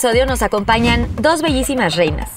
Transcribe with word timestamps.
Episodio 0.00 0.24
nos 0.24 0.40
acompañan 0.40 1.06
dos 1.20 1.42
bellísimas 1.42 1.94
reinas. 1.94 2.30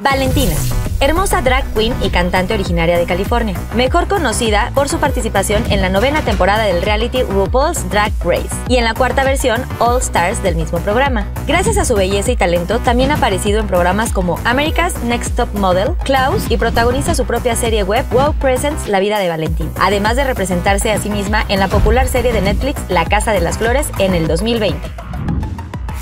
Valentina, 0.00 0.56
hermosa 0.98 1.42
drag 1.42 1.64
queen 1.72 1.94
y 2.02 2.10
cantante 2.10 2.54
originaria 2.54 2.98
de 2.98 3.06
California, 3.06 3.56
mejor 3.76 4.08
conocida 4.08 4.72
por 4.74 4.88
su 4.88 4.98
participación 4.98 5.62
en 5.70 5.80
la 5.80 5.90
novena 5.90 6.22
temporada 6.22 6.64
del 6.64 6.82
reality 6.82 7.22
RuPaul's 7.22 7.88
Drag 7.88 8.10
Race 8.24 8.50
y 8.68 8.78
en 8.78 8.84
la 8.84 8.94
cuarta 8.94 9.22
versión 9.22 9.62
All 9.78 10.00
Stars 10.00 10.42
del 10.42 10.56
mismo 10.56 10.80
programa. 10.80 11.24
Gracias 11.46 11.78
a 11.78 11.84
su 11.84 11.94
belleza 11.94 12.32
y 12.32 12.36
talento, 12.36 12.80
también 12.80 13.12
ha 13.12 13.14
aparecido 13.14 13.60
en 13.60 13.68
programas 13.68 14.12
como 14.12 14.36
America's 14.44 15.00
Next 15.04 15.36
Top 15.36 15.54
Model, 15.54 15.94
Klaus 16.02 16.50
y 16.50 16.56
protagoniza 16.56 17.14
su 17.14 17.26
propia 17.26 17.54
serie 17.54 17.84
web 17.84 18.06
Wow 18.10 18.34
Presents 18.40 18.88
La 18.88 18.98
vida 18.98 19.20
de 19.20 19.28
Valentina, 19.28 19.70
además 19.78 20.16
de 20.16 20.24
representarse 20.24 20.90
a 20.90 20.98
sí 20.98 21.10
misma 21.10 21.44
en 21.48 21.60
la 21.60 21.68
popular 21.68 22.08
serie 22.08 22.32
de 22.32 22.40
Netflix 22.40 22.80
La 22.88 23.04
Casa 23.04 23.30
de 23.30 23.40
las 23.40 23.56
Flores 23.56 23.86
en 24.00 24.14
el 24.14 24.26
2020. 24.26 24.80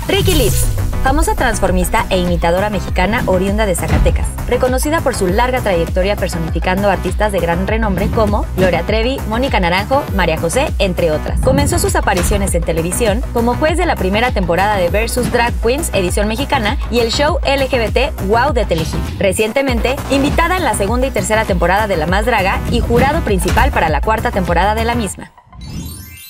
Ricky 0.07 0.35
Lips, 0.35 0.65
famosa 1.07 1.35
transformista 1.35 2.05
e 2.09 2.19
imitadora 2.19 2.69
mexicana 2.69 3.23
oriunda 3.27 3.65
de 3.65 3.75
Zacatecas, 3.75 4.27
reconocida 4.45 4.99
por 4.99 5.15
su 5.15 5.25
larga 5.25 5.61
trayectoria 5.61 6.17
personificando 6.17 6.89
artistas 6.89 7.31
de 7.31 7.39
gran 7.39 7.65
renombre 7.65 8.09
como 8.09 8.45
Gloria 8.57 8.83
Trevi, 8.83 9.17
Mónica 9.29 9.57
Naranjo, 9.61 10.03
María 10.17 10.37
José, 10.37 10.67
entre 10.79 11.11
otras. 11.11 11.39
Comenzó 11.39 11.79
sus 11.79 11.95
apariciones 11.95 12.53
en 12.55 12.63
televisión 12.63 13.21
como 13.31 13.55
juez 13.55 13.77
de 13.77 13.85
la 13.85 13.95
primera 13.95 14.31
temporada 14.31 14.75
de 14.75 14.89
Versus 14.89 15.31
Drag 15.31 15.53
Queens 15.61 15.91
edición 15.93 16.27
mexicana 16.27 16.77
y 16.91 16.99
el 16.99 17.09
show 17.13 17.39
LGBT 17.45 18.27
Wow 18.27 18.51
de 18.51 18.65
Telehit. 18.65 19.17
Recientemente, 19.17 19.95
invitada 20.11 20.57
en 20.57 20.65
la 20.65 20.73
segunda 20.73 21.07
y 21.07 21.11
tercera 21.11 21.45
temporada 21.45 21.87
de 21.87 21.95
La 21.95 22.07
Más 22.07 22.25
Draga 22.25 22.59
y 22.69 22.81
jurado 22.81 23.21
principal 23.21 23.71
para 23.71 23.87
la 23.87 24.01
cuarta 24.01 24.31
temporada 24.31 24.75
de 24.75 24.83
la 24.83 24.93
misma. 24.93 25.31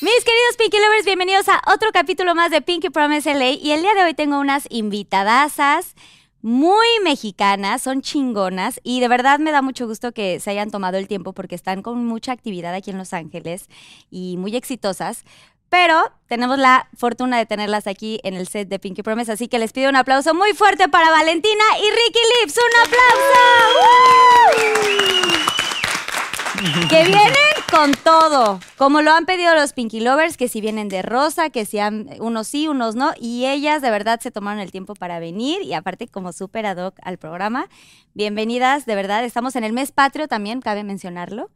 Mis 0.08 0.24
queridos 0.24 0.56
Pinky 0.58 0.78
Lovers, 0.78 1.04
bienvenidos 1.04 1.50
a 1.50 1.62
otro 1.68 1.92
capítulo 1.92 2.34
más 2.34 2.50
de 2.50 2.62
Pinky 2.62 2.90
Promise 2.90 3.34
LA 3.34 3.50
y 3.50 3.74
el 3.74 3.82
día 3.82 3.94
de 3.94 4.06
hoy 4.06 4.14
tengo 4.14 4.40
unas 4.40 4.66
invitadasas 4.70 5.96
muy 6.42 6.88
mexicanas, 7.04 7.82
son 7.82 8.02
chingonas 8.02 8.80
y 8.84 9.02
de 9.02 9.10
verdad 9.10 9.40
me 9.40 9.52
da 9.52 9.62
mucho 9.62 9.86
gusto 9.86 10.14
que 10.14 10.40
se 10.40 10.50
hayan 10.50 10.72
tomado 10.72 10.98
el 10.98 11.10
tiempo 11.10 11.34
porque 11.34 11.56
están 11.56 11.82
con 11.82 12.06
mucha 12.06 12.32
actividad 12.32 12.74
aquí 12.74 12.92
en 12.92 12.98
Los 12.98 13.12
Ángeles 13.12 13.68
y 14.10 14.38
muy 14.38 14.56
exitosas. 14.56 15.26
Pero 15.68 16.02
tenemos 16.28 16.58
la 16.58 16.88
fortuna 16.96 17.38
de 17.38 17.46
tenerlas 17.46 17.86
aquí 17.86 18.22
en 18.24 18.34
el 18.34 18.48
set 18.48 18.70
de 18.70 18.80
Pinky 18.80 19.04
Promise, 19.04 19.34
así 19.34 19.50
que 19.50 19.60
les 19.60 19.74
pido 19.74 19.90
un 19.90 19.98
aplauso 19.98 20.34
muy 20.34 20.54
fuerte 20.54 20.88
para 20.88 21.12
Valentina 21.12 21.66
y 21.80 21.92
Ricky 21.92 22.22
Lips. 22.40 22.58
¡Un 22.58 22.64
aplauso! 22.86 23.28
Que 26.90 27.06
vienen 27.06 27.34
con 27.72 27.92
todo, 28.04 28.60
como 28.78 29.02
lo 29.02 29.12
han 29.12 29.26
pedido 29.26 29.54
los 29.54 29.74
Pinky 29.74 30.00
Lovers, 30.00 30.38
que 30.38 30.48
si 30.48 30.62
vienen 30.62 30.90
de 30.90 31.02
rosa, 31.02 31.50
que 31.50 31.66
si 31.66 31.80
han, 31.80 32.10
unos 32.20 32.48
sí, 32.48 32.68
unos 32.68 32.96
no, 32.96 33.14
y 33.20 33.46
ellas 33.46 33.82
de 33.82 33.92
verdad 33.92 34.20
se 34.20 34.32
tomaron 34.32 34.60
el 34.60 34.72
tiempo 34.72 34.96
para 34.96 35.20
venir 35.20 35.62
y 35.62 35.74
aparte 35.74 36.08
como 36.08 36.34
súper 36.34 36.66
ad 36.66 36.78
hoc 36.78 36.96
al 37.04 37.18
programa. 37.18 37.68
Bienvenidas, 38.14 38.86
de 38.86 38.96
verdad, 38.96 39.24
estamos 39.24 39.56
en 39.56 39.64
el 39.64 39.74
mes 39.74 39.92
patrio 39.92 40.28
también, 40.28 40.62
cabe 40.62 40.84
mencionarlo. 40.84 41.52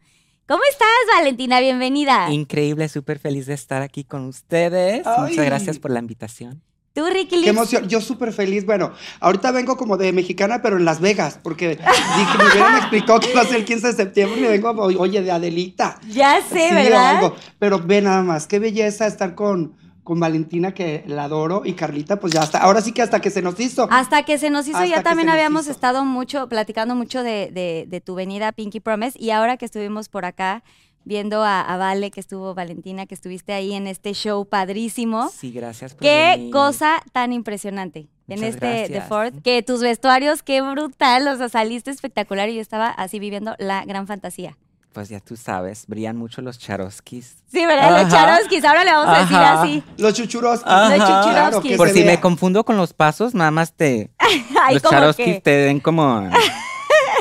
¿Cómo 0.47 0.61
estás, 0.69 0.89
Valentina? 1.15 1.59
Bienvenida. 1.59 2.29
Increíble, 2.31 2.89
súper 2.89 3.19
feliz 3.19 3.45
de 3.45 3.53
estar 3.53 3.81
aquí 3.81 4.03
con 4.03 4.25
ustedes. 4.25 5.07
Ay. 5.07 5.29
Muchas 5.29 5.45
gracias 5.45 5.79
por 5.79 5.91
la 5.91 5.99
invitación. 5.99 6.61
Tú, 6.93 7.05
Ricky 7.05 7.29
Qué 7.29 7.37
Lips. 7.37 7.47
emoción. 7.49 7.87
Yo 7.87 8.01
súper 8.01 8.33
feliz. 8.33 8.65
Bueno, 8.65 8.91
ahorita 9.21 9.51
vengo 9.51 9.77
como 9.77 9.95
de 9.97 10.11
mexicana, 10.11 10.61
pero 10.61 10.77
en 10.77 10.83
Las 10.85 10.99
Vegas, 10.99 11.39
porque 11.41 11.69
dije, 11.69 12.37
me 12.71 12.77
explicado 12.79 13.19
que 13.21 13.31
iba 13.31 13.41
a 13.41 13.45
ser 13.45 13.57
el 13.57 13.65
15 13.65 13.87
de 13.87 13.93
septiembre 13.93 14.39
y 14.39 14.43
me 14.43 14.49
vengo, 14.49 14.71
oye, 14.71 15.21
de 15.21 15.31
Adelita. 15.31 15.99
Ya 16.09 16.41
sé, 16.41 16.69
Sí, 16.69 16.75
¿verdad? 16.75 17.15
algo. 17.17 17.35
Pero 17.59 17.79
ve 17.79 18.01
nada 18.01 18.21
más, 18.23 18.45
qué 18.47 18.59
belleza 18.59 19.07
estar 19.07 19.35
con, 19.35 19.73
con 20.03 20.19
Valentina, 20.19 20.73
que 20.73 21.03
la 21.07 21.23
adoro, 21.25 21.61
y 21.63 21.73
Carlita, 21.73 22.19
pues 22.19 22.33
ya 22.33 22.41
hasta, 22.41 22.57
ahora 22.57 22.81
sí 22.81 22.91
que 22.91 23.01
hasta 23.01 23.21
que 23.21 23.29
se 23.29 23.41
nos 23.41 23.57
hizo. 23.61 23.87
Hasta 23.89 24.23
que 24.23 24.37
se 24.37 24.49
nos 24.49 24.67
hizo, 24.67 24.77
Hasta 24.79 24.89
ya 24.89 25.01
también 25.01 25.29
habíamos 25.29 25.63
hizo. 25.63 25.71
estado 25.71 26.03
mucho, 26.03 26.49
platicando 26.49 26.95
mucho 26.95 27.23
de, 27.23 27.51
de- 27.53 27.85
de 27.87 28.01
tu 28.01 28.15
venida 28.15 28.49
a 28.49 28.51
Pinky 28.51 28.81
Promise 28.81 29.17
y 29.17 29.29
ahora 29.29 29.55
que 29.55 29.63
estuvimos 29.65 30.09
por 30.09 30.25
acá 30.25 30.61
viendo 31.03 31.43
a, 31.43 31.61
a 31.61 31.77
Vale, 31.77 32.11
que 32.11 32.19
estuvo 32.19 32.53
Valentina, 32.53 33.05
que 33.05 33.15
estuviste 33.15 33.53
ahí 33.53 33.73
en 33.73 33.87
este 33.87 34.13
show 34.13 34.45
padrísimo. 34.45 35.29
Sí, 35.29 35.51
gracias 35.51 35.93
por 35.93 36.01
Qué 36.01 36.35
venir. 36.37 36.51
cosa 36.51 37.01
tan 37.11 37.33
impresionante 37.33 38.07
en 38.27 38.43
este 38.43 38.59
The 38.59 38.87
gracias. 38.87 39.07
Ford, 39.09 39.33
que 39.43 39.61
tus 39.63 39.81
vestuarios, 39.81 40.43
qué 40.43 40.61
brutal, 40.61 41.27
o 41.27 41.35
sea, 41.37 41.49
saliste 41.49 41.91
espectacular 41.91 42.49
y 42.49 42.55
yo 42.55 42.61
estaba 42.61 42.87
así 42.89 43.19
viviendo 43.19 43.55
la 43.59 43.83
gran 43.85 44.07
fantasía. 44.07 44.57
Pues 44.93 45.07
ya 45.07 45.21
tú 45.21 45.37
sabes, 45.37 45.85
brillan 45.87 46.17
mucho 46.17 46.41
los 46.41 46.59
charoskis. 46.59 47.37
Sí, 47.49 47.65
¿verdad? 47.65 48.03
Los 48.03 48.11
charoskis, 48.11 48.63
ahora 48.65 48.83
le 48.83 48.91
vamos 48.91 49.15
a 49.15 49.19
decir 49.21 49.37
Ajá. 49.37 49.61
así. 49.61 49.83
Los 49.97 50.13
chuchuros. 50.13 50.61
Ajá. 50.65 50.97
Los 50.97 51.07
chuchurovskis. 51.07 51.71
que 51.71 51.77
Por 51.77 51.89
si 51.89 52.03
vea. 52.03 52.11
me 52.11 52.19
confundo 52.19 52.65
con 52.65 52.75
los 52.75 52.91
pasos, 52.93 53.33
nada 53.33 53.51
más 53.51 53.73
te... 53.73 54.11
Ay, 54.19 54.73
los 54.73 54.83
charoskis 54.83 55.25
que, 55.35 55.41
te 55.41 55.51
den 55.51 55.79
como... 55.79 56.29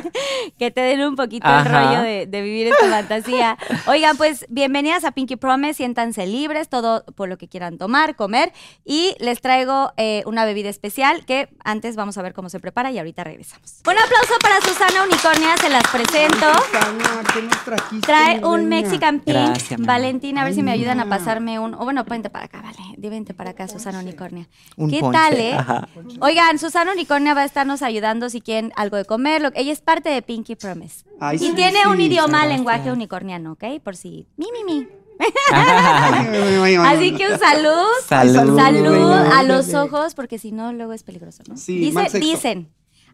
que 0.58 0.70
te 0.70 0.80
den 0.80 1.00
un 1.02 1.16
poquito 1.16 1.46
el 1.48 1.64
rollo 1.64 2.00
de, 2.02 2.26
de 2.26 2.42
vivir 2.42 2.68
esta 2.68 2.88
fantasía. 2.88 3.56
Oigan, 3.86 4.16
pues 4.16 4.46
bienvenidas 4.48 5.04
a 5.04 5.12
Pinky 5.12 5.36
Promise, 5.36 5.74
siéntanse 5.74 6.26
libres, 6.26 6.68
todo 6.68 7.04
por 7.14 7.28
lo 7.28 7.38
que 7.38 7.48
quieran 7.48 7.78
tomar, 7.78 8.16
comer. 8.16 8.52
Y 8.84 9.14
les 9.20 9.40
traigo 9.40 9.92
eh, 9.96 10.22
una 10.26 10.44
bebida 10.44 10.68
especial 10.68 11.24
que 11.24 11.48
antes 11.64 11.96
vamos 11.96 12.18
a 12.18 12.22
ver 12.22 12.34
cómo 12.34 12.48
se 12.48 12.60
prepara 12.60 12.90
y 12.90 12.98
ahorita 12.98 13.24
regresamos. 13.24 13.80
Un 13.86 13.94
aplauso 13.98 14.34
para 14.42 14.60
Susana 14.60 15.04
Unicornia, 15.04 15.56
se 15.56 15.68
las 15.70 15.82
presento. 15.88 16.46
Susana, 16.70 17.22
¿qué 17.34 17.42
nos 17.42 17.64
trajiste, 17.64 18.06
Trae 18.06 18.44
un? 18.44 18.68
Mexican 18.68 19.20
Pink. 19.20 19.36
Gracias. 19.36 19.80
Valentina, 19.80 20.42
a 20.42 20.44
ver 20.44 20.54
si 20.54 20.62
me 20.62 20.70
Ay, 20.72 20.80
ayudan 20.80 21.00
a 21.00 21.08
pasarme 21.08 21.58
un. 21.58 21.74
O 21.74 21.78
bueno, 21.84 22.04
vente 22.04 22.30
para 22.30 22.44
acá, 22.46 22.60
vale. 22.62 22.76
Vente 22.96 23.34
para 23.34 23.50
acá, 23.50 23.66
Susana 23.66 23.98
Unicornia. 23.98 24.46
Un 24.76 24.90
¿Qué 24.90 25.00
ponche, 25.00 25.18
tal, 25.18 25.40
eh? 25.40 25.54
ajá. 25.54 25.88
Oigan, 26.20 26.58
Susana 26.58 26.92
Unicornia 26.92 27.34
va 27.34 27.40
a 27.40 27.44
estarnos 27.44 27.82
ayudando 27.82 28.28
si 28.30 28.40
quieren 28.40 28.72
algo 28.76 28.96
de 28.96 29.04
comer. 29.04 29.42
lo- 29.42 29.50
Ella 29.54 29.72
es 29.72 29.80
parte 29.90 30.08
de 30.10 30.22
Pinky 30.22 30.54
Promise. 30.54 31.04
Ay, 31.18 31.36
y 31.36 31.38
sí, 31.40 31.52
tiene 31.56 31.86
un 31.88 31.96
sí, 31.96 32.04
idioma, 32.04 32.46
lenguaje 32.46 32.92
unicorniano, 32.92 33.52
¿ok? 33.52 33.64
Por 33.82 33.96
si. 33.96 34.26
Mi, 34.36 34.46
mi, 34.52 34.62
mi. 34.64 34.88
Así 36.86 37.12
que 37.14 37.28
un 37.32 37.38
salud. 37.38 37.88
Salud. 38.06 38.56
Salud 38.56 39.12
a 39.12 39.42
los 39.42 39.74
ojos, 39.74 40.14
porque 40.14 40.38
si 40.38 40.52
no, 40.52 40.72
luego 40.72 40.92
es 40.92 41.02
peligroso, 41.02 41.42
¿no? 41.48 41.56
Sí, 41.56 41.78
Dice- 41.78 42.18
dicen. 42.20 42.68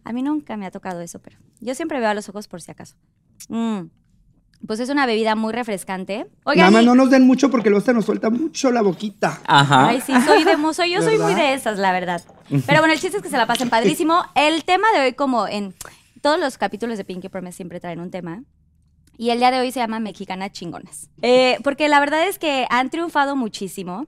A 0.05 0.13
mí 0.13 0.23
nunca 0.23 0.57
me 0.57 0.67
ha 0.67 0.71
tocado 0.71 1.01
eso, 1.01 1.19
pero 1.19 1.37
yo 1.61 1.75
siempre 1.75 1.99
veo 1.99 2.09
a 2.11 2.15
los 2.15 2.29
ojos 2.29 2.47
por 2.47 2.63
si 2.63 2.71
acaso. 2.71 2.95
Mm. 3.49 3.87
Pues 4.67 4.79
es 4.81 4.89
una 4.89 5.05
bebida 5.05 5.35
muy 5.35 5.53
refrescante. 5.53 6.27
Oigan, 6.45 6.61
Nada 6.67 6.71
más 6.71 6.83
y- 6.83 6.87
no 6.87 6.95
nos 6.95 7.11
den 7.11 7.27
mucho 7.27 7.51
porque 7.51 7.71
luego 7.71 7.85
se 7.85 7.93
nos 7.93 8.05
suelta 8.05 8.31
mucho 8.31 8.71
la 8.71 8.83
boquita. 8.83 9.41
Ajá. 9.47 9.89
Ay, 9.89 10.01
sí, 10.01 10.13
soy 10.25 10.45
de 10.45 10.57
mu- 10.57 10.73
soy, 10.73 10.93
yo 10.93 11.03
soy 11.03 11.19
muy 11.19 11.35
de 11.35 11.55
esas, 11.55 11.79
la 11.79 11.91
verdad. 11.91 12.23
Pero 12.67 12.81
bueno, 12.81 12.93
el 12.95 13.01
chiste 13.01 13.17
es 13.17 13.23
que 13.23 13.29
se 13.31 13.37
la 13.37 13.47
pasen 13.47 13.69
padrísimo. 13.69 14.23
El 14.37 14.65
tema 14.65 14.87
de 14.95 15.01
hoy, 15.07 15.13
como 15.15 15.49
en 15.49 15.75
todos 16.23 16.39
los 16.39 16.59
capítulos 16.59 16.99
de 16.99 17.05
Pinky 17.05 17.29
Promise 17.29 17.57
siempre 17.57 17.81
traen 17.81 18.01
un 18.01 18.11
tema. 18.11 18.43
Y 19.19 19.31
el 19.31 19.39
día 19.39 19.51
de 19.51 19.61
hoy 19.61 19.73
se 19.73 19.81
llama 19.81 19.99
Mexicana 20.01 20.51
Chingonas. 20.51 21.09
Eh, 21.23 21.59
porque 21.65 21.89
la 21.89 22.01
verdad 22.01 22.27
es 22.29 22.39
que 22.39 22.67
han 22.71 22.91
triunfado 22.91 23.35
muchísimo. 23.37 24.07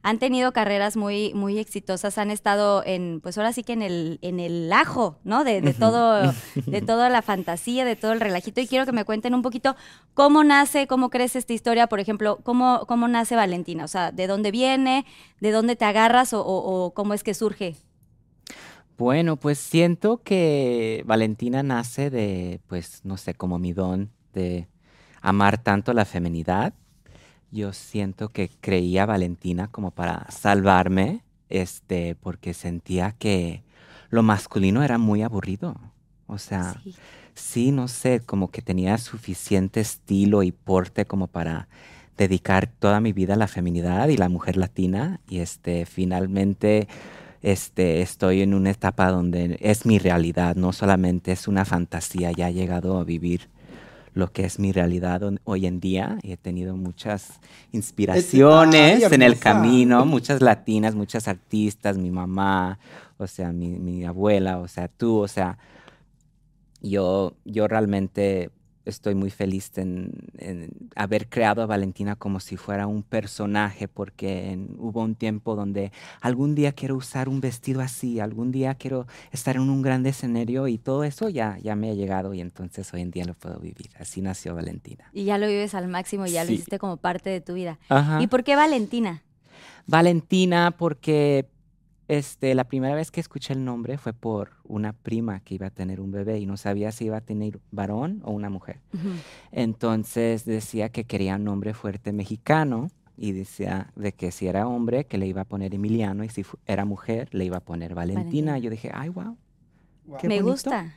Han 0.00 0.20
tenido 0.20 0.52
carreras 0.52 0.96
muy, 0.96 1.34
muy 1.34 1.58
exitosas, 1.58 2.18
han 2.18 2.30
estado 2.30 2.84
en, 2.86 3.20
pues 3.20 3.36
ahora 3.36 3.52
sí 3.52 3.64
que 3.64 3.72
en 3.72 3.82
el, 3.82 4.20
en 4.22 4.38
el 4.38 4.72
ajo, 4.72 5.18
¿no? 5.24 5.42
De, 5.42 5.60
de 5.60 5.74
todo, 5.74 6.32
de 6.66 6.82
toda 6.82 7.08
la 7.08 7.20
fantasía, 7.20 7.84
de 7.84 7.96
todo 7.96 8.12
el 8.12 8.20
relajito. 8.20 8.60
Y 8.60 8.68
quiero 8.68 8.86
que 8.86 8.92
me 8.92 9.04
cuenten 9.04 9.34
un 9.34 9.42
poquito 9.42 9.74
cómo 10.14 10.44
nace, 10.44 10.86
cómo 10.86 11.10
crece 11.10 11.40
esta 11.40 11.52
historia, 11.52 11.88
por 11.88 11.98
ejemplo, 11.98 12.38
cómo, 12.44 12.84
cómo 12.86 13.08
nace 13.08 13.34
Valentina, 13.34 13.84
o 13.84 13.88
sea, 13.88 14.12
de 14.12 14.28
dónde 14.28 14.52
viene, 14.52 15.04
de 15.40 15.50
dónde 15.50 15.74
te 15.74 15.84
agarras 15.84 16.32
o, 16.32 16.42
o- 16.42 16.84
o 16.86 16.94
cómo 16.94 17.12
es 17.12 17.24
que 17.24 17.34
surge. 17.34 17.74
Bueno, 18.98 19.36
pues 19.36 19.58
siento 19.58 20.22
que 20.24 21.04
Valentina 21.06 21.62
nace 21.62 22.10
de, 22.10 22.60
pues, 22.66 23.00
no 23.04 23.16
sé, 23.16 23.32
como 23.32 23.58
mi 23.60 23.72
don 23.72 24.10
de 24.34 24.66
amar 25.22 25.62
tanto 25.62 25.92
la 25.92 26.04
feminidad. 26.04 26.74
Yo 27.52 27.72
siento 27.72 28.28
que 28.30 28.50
creía 28.60 29.04
a 29.04 29.06
Valentina 29.06 29.68
como 29.68 29.92
para 29.92 30.28
salvarme, 30.30 31.22
este, 31.48 32.16
porque 32.16 32.54
sentía 32.54 33.12
que 33.12 33.62
lo 34.10 34.24
masculino 34.24 34.82
era 34.82 34.98
muy 34.98 35.22
aburrido. 35.22 35.76
O 36.26 36.38
sea, 36.38 36.74
Sí. 36.82 36.94
sí, 37.34 37.70
no 37.70 37.86
sé, 37.86 38.20
como 38.20 38.50
que 38.50 38.62
tenía 38.62 38.98
suficiente 38.98 39.78
estilo 39.80 40.42
y 40.42 40.50
porte 40.50 41.06
como 41.06 41.28
para 41.28 41.68
dedicar 42.16 42.66
toda 42.66 43.00
mi 43.00 43.12
vida 43.12 43.34
a 43.34 43.36
la 43.36 43.46
feminidad 43.46 44.08
y 44.08 44.16
la 44.16 44.28
mujer 44.28 44.56
latina. 44.56 45.20
Y 45.28 45.38
este, 45.38 45.86
finalmente, 45.86 46.88
este, 47.42 48.02
estoy 48.02 48.42
en 48.42 48.54
una 48.54 48.70
etapa 48.70 49.10
donde 49.10 49.58
es 49.60 49.86
mi 49.86 49.98
realidad, 49.98 50.56
no 50.56 50.72
solamente 50.72 51.32
es 51.32 51.48
una 51.48 51.64
fantasía, 51.64 52.32
ya 52.32 52.48
he 52.48 52.54
llegado 52.54 52.98
a 52.98 53.04
vivir 53.04 53.48
lo 54.14 54.32
que 54.32 54.44
es 54.44 54.58
mi 54.58 54.72
realidad 54.72 55.22
hoy 55.44 55.66
en 55.66 55.78
día 55.78 56.18
y 56.22 56.32
he 56.32 56.36
tenido 56.36 56.76
muchas 56.76 57.40
inspiraciones 57.70 59.12
en 59.12 59.22
el 59.22 59.38
camino, 59.38 60.04
muchas 60.04 60.42
latinas, 60.42 60.96
muchas 60.96 61.28
artistas, 61.28 61.96
mi 61.98 62.10
mamá, 62.10 62.80
o 63.16 63.26
sea, 63.26 63.52
mi, 63.52 63.68
mi 63.68 64.04
abuela, 64.04 64.58
o 64.58 64.66
sea, 64.66 64.88
tú, 64.88 65.18
o 65.18 65.28
sea, 65.28 65.58
yo, 66.80 67.34
yo 67.44 67.68
realmente 67.68 68.50
estoy 68.90 69.14
muy 69.14 69.30
feliz 69.30 69.70
en, 69.78 70.12
en 70.38 70.70
haber 70.96 71.28
creado 71.28 71.62
a 71.62 71.66
Valentina 71.66 72.16
como 72.16 72.40
si 72.40 72.56
fuera 72.56 72.86
un 72.86 73.02
personaje, 73.02 73.88
porque 73.88 74.50
en- 74.52 74.74
hubo 74.78 75.02
un 75.02 75.14
tiempo 75.14 75.54
donde 75.56 75.92
algún 76.20 76.54
día 76.54 76.72
quiero 76.72 76.96
usar 76.96 77.28
un 77.28 77.40
vestido 77.40 77.80
así, 77.80 78.20
algún 78.20 78.50
día 78.52 78.74
quiero 78.74 79.06
estar 79.32 79.56
en 79.56 79.62
un 79.62 79.82
gran 79.82 80.04
escenario 80.06 80.66
y 80.68 80.78
todo 80.78 81.04
eso 81.04 81.28
ya, 81.28 81.58
ya 81.62 81.76
me 81.76 81.90
ha 81.90 81.94
llegado 81.94 82.34
y 82.34 82.40
entonces 82.40 82.92
hoy 82.94 83.02
en 83.02 83.10
día 83.10 83.24
lo 83.24 83.34
puedo 83.34 83.58
vivir. 83.60 83.90
Así 83.98 84.20
nació 84.22 84.54
Valentina. 84.54 85.04
Y 85.12 85.24
ya 85.24 85.38
lo 85.38 85.46
vives 85.46 85.74
al 85.74 85.88
máximo 85.88 86.26
y 86.26 86.30
ya 86.32 86.44
lo 86.44 86.52
hiciste 86.52 86.78
como 86.78 86.96
parte 86.96 87.30
de 87.30 87.40
tu 87.40 87.54
vida. 87.54 87.78
Ajá. 87.88 88.20
¿Y 88.22 88.26
por 88.26 88.44
qué 88.44 88.56
Valentina? 88.56 89.22
Valentina 89.86 90.70
porque 90.76 91.46
este, 92.08 92.54
la 92.54 92.64
primera 92.64 92.94
vez 92.94 93.10
que 93.10 93.20
escuché 93.20 93.52
el 93.52 93.64
nombre 93.64 93.98
fue 93.98 94.12
por 94.14 94.50
una 94.64 94.92
prima 94.94 95.40
que 95.40 95.54
iba 95.54 95.66
a 95.66 95.70
tener 95.70 96.00
un 96.00 96.10
bebé 96.10 96.38
y 96.38 96.46
no 96.46 96.56
sabía 96.56 96.90
si 96.90 97.04
iba 97.04 97.18
a 97.18 97.20
tener 97.20 97.60
varón 97.70 98.22
o 98.24 98.32
una 98.32 98.48
mujer. 98.50 98.80
Entonces 99.52 100.44
decía 100.44 100.88
que 100.88 101.04
quería 101.04 101.36
un 101.36 101.44
nombre 101.44 101.74
fuerte 101.74 102.12
mexicano 102.12 102.90
y 103.16 103.32
decía 103.32 103.90
de 103.96 104.12
que 104.12 104.30
si 104.30 104.46
era 104.46 104.66
hombre 104.68 105.04
que 105.04 105.18
le 105.18 105.26
iba 105.26 105.42
a 105.42 105.44
poner 105.44 105.74
Emiliano 105.74 106.24
y 106.24 106.28
si 106.28 106.44
era 106.66 106.84
mujer 106.84 107.28
le 107.32 107.44
iba 107.44 107.56
a 107.58 107.60
poner 107.60 107.94
Valentina. 107.94 108.52
Valentina. 108.52 108.58
Yo 108.58 108.70
dije, 108.70 108.90
ay, 108.94 109.08
wow, 109.08 109.36
Wow. 110.06 110.18
qué 110.18 110.28
Me 110.28 110.36
bonito. 110.36 110.52
gusta. 110.52 110.94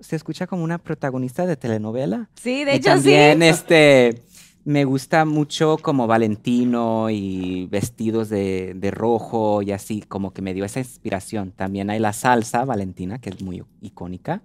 Se 0.00 0.16
escucha 0.16 0.46
como 0.46 0.64
una 0.64 0.78
protagonista 0.78 1.46
de 1.46 1.56
telenovela. 1.56 2.30
Sí, 2.34 2.64
de 2.64 2.72
y 2.72 2.76
hecho 2.76 2.90
también 2.90 3.40
sí. 3.40 3.44
este 3.46 4.22
me 4.64 4.84
gusta 4.84 5.24
mucho 5.24 5.78
como 5.78 6.06
Valentino 6.06 7.10
y 7.10 7.66
vestidos 7.66 8.28
de, 8.28 8.74
de 8.74 8.90
rojo 8.90 9.62
y 9.62 9.72
así, 9.72 10.02
como 10.02 10.32
que 10.32 10.42
me 10.42 10.54
dio 10.54 10.64
esa 10.64 10.80
inspiración. 10.80 11.52
También 11.52 11.90
hay 11.90 11.98
la 11.98 12.12
salsa 12.12 12.64
Valentina, 12.64 13.18
que 13.18 13.30
es 13.30 13.42
muy 13.42 13.62
icónica, 13.80 14.42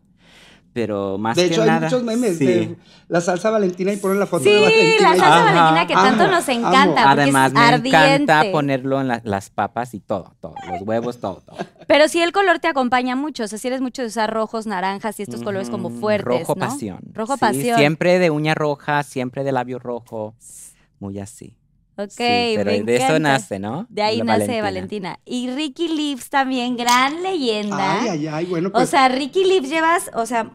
pero 0.75 1.17
más 1.17 1.37
De 1.37 1.47
que 1.47 1.53
hecho, 1.53 1.61
hay 1.61 1.69
nada. 1.69 1.87
muchos 1.87 2.03
memes 2.03 2.37
sí. 2.37 2.45
de 2.45 2.75
la 3.07 3.21
salsa 3.21 3.49
Valentina 3.49 3.93
y 3.93 3.95
ponen 3.95 4.19
la 4.19 4.25
foto 4.27 4.43
Sí, 4.43 4.49
de 4.49 4.59
Valentina. 4.59 5.09
la 5.09 5.15
y- 5.15 5.19
salsa 5.19 5.35
Ajá. 5.37 5.53
valentina 5.53 5.87
que 5.87 5.93
tanto 5.93 6.23
Amo, 6.25 6.33
nos 6.33 6.49
amo. 6.49 6.59
encanta. 6.59 7.03
porque 7.07 7.21
Además, 7.21 7.47
es 7.47 7.53
me 7.53 7.59
ardiente. 7.61 8.23
encanta 8.23 8.51
ponerlo 8.51 8.99
en 8.99 9.07
la- 9.07 9.21
las 9.23 9.49
papas 9.49 9.93
y 9.93 10.01
todo, 10.01 10.35
todo, 10.41 10.53
los 10.69 10.81
huevos, 10.81 11.21
todo, 11.21 11.41
todo. 11.45 11.55
Pero 11.87 12.09
sí 12.09 12.21
el 12.21 12.33
color 12.33 12.59
te 12.59 12.67
acompaña 12.67 13.15
mucho. 13.15 13.45
O 13.45 13.47
sea, 13.47 13.57
si 13.57 13.69
eres 13.69 13.79
mucho 13.79 14.01
de 14.01 14.09
usar 14.09 14.33
rojos, 14.33 14.67
naranjas 14.67 15.17
y 15.21 15.23
estos 15.23 15.43
colores 15.43 15.69
como 15.69 15.89
fuertes, 15.91 16.41
Rojo 16.41 16.55
¿no? 16.55 16.59
pasión. 16.67 16.99
Rojo 17.13 17.35
Sí, 17.35 17.39
pasión. 17.39 17.77
Siempre 17.79 18.19
de 18.19 18.29
uña 18.29 18.53
roja, 18.53 19.01
siempre 19.03 19.45
de 19.45 19.53
labio 19.53 19.79
rojo, 19.79 20.35
muy 20.99 21.19
así. 21.19 21.55
Ok, 21.97 22.09
Sí, 22.09 22.53
pero 22.57 22.71
me 22.71 22.81
de 22.83 22.95
eso 22.97 23.05
encanta. 23.05 23.19
nace, 23.19 23.57
¿no? 23.57 23.85
De 23.87 24.01
ahí 24.01 24.17
La 24.17 24.37
nace 24.37 24.61
Valentina. 24.61 25.17
Y 25.23 25.49
Ricky 25.51 25.87
Lips 25.87 26.29
también, 26.29 26.75
gran 26.75 27.23
leyenda. 27.23 28.01
Ay, 28.01 28.09
ay, 28.09 28.27
ay, 28.27 28.45
bueno, 28.47 28.67
o 28.67 28.71
pues 28.73 28.89
sea, 28.89 29.07
Ricky 29.07 29.45
Lips 29.45 29.69
llevas, 29.69 30.11
o 30.13 30.25
sea, 30.25 30.51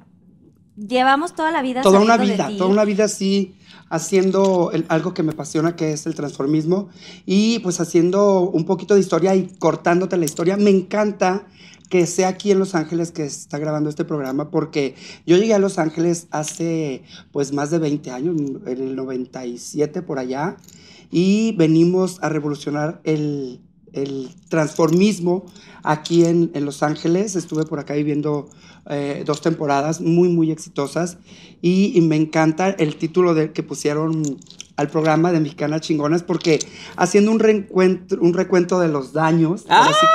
llevamos 0.77 1.35
toda 1.35 1.51
la 1.51 1.63
vida 1.63 1.83
toda 1.83 2.01
una 2.01 2.15
sabiendo 2.17 2.27
de 2.27 2.33
vida, 2.37 2.49
ti. 2.49 2.57
toda 2.59 2.71
una 2.71 2.85
vida 2.85 3.05
así, 3.05 3.55
haciendo 3.89 4.71
el- 4.73 4.87
algo 4.89 5.15
que 5.15 5.23
me 5.23 5.33
apasiona, 5.33 5.77
que 5.77 5.93
es 5.93 6.07
el 6.07 6.15
transformismo, 6.15 6.89
y 7.27 7.59
pues 7.61 7.81
haciendo 7.81 8.41
un 8.41 8.65
poquito 8.65 8.95
de 8.95 9.01
historia 9.01 9.35
y 9.35 9.49
cortándote 9.59 10.17
la 10.17 10.25
historia. 10.25 10.57
Me 10.57 10.71
encanta 10.71 11.47
que 11.89 12.07
sea 12.07 12.29
aquí 12.29 12.53
en 12.53 12.61
Los 12.61 12.77
Ángeles 12.77 13.11
que 13.11 13.25
está 13.25 13.59
grabando 13.59 13.91
este 13.91 14.05
programa, 14.05 14.51
porque 14.51 14.95
yo 15.27 15.37
llegué 15.37 15.55
a 15.55 15.59
Los 15.59 15.79
Ángeles 15.79 16.29
hace 16.31 17.03
pues 17.33 17.53
más 17.53 17.71
de 17.73 17.81
20 17.81 18.13
años, 18.13 18.37
en 18.67 18.79
el 18.81 18.95
97 18.95 20.01
por 20.03 20.21
allá, 20.21 20.57
y 21.11 21.53
venimos 21.57 22.19
a 22.23 22.29
revolucionar 22.29 23.01
el, 23.03 23.61
el 23.93 24.29
transformismo 24.49 25.47
aquí 25.83 26.25
en, 26.25 26.53
en 26.55 26.65
Los 26.65 26.85
Ángeles. 26.85 27.35
Estuve 27.35 27.65
por 27.65 27.81
acá 27.81 27.95
viviendo 27.95 28.49
eh, 28.89 29.23
dos 29.27 29.41
temporadas 29.41 30.01
muy, 30.01 30.29
muy 30.29 30.51
exitosas 30.51 31.19
y, 31.61 31.93
y 31.95 32.01
me 32.01 32.17
encanta 32.17 32.71
el 32.71 32.97
título 32.97 33.35
de, 33.35 33.53
que 33.53 33.63
pusieron 33.63 34.39
al 34.77 34.89
programa 34.89 35.31
de 35.31 35.41
Mexicanas 35.41 35.83
Chingonas 35.83 36.23
porque 36.23 36.59
haciendo 36.97 37.31
un, 37.31 37.39
reencuentro, 37.39 38.21
un 38.23 38.33
recuento 38.33 38.81
de 38.81 38.89
los 38.89 39.13
daños, 39.13 39.65
ahora 39.69 39.93
sí 39.93 40.07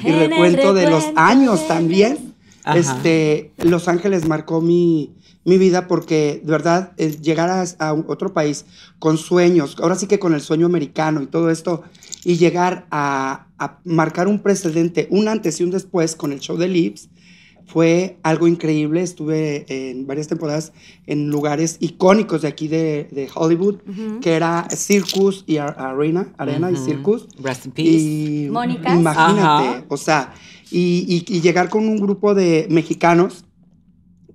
que, 0.00 0.08
y 0.08 0.12
recuento 0.12 0.72
de 0.72 0.90
los 0.90 1.04
años 1.16 1.68
también. 1.68 2.34
Ajá. 2.64 2.78
Este, 2.78 3.52
Los 3.58 3.86
Ángeles 3.86 4.26
marcó 4.26 4.60
mi, 4.60 5.14
mi 5.44 5.58
vida 5.58 5.86
porque 5.86 6.40
de 6.42 6.50
verdad 6.50 6.92
el 6.96 7.22
llegar 7.22 7.48
a, 7.50 7.64
a 7.78 7.92
otro 7.92 8.32
país 8.32 8.64
con 8.98 9.18
sueños, 9.18 9.76
ahora 9.80 9.94
sí 9.94 10.08
que 10.08 10.18
con 10.18 10.34
el 10.34 10.40
sueño 10.40 10.66
americano 10.66 11.22
y 11.22 11.26
todo 11.26 11.50
esto, 11.50 11.82
y 12.24 12.36
llegar 12.38 12.86
a, 12.90 13.46
a 13.56 13.78
marcar 13.84 14.26
un 14.26 14.40
precedente, 14.40 15.06
un 15.10 15.28
antes 15.28 15.60
y 15.60 15.62
un 15.62 15.70
después 15.70 16.16
con 16.16 16.32
el 16.32 16.40
show 16.40 16.56
de 16.56 16.66
Lips, 16.66 17.08
fue 17.66 18.16
algo 18.22 18.46
increíble. 18.48 19.02
Estuve 19.02 19.66
en 19.68 20.06
varias 20.06 20.28
temporadas 20.28 20.72
en 21.06 21.28
lugares 21.30 21.76
icónicos 21.80 22.42
de 22.42 22.48
aquí 22.48 22.68
de, 22.68 23.08
de 23.10 23.28
Hollywood, 23.34 23.78
que 24.20 24.32
era 24.34 24.68
Circus 24.70 25.44
y 25.46 25.56
Ar- 25.58 25.76
Arena, 25.78 26.32
Arena 26.38 26.70
y. 26.70 26.76
Circus. 26.76 27.26
Rest 27.38 27.66
in 27.66 27.72
peace. 27.72 27.90
Y 27.90 28.48
Mónicas. 28.50 28.94
imagínate, 28.98 29.84
o 29.88 29.96
sea, 29.96 30.32
y, 30.70 31.24
y- 31.28 31.36
y 31.36 31.40
llegar 31.40 31.68
con 31.68 31.88
un 31.88 31.96
grupo 31.98 32.34
de 32.34 32.66
mexicanos 32.70 33.44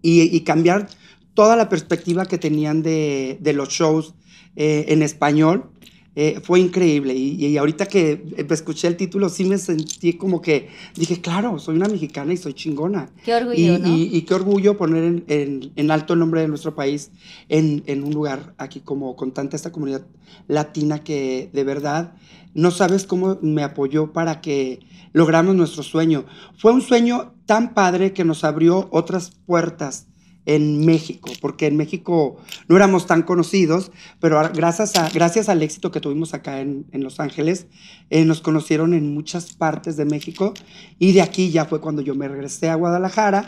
y, 0.02 0.24
y 0.36 0.42
cambiar 0.42 0.88
toda 1.34 1.56
la 1.56 1.70
perspectiva 1.70 2.26
que 2.26 2.38
tenían 2.38 2.84
de, 2.84 3.38
de 3.40 3.54
los 3.54 3.70
shows 3.70 4.14
eh, 4.58 4.86
en 4.90 5.02
español. 5.02 5.71
Eh, 6.16 6.42
fue 6.44 6.60
increíble 6.60 7.14
y, 7.16 7.46
y 7.46 7.58
ahorita 7.58 7.86
que 7.86 8.22
escuché 8.50 8.88
el 8.90 8.98
título 8.98 9.30
sí 9.30 9.46
me 9.46 9.58
sentí 9.58 10.14
como 10.14 10.42
que 10.42 10.68
dije, 10.96 11.22
claro, 11.22 11.58
soy 11.58 11.76
una 11.78 11.88
mexicana 11.88 12.34
y 12.34 12.38
soy 12.38 12.54
chingona. 12.54 13.10
Qué 13.24 13.34
orgullo, 13.34 13.56
Y, 13.78 13.80
¿no? 13.80 13.88
y- 13.96 14.10
y 14.18 14.22
qué 14.24 14.34
orgullo 14.34 14.78
poner 14.78 15.04
en, 15.06 15.24
en- 15.30 15.72
en 15.76 15.92
alto 15.92 16.14
el 16.14 16.20
nombre 16.20 16.42
de 16.42 16.48
nuestro 16.50 16.76
país 16.76 17.12
en, 17.48 17.84
en 17.88 18.04
un 18.04 18.14
lugar 18.14 18.54
aquí 18.58 18.82
como 18.82 19.16
con 19.16 19.32
tanta 19.32 19.56
esta 19.56 19.72
comunidad 19.72 20.06
latina 20.48 21.04
que 21.04 21.50
de 21.54 21.64
verdad 21.64 22.14
no 22.54 22.72
sabes 22.72 23.06
cómo 23.06 23.38
me 23.42 23.64
apoyó 23.64 24.12
para 24.12 24.42
que 24.42 24.80
logramos 25.14 25.56
nuestro 25.56 25.84
sueño. 25.84 26.26
Fue 26.58 26.74
un 26.74 26.82
sueño 26.82 27.34
tan 27.46 27.74
padre 27.74 28.12
que 28.12 28.26
nos 28.26 28.44
abrió 28.44 28.90
otras 28.92 29.32
puertas 29.46 30.08
en 30.56 30.86
México, 30.86 31.30
porque 31.42 31.68
en 31.68 31.78
México 31.78 32.38
no 32.68 32.76
éramos 32.76 33.06
tan 33.08 33.22
conocidos, 33.24 33.92
pero 34.20 34.42
gracias, 34.54 34.96
a, 34.96 35.10
gracias 35.10 35.50
al 35.50 35.62
éxito 35.64 35.92
que 35.92 36.00
tuvimos 36.00 36.34
acá 36.34 36.60
en, 36.62 36.86
en 36.92 37.04
Los 37.04 37.20
Ángeles, 37.20 37.68
eh, 38.10 38.26
nos 38.26 38.42
conocieron 38.42 38.94
en 38.94 39.14
muchas 39.14 39.54
partes 39.54 39.98
de 39.98 40.06
México 40.06 40.54
y 41.00 41.12
de 41.14 41.22
aquí 41.22 41.52
ya 41.52 41.66
fue 41.66 41.80
cuando 41.82 42.02
yo 42.02 42.16
me 42.16 42.28
regresé 42.28 42.70
a 42.70 42.76
Guadalajara 42.76 43.46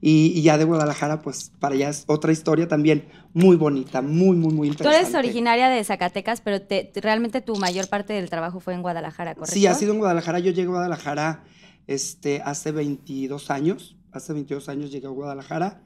y, 0.00 0.32
y 0.34 0.42
ya 0.42 0.58
de 0.58 0.64
Guadalajara 0.64 1.22
pues 1.22 1.50
para 1.58 1.74
allá 1.74 1.88
es 1.88 2.04
otra 2.06 2.30
historia 2.30 2.68
también 2.68 3.06
muy 3.32 3.56
bonita, 3.56 4.02
muy, 4.02 4.36
muy, 4.36 4.52
muy 4.52 4.68
Tú 4.68 4.72
interesante. 4.74 5.08
eres 5.08 5.14
originaria 5.14 5.68
de 5.68 5.82
Zacatecas, 5.84 6.40
pero 6.42 6.60
te- 6.62 6.92
realmente 6.96 7.40
tu 7.40 7.56
mayor 7.56 7.88
parte 7.88 8.12
del 8.12 8.28
trabajo 8.30 8.60
fue 8.60 8.74
en 8.74 8.82
Guadalajara, 8.82 9.34
¿correcto? 9.34 9.54
Sí, 9.54 9.66
ha 9.66 9.74
sido 9.74 9.92
en 9.92 9.98
Guadalajara. 9.98 10.38
Yo 10.38 10.50
llegué 10.52 10.68
a 10.68 10.70
Guadalajara 10.70 11.44
este, 11.86 12.40
hace 12.44 12.72
22 12.72 13.50
años. 13.50 13.96
Hace 14.12 14.32
22 14.32 14.68
años 14.68 14.90
llegué 14.90 15.06
a 15.06 15.10
Guadalajara 15.10 15.82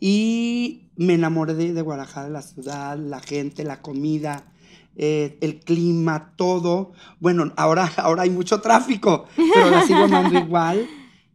y 0.00 0.88
me 0.96 1.14
enamoré 1.14 1.54
de, 1.54 1.72
de 1.72 1.82
Guadalajara, 1.82 2.28
la 2.28 2.42
ciudad, 2.42 2.98
la 2.98 3.20
gente, 3.20 3.64
la 3.64 3.82
comida, 3.82 4.52
eh, 4.96 5.38
el 5.40 5.60
clima, 5.60 6.32
todo. 6.36 6.92
Bueno, 7.20 7.52
ahora, 7.56 7.90
ahora 7.96 8.22
hay 8.22 8.30
mucho 8.30 8.60
tráfico, 8.60 9.26
pero 9.36 9.70
la 9.70 9.82
sigo 9.82 10.00
amando 10.04 10.38
igual 10.46 10.86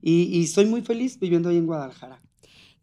y, 0.02 0.24
y 0.38 0.48
soy 0.48 0.66
muy 0.66 0.82
feliz 0.82 1.20
viviendo 1.20 1.50
ahí 1.50 1.58
en 1.58 1.66
Guadalajara. 1.68 2.22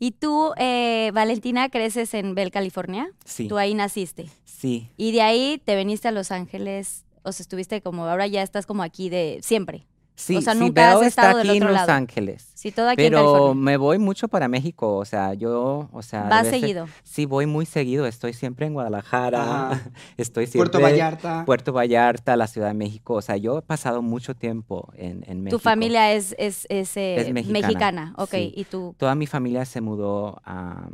Y 0.01 0.13
tú, 0.13 0.53
eh, 0.59 1.11
Valentina, 1.13 1.69
creces 1.71 2.15
en 2.15 2.37
Bell, 2.37 2.53
California. 2.53 3.11
Sí, 3.25 3.49
Tú 3.49 3.59
ahí 3.59 3.75
naciste. 3.75 4.29
sí. 4.45 4.89
Y 4.97 5.11
de 5.13 5.23
ahí 5.23 5.61
te 5.65 5.75
viniste 5.77 6.07
a 6.07 6.13
Los 6.13 6.31
Ángeles, 6.31 7.05
o 7.25 7.33
sea, 7.33 7.43
estuviste 7.43 7.81
como, 7.83 8.05
ahora 8.07 8.27
ya 8.29 8.43
estás 8.43 8.65
como 8.67 8.85
aquí 8.85 9.09
de 9.09 9.41
siempre. 9.43 9.87
Sí, 10.21 10.37
o 10.37 10.41
sea, 10.43 10.55
sí, 10.55 10.59
nunca 10.59 10.93
has 10.99 11.03
está 11.07 11.31
aquí 11.31 11.49
en 11.59 11.63
Los 11.65 11.73
lado. 11.73 11.93
Ángeles. 11.93 12.51
Sí, 12.55 12.73
todo 12.73 12.89
aquí 12.89 13.05
en 13.05 13.13
Pero 13.13 13.23
California. 13.25 13.55
me 13.63 13.77
voy 13.77 13.99
mucho 13.99 14.27
para 14.27 14.49
México, 14.49 14.97
o 14.97 15.05
sea, 15.05 15.33
yo, 15.35 15.89
o 15.93 16.03
sea... 16.03 16.25
Vas 16.25 16.47
en- 16.47 16.51
seguido. 16.61 16.89
Sí, 17.05 17.25
voy 17.25 17.47
muy 17.47 17.67
seguido, 17.67 18.05
estoy 18.05 18.33
siempre 18.33 18.67
en 18.67 18.73
Guadalajara, 18.75 19.81
estoy 20.17 20.49
siempre... 20.49 20.71
Puerto 20.73 20.81
Vallarta. 20.85 21.45
Puerto 21.47 21.73
Vallarta, 21.73 22.37
la 22.37 22.49
Ciudad 22.49 22.67
de 22.67 22.75
México, 22.75 23.15
o 23.15 23.23
sea, 23.23 23.37
yo 23.37 23.59
he 23.59 23.63
pasado 23.63 24.03
mucho 24.03 24.35
tiempo 24.35 24.89
en, 24.97 25.23
en 25.29 25.43
México. 25.45 25.59
Tu 25.59 25.63
familia 25.63 26.13
es, 26.13 26.35
es, 26.37 26.67
es, 26.69 26.97
eh, 26.97 27.21
Es 27.21 27.47
mexicana, 27.49 28.13
ok. 28.17 28.31
sí. 28.33 28.53
Y 28.57 28.65
tú, 28.65 28.97
Toda 28.99 29.15
mi 29.15 29.29
familia 29.29 29.65
se 29.67 29.81
mudó 29.81 30.41
a, 30.45 30.89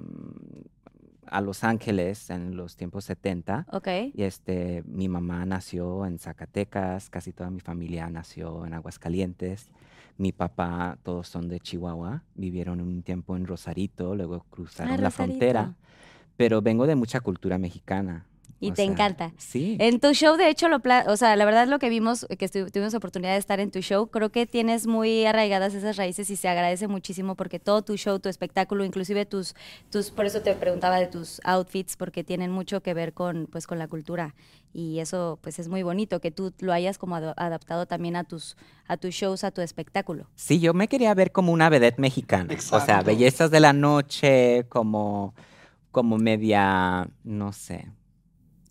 a 1.34 1.40
Los 1.40 1.64
Ángeles 1.64 2.30
en 2.30 2.56
los 2.56 2.76
tiempos 2.76 3.04
70. 3.06 3.66
ok. 3.72 3.88
Y 4.14 4.22
este, 4.22 4.82
mi 4.86 5.08
mamá 5.08 5.44
nació 5.46 6.06
en 6.06 6.18
Zacatecas, 6.18 7.10
casi 7.10 7.32
toda 7.32 7.50
mi 7.50 7.60
familia 7.60 8.08
nació 8.08 8.64
en 8.66 8.74
Aguascalientes. 8.74 9.68
Mi 10.16 10.30
papá, 10.30 10.96
todos 11.02 11.26
son 11.28 11.48
de 11.48 11.58
Chihuahua, 11.58 12.22
vivieron 12.36 12.80
un 12.80 13.02
tiempo 13.02 13.36
en 13.36 13.46
Rosarito, 13.46 14.14
luego 14.14 14.44
cruzaron 14.48 14.92
Ah, 14.92 14.96
la 14.96 15.04
Rosarito. 15.08 15.38
frontera. 15.38 15.74
Pero 16.36 16.62
vengo 16.62 16.86
de 16.86 16.94
mucha 16.94 17.20
cultura 17.20 17.58
mexicana. 17.58 18.26
Y 18.66 18.70
o 18.70 18.74
te 18.74 18.82
sea, 18.82 18.90
encanta. 18.92 19.32
Sí. 19.38 19.76
En 19.80 20.00
tu 20.00 20.12
show, 20.14 20.36
de 20.36 20.48
hecho, 20.48 20.68
lo 20.68 20.80
pla- 20.80 21.04
o 21.08 21.16
sea, 21.16 21.36
la 21.36 21.44
verdad 21.44 21.66
lo 21.68 21.78
que 21.78 21.88
vimos, 21.88 22.26
que 22.38 22.48
tuvimos 22.48 22.94
oportunidad 22.94 23.32
de 23.32 23.38
estar 23.38 23.60
en 23.60 23.70
tu 23.70 23.80
show, 23.80 24.08
creo 24.08 24.30
que 24.30 24.46
tienes 24.46 24.86
muy 24.86 25.24
arraigadas 25.26 25.74
esas 25.74 25.96
raíces 25.96 26.30
y 26.30 26.36
se 26.36 26.48
agradece 26.48 26.88
muchísimo 26.88 27.34
porque 27.34 27.58
todo 27.60 27.82
tu 27.82 27.96
show, 27.96 28.18
tu 28.18 28.28
espectáculo, 28.28 28.84
inclusive 28.84 29.26
tus, 29.26 29.54
tus, 29.90 30.10
por 30.10 30.26
eso 30.26 30.40
te 30.42 30.54
preguntaba 30.54 30.98
de 30.98 31.06
tus 31.06 31.40
outfits, 31.44 31.96
porque 31.96 32.24
tienen 32.24 32.50
mucho 32.50 32.82
que 32.82 32.94
ver 32.94 33.12
con, 33.12 33.46
pues, 33.50 33.66
con 33.66 33.78
la 33.78 33.88
cultura. 33.88 34.34
Y 34.76 34.98
eso, 34.98 35.38
pues, 35.40 35.58
es 35.60 35.68
muy 35.68 35.82
bonito 35.84 36.20
que 36.20 36.32
tú 36.32 36.52
lo 36.58 36.72
hayas 36.72 36.98
como 36.98 37.14
ado- 37.14 37.34
adaptado 37.36 37.86
también 37.86 38.16
a 38.16 38.24
tus, 38.24 38.56
a 38.88 38.96
tus 38.96 39.14
shows, 39.14 39.44
a 39.44 39.52
tu 39.52 39.60
espectáculo. 39.60 40.26
Sí, 40.34 40.58
yo 40.58 40.74
me 40.74 40.88
quería 40.88 41.14
ver 41.14 41.30
como 41.30 41.52
una 41.52 41.68
vedette 41.68 42.00
mexicana. 42.00 42.52
O 42.52 42.60
sea, 42.60 42.78
Exacto. 42.80 43.06
bellezas 43.06 43.50
de 43.52 43.60
la 43.60 43.72
noche, 43.72 44.66
como, 44.68 45.32
como 45.92 46.18
media, 46.18 47.08
no 47.22 47.52
sé, 47.52 47.86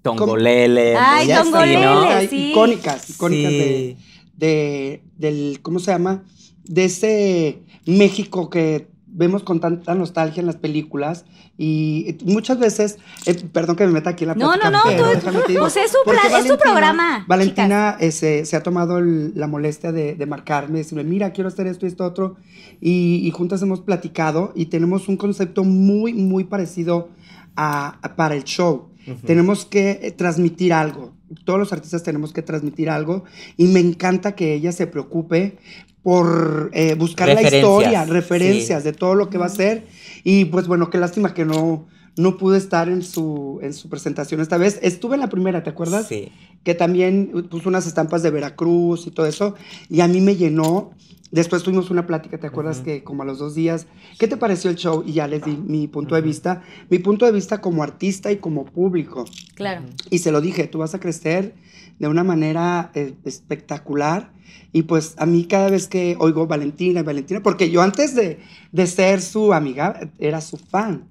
tongolele. 0.03 0.95
Ay, 0.97 1.27
tongolele, 1.29 1.81
¿no? 1.85 2.01
Hay 2.03 2.27
sí. 2.27 2.51
Icónicas, 2.51 3.09
icónicas 3.09 3.51
Sí. 3.51 3.57
de, 3.57 3.97
de- 4.37 5.03
del, 5.17 5.59
¿cómo 5.61 5.79
se 5.79 5.91
llama? 5.91 6.23
De 6.65 6.85
ese 6.85 7.63
México 7.85 8.49
que 8.49 8.87
vemos 9.07 9.43
con 9.43 9.59
tanta 9.59 9.93
nostalgia 9.95 10.41
en 10.41 10.47
las 10.47 10.55
películas 10.55 11.25
y 11.55 12.17
muchas 12.25 12.57
veces, 12.57 12.97
eh, 13.27 13.35
perdón 13.53 13.75
que 13.75 13.85
me 13.85 13.93
meta 13.93 14.09
aquí 14.11 14.23
en 14.23 14.29
la 14.29 14.35
No, 14.35 14.55
no, 14.55 14.71
no, 14.71 14.79
pero 14.85 15.05
tú- 15.45 15.53
pues 15.59 15.77
es 15.77 15.91
su 15.91 15.97
pla- 16.03 16.39
es 16.39 16.47
su 16.47 16.57
programa, 16.57 17.23
Valentina 17.27 17.95
eh, 17.99 18.11
se, 18.11 18.43
se 18.45 18.55
ha 18.55 18.63
tomado 18.63 18.97
el- 18.97 19.33
la 19.35 19.45
molestia 19.47 19.91
de, 19.91 20.15
de 20.15 20.25
marcarme, 20.25 20.79
decirme, 20.79 21.03
mira, 21.03 21.31
quiero 21.31 21.49
hacer 21.49 21.67
esto 21.67 21.85
y 21.85 21.89
esto 21.89 22.05
otro, 22.05 22.37
y, 22.81 23.21
y 23.23 23.29
juntas 23.31 23.61
hemos 23.61 23.81
platicado 23.81 24.51
y 24.55 24.65
tenemos 24.65 25.07
un 25.07 25.15
concepto 25.17 25.63
muy, 25.63 26.13
muy 26.13 26.45
parecido 26.45 27.09
a- 27.55 27.99
a- 28.01 28.15
para 28.15 28.33
el 28.35 28.45
show. 28.45 28.89
Tenemos 29.25 29.65
que 29.65 29.99
eh, 30.01 30.11
transmitir 30.11 30.73
algo. 30.73 31.13
Todos 31.45 31.59
los 31.59 31.73
artistas 31.73 32.03
tenemos 32.03 32.31
que 32.33 32.41
transmitir 32.41 32.89
algo 32.89 33.23
y 33.57 33.67
me 33.67 33.79
encanta 33.79 34.35
que 34.35 34.53
ella 34.53 34.71
se 34.71 34.87
preocupe 34.87 35.57
por 36.03 36.69
eh, 36.73 36.95
buscar 36.95 37.27
la 37.29 37.35
Referencias, 37.35 37.63
historia, 37.63 38.05
sí. 38.05 38.11
referencias 38.11 38.83
de 38.83 38.93
todo 38.93 39.15
lo 39.15 39.29
que 39.29 39.37
va 39.37 39.45
a 39.45 39.47
hacer. 39.47 39.85
Y 40.23 40.45
pues 40.45 40.67
bueno, 40.67 40.89
qué 40.89 40.97
lástima 40.97 41.33
que 41.33 41.45
no, 41.45 41.87
no 42.17 42.37
pude 42.37 42.57
estar 42.57 42.89
en 42.89 43.01
su, 43.03 43.59
en 43.61 43.73
su 43.73 43.89
presentación 43.89 44.41
esta 44.41 44.57
vez. 44.57 44.79
Estuve 44.81 45.15
en 45.15 45.21
la 45.21 45.29
primera, 45.29 45.63
¿te 45.63 45.69
acuerdas? 45.69 46.07
Sí. 46.07 46.29
que 46.63 46.75
también 46.75 47.47
puso 47.49 47.69
unas 47.69 47.87
estampas 47.87 48.21
de 48.23 48.31
Veracruz 48.31 49.07
y 49.07 49.11
todo 49.11 49.25
eso, 49.25 49.55
y 49.89 50.01
a 50.01 50.07
mí 50.07 50.21
me 50.21 50.35
llenó. 50.35 50.91
Después 51.33 51.63
tuvimos 51.63 51.89
una 51.89 52.05
plática, 52.05 52.37
¿te 52.37 52.45
acuerdas 52.45 52.79
que 52.81 53.03
como 53.03 53.23
a 53.23 53.25
los 53.25 53.39
dos 53.39 53.55
días, 53.55 53.87
¿qué 54.19 54.27
te 54.27 54.37
pareció 54.37 54.69
el 54.69 54.75
show? 54.75 55.03
Y 55.05 55.13
ya 55.13 55.27
les 55.27 55.43
di 55.43 55.57
mi 55.57 55.87
punto 55.87 56.13
de 56.13 56.21
vista, 56.21 56.61
mi 56.91 56.99
punto 56.99 57.25
de 57.25 57.31
vista 57.31 57.59
como 57.59 57.81
artista 57.81 58.31
y 58.31 58.37
como 58.37 58.65
público. 58.65 59.25
Claro. 59.55 59.81
Y 60.11 60.19
se 60.19 60.31
lo 60.31 60.41
dije, 60.41 60.67
tú 60.67 60.77
vas 60.77 60.93
a 60.93 60.99
crecer 60.99 61.55
de 61.97 62.07
una 62.07 62.23
manera 62.23 62.91
eh, 62.93 63.15
espectacular. 63.25 64.31
Y 64.71 64.83
pues 64.83 65.15
a 65.17 65.25
mí 65.25 65.45
cada 65.45 65.69
vez 65.71 65.87
que 65.87 66.15
oigo 66.19 66.45
Valentina 66.45 66.99
y 66.99 67.03
Valentina, 67.03 67.41
porque 67.41 67.69
yo 67.71 67.81
antes 67.81 68.13
de, 68.15 68.39
de 68.71 68.87
ser 68.87 69.21
su 69.21 69.53
amiga, 69.53 70.11
era 70.19 70.39
su 70.39 70.57
fan. 70.57 71.05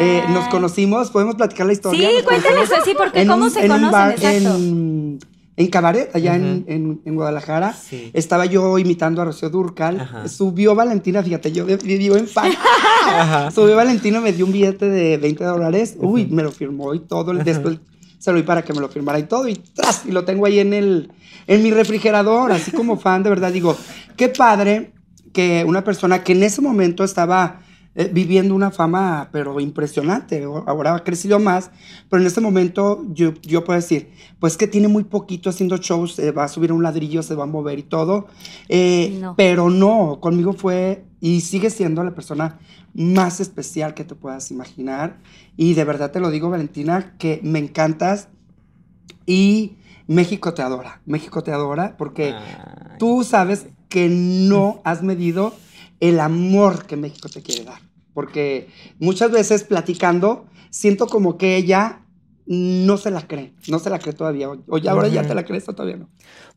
Eh, 0.00 0.22
nos 0.30 0.48
conocimos, 0.48 1.10
podemos 1.10 1.34
platicar 1.36 1.66
la 1.66 1.72
historia. 1.72 2.08
Sí, 2.08 2.14
Nos 2.16 2.24
cuéntale 2.24 2.54
conocimos 2.56 2.78
eso, 2.78 2.84
sí, 2.90 2.94
porque 2.96 3.20
en 3.22 3.28
cómo 3.28 3.44
un- 3.44 3.50
se 3.50 3.60
en 3.64 3.70
un 3.72 3.76
conocen, 3.78 3.92
bar 3.92 4.10
exacto. 4.12 4.56
En, 4.56 5.18
en 5.58 5.68
Cabaret, 5.68 6.10
allá 6.14 6.34
en, 6.36 6.64
en- 6.68 7.00
en 7.04 7.14
Guadalajara. 7.14 7.72
Sí. 7.72 8.10
Estaba 8.12 8.44
yo 8.46 8.78
imitando 8.78 9.22
a 9.22 9.24
Rocío 9.24 9.48
Durcal. 9.50 10.00
Ajá. 10.00 10.28
Subió 10.28 10.74
Valentina, 10.74 11.22
fíjate, 11.22 11.50
yo 11.52 11.64
vi- 11.64 11.76
vivo 11.76 12.16
en 12.16 12.28
fan. 12.28 12.52
Ajá. 13.06 13.50
Subió 13.50 13.76
Valentina, 13.76 14.20
me 14.20 14.32
dio 14.32 14.44
un 14.46 14.52
billete 14.52 14.88
de 14.88 15.16
20 15.16 15.44
dólares. 15.44 15.96
Uy, 15.98 16.26
me 16.26 16.42
lo 16.42 16.52
firmó 16.52 16.92
y 16.94 17.00
todo. 17.00 17.32
Después 17.34 17.78
se 18.18 18.32
lo 18.32 18.38
di 18.38 18.42
para 18.44 18.62
que 18.62 18.72
me 18.74 18.80
lo 18.80 18.88
firmara 18.88 19.18
y 19.18 19.22
todo. 19.24 19.48
Y 19.48 19.54
tras, 19.74 20.04
y 20.06 20.10
lo 20.12 20.24
tengo 20.24 20.46
ahí 20.46 20.58
en, 20.58 20.72
el, 20.74 21.10
en 21.46 21.62
mi 21.62 21.70
refrigerador, 21.70 22.52
así 22.52 22.70
como 22.72 22.98
fan, 22.98 23.22
de 23.22 23.30
verdad. 23.30 23.52
Digo, 23.52 23.76
qué 24.16 24.28
padre 24.28 24.92
que 25.32 25.64
una 25.66 25.84
persona 25.84 26.22
que 26.24 26.32
en 26.32 26.42
ese 26.42 26.60
momento 26.60 27.04
estaba 27.04 27.60
eh, 27.98 28.10
viviendo 28.12 28.54
una 28.54 28.70
fama, 28.70 29.30
pero 29.32 29.58
impresionante. 29.58 30.44
Ahora 30.66 30.94
ha 30.94 31.02
crecido 31.02 31.38
más, 31.38 31.70
pero 32.10 32.20
en 32.20 32.26
este 32.26 32.42
momento 32.42 33.06
yo, 33.14 33.32
yo 33.40 33.64
puedo 33.64 33.80
decir, 33.80 34.10
pues 34.38 34.58
que 34.58 34.66
tiene 34.66 34.86
muy 34.86 35.04
poquito 35.04 35.48
haciendo 35.48 35.78
shows, 35.78 36.14
se 36.14 36.30
va 36.30 36.44
a 36.44 36.48
subir 36.48 36.72
a 36.72 36.74
un 36.74 36.82
ladrillo, 36.82 37.22
se 37.22 37.34
va 37.34 37.44
a 37.44 37.46
mover 37.46 37.78
y 37.78 37.84
todo. 37.84 38.26
Eh, 38.68 39.18
No. 39.18 39.34
Pero 39.34 39.70
no, 39.70 40.18
conmigo 40.20 40.52
fue 40.52 41.04
y 41.22 41.40
sigue 41.40 41.70
siendo 41.70 42.04
la 42.04 42.14
persona 42.14 42.58
más 42.92 43.40
especial 43.40 43.94
que 43.94 44.04
te 44.04 44.14
puedas 44.14 44.50
imaginar. 44.50 45.18
Y 45.56 45.72
de 45.72 45.84
verdad 45.84 46.10
te 46.10 46.20
lo 46.20 46.30
digo, 46.30 46.50
Valentina, 46.50 47.14
que 47.18 47.40
me 47.42 47.58
encantas 47.60 48.28
y 49.24 49.76
México 50.06 50.52
te 50.52 50.60
adora. 50.60 51.00
México 51.06 51.42
te 51.42 51.50
adora 51.50 51.96
porque 51.96 52.34
Ay. 52.34 52.96
tú 52.98 53.24
sabes 53.24 53.68
que 53.88 54.08
no 54.10 54.82
has 54.84 55.02
medido 55.02 55.54
el 56.00 56.20
amor 56.20 56.86
que 56.86 56.96
México 56.96 57.28
te 57.28 57.42
quiere 57.42 57.64
dar. 57.64 57.85
Porque 58.16 58.70
muchas 58.98 59.30
veces 59.30 59.62
platicando, 59.62 60.46
siento 60.70 61.06
como 61.06 61.36
que 61.36 61.56
ella 61.56 62.00
no 62.46 62.96
se 62.96 63.10
la 63.10 63.26
cree, 63.28 63.52
no 63.68 63.78
se 63.78 63.90
la 63.90 63.98
cree 63.98 64.14
todavía. 64.14 64.48
O, 64.48 64.56
o 64.68 64.78
ya 64.78 64.92
ahora 64.92 65.08
ya 65.08 65.22
te 65.22 65.34
la 65.34 65.44
crees 65.44 65.68
o 65.68 65.74
todavía 65.74 65.98
no. 65.98 66.08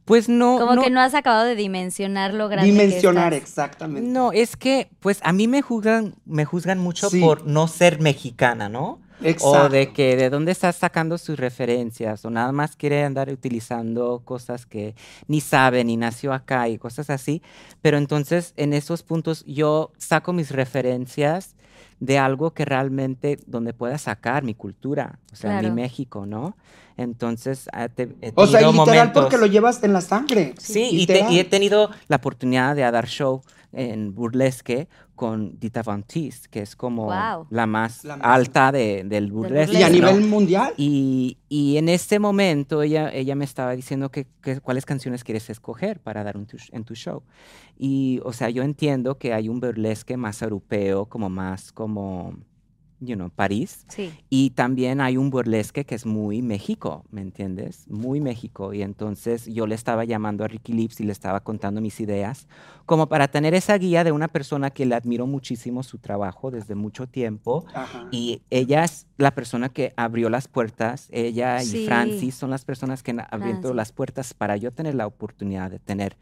Pues 0.06 0.30
no. 0.30 0.58
Como 0.58 0.76
no, 0.76 0.82
que 0.84 0.90
no 0.90 1.02
has 1.02 1.14
acabado 1.16 1.44
de 1.46 1.56
dimensionar 1.56 2.34
lo 2.34 2.48
grande 2.48 2.72
que 2.72 2.80
Dimensionar, 2.80 3.34
estás. 3.34 3.50
exactamente. 3.50 4.10
No, 4.10 4.32
es 4.32 4.56
que, 4.56 4.90
pues 5.02 5.20
a 5.22 5.34
mí 5.34 5.50
me 5.50 5.62
juzgan, 5.62 6.16
me 6.26 6.46
juzgan 6.46 6.80
mucho 6.80 7.10
Sí. 7.10 7.20
por 7.20 7.46
no 7.46 7.68
ser 7.68 8.00
mexicana, 8.00 8.70
¿no? 8.70 9.02
Exacto. 9.22 9.66
O 9.66 9.70
de 9.70 9.92
que 9.92 10.16
de 10.16 10.30
dónde 10.30 10.52
estás 10.52 10.76
sacando 10.78 11.18
sus 11.18 11.38
referencias, 11.38 12.24
o 12.26 12.30
nada 12.30 12.52
más 12.52 12.76
quiere 12.76 13.04
andar 13.04 13.30
utilizando 13.30 14.22
cosas 14.24 14.66
que 14.66 14.96
ni 15.28 15.42
sabe, 15.42 15.84
ni 15.84 15.98
nació 15.98 16.34
acá 16.34 16.68
y 16.70 16.78
cosas 16.78 17.10
así. 17.10 17.42
Pero 17.82 17.98
entonces 17.98 18.54
en 18.58 18.74
esos 18.74 19.04
puntos 19.04 19.44
yo 19.46 19.92
saco 19.98 20.32
mis 20.34 20.52
referencias 20.52 21.56
de 22.00 22.18
algo 22.18 22.52
que 22.54 22.64
realmente 22.64 23.38
donde 23.46 23.74
pueda 23.74 23.98
sacar 23.98 24.44
mi 24.44 24.54
cultura, 24.54 25.20
o 25.34 25.36
sea, 25.36 25.52
Claro. 25.60 25.68
mi 25.76 25.82
México, 25.82 26.26
¿no? 26.26 26.56
Entonces 26.96 27.68
ah, 27.74 27.88
te- 27.90 28.10
he 28.22 28.32
O 28.36 28.46
sea, 28.48 28.62
literal 28.62 28.74
momentos- 28.74 29.24
porque 29.24 29.38
lo 29.38 29.46
llevas 29.46 29.84
en 29.84 29.94
la 29.94 30.02
sangre. 30.02 30.54
Sí, 30.58 30.90
y, 30.92 31.06
te- 31.08 31.26
y 31.30 31.40
he 31.40 31.44
tenido 31.46 31.90
la 32.08 32.18
oportunidad 32.18 32.76
de 32.76 32.90
dar 32.90 33.08
show 33.08 33.42
en 33.72 34.16
burlesque 34.16 34.88
con 35.16 35.60
Dita 35.60 35.84
Von 35.84 36.04
Teese, 36.04 36.48
que 36.50 36.62
es 36.62 36.76
como 36.76 37.06
Guau. 37.06 37.46
la 37.50 37.66
más 37.68 38.04
La 38.04 38.16
más- 38.18 38.26
alta 38.26 38.72
de- 38.72 39.04
del 39.04 39.32
burlesque. 39.32 39.78
Y 39.78 39.84
a 39.84 39.88
burlesque. 39.88 40.02
¿no? 40.02 40.12
nivel 40.14 40.30
mundial. 40.30 40.74
Y, 40.78 41.38
y 41.50 41.78
en 41.78 41.90
este 41.90 42.20
momento 42.20 42.82
ella, 42.82 43.14
ella 43.14 43.36
me 43.36 43.46
estaba 43.46 43.76
diciendo 43.76 44.10
que, 44.10 44.28
que 44.42 44.60
cuáles 44.62 44.86
canciones 44.86 45.24
quieres 45.24 45.50
escoger 45.50 46.00
para 46.00 46.24
dar 46.24 46.38
un 46.38 46.46
tu- 46.48 46.58
en 46.72 46.84
tu 46.84 46.96
show. 46.96 47.22
Y, 47.78 48.20
o 48.24 48.34
sea, 48.34 48.50
yo 48.50 48.64
entiendo 48.64 49.18
que 49.18 49.34
hay 49.34 49.50
un 49.50 49.60
burlesque 49.60 50.18
más 50.18 50.42
europeo, 50.42 51.06
como 51.06 51.30
más 51.30 51.72
como, 51.72 52.34
you 53.00 53.16
know, 53.16 53.30
París. 53.30 53.86
Sí. 53.90 54.12
Y 54.30 54.52
también 54.52 55.02
hay 55.02 55.18
un 55.18 55.30
burlesque 55.30 55.86
que 55.86 55.96
es 55.96 56.06
muy 56.06 56.42
México, 56.42 57.06
¿me 57.12 57.22
entiendes? 57.22 57.86
Muy 57.90 58.20
México. 58.22 58.74
Y 58.74 58.82
entonces 58.82 59.46
yo 59.46 59.68
le 59.68 59.76
estaba 59.76 60.04
llamando 60.06 60.44
a 60.44 60.48
Ricky 60.48 60.74
Lips 60.74 61.00
y 61.00 61.04
le 61.06 61.12
estaba 61.12 61.40
contando 61.42 61.82
mis 61.82 62.00
ideas, 62.00 62.48
como 62.86 63.08
para 63.08 63.28
tener 63.28 63.54
esa 63.54 63.78
guía 63.78 64.04
de 64.04 64.12
una 64.12 64.28
persona 64.28 64.70
que 64.72 64.86
le 64.86 64.96
admiro 64.96 65.28
muchísimo 65.28 65.84
su 65.84 65.98
trabajo 65.98 66.52
desde 66.52 66.76
mucho 66.76 67.08
tiempo. 67.08 67.66
Ajá. 67.74 68.08
Y 68.12 68.42
ella 68.50 68.84
es 68.84 69.08
la 69.18 69.32
persona 69.32 69.70
que 69.70 69.94
abrió 69.96 70.30
las 70.30 70.48
puertas. 70.48 71.08
Ella 71.12 71.60
Sí. 71.60 71.84
y 71.84 71.86
Francis 71.86 72.36
son 72.36 72.50
las 72.50 72.66
personas 72.66 73.04
que 73.04 73.12
han 73.12 73.20
abierto 73.20 73.62
Francis. 73.62 73.76
las 73.76 73.92
puertas 73.92 74.34
para 74.34 74.58
yo 74.58 74.72
tener 74.72 74.96
la 74.96 75.08
oportunidad 75.08 75.72
de 75.72 75.80
tener 75.80 76.18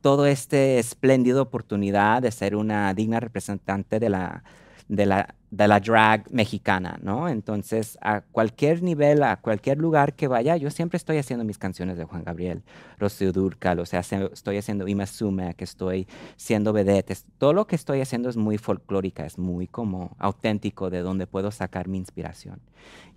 todo 0.00 0.26
este 0.26 0.80
espléndido 0.80 1.42
oportunidad 1.42 2.22
de 2.22 2.32
ser 2.32 2.56
una 2.56 2.92
digna 2.92 3.20
representante 3.20 4.00
de 4.00 4.08
la, 4.10 4.42
de 4.88 5.06
la 5.06 5.36
de 5.52 5.68
la 5.68 5.80
drag 5.80 6.32
mexicana, 6.32 6.98
¿no? 7.02 7.28
Entonces, 7.28 7.98
a 8.00 8.22
cualquier 8.22 8.82
nivel, 8.82 9.22
a 9.22 9.36
cualquier 9.36 9.76
lugar 9.76 10.14
que 10.14 10.26
vaya, 10.26 10.56
yo 10.56 10.70
siempre 10.70 10.96
estoy 10.96 11.18
haciendo 11.18 11.44
mis 11.44 11.58
canciones 11.58 11.98
de 11.98 12.04
Juan 12.04 12.24
Gabriel, 12.24 12.62
Rocío 12.98 13.32
Dúrcal, 13.32 13.78
o 13.78 13.84
sea, 13.84 14.00
estoy 14.00 14.56
haciendo 14.56 14.88
Ima 14.88 15.04
Sume, 15.04 15.52
que 15.54 15.64
estoy 15.64 16.06
siendo 16.36 16.72
vedette. 16.72 17.10
es- 17.12 17.26
Todo 17.36 17.52
lo 17.52 17.66
que 17.66 17.76
estoy 17.76 18.00
haciendo 18.00 18.30
es 18.30 18.36
muy 18.38 18.56
folclórica, 18.56 19.26
es 19.26 19.38
muy 19.38 19.66
como 19.68 20.16
auténtico 20.18 20.88
de 20.88 21.00
donde 21.02 21.26
puedo 21.26 21.50
sacar 21.50 21.86
mi 21.86 21.98
inspiración. 21.98 22.58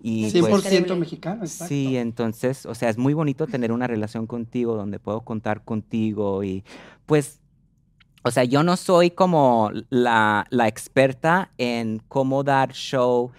Y 0.02 0.30
100% 0.30 0.88
pues, 0.88 1.00
mexicano, 1.00 1.42
exacto. 1.42 1.68
Sí, 1.68 1.96
entonces, 1.96 2.66
o 2.66 2.74
sea, 2.74 2.90
es 2.90 2.98
muy 2.98 3.14
bonito 3.14 3.46
tener 3.46 3.72
una 3.72 3.86
relación 3.86 4.26
contigo 4.26 4.74
donde 4.76 4.98
puedo 4.98 5.22
contar 5.22 5.64
contigo 5.64 6.44
y 6.44 6.64
pues, 7.06 7.40
o 8.26 8.30
sea, 8.32 8.42
yo 8.42 8.64
no 8.64 8.76
soy 8.76 9.12
como 9.12 9.70
la, 9.88 10.46
la 10.50 10.66
experta 10.66 11.52
en 11.58 12.02
cómo 12.08 12.42
dar 12.42 12.72
show 12.72 13.30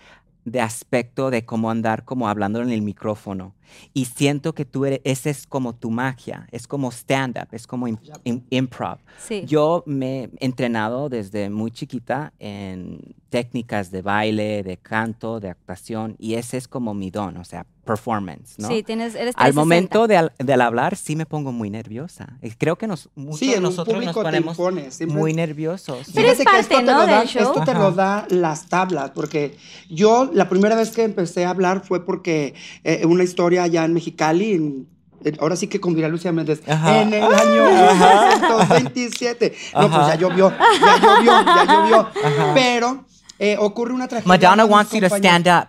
de 0.46 0.62
aspecto 0.62 1.30
de 1.30 1.44
cómo 1.44 1.70
andar 1.70 2.06
como 2.06 2.30
hablando 2.30 2.62
en 2.62 2.72
el 2.72 2.82
micrófono. 2.82 3.54
Y 3.94 4.06
siento 4.06 4.54
que 4.54 4.66
tú 4.66 4.86
eres, 4.86 5.02
esa 5.04 5.30
es 5.30 5.46
como 5.48 5.74
tu 5.74 5.92
magia, 5.92 6.48
es 6.52 6.68
como 6.68 6.90
stand-up, 6.92 7.48
es 7.52 7.68
como 7.68 7.88
im- 7.88 8.00
im- 8.24 8.44
improv. 8.50 8.98
Sí. 9.20 9.44
Yo 9.46 9.84
me 9.86 10.24
he 10.26 10.30
entrenado 10.46 11.10
desde 11.10 11.50
muy 11.50 11.72
chiquita 11.72 12.34
en 12.40 13.00
técnicas 13.30 13.92
de 13.92 14.02
baile, 14.02 14.64
de 14.64 14.78
canto, 14.78 15.40
de 15.40 15.50
actuación, 15.50 16.16
y 16.18 16.36
ese 16.36 16.58
es 16.58 16.68
como 16.68 16.94
mi 16.94 17.12
don, 17.12 17.36
o 17.38 17.44
sea, 17.44 17.66
performance, 17.84 18.58
¿no? 18.60 18.68
Sí, 18.68 18.84
tienes, 18.84 19.16
eres 19.16 19.34
Al 19.38 19.54
360. 19.54 19.60
momento 19.62 20.08
de, 20.08 20.18
al- 20.18 20.34
del 20.40 20.62
hablar 20.62 20.96
sí 20.98 21.16
me 21.16 21.26
pongo 21.26 21.52
muy 21.54 21.70
nerviosa. 21.70 22.38
Creo 22.58 22.78
que 22.78 22.86
nos, 22.88 23.10
muchos 23.16 23.40
Sí, 23.40 23.48
de 23.52 23.58
en 23.58 23.64
nosotros 23.64 24.04
nos 24.04 24.14
te 24.16 24.22
ponemos 24.22 24.58
impones, 24.58 25.08
muy 25.08 25.34
nerviosos. 25.34 26.08
Pero 26.14 26.30
es 26.30 26.44
parte, 26.44 26.60
esto 26.62 26.78
te 26.80 26.84
¿no? 26.84 27.00
lo 27.00 27.06
da- 27.08 27.26
show. 27.26 27.42
Esto 27.44 27.64
te 27.64 27.74
lo 27.74 27.88
Ajá. 27.88 27.92
da 27.92 28.28
las 28.30 28.68
tablas, 28.68 29.12
porque 29.12 29.58
yo 29.90 30.30
la 30.34 30.50
primera 30.50 30.76
vez 30.76 30.92
que 30.92 31.04
empecé 31.04 31.46
a 31.46 31.50
hablar 31.52 31.82
fue 31.86 32.06
porque 32.06 32.56
eh, 32.84 33.06
una 33.06 33.24
historia 33.24 33.57
allá 33.60 33.86
en 33.86 33.94
Mexicali, 33.94 34.54
en- 34.54 34.88
en- 35.24 35.38
ahora 35.40 35.56
sí 35.56 35.68
que 35.68 35.80
con 35.80 35.94
Mira 35.96 36.08
Lucía 36.08 36.32
Méndez, 36.32 36.62
Ajá. 36.68 37.02
en 37.02 37.14
el 37.14 37.24
año 37.24 37.64
1927. 37.66 39.56
No, 39.74 39.82
pues 39.90 39.94
Ajá. 39.94 40.08
ya 40.10 40.16
llovió, 40.16 40.52
ya 40.82 40.98
llovió, 41.00 41.46
ya 41.46 41.66
llovió. 41.66 42.10
Pero 42.54 43.06
eh, 43.40 43.56
ocurre 43.60 43.94
una 43.94 44.08
tragedia. 44.08 44.28
Madonna 44.28 44.66
wants 44.66 44.92
you 44.94 45.00
to 45.02 45.08
stand 45.16 45.48
up. 45.48 45.68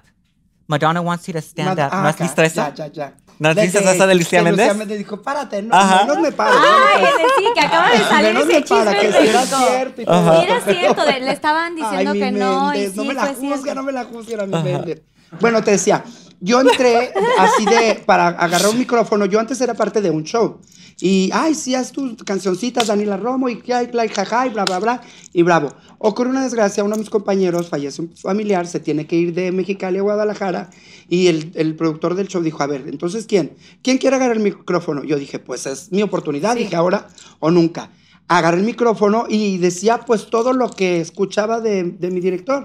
Madonna 0.66 1.00
wants 1.00 1.26
you 1.26 1.33
to 1.33 1.38
stand 1.40 1.76
Mad- 1.76 1.87
up. 1.87 1.90
ah, 1.92 2.02
¿No 2.02 2.09
has 2.09 2.14
acá, 2.16 2.25
visto 2.25 2.42
eso? 2.42 2.61
Ya, 2.61 2.75
ya, 2.75 2.87
ya. 2.92 3.14
¿No 3.38 3.49
has 3.50 3.54
visto 3.57 3.78
esa 3.78 4.07
de 4.07 4.14
Lucía 4.16 4.42
Méndez? 4.42 4.76
Méndez 4.76 4.99
dijo, 4.99 5.23
párate, 5.23 5.62
no, 5.62 5.75
Ajá. 5.75 6.00
menos 6.04 6.18
me 6.18 6.33
paro. 6.33 6.59
Ay, 6.59 7.02
me 7.02 7.09
paro". 7.09 7.28
sí, 7.38 7.45
que 7.54 7.61
acaba 7.61 7.90
de 7.92 7.99
salir 7.99 8.35
Menos 8.35 8.42
ese 8.49 8.52
me 8.52 8.61
para, 8.66 8.92
chisme 9.00 9.09
que 9.23 9.28
era 9.30 9.47
cierto 9.47 10.02
y 10.02 10.04
todo. 10.04 10.14
Ajá. 10.14 10.42
Era 10.42 10.61
cierto, 10.61 11.04
le 11.07 11.30
estaban 11.33 11.75
diciendo 11.76 12.11
Ay, 12.12 12.21
que 12.21 12.30
no, 12.33 12.75
y 12.75 12.87
sí, 12.88 12.92
no 12.97 13.04
me 13.04 13.14
la 13.14 13.26
cierto. 13.35 13.75
no 13.76 13.83
me 13.85 13.92
la 13.92 14.04
juzga, 14.04 14.45
mi 14.47 14.62
Méndez. 14.62 15.02
Bueno, 15.40 15.62
te 15.62 15.71
decía, 15.71 16.02
yo 16.40 16.61
entré 16.61 17.12
así 17.38 17.64
de, 17.64 17.97
para 18.07 18.28
agarrar 18.28 18.71
un 18.71 18.78
micrófono, 18.78 19.26
yo 19.26 19.40
antes 19.40 19.61
era 19.61 19.75
parte 19.75 20.00
de 20.00 20.11
un 20.11 20.25
show. 20.25 20.61
Y, 21.00 21.30
ay, 21.33 21.54
sí, 21.54 21.76
haz 21.76 21.92
tus 21.92 22.23
cancioncitas, 22.25 22.88
Daniela 22.88 23.16
Romo, 23.16 23.49
y 23.49 23.61
que 23.61 23.73
hay, 23.73 23.88
like, 23.92 24.12
jaja, 24.12 24.49
y 24.49 24.50
bla, 24.50 24.64
bla, 24.64 24.80
bla, 24.80 25.00
y 25.33 25.42
bravo. 25.42 25.73
Ocurre 25.99 26.30
una 26.30 26.42
desgracia, 26.42 26.83
uno 26.83 26.97
de 26.97 27.00
mis 27.00 27.11
compañeros 27.11 27.68
fallece 27.68 28.02
un 28.02 28.16
familiar, 28.16 28.66
se 28.66 28.80
tiene 28.80 29.07
que 29.07 29.14
ir 29.14 29.33
de 29.33 29.52
Mexicali 29.52 29.99
a 29.99 30.02
Guadalajara, 30.02 30.71
y 31.09 31.28
el, 31.28 31.52
el 31.54 31.76
productor 31.76 32.16
del 32.16 32.26
show 32.26 32.42
dijo, 32.42 32.64
a 32.64 32.66
ver, 32.66 32.85
entonces, 32.88 33.26
¿quién? 33.26 33.52
¿Quién 33.83 33.99
quiere 33.99 34.16
agarrar 34.16 34.37
el 34.37 34.42
micrófono? 34.42 35.04
Yo 35.04 35.16
dije, 35.16 35.38
pues 35.38 35.66
es 35.66 35.92
mi 35.92 36.02
oportunidad, 36.02 36.57
dije, 36.57 36.75
ahora 36.75 37.07
o 37.38 37.52
nunca. 37.52 37.90
Agarré 38.26 38.59
el 38.59 38.66
micrófono 38.66 39.26
y 39.28 39.59
decía, 39.59 39.99
pues, 39.99 40.28
todo 40.28 40.52
lo 40.52 40.68
que 40.68 41.00
escuchaba 41.00 41.61
de, 41.61 41.85
de 41.85 42.11
mi 42.11 42.21
director. 42.21 42.64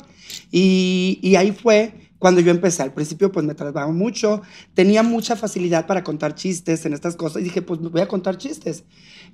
Y, 0.52 1.20
y 1.22 1.36
ahí 1.36 1.52
fue 1.52 2.03
cuando 2.24 2.40
yo 2.40 2.52
empecé. 2.52 2.82
Al 2.82 2.94
principio, 2.94 3.34
pues 3.34 3.46
me 3.46 3.54
trataba 3.54 3.92
mucho, 3.92 4.44
tenía 4.74 5.04
mucha 5.04 5.36
facilidad 5.36 5.86
para 5.88 6.06
contar 6.06 6.36
chistes 6.36 6.86
en 6.86 6.94
estas 6.94 7.18
cosas 7.18 7.42
y 7.42 7.44
dije, 7.44 7.62
pues 7.62 7.82
voy 7.82 8.00
a 8.00 8.08
contar 8.08 8.38
chistes. 8.38 8.86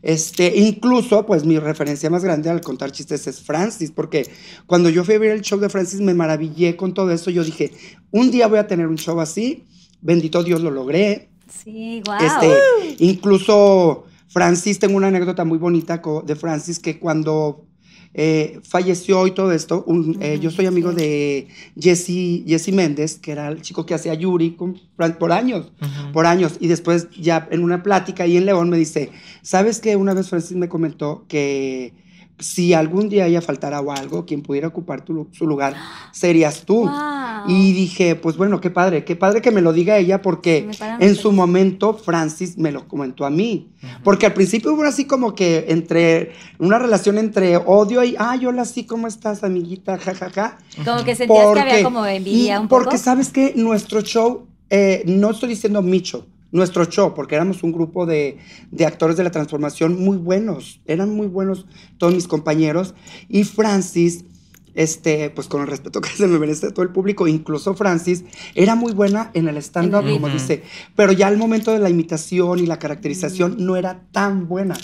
Este, 0.01 0.57
incluso, 0.57 1.23
pues 1.27 1.45
mi 1.45 1.59
referencia 1.59 2.09
más 2.09 2.23
grande 2.23 2.49
al 2.49 2.61
contar 2.61 2.91
chistes 2.91 3.27
es 3.27 3.41
Francis, 3.41 3.91
porque 3.91 4.27
cuando 4.65 4.89
yo 4.89 5.03
fui 5.03 5.13
a 5.13 5.19
ver 5.19 5.29
el 5.29 5.41
show 5.41 5.59
de 5.59 5.69
Francis 5.69 6.01
me 6.01 6.15
maravillé 6.15 6.75
con 6.75 6.95
todo 6.95 7.11
eso. 7.11 7.29
Yo 7.29 7.43
dije, 7.43 7.71
un 8.09 8.31
día 8.31 8.47
voy 8.47 8.57
a 8.57 8.65
tener 8.65 8.87
un 8.87 8.97
show 8.97 9.19
así, 9.19 9.67
bendito 10.01 10.41
Dios 10.41 10.61
lo 10.61 10.71
logré. 10.71 11.29
Sí, 11.47 12.01
wow. 12.07 12.15
Este, 12.15 12.95
incluso 13.05 14.05
Francis, 14.29 14.79
tengo 14.79 14.97
una 14.97 15.09
anécdota 15.09 15.45
muy 15.45 15.59
bonita 15.59 16.01
de 16.25 16.35
Francis 16.35 16.79
que 16.79 16.97
cuando 16.97 17.68
eh, 18.13 18.59
falleció 18.63 19.27
y 19.27 19.31
todo 19.31 19.51
esto, 19.51 19.83
un- 19.85 20.17
eh, 20.21 20.39
yo 20.41 20.49
soy 20.51 20.65
amigo 20.65 20.91
de 20.93 21.47
Jesse, 21.79 22.43
Jesse 22.47 22.71
Méndez, 22.73 23.17
que 23.19 23.31
era 23.31 23.47
el 23.49 23.61
chico 23.61 23.85
que 23.85 23.93
hacía 23.93 24.13
Yuri 24.15 24.51
con 24.51 24.79
por 25.19 25.31
años, 25.31 25.71
por 26.11 26.25
años. 26.25 26.57
Y 26.59 26.67
después 26.67 27.07
ya 27.19 27.47
en 27.51 27.63
una 27.63 27.83
plática 27.83 28.23
ahí 28.23 28.35
en 28.37 28.45
León 28.45 28.69
me 28.69 28.77
dice, 28.77 29.11
¿sabes 29.41 29.79
que 29.79 29.95
Una 29.95 30.13
vez 30.13 30.29
Francis 30.29 30.57
me 30.57 30.67
comentó 30.69 31.25
que 31.27 31.93
si 32.39 32.73
algún 32.73 33.09
día 33.09 33.27
ella 33.27 33.41
faltara 33.41 33.81
o 33.81 33.91
algo, 33.91 34.25
quien 34.25 34.41
pudiera 34.41 34.67
ocupar 34.67 35.03
tu 35.03 35.27
su 35.31 35.45
lugar 35.45 35.75
serías 36.11 36.63
tú. 36.65 36.85
Wow. 36.85 37.47
Y 37.47 37.73
dije, 37.73 38.15
pues 38.15 38.37
bueno, 38.37 38.59
qué 38.59 38.69
padre, 38.69 39.03
qué 39.05 39.15
padre 39.15 39.41
que 39.41 39.51
me 39.51 39.61
lo 39.61 39.73
diga 39.73 39.97
ella 39.97 40.21
porque 40.21 40.69
en 40.99 41.15
su 41.15 41.31
momento 41.31 41.93
Francis 41.93 42.57
me 42.57 42.71
lo 42.71 42.87
comentó 42.87 43.25
a 43.25 43.29
mí. 43.29 43.71
Porque 44.03 44.25
al 44.25 44.33
principio 44.33 44.73
hubo 44.73 44.83
así 44.83 45.05
como 45.05 45.35
que 45.35 45.65
entre 45.69 46.33
una 46.57 46.79
relación 46.79 47.17
entre 47.17 47.57
odio 47.57 48.03
y, 48.03 48.15
ay, 48.17 48.45
hola, 48.45 48.65
sí, 48.65 48.85
¿cómo 48.85 49.07
estás, 49.07 49.43
amiguita? 49.43 49.97
Ja, 49.97 50.13
ja, 50.15 50.29
ja. 50.29 50.57
Como 50.83 51.03
que 51.03 51.15
sentías 51.15 51.53
que 51.53 51.59
había 51.59 51.83
como 51.83 52.05
envidia 52.05 52.59
un 52.59 52.67
Porque 52.67 52.91
poco. 52.91 52.97
sabes 53.03 53.29
que 53.29 53.53
nuestro 53.55 54.01
show, 54.01 54.47
eh, 54.69 55.03
no 55.05 55.31
estoy 55.31 55.49
diciendo 55.49 55.81
mi 55.81 56.01
show, 56.01 56.25
nuestro 56.51 56.85
show, 56.85 57.13
porque 57.13 57.35
éramos 57.35 57.63
un 57.63 57.71
grupo 57.71 58.05
de, 58.05 58.37
de 58.71 58.85
actores 58.85 59.17
de 59.17 59.23
la 59.23 59.31
transformación 59.31 60.03
muy 60.03 60.17
buenos, 60.17 60.81
eran 60.85 61.13
muy 61.15 61.27
buenos 61.27 61.65
todos 61.97 62.13
mis 62.13 62.27
compañeros. 62.27 62.95
Y 63.27 63.43
Francis, 63.43 64.25
este, 64.75 65.29
pues 65.31 65.47
con 65.47 65.61
el 65.61 65.67
respeto 65.67 65.99
que 65.99 66.09
se 66.15 66.27
me 66.27 66.39
merece 66.39 66.71
todo 66.71 66.83
el 66.83 66.89
público, 66.91 67.27
incluso 67.27 67.73
Francis, 67.73 68.23
era 68.55 68.75
muy 68.75 68.93
buena 68.93 69.29
en 69.33 69.47
el 69.47 69.57
stand-up, 69.57 70.03
como 70.13 70.27
dice, 70.29 70.63
pero 70.95 71.11
ya 71.11 71.27
al 71.27 71.37
momento 71.37 71.71
de 71.73 71.79
la 71.79 71.89
imitación 71.89 72.59
y 72.59 72.65
la 72.65 72.79
caracterización 72.79 73.57
no 73.59 73.75
era 73.75 74.03
tan 74.11 74.47
buena. 74.47 74.75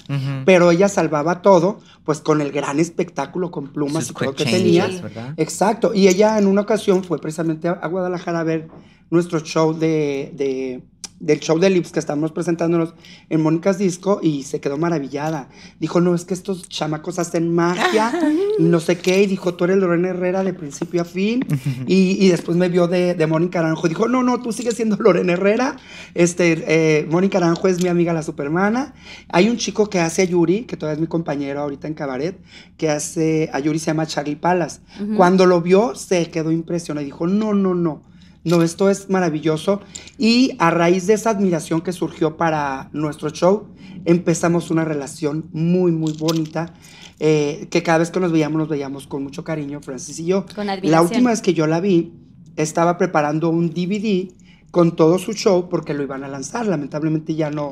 Pero 0.46 0.72
ella 0.72 0.90
salvaba 0.90 1.42
todo, 1.42 1.80
pues 2.04 2.20
con 2.20 2.42
el 2.42 2.52
gran 2.52 2.80
espectáculo, 2.80 3.52
con 3.52 3.72
plumas 3.72 4.06
Sus 4.08 4.12
y 4.12 4.14
todo 4.26 4.36
que 4.36 4.44
tenía. 4.46 4.88
¿verdad? 5.02 5.34
Exacto. 5.38 5.94
Y 5.94 6.08
ella 6.10 6.38
en 6.40 6.48
una 6.48 6.62
ocasión 6.62 7.04
fue 7.04 7.20
precisamente 7.20 7.68
a, 7.68 7.72
a 7.74 7.88
Guadalajara 7.88 8.42
a 8.42 8.44
ver 8.44 8.68
nuestro 9.12 9.40
show 9.40 9.74
de, 9.74 10.32
de- 10.36 10.84
del 11.20 11.40
show 11.40 11.58
de 11.60 11.70
Lips 11.70 11.92
que 11.92 12.00
estábamos 12.00 12.32
presentándonos 12.32 12.94
en 13.30 13.42
Mónica's 13.42 13.78
Disco 13.78 14.20
y 14.22 14.44
se 14.44 14.60
quedó 14.60 14.78
maravillada. 14.78 15.50
Dijo, 15.80 16.02
no, 16.02 16.14
es 16.14 16.26
que 16.26 16.34
estos 16.34 16.68
chamacos 16.68 17.20
hacen 17.20 17.54
magia 17.54 18.12
no 18.60 18.80
sé 18.80 18.98
qué. 18.98 19.24
Y 19.24 19.28
dijo, 19.28 19.54
tú 19.54 19.66
eres 19.66 19.78
Lorena 19.78 20.10
Herrera 20.10 20.44
de 20.44 20.54
principio 20.54 21.02
a 21.02 21.06
fin. 21.06 21.46
y, 21.88 22.24
y 22.24 22.30
después 22.30 22.58
me 22.58 22.70
vio 22.70 22.88
de, 22.88 23.14
de 23.14 23.28
Mónica 23.28 23.60
Aranjo. 23.60 23.88
Dijo, 23.88 24.08
no, 24.08 24.24
no, 24.24 24.42
tú 24.42 24.52
sigues 24.52 24.76
siendo 24.76 24.96
Lorena 25.00 25.34
Herrera. 25.34 25.78
Este, 26.14 26.64
eh, 26.68 27.06
Mónica 27.10 27.38
Aranjo 27.38 27.68
es 27.68 27.82
mi 27.82 27.90
amiga 27.90 28.14
la 28.14 28.24
supermana. 28.24 28.94
Hay 29.30 29.50
un 29.50 29.58
chico 29.58 29.90
que 29.90 30.00
hace 30.00 30.24
a 30.24 30.26
Yuri, 30.26 30.64
que 30.64 30.78
todavía 30.78 30.96
es 30.96 31.02
mi 31.02 31.08
compañero 31.08 31.62
ahorita 31.62 31.88
en 31.88 31.94
Cabaret, 31.94 32.40
que 32.78 32.90
hace 32.90 33.50
a 33.54 33.60
Yuri, 33.60 33.80
se 33.80 33.88
llama 33.88 34.06
Charlie 34.06 34.36
Palas. 34.36 34.82
Cuando 35.18 35.46
lo 35.46 35.62
vio, 35.62 35.96
se 35.96 36.30
quedó 36.30 36.52
impresionado 36.52 37.02
y 37.04 37.06
dijo, 37.06 37.28
no, 37.28 37.54
no, 37.54 37.76
no. 37.76 38.04
No, 38.46 38.62
esto 38.62 38.90
es 38.90 39.10
maravilloso. 39.10 39.82
Y 40.18 40.56
a 40.60 40.72
raíz 40.72 41.08
de 41.08 41.14
esa 41.16 41.32
admiración 41.32 41.82
que 41.82 41.92
surgió 41.92 42.38
para 42.38 42.90
nuestro 42.94 43.30
show, 43.32 43.68
empezamos 44.06 44.72
una 44.72 44.86
relación 44.86 45.50
muy, 45.52 45.92
muy 45.92 46.14
bonita. 46.14 46.74
eh, 47.20 47.68
que 47.72 47.82
cada 47.82 48.00
vez 48.00 48.12
que 48.12 48.20
nos 48.20 48.32
veíamos, 48.32 48.58
nos 48.60 48.68
veíamos 48.70 49.08
con 49.08 49.24
mucho 49.24 49.44
cariño, 49.44 49.80
Francis 49.82 50.20
y 50.20 50.26
yo. 50.26 50.46
Con 50.54 50.68
La 50.68 50.74
admiración. 50.74 51.02
última 51.02 51.30
vez 51.32 51.42
que 51.42 51.54
yo 51.54 51.66
la 51.66 51.80
vi, 51.80 52.14
estaba 52.58 52.98
preparando 52.98 53.50
un 53.50 53.70
DVD 53.70 54.34
con 54.72 54.96
todo 54.98 55.18
su 55.18 55.32
show 55.34 55.70
porque 55.70 55.94
lo 55.94 56.04
iban 56.04 56.24
a 56.26 56.28
lanzar. 56.28 56.68
Lamentablemente 56.68 57.34
ya 57.36 57.50
no, 57.52 57.72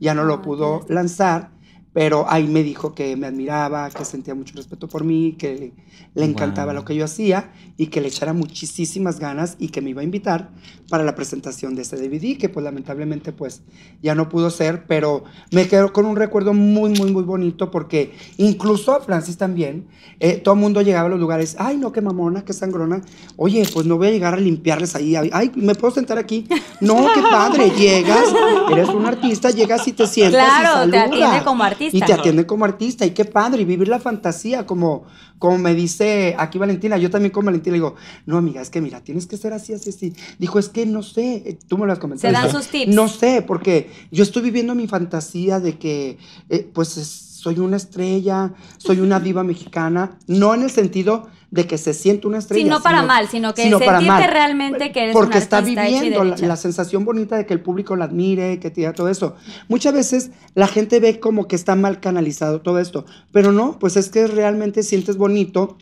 ya 0.00 0.14
no 0.14 0.24
lo 0.24 0.36
Ay, 0.36 0.40
pudo 0.42 0.86
lanzar, 0.88 1.50
pero 1.92 2.26
ahí 2.28 2.46
me 2.46 2.62
dijo 2.62 2.94
que 2.94 3.16
me 3.16 3.26
admiraba, 3.26 3.88
que 3.90 4.04
sentía 4.04 4.34
mucho 4.34 4.54
respeto 4.56 4.88
por 4.88 5.04
mí, 5.04 5.34
que 5.38 5.72
le 6.14 6.24
encantaba 6.24 6.72
Wow. 6.72 6.80
lo 6.82 6.84
que 6.84 6.94
yo 6.94 7.04
hacía 7.04 7.52
y 7.76 7.86
que 7.86 8.00
le 8.00 8.08
echara 8.08 8.32
muchísimas 8.32 9.18
ganas 9.20 9.56
y 9.58 9.68
que 9.68 9.80
me 9.80 9.90
iba 9.90 10.00
a 10.02 10.04
invitar 10.04 10.50
para 10.90 11.04
la 11.04 11.14
presentación 11.14 11.74
de 11.74 11.82
ese 11.82 11.96
DVD, 11.96 12.36
que 12.38 12.48
pues 12.48 12.64
lamentablemente 12.64 13.32
pues 13.32 13.62
ya 14.02 14.14
no 14.14 14.28
pudo 14.28 14.50
ser, 14.50 14.86
pero 14.86 15.24
me 15.52 15.66
quedo 15.68 15.92
con 15.92 16.06
un 16.06 16.16
recuerdo 16.16 16.52
muy, 16.54 16.90
muy, 16.90 17.12
muy 17.12 17.22
bonito 17.22 17.70
porque 17.70 18.12
incluso 18.36 18.92
a 18.94 19.00
Francis 19.00 19.36
también, 19.36 19.86
eh, 20.20 20.36
todo 20.38 20.54
el 20.54 20.60
mundo 20.60 20.80
llegaba 20.82 21.06
a 21.06 21.10
los 21.10 21.20
lugares, 21.20 21.56
ay 21.58 21.76
no, 21.76 21.92
qué 21.92 22.00
mamona, 22.00 22.44
qué 22.44 22.52
sangrona, 22.52 23.02
oye, 23.36 23.64
pues 23.72 23.86
no 23.86 23.96
voy 23.96 24.08
a 24.08 24.10
llegar 24.10 24.34
a 24.34 24.38
limpiarles 24.38 24.94
ahí, 24.94 25.14
ay, 25.16 25.50
¿me 25.56 25.74
puedo 25.74 25.92
sentar 25.94 26.18
aquí? 26.18 26.46
No, 26.80 27.06
qué 27.14 27.20
padre, 27.20 27.70
llegas, 27.78 28.24
eres 28.70 28.88
un 28.88 29.04
artista, 29.06 29.50
llegas 29.50 29.86
y 29.88 29.92
te 29.92 30.06
sientas 30.06 30.42
y 30.58 30.60
Claro, 30.60 30.90
te 30.90 30.98
atiende 30.98 31.42
como 31.44 31.64
Y 31.64 31.66
artista. 31.86 31.96
Y 31.96 32.00
te 32.00 32.12
atienden 32.12 32.44
como 32.44 32.64
artista, 32.64 33.06
y 33.06 33.10
qué 33.10 33.24
padre, 33.24 33.62
y 33.62 33.64
vivir 33.64 33.88
la 33.88 33.98
fantasía, 34.00 34.66
como, 34.66 35.04
como 35.38 35.58
me 35.58 35.74
dice 35.74 36.34
aquí 36.38 36.58
Valentina, 36.58 36.96
yo 36.98 37.10
también 37.10 37.32
con 37.32 37.44
Valentina 37.44 37.72
le 37.72 37.78
digo, 37.78 37.94
no, 38.26 38.36
amiga, 38.38 38.60
es 38.60 38.70
que 38.70 38.80
mira, 38.80 39.00
tienes 39.02 39.26
que 39.26 39.36
ser 39.36 39.52
así, 39.52 39.72
así, 39.72 39.90
así. 39.90 40.12
Dijo, 40.38 40.58
es 40.58 40.68
que 40.68 40.86
no 40.86 41.02
sé, 41.02 41.42
eh, 41.46 41.58
tú 41.68 41.78
me 41.78 41.86
lo 41.86 41.92
has 41.92 41.98
comentado. 41.98 42.32
Se 42.34 42.40
dan 42.40 42.50
sus 42.50 42.66
tips. 42.68 42.94
No 42.94 43.08
sé, 43.08 43.42
porque 43.42 43.90
yo 44.10 44.22
estoy 44.22 44.42
viviendo 44.42 44.74
mi 44.74 44.86
fantasía 44.88 45.60
de 45.60 45.78
que, 45.78 46.18
eh, 46.48 46.68
pues, 46.72 46.96
es- 46.96 47.27
soy 47.38 47.58
una 47.60 47.76
estrella, 47.76 48.52
soy 48.78 49.00
una 49.00 49.20
diva 49.26 49.44
mexicana, 49.44 50.18
no 50.26 50.54
en 50.54 50.62
el 50.62 50.70
sentido 50.70 51.28
de 51.50 51.66
que 51.66 51.78
se 51.78 51.94
siente 51.94 52.26
una 52.26 52.38
estrella. 52.38 52.64
Sí, 52.64 52.68
no 52.68 52.82
para 52.82 53.02
mal, 53.02 53.26
sino 53.28 53.54
que 53.54 53.62
para 53.70 53.98
sentirte 54.00 54.06
mal. 54.06 54.30
realmente 54.30 54.92
que 54.92 55.04
eres 55.04 55.12
Porque 55.14 55.36
una 55.36 55.38
está 55.38 55.60
viviendo 55.62 56.22
la, 56.24 56.36
la 56.36 56.56
sensación 56.56 57.04
bonita 57.06 57.36
de 57.36 57.46
que 57.46 57.54
el 57.54 57.60
público 57.62 57.96
la 57.96 58.04
admire, 58.04 58.58
que 58.60 58.70
tenga 58.70 58.92
todo 58.92 59.08
eso. 59.08 59.34
Muchas 59.68 59.94
veces 59.94 60.30
la 60.54 60.66
gente 60.66 61.00
ve 61.00 61.20
como 61.20 61.48
que 61.48 61.56
está 61.56 61.74
mal 61.74 62.00
canalizado 62.00 62.60
todo 62.60 62.78
esto, 62.78 63.06
pero 63.32 63.52
no, 63.52 63.78
pues 63.78 63.96
es 63.96 64.10
que 64.10 64.26
realmente 64.26 64.82
sientes 64.82 65.16
bonito. 65.16 65.78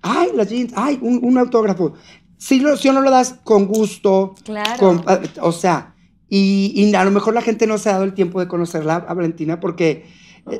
Ay, 0.00 0.30
las 0.34 0.48
jeans, 0.48 0.72
ay, 0.76 0.98
un, 1.02 1.20
un 1.22 1.38
autógrafo. 1.38 1.94
Si, 2.38 2.58
lo, 2.60 2.76
si 2.76 2.90
no 2.90 3.00
lo 3.02 3.10
das 3.10 3.36
con 3.44 3.66
gusto, 3.66 4.34
Claro. 4.44 4.78
con- 4.78 5.02
ah, 5.06 5.20
o 5.42 5.52
sea, 5.52 5.94
y, 6.28 6.72
y 6.74 6.94
a 6.94 7.04
lo 7.04 7.10
mejor 7.10 7.34
la 7.34 7.42
gente 7.42 7.66
no 7.66 7.76
se 7.78 7.90
ha 7.90 7.92
dado 7.92 8.04
el 8.04 8.14
tiempo 8.14 8.40
de 8.40 8.48
conocerla 8.48 9.04
a 9.06 9.14
Valentina 9.14 9.60
porque 9.60 9.90
eh, 9.90 10.06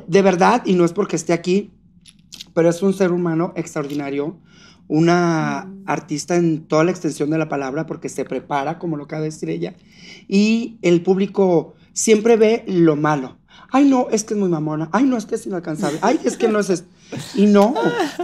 de 0.07 0.21
verdad, 0.21 0.63
y 0.65 0.75
no 0.75 0.85
es 0.85 0.93
porque 0.93 1.15
esté 1.15 1.33
aquí, 1.33 1.71
pero 2.53 2.69
es 2.69 2.81
un 2.81 2.93
ser 2.93 3.11
humano 3.11 3.53
extraordinario, 3.55 4.37
una 4.87 5.71
artista 5.85 6.35
en 6.35 6.65
toda 6.65 6.83
la 6.83 6.91
extensión 6.91 7.29
de 7.29 7.37
la 7.37 7.49
palabra 7.49 7.85
porque 7.85 8.09
se 8.09 8.25
prepara, 8.25 8.79
como 8.79 8.97
lo 8.97 9.05
acaba 9.05 9.21
de 9.21 9.29
decir 9.29 9.49
ella, 9.49 9.75
y 10.27 10.77
el 10.81 11.01
público 11.01 11.73
siempre 11.93 12.37
ve 12.37 12.63
lo 12.67 12.95
malo. 12.95 13.37
Ay, 13.75 13.85
no, 13.85 14.07
es 14.11 14.23
que 14.23 14.35
es 14.35 14.39
muy 14.39 14.49
mamona. 14.49 14.87
Ay, 14.91 15.03
no, 15.03 15.17
es 15.17 15.25
que 15.25 15.33
es 15.35 15.45
inalcanzable. 15.47 15.97
Ay, 16.03 16.19
es 16.23 16.37
que 16.37 16.47
no 16.47 16.59
es... 16.59 16.69
es-". 16.69 16.83
Y 17.35 17.47
no, 17.47 17.73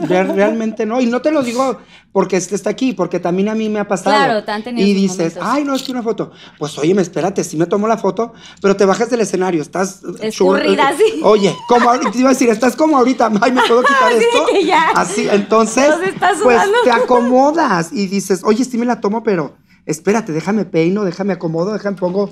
re- 0.08 0.24
realmente 0.24 0.86
no. 0.86 1.02
Y 1.02 1.08
no 1.08 1.22
te 1.22 1.32
lo 1.32 1.42
digo 1.44 1.78
porque 2.12 2.38
este 2.38 2.54
está 2.56 2.70
aquí, 2.70 2.94
porque 2.94 3.20
también 3.20 3.50
a 3.50 3.56
mí 3.56 3.68
me 3.68 3.80
ha 3.80 3.88
pasado. 3.88 4.16
Claro, 4.16 4.44
te 4.44 4.52
han 4.52 4.64
tenido 4.64 4.88
Y 4.88 4.94
dices, 4.94 5.36
momentos. 5.36 5.44
ay, 5.44 5.64
no, 5.64 5.76
es 5.76 5.82
que 5.84 5.92
una 5.92 6.04
foto. 6.04 6.32
Pues 6.60 6.78
oye, 6.78 6.94
espérate, 7.02 7.44
sí 7.44 7.58
me 7.58 7.66
tomo 7.66 7.88
la 7.88 7.98
foto, 7.98 8.32
pero 8.62 8.76
te 8.76 8.86
bajas 8.86 9.10
del 9.10 9.22
escenario, 9.22 9.62
estás... 9.62 10.02
Escurrida, 10.22 10.92
chur- 10.92 10.98
sí. 10.98 11.22
Oye, 11.24 11.56
como 11.68 11.90
ahorita, 11.90 12.12
te 12.12 12.20
iba 12.20 12.30
a 12.30 12.34
decir, 12.34 12.50
estás 12.50 12.76
como 12.76 12.98
ahorita, 12.98 13.32
ay, 13.42 13.52
¿me 13.52 13.62
puedo 13.68 13.82
quitar 13.82 14.04
Así 14.14 14.24
esto? 14.32 14.46
que 14.52 14.66
ya. 14.66 14.90
Así, 14.96 15.28
entonces, 15.30 15.88
Nos 15.90 16.02
está 16.08 16.32
pues 16.44 16.62
te 16.84 16.92
acomodas 16.92 17.92
y 17.92 18.08
dices, 18.08 18.42
oye, 18.44 18.64
sí 18.66 18.78
me 18.78 18.86
la 18.86 19.02
tomo, 19.02 19.24
pero 19.24 19.56
espérate, 19.86 20.32
déjame 20.32 20.66
peino, 20.66 21.04
déjame 21.06 21.34
acomodo, 21.34 21.74
déjame 21.74 21.98
pongo 21.98 22.32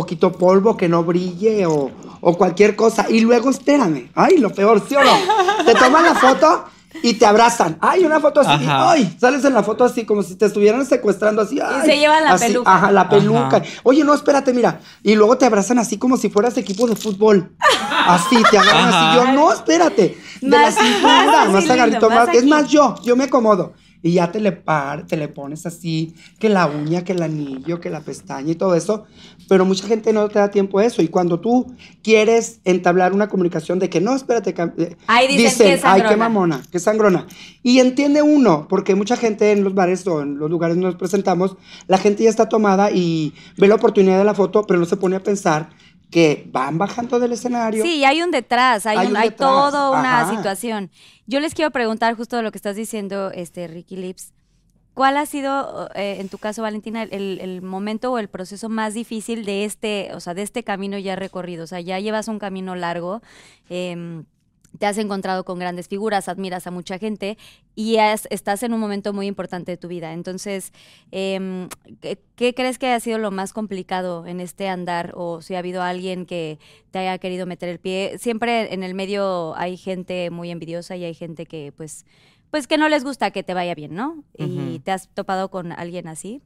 poquito 0.00 0.32
polvo 0.32 0.76
que 0.76 0.88
no 0.88 1.02
brille 1.04 1.64
o, 1.66 1.90
o 2.20 2.36
cualquier 2.36 2.76
cosa. 2.76 3.06
Y 3.08 3.20
luego 3.20 3.48
espérame. 3.50 4.10
Ay, 4.14 4.36
lo 4.38 4.50
peor, 4.50 4.82
¿sí 4.86 4.94
o 4.94 5.02
no? 5.02 5.64
Te 5.64 5.74
toman 5.74 6.04
la 6.04 6.14
foto 6.14 6.64
y 7.02 7.14
te 7.14 7.24
abrazan. 7.26 7.78
Ay, 7.80 8.04
una 8.04 8.20
foto 8.20 8.40
así. 8.40 8.64
Ajá. 8.64 8.90
Ay, 8.92 9.16
sales 9.18 9.44
en 9.44 9.54
la 9.54 9.62
foto 9.62 9.84
así 9.84 10.04
como 10.04 10.22
si 10.22 10.34
te 10.36 10.46
estuvieran 10.46 10.84
secuestrando 10.86 11.42
así. 11.42 11.58
ay, 11.60 11.88
se 11.88 11.98
llevan 11.98 12.24
la 12.24 12.32
así, 12.32 12.46
peluca. 12.46 12.74
Ajá, 12.74 12.90
la 12.92 13.08
peluca. 13.08 13.56
Ajá. 13.56 13.62
Oye, 13.84 14.04
no, 14.04 14.12
espérate, 14.14 14.52
mira. 14.52 14.80
Y 15.02 15.14
luego 15.14 15.36
te 15.38 15.46
abrazan 15.46 15.78
así 15.78 15.96
como 15.98 16.16
si 16.16 16.28
fueras 16.28 16.56
equipo 16.58 16.86
de 16.86 16.96
fútbol. 16.96 17.52
Así, 18.06 18.36
te 18.50 18.58
agarran 18.58 18.88
Ajá. 18.88 19.12
así. 19.12 19.18
Yo, 19.26 19.32
no, 19.32 19.52
espérate. 19.52 20.18
De 20.42 20.48
la 20.50 20.58
Más- 20.62 20.74
cintura, 20.74 21.44
más 21.46 21.70
agarrito, 21.70 21.86
lindo, 21.86 22.10
más 22.10 22.26
más. 22.28 22.36
Es 22.36 22.44
más, 22.46 22.68
yo, 22.68 22.94
yo 23.02 23.16
me 23.16 23.24
acomodo. 23.24 23.72
Y 24.06 24.12
ya 24.12 24.30
te 24.30 24.38
le, 24.40 24.52
par, 24.52 25.06
te 25.06 25.16
le 25.16 25.26
pones 25.26 25.66
así, 25.66 26.14
que 26.38 26.48
la 26.48 26.66
uña, 26.66 27.02
que 27.02 27.12
el 27.12 27.22
anillo, 27.22 27.80
que 27.80 27.90
la 27.90 28.00
pestaña 28.00 28.52
y 28.52 28.54
todo 28.54 28.76
eso. 28.76 29.04
Pero 29.48 29.64
mucha 29.64 29.86
gente 29.88 30.12
no 30.12 30.28
te 30.28 30.38
da 30.38 30.50
tiempo 30.50 30.78
a 30.78 30.84
eso. 30.84 31.02
Y 31.02 31.08
cuando 31.08 31.40
tú 31.40 31.74
quieres 32.04 32.60
entablar 32.64 33.12
una 33.12 33.28
comunicación 33.28 33.78
de 33.80 33.90
que 33.90 34.00
no, 34.00 34.14
espérate, 34.14 34.54
eh", 34.78 34.96
Ahí 35.08 35.26
dicen, 35.36 35.66
"Qué 35.66 35.72
ay, 35.72 36.02
qué 36.02 36.08
sangrona". 36.08 36.16
mamona, 36.16 36.62
qué 36.70 36.78
sangrona. 36.78 37.26
Y 37.64 37.80
entiende 37.80 38.22
uno, 38.22 38.66
porque 38.68 38.94
mucha 38.94 39.16
gente 39.16 39.50
en 39.50 39.64
los 39.64 39.74
bares 39.74 40.06
o 40.06 40.22
en 40.22 40.38
los 40.38 40.48
lugares 40.48 40.76
donde 40.76 40.86
nos 40.86 40.96
presentamos, 40.96 41.56
la 41.88 41.98
gente 41.98 42.22
ya 42.22 42.30
está 42.30 42.48
tomada 42.48 42.92
y 42.92 43.34
ve 43.56 43.66
la 43.66 43.74
oportunidad 43.74 44.18
de 44.18 44.24
la 44.24 44.34
foto, 44.34 44.64
pero 44.68 44.78
no 44.78 44.86
se 44.86 44.96
pone 44.96 45.16
a 45.16 45.22
pensar 45.22 45.70
que 46.10 46.48
van 46.52 46.78
bajando 46.78 47.18
del 47.18 47.32
escenario. 47.32 47.82
Sí, 47.82 48.04
hay 48.04 48.22
un 48.22 48.30
detrás, 48.30 48.86
hay, 48.86 48.96
Hay 48.98 49.06
un- 49.06 49.12
un 49.12 49.16
hay 49.18 49.30
detrás, 49.30 49.50
toda 49.50 49.90
una 49.90 50.20
ajá. 50.20 50.36
situación. 50.36 50.90
Yo 51.26 51.40
les 51.40 51.54
quiero 51.54 51.70
preguntar 51.72 52.14
justo 52.16 52.36
de 52.36 52.42
lo 52.42 52.52
que 52.52 52.58
estás 52.58 52.76
diciendo, 52.76 53.30
este 53.32 53.66
Ricky 53.66 53.96
Lips. 53.96 54.32
¿Cuál 54.94 55.18
ha 55.18 55.26
sido, 55.26 55.90
eh, 55.94 56.18
en 56.20 56.28
tu 56.30 56.38
caso, 56.38 56.62
Valentina, 56.62 57.02
el, 57.02 57.38
el 57.40 57.60
momento 57.60 58.12
o 58.12 58.18
el 58.18 58.28
proceso 58.28 58.70
más 58.70 58.94
difícil 58.94 59.44
de 59.44 59.64
este, 59.66 60.10
o 60.14 60.20
sea, 60.20 60.32
de 60.32 60.40
este 60.42 60.62
camino 60.64 60.96
ya 60.96 61.16
recorrido? 61.16 61.64
O 61.64 61.66
sea, 61.66 61.80
ya 61.80 61.98
llevas 62.00 62.28
un 62.28 62.38
camino 62.38 62.74
largo, 62.76 63.20
em, 63.68 64.24
te 64.78 64.86
has 64.86 64.98
encontrado 64.98 65.44
con 65.44 65.58
grandes 65.58 65.88
figuras, 65.88 66.28
admiras 66.28 66.66
a 66.66 66.70
mucha 66.70 66.98
gente 66.98 67.38
y 67.74 67.96
has- 67.98 68.26
estás 68.30 68.62
en 68.62 68.72
un 68.72 68.80
momento 68.80 69.12
muy 69.12 69.26
importante 69.26 69.72
de 69.72 69.76
tu 69.76 69.88
vida. 69.88 70.12
Entonces, 70.12 70.72
em, 71.10 71.68
¿qué, 72.00 72.18
qué 72.36 72.54
crees 72.54 72.78
que 72.78 72.88
ha 72.92 73.00
sido 73.00 73.18
lo 73.18 73.30
más 73.30 73.52
complicado 73.52 74.26
en 74.26 74.40
este 74.40 74.68
andar? 74.68 75.12
O 75.14 75.42
si 75.42 75.54
ha 75.54 75.58
habido 75.60 75.82
alguien 75.82 76.26
que 76.26 76.58
te 76.90 76.98
haya 77.00 77.18
querido 77.18 77.46
meter 77.46 77.68
el 77.68 77.78
pie. 77.78 78.16
Siempre 78.18 78.72
en 78.74 78.82
el 78.82 78.94
medio 78.94 79.54
hay 79.56 79.76
gente 79.76 80.30
muy 80.30 80.50
envidiosa 80.50 80.96
y 80.96 81.04
hay 81.04 81.14
gente 81.14 81.46
que, 81.46 81.72
pues, 81.76 82.04
pues 82.50 82.66
que 82.66 82.78
no 82.78 82.88
les 82.88 83.04
gusta 83.04 83.30
que 83.30 83.42
te 83.42 83.54
vaya 83.54 83.74
bien, 83.74 83.94
¿no? 83.94 84.22
¿Y 84.38 84.78
te 84.80 84.92
has 84.92 85.08
topado 85.08 85.50
con 85.50 85.72
alguien 85.72 86.08
así? 86.08 86.40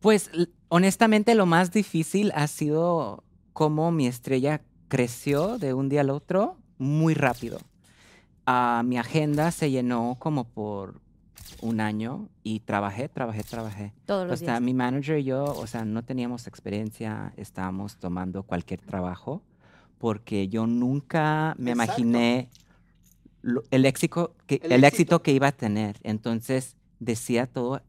Pues 0.00 0.30
honestamente 0.68 1.34
lo 1.34 1.44
más 1.46 1.72
difícil 1.72 2.30
ha 2.34 2.46
sido 2.46 3.24
cómo 3.52 3.90
mi 3.90 4.06
estrella 4.06 4.62
creció 4.88 5.58
de 5.58 5.74
un 5.74 5.88
día 5.88 6.02
al 6.02 6.10
otro 6.10 6.56
muy 6.78 7.14
rápido. 7.14 7.58
Ah, 8.46 8.82
mi 8.84 8.96
agenda 8.98 9.50
se 9.50 9.70
llenó 9.70 10.16
como 10.18 10.44
por 10.44 11.00
un 11.60 11.80
año 11.80 12.28
y 12.42 12.60
trabajé, 12.60 13.08
trabajé, 13.08 13.42
trabajé. 13.42 13.92
Todos 14.06 14.24
O 14.24 14.28
los 14.28 14.38
sea, 14.38 14.52
días. 14.54 14.62
mi 14.62 14.74
manager 14.74 15.18
y 15.18 15.24
yo, 15.24 15.44
o 15.44 15.66
sea, 15.66 15.84
no 15.84 16.02
teníamos 16.02 16.46
experiencia, 16.46 17.32
estábamos 17.36 17.96
tomando 17.96 18.42
cualquier 18.44 18.80
trabajo 18.80 19.42
porque 19.98 20.48
yo 20.48 20.66
nunca 20.66 21.54
me 21.58 21.72
Exacto. 21.72 22.00
imaginé 22.00 22.48
lo- 23.42 23.62
el, 23.70 23.84
éxito 23.84 24.34
que, 24.46 24.60
El 24.62 24.72
el, 24.72 24.84
éxito. 24.84 24.86
éxito 25.16 25.22
que 25.22 25.32
iba 25.32 25.48
a 25.48 25.52
tener. 25.52 25.98
Entonces 26.02 26.76
decía 27.00 27.46
todo, 27.46 27.82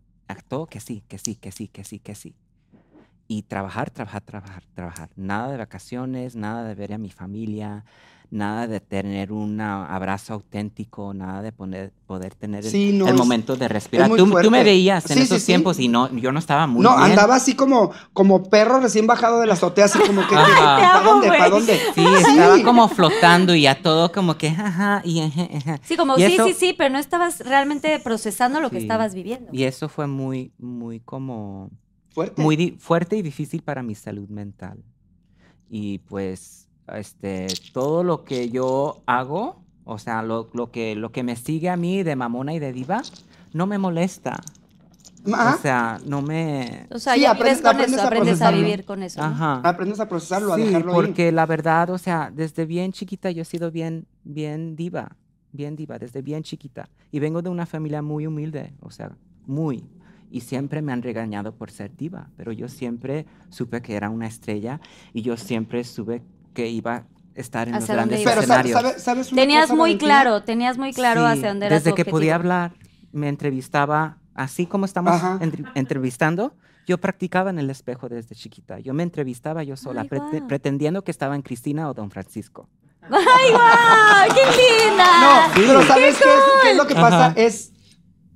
todo 0.47 0.65
que 0.65 0.79
sí, 0.79 1.03
que 1.07 1.17
sí, 1.19 1.35
que 1.35 1.51
sí, 1.51 1.67
que 1.67 1.83
sí, 1.83 1.99
que 1.99 2.15
sí. 2.15 2.35
Y 3.27 3.43
trabajar, 3.43 3.91
trabajar, 3.91 4.21
trabajar, 4.23 4.63
trabajar. 4.73 5.09
Nada 5.15 5.51
de 5.51 5.57
vacaciones, 5.57 6.35
nada 6.35 6.63
de 6.63 6.73
ver 6.73 6.93
a 6.93 6.97
mi 6.97 7.11
familia, 7.11 7.85
nada 8.31 8.67
de 8.67 8.79
tener 8.79 9.31
un 9.31 9.59
abrazo 9.59 10.35
auténtico, 10.35 11.13
nada 11.15 11.41
de 11.41 11.51
poner, 11.51 11.91
poder 12.05 12.35
tener 12.35 12.63
el, 12.63 12.69
Sí, 12.69 12.91
no, 12.93 13.07
el 13.07 13.13
es- 13.15 13.17
momento 13.19 13.55
de 13.55 13.67
respirar. 13.67 14.07
Tú, 14.09 14.29
tú 14.41 14.51
me 14.51 14.63
veías 14.63 15.09
en 15.09 15.17
Sí, 15.17 15.23
esos 15.23 15.39
sí. 15.41 15.47
tiempos 15.47 15.79
y 15.79 15.87
no, 15.87 16.15
yo 16.15 16.31
no 16.31 16.37
estaba 16.37 16.67
muy 16.67 16.83
no, 16.83 16.95
bien. 16.95 17.09
andaba 17.11 17.35
así 17.35 17.55
como, 17.55 17.91
como 18.13 18.43
perro 18.43 18.79
recién 18.79 19.07
bajado 19.07 19.39
de 19.41 19.47
la 19.47 19.53
azotea, 19.53 19.85
así 19.85 19.97
como 19.99 20.21
que. 20.27 20.35
¿para 20.35 21.01
dónde? 21.03 21.27
¿Para 21.27 21.49
dónde? 21.49 21.79
Sí, 21.95 22.05
estaba 22.05 22.61
como 22.63 22.87
flotando 22.87 23.55
y 23.55 23.65
a 23.65 23.81
todo 23.81 24.11
como 24.11 24.37
que, 24.37 24.49
ajá, 24.49 25.01
y 25.03 25.21
ajá, 25.21 25.47
ajá. 25.57 25.79
Sí, 25.83 25.97
como 25.97 26.15
Y 26.17 26.21
sí, 26.27 26.33
eso- 26.35 26.45
sí, 26.47 26.53
sí, 26.53 26.75
pero 26.77 26.91
no 26.91 26.99
estabas 26.99 27.39
realmente 27.39 27.97
procesando 27.99 28.61
lo 28.61 28.69
que 28.69 28.77
estabas 28.77 29.15
viviendo. 29.15 29.49
Y 29.51 29.63
eso 29.63 29.89
fue 29.89 30.05
muy, 30.05 30.51
muy 30.59 30.99
como, 30.99 31.71
Fuerte. 32.13 32.41
muy 32.41 32.77
fuerte 32.79 33.17
y 33.17 33.23
difícil 33.23 33.63
para 33.63 33.81
mi 33.81 33.95
salud 33.95 34.29
mental. 34.29 34.77
Y 35.69 35.97
pues, 35.99 36.67
este, 36.97 37.47
todo 37.73 38.03
lo 38.03 38.23
que 38.23 38.49
yo 38.49 39.01
hago, 39.05 39.63
o 39.85 39.97
sea, 39.97 40.21
lo, 40.21 40.49
lo 40.53 40.71
que, 40.71 40.95
lo 40.95 41.11
que 41.11 41.23
me 41.23 41.35
sigue 41.35 41.69
a 41.69 41.77
mí 41.77 42.03
de 42.03 42.15
mamona 42.15 42.53
y 42.53 42.59
de 42.59 42.71
diva, 42.73 43.01
no 43.53 43.65
me 43.67 43.77
molesta. 43.77 44.39
Ajá. 45.33 45.55
O 45.55 45.61
sea, 45.61 45.99
no 46.05 46.21
me... 46.21 46.87
O 46.91 46.97
sea, 46.99 47.15
Sí, 47.15 47.21
ya 47.21 47.31
aprendes- 47.35 47.61
con 47.61 47.71
aprendes 47.71 47.93
eso, 47.93 48.01
a 48.03 48.05
aprendes 48.07 48.41
a 48.41 48.51
vivir 48.51 48.85
con 48.85 49.03
eso. 49.03 49.19
¿no? 49.19 49.27
Ajá. 49.27 49.61
Aprendes 49.65 49.99
a 49.99 50.07
procesarlo, 50.07 50.53
a 50.53 50.55
Sí, 50.55 50.63
dejarlo 50.63 50.91
ir. 50.91 50.95
porque 50.95 51.31
la 51.31 51.45
verdad, 51.45 51.89
o 51.89 51.97
sea, 51.97 52.31
desde 52.33 52.65
bien 52.65 52.93
chiquita 52.93 53.29
yo 53.29 53.41
he 53.41 53.45
sido 53.45 53.69
bien, 53.69 54.05
bien 54.23 54.75
diva, 54.77 55.17
bien 55.51 55.75
diva, 55.75 55.99
desde 55.99 56.21
bien 56.21 56.43
chiquita. 56.43 56.87
Y 57.11 57.19
vengo 57.19 57.41
de 57.41 57.49
una 57.49 57.65
familia 57.65 58.01
muy 58.01 58.27
humilde, 58.27 58.73
o 58.79 58.91
sea, 58.91 59.11
muy. 59.45 59.83
Y 60.31 60.41
siempre 60.41 60.81
me 60.81 60.93
han 60.93 61.01
regañado 61.01 61.53
por 61.53 61.69
ser 61.71 61.95
diva, 61.97 62.29
pero 62.37 62.51
yo 62.53 62.69
siempre 62.69 63.25
supe 63.49 63.81
que 63.81 63.95
era 63.95 64.09
una 64.09 64.27
estrella 64.27 64.79
y 65.11 65.21
yo 65.23 65.35
siempre 65.35 65.83
supe 65.83 66.21
que 66.63 66.69
iba 66.69 66.95
a 66.95 67.03
estar 67.35 67.67
en 67.67 67.75
los 67.75 67.87
grandes 67.87 68.19
ibas. 68.21 68.35
Pero 68.35 68.47
¿sabes, 68.47 68.65
escenarios. 68.65 68.81
sabes, 68.81 69.03
sabes 69.03 69.31
una 69.31 69.41
Tenías 69.41 69.61
cosa, 69.63 69.75
muy 69.75 69.81
Valentina? 69.91 70.07
claro, 70.21 70.43
tenías 70.43 70.77
muy 70.77 70.93
claro 70.93 71.21
Sí, 71.21 71.27
hacia 71.27 71.47
dónde 71.49 71.65
era 71.67 71.75
Desde 71.75 71.91
tu 71.91 71.95
que 71.95 72.05
podía 72.05 72.35
objetivo. 72.35 72.53
hablar, 72.53 72.71
me 73.11 73.29
entrevistaba 73.29 74.17
así 74.35 74.65
como 74.65 74.85
estamos 74.85 75.21
entre- 75.41 75.63
entrevistando. 75.75 76.53
Yo 76.87 76.97
practicaba 76.97 77.49
en 77.51 77.59
el 77.59 77.69
espejo 77.69 78.09
desde 78.09 78.35
chiquita. 78.35 78.79
Yo 78.79 78.93
me 78.93 79.03
entrevistaba 79.03 79.63
yo 79.63 79.77
sola, 79.77 80.01
Ay, 80.01 80.07
guau. 80.09 80.47
pretendiendo 80.47 81.03
que 81.03 81.11
estaba 81.11 81.35
en 81.35 81.41
Cristina 81.43 81.87
o 81.89 81.93
Don 81.93 82.09
Francisco. 82.09 82.67
¡Ay, 83.03 83.51
guau! 83.51 84.35
¡Qué 84.35 84.89
linda! 84.89 85.05
No, 85.21 85.53
pero 85.55 85.83
¿sabes 85.83 86.17
qué, 86.17 86.23
es, 86.23 86.39
qué 86.63 86.71
es 86.71 86.77
lo 86.77 86.87
que 86.87 86.95
pasa? 86.95 87.27
Ajá. 87.27 87.33
Es 87.39 87.71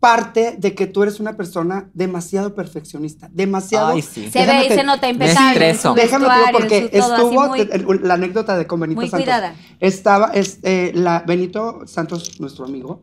parte 0.04 0.56
de 0.58 0.76
que 0.76 0.86
tú 0.86 1.02
eres 1.02 1.22
una 1.22 1.38
persona 1.38 1.90
demasiado 1.94 2.54
perfeccionista, 2.54 3.30
demasiado... 3.32 3.94
Ay, 3.94 4.02
sí. 4.02 4.30
Se 4.30 4.46
ve 4.46 4.66
y 4.66 4.70
se 4.70 4.84
nota 4.84 5.08
Me 5.08 5.14
impecable. 5.14 5.52
estreso. 5.70 5.94
Déjame 5.94 6.28
vestuario, 6.28 6.60
porque 6.60 6.90
estuvo 6.92 7.48
muy- 7.48 7.62
el- 7.62 8.00
la 8.04 8.16
anécdota 8.16 8.58
de 8.58 8.68
con 8.68 8.82
Benito 8.82 9.00
muy 9.00 9.10
Santos. 9.10 9.24
cuidada. 9.24 9.56
Estaba 9.80 10.32
es, 10.34 10.60
eh, 10.64 10.92
la 10.94 11.24
Benito 11.26 11.84
Santos, 11.86 12.38
nuestro 12.42 12.66
amigo. 12.66 13.02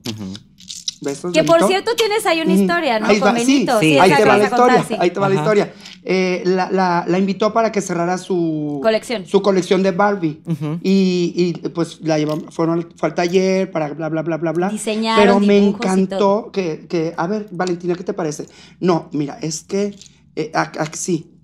Besos, 1.01 1.33
Que 1.33 1.43
por 1.43 1.67
cierto 1.67 1.93
tienes 1.97 2.27
ahí 2.27 2.43
una 2.43 2.53
historia, 2.53 3.01
¿no? 3.01 3.07
Ahí 3.07 3.19
Con 3.19 3.29
va, 3.35 3.39
sí, 3.41 3.47
Benito. 3.47 3.81
sí, 3.81 3.99
ahí 3.99 4.13
te 4.13 4.25
va 4.27 4.37
la 4.37 4.45
historia, 4.45 4.85
ahí 4.99 5.11
te 5.11 5.19
va 5.21 5.29
la 5.31 5.35
historia. 5.37 5.73
Eh, 6.03 6.43
la, 6.47 6.71
la- 6.71 7.05
la 7.07 7.19
invitó 7.19 7.53
para 7.53 7.71
que 7.71 7.81
cerrara 7.81 8.17
su 8.19 8.81
Colección. 8.83 9.27
su 9.27 9.43
colección 9.43 9.83
de 9.83 9.91
Barbie. 9.91 10.41
Y, 10.83 11.33
y, 11.65 11.69
pues 11.71 12.01
la 12.01 12.19
llevamos, 12.19 12.55
fueron 12.55 12.79
al, 12.79 12.89
fue 12.97 13.09
al 13.11 13.15
taller 13.15 13.71
para 13.71 13.93
bla, 13.93 14.09
bla, 14.09 14.23
bla, 14.23 14.37
bla, 14.39 14.53
bla. 14.53 14.69
Diseñaron 14.71 15.23
Pero 15.23 15.41
me 15.41 15.59
encantó 15.59 16.51
que, 16.53 16.87
que, 16.89 17.13
a 17.17 17.27
ver, 17.27 17.49
Valentina, 17.51 17.95
¿qué 17.95 18.05
te 18.05 18.15
parece? 18.15 18.47
No, 18.81 19.09
mira, 19.13 19.39
es 19.43 19.63
que, 19.63 19.95
eh, 20.37 20.53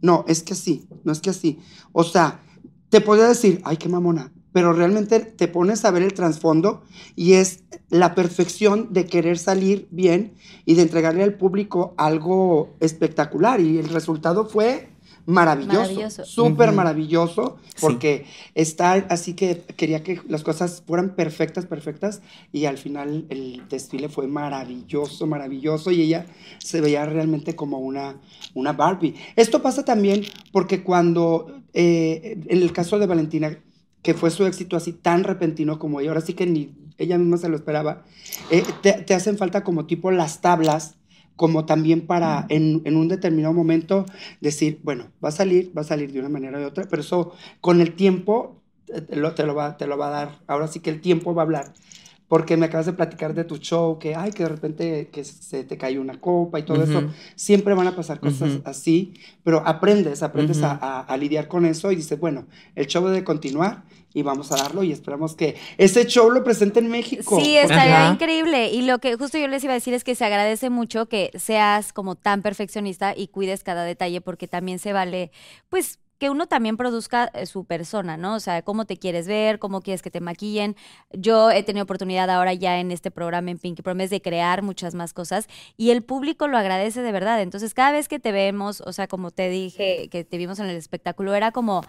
no, 0.00 0.24
es 0.28 0.42
que 0.42 0.54
sí, 0.54 0.88
no 1.04 1.12
es 1.12 1.20
que 1.20 1.30
así. 1.30 1.58
O 1.92 2.04
sea, 2.04 2.40
te 2.88 3.00
podría 3.00 3.28
decir, 3.28 3.60
ay, 3.64 3.76
qué 3.76 3.88
mamona, 3.88 4.32
pero 4.56 4.72
realmente 4.72 5.20
te 5.20 5.48
pones 5.48 5.84
a 5.84 5.90
ver 5.90 6.02
el 6.02 6.14
trasfondo 6.14 6.82
y 7.14 7.34
es 7.34 7.60
la 7.90 8.14
perfección 8.14 8.88
de 8.90 9.04
querer 9.04 9.36
salir 9.36 9.86
bien 9.90 10.32
y 10.64 10.76
de 10.76 10.80
entregarle 10.80 11.22
al 11.24 11.34
público 11.34 11.92
algo 11.98 12.74
espectacular 12.80 13.60
y 13.60 13.76
el 13.76 13.90
resultado 13.90 14.46
fue 14.46 14.88
maravilloso, 15.26 15.78
Maravilloso. 15.80 16.24
súper 16.24 16.72
maravilloso, 16.72 17.58
Sí. 17.66 17.74
porque 17.82 18.24
estar 18.54 19.06
así 19.10 19.34
que 19.34 19.62
quería 19.76 20.02
que 20.02 20.22
las 20.26 20.42
cosas 20.42 20.82
fueran 20.86 21.14
perfectas, 21.14 21.66
perfectas, 21.66 22.22
y 22.50 22.64
al 22.64 22.78
final 22.78 23.26
el 23.28 23.62
desfile 23.68 24.08
fue 24.08 24.26
maravilloso, 24.26 25.26
maravilloso, 25.26 25.90
y 25.90 26.00
ella 26.00 26.24
se 26.64 26.80
veía 26.80 27.04
realmente 27.04 27.54
como 27.54 27.78
una, 27.80 28.16
una 28.54 28.72
Barbie. 28.72 29.16
Esto 29.34 29.60
pasa 29.60 29.84
también 29.84 30.22
porque 30.50 30.82
cuando, 30.82 31.60
eh, 31.74 32.38
en 32.46 32.62
el 32.62 32.72
caso 32.72 32.98
de 32.98 33.06
Valentina, 33.06 33.58
que 34.06 34.14
fue 34.14 34.30
su 34.30 34.46
éxito 34.46 34.76
así 34.76 34.92
tan 34.92 35.24
repentino 35.24 35.80
como 35.80 35.98
ella, 35.98 36.10
ahora 36.10 36.20
sí 36.20 36.34
que 36.34 36.46
ni 36.46 36.72
ella 36.96 37.18
misma 37.18 37.38
se 37.38 37.48
lo 37.48 37.56
esperaba, 37.56 38.04
eh, 38.52 38.62
te, 38.80 38.92
te 38.92 39.14
hacen 39.14 39.36
falta 39.36 39.64
como 39.64 39.86
tipo 39.86 40.12
las 40.12 40.40
tablas, 40.40 40.94
como 41.34 41.66
también 41.66 42.06
para 42.06 42.46
en, 42.48 42.82
en 42.84 42.96
un 42.96 43.08
determinado 43.08 43.52
momento 43.52 44.06
decir, 44.40 44.78
bueno, 44.84 45.10
va 45.22 45.30
a 45.30 45.32
salir, 45.32 45.76
va 45.76 45.80
a 45.80 45.84
salir 45.84 46.12
de 46.12 46.20
una 46.20 46.28
manera 46.28 46.56
o 46.56 46.60
de 46.60 46.66
otra, 46.66 46.84
pero 46.88 47.02
eso 47.02 47.32
con 47.60 47.80
el 47.80 47.96
tiempo 47.96 48.62
eh, 48.94 49.00
te 49.00 49.16
lo, 49.16 49.34
te 49.34 49.44
lo 49.44 49.56
va, 49.56 49.76
te 49.76 49.88
lo 49.88 49.98
va 49.98 50.06
a 50.06 50.10
dar. 50.10 50.38
Ahora 50.46 50.68
sí 50.68 50.78
que 50.78 50.90
el 50.90 51.00
tiempo 51.00 51.34
va 51.34 51.42
a 51.42 51.46
hablar. 51.46 51.74
Porque 52.28 52.56
me 52.56 52.66
acabas 52.66 52.86
de 52.86 52.92
platicar 52.92 53.34
de 53.34 53.44
tu 53.44 53.58
show, 53.58 53.98
que, 54.00 54.16
ay, 54.16 54.32
que 54.32 54.42
de 54.42 54.48
repente 54.48 55.08
que 55.12 55.22
se 55.24 55.62
te 55.62 55.78
cayó 55.78 56.00
una 56.00 56.20
copa 56.20 56.58
y 56.58 56.64
todo 56.64 56.82
eso. 56.82 57.04
Siempre 57.36 57.72
van 57.74 57.86
a 57.86 57.94
pasar 57.94 58.18
cosas 58.18 58.58
así, 58.64 59.14
pero 59.44 59.62
aprendes, 59.64 60.22
aprendes 60.24 60.60
a, 60.62 60.72
a- 60.72 61.00
a 61.02 61.16
lidiar 61.16 61.46
con 61.46 61.64
eso 61.64 61.92
y 61.92 61.96
dices, 61.96 62.18
bueno, 62.18 62.46
el 62.74 62.86
show 62.88 63.04
debe 63.06 63.22
continuar 63.22 63.84
y 64.12 64.22
vamos 64.22 64.50
a 64.50 64.56
darlo 64.56 64.82
y 64.82 64.90
esperamos 64.92 65.36
que 65.36 65.56
ese 65.78 66.06
show 66.06 66.30
lo 66.30 66.42
presente 66.42 66.80
en 66.80 66.88
México. 66.88 67.38
Sí, 67.38 67.56
estaría 67.56 68.04
Ajá. 68.06 68.14
increíble. 68.14 68.72
Y 68.72 68.82
lo 68.82 68.98
que 68.98 69.14
justo 69.16 69.38
yo 69.38 69.46
les 69.46 69.62
iba 69.62 69.74
a 69.74 69.74
decir 69.74 69.94
es 69.94 70.02
que 70.04 70.14
se 70.16 70.24
agradece 70.24 70.68
mucho 70.70 71.06
que 71.06 71.30
seas 71.36 71.92
como 71.92 72.16
tan 72.16 72.42
perfeccionista 72.42 73.14
y 73.16 73.28
cuides 73.28 73.62
cada 73.62 73.84
detalle 73.84 74.20
porque 74.20 74.48
también 74.48 74.78
se 74.80 74.92
vale, 74.92 75.30
pues 75.68 76.00
que 76.18 76.30
uno 76.30 76.46
también 76.46 76.76
produzca 76.76 77.30
eh, 77.34 77.46
su 77.46 77.64
persona, 77.64 78.16
¿no? 78.16 78.34
O 78.34 78.40
sea, 78.40 78.62
cómo 78.62 78.84
te 78.84 78.96
quieres 78.96 79.26
ver, 79.26 79.58
cómo 79.58 79.80
quieres 79.80 80.02
que 80.02 80.10
te 80.10 80.20
maquillen. 80.20 80.76
Yo 81.12 81.50
he 81.50 81.62
tenido 81.62 81.84
oportunidad 81.84 82.30
ahora 82.30 82.54
ya 82.54 82.78
en 82.78 82.90
este 82.90 83.10
programa 83.10 83.50
en 83.50 83.58
Pinky 83.58 83.82
Promise 83.82 84.14
de 84.14 84.22
crear 84.22 84.62
muchas 84.62 84.94
más 84.94 85.12
cosas 85.12 85.46
y 85.76 85.90
el 85.90 86.02
público 86.02 86.48
lo 86.48 86.58
agradece 86.58 87.02
de 87.02 87.12
verdad. 87.12 87.40
Entonces, 87.42 87.74
cada 87.74 87.92
vez 87.92 88.08
que 88.08 88.18
te 88.18 88.32
vemos, 88.32 88.80
o 88.80 88.92
sea, 88.92 89.06
como 89.08 89.30
te 89.30 89.48
dije, 89.48 90.08
que 90.10 90.24
te 90.24 90.38
vimos 90.38 90.58
en 90.58 90.66
el 90.66 90.76
espectáculo, 90.76 91.34
era 91.34 91.52
como 91.52 91.82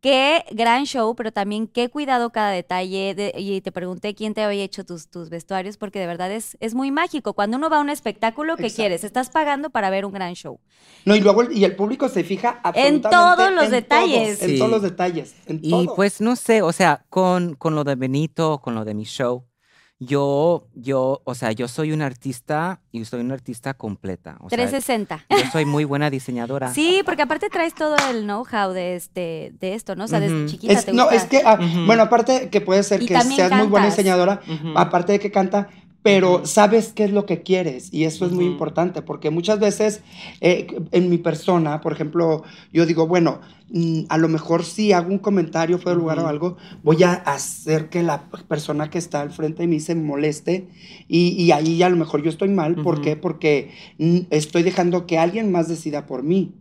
qué 0.00 0.44
gran 0.50 0.84
show, 0.86 1.14
pero 1.14 1.32
también 1.32 1.66
qué 1.66 1.88
cuidado 1.90 2.30
cada 2.30 2.50
detalle. 2.50 3.14
de- 3.14 3.34
y 3.36 3.60
te 3.60 3.70
pregunté 3.72 4.14
quién 4.14 4.34
te 4.34 4.42
había 4.42 4.62
hecho 4.64 4.84
tus, 4.84 5.08
tus 5.08 5.28
vestuarios, 5.30 5.76
porque 5.76 5.98
de 5.98 6.06
verdad 6.06 6.30
es, 6.32 6.56
es 6.60 6.74
muy 6.74 6.90
mágico. 6.90 7.34
Cuando 7.34 7.56
uno 7.56 7.68
va 7.70 7.76
a 7.78 7.80
un 7.80 7.90
espectáculo, 7.90 8.56
¿qué 8.56 8.62
Exacto. 8.64 8.76
quieres? 8.76 9.04
Estás 9.04 9.30
pagando 9.30 9.70
para 9.70 9.90
ver 9.90 10.04
un 10.06 10.12
gran 10.12 10.34
show. 10.34 10.58
No, 11.04 11.14
y 11.14 11.20
luego 11.20 11.42
el- 11.42 11.56
y 11.56 11.64
el 11.64 11.76
público 11.76 12.08
se 12.08 12.24
fija 12.24 12.60
absolutamente 12.62 13.08
todos 13.10 13.52
los 13.52 13.64
en 13.64 13.70
detalles. 13.70 14.38
todos, 14.38 14.50
en 14.50 14.58
todos 14.58 14.70
los 14.70 14.82
detalles, 14.82 15.34
en 15.46 15.60
Y 15.62 15.70
todo. 15.70 15.94
pues 15.94 16.20
no 16.20 16.36
sé, 16.36 16.62
o 16.62 16.72
sea, 16.72 17.04
con, 17.10 17.54
con 17.54 17.74
lo 17.74 17.84
de 17.84 17.94
Benito, 17.94 18.58
con 18.62 18.74
lo 18.74 18.84
de 18.84 18.94
mi 18.94 19.04
show, 19.04 19.44
yo, 20.02 20.66
yo, 20.74 21.20
o 21.24 21.34
sea, 21.34 21.52
yo 21.52 21.68
soy 21.68 21.92
un 21.92 22.00
artista 22.00 22.80
y 22.90 23.04
soy 23.04 23.20
una 23.20 23.34
artista 23.34 23.74
completa. 23.74 24.36
O 24.40 24.48
sea, 24.48 24.56
360. 24.56 25.26
yo 25.28 25.50
soy 25.52 25.66
muy 25.66 25.84
buena 25.84 26.08
diseñadora. 26.08 26.72
Sí, 26.72 27.02
porque 27.04 27.20
aparte 27.22 27.50
traes 27.50 27.74
todo 27.74 27.96
el 28.10 28.22
know-how 28.24 28.72
de 28.72 28.96
este, 28.96 29.52
de 29.60 29.74
esto, 29.74 29.96
¿no? 29.96 30.04
O 30.04 30.08
sea, 30.08 30.18
desde 30.18 30.36
Ujú. 30.44 30.46
chiquita 30.52 30.72
Es- 30.72 30.86
te 30.86 30.94
no, 30.94 31.02
gusta. 31.04 31.16
es 31.16 31.24
que, 31.24 31.42
ah, 31.44 31.58
bueno, 31.86 32.02
aparte 32.04 32.48
que 32.48 32.62
puede 32.62 32.82
ser 32.82 33.02
Y 33.02 33.06
que 33.06 33.20
seas 33.20 33.52
muy 33.52 33.66
buena 33.66 33.86
diseñadora, 33.86 34.40
aparte 34.74 35.12
de 35.12 35.20
que 35.20 35.30
canta, 35.30 35.68
pero 36.02 36.46
sabes 36.46 36.94
qué 36.94 37.04
es 37.04 37.12
lo 37.12 37.26
que 37.26 37.42
quieres 37.42 37.92
y 37.92 38.04
eso 38.04 38.24
es 38.24 38.32
muy 38.32 38.46
importante 38.46 39.02
porque 39.02 39.28
muchas 39.28 39.58
veces 39.58 40.00
eh, 40.40 40.66
en 40.92 41.10
mi 41.10 41.18
persona, 41.18 41.82
por 41.82 41.92
ejemplo, 41.92 42.42
yo 42.72 42.86
digo, 42.86 43.06
bueno, 43.06 43.42
a 44.08 44.18
lo 44.18 44.28
mejor 44.28 44.64
si 44.64 44.92
hago 44.92 45.10
un 45.10 45.18
comentario 45.18 45.78
fuera 45.78 45.92
de 45.96 46.00
lugar 46.02 46.18
o 46.18 46.26
algo, 46.26 46.56
voy 46.82 47.04
a 47.04 47.12
hacer 47.12 47.88
que 47.88 48.02
la 48.02 48.28
persona 48.48 48.90
que 48.90 48.98
está 48.98 49.20
al 49.20 49.30
frente 49.30 49.62
de 49.62 49.68
mí 49.68 49.78
se 49.78 49.94
moleste 49.94 50.66
y, 51.06 51.40
y 51.40 51.52
ahí 51.52 51.80
a 51.82 51.88
lo 51.88 51.96
mejor 51.96 52.22
yo 52.22 52.30
estoy 52.30 52.48
mal. 52.48 52.74
¿Por 52.82 52.94
Ujú. 52.94 53.02
qué? 53.02 53.16
Porque 53.16 53.70
mm, 53.98 54.18
estoy 54.30 54.64
dejando 54.64 55.06
que 55.06 55.18
alguien 55.18 55.52
más 55.52 55.68
decida 55.68 56.06
por 56.06 56.22
mí. 56.24 56.52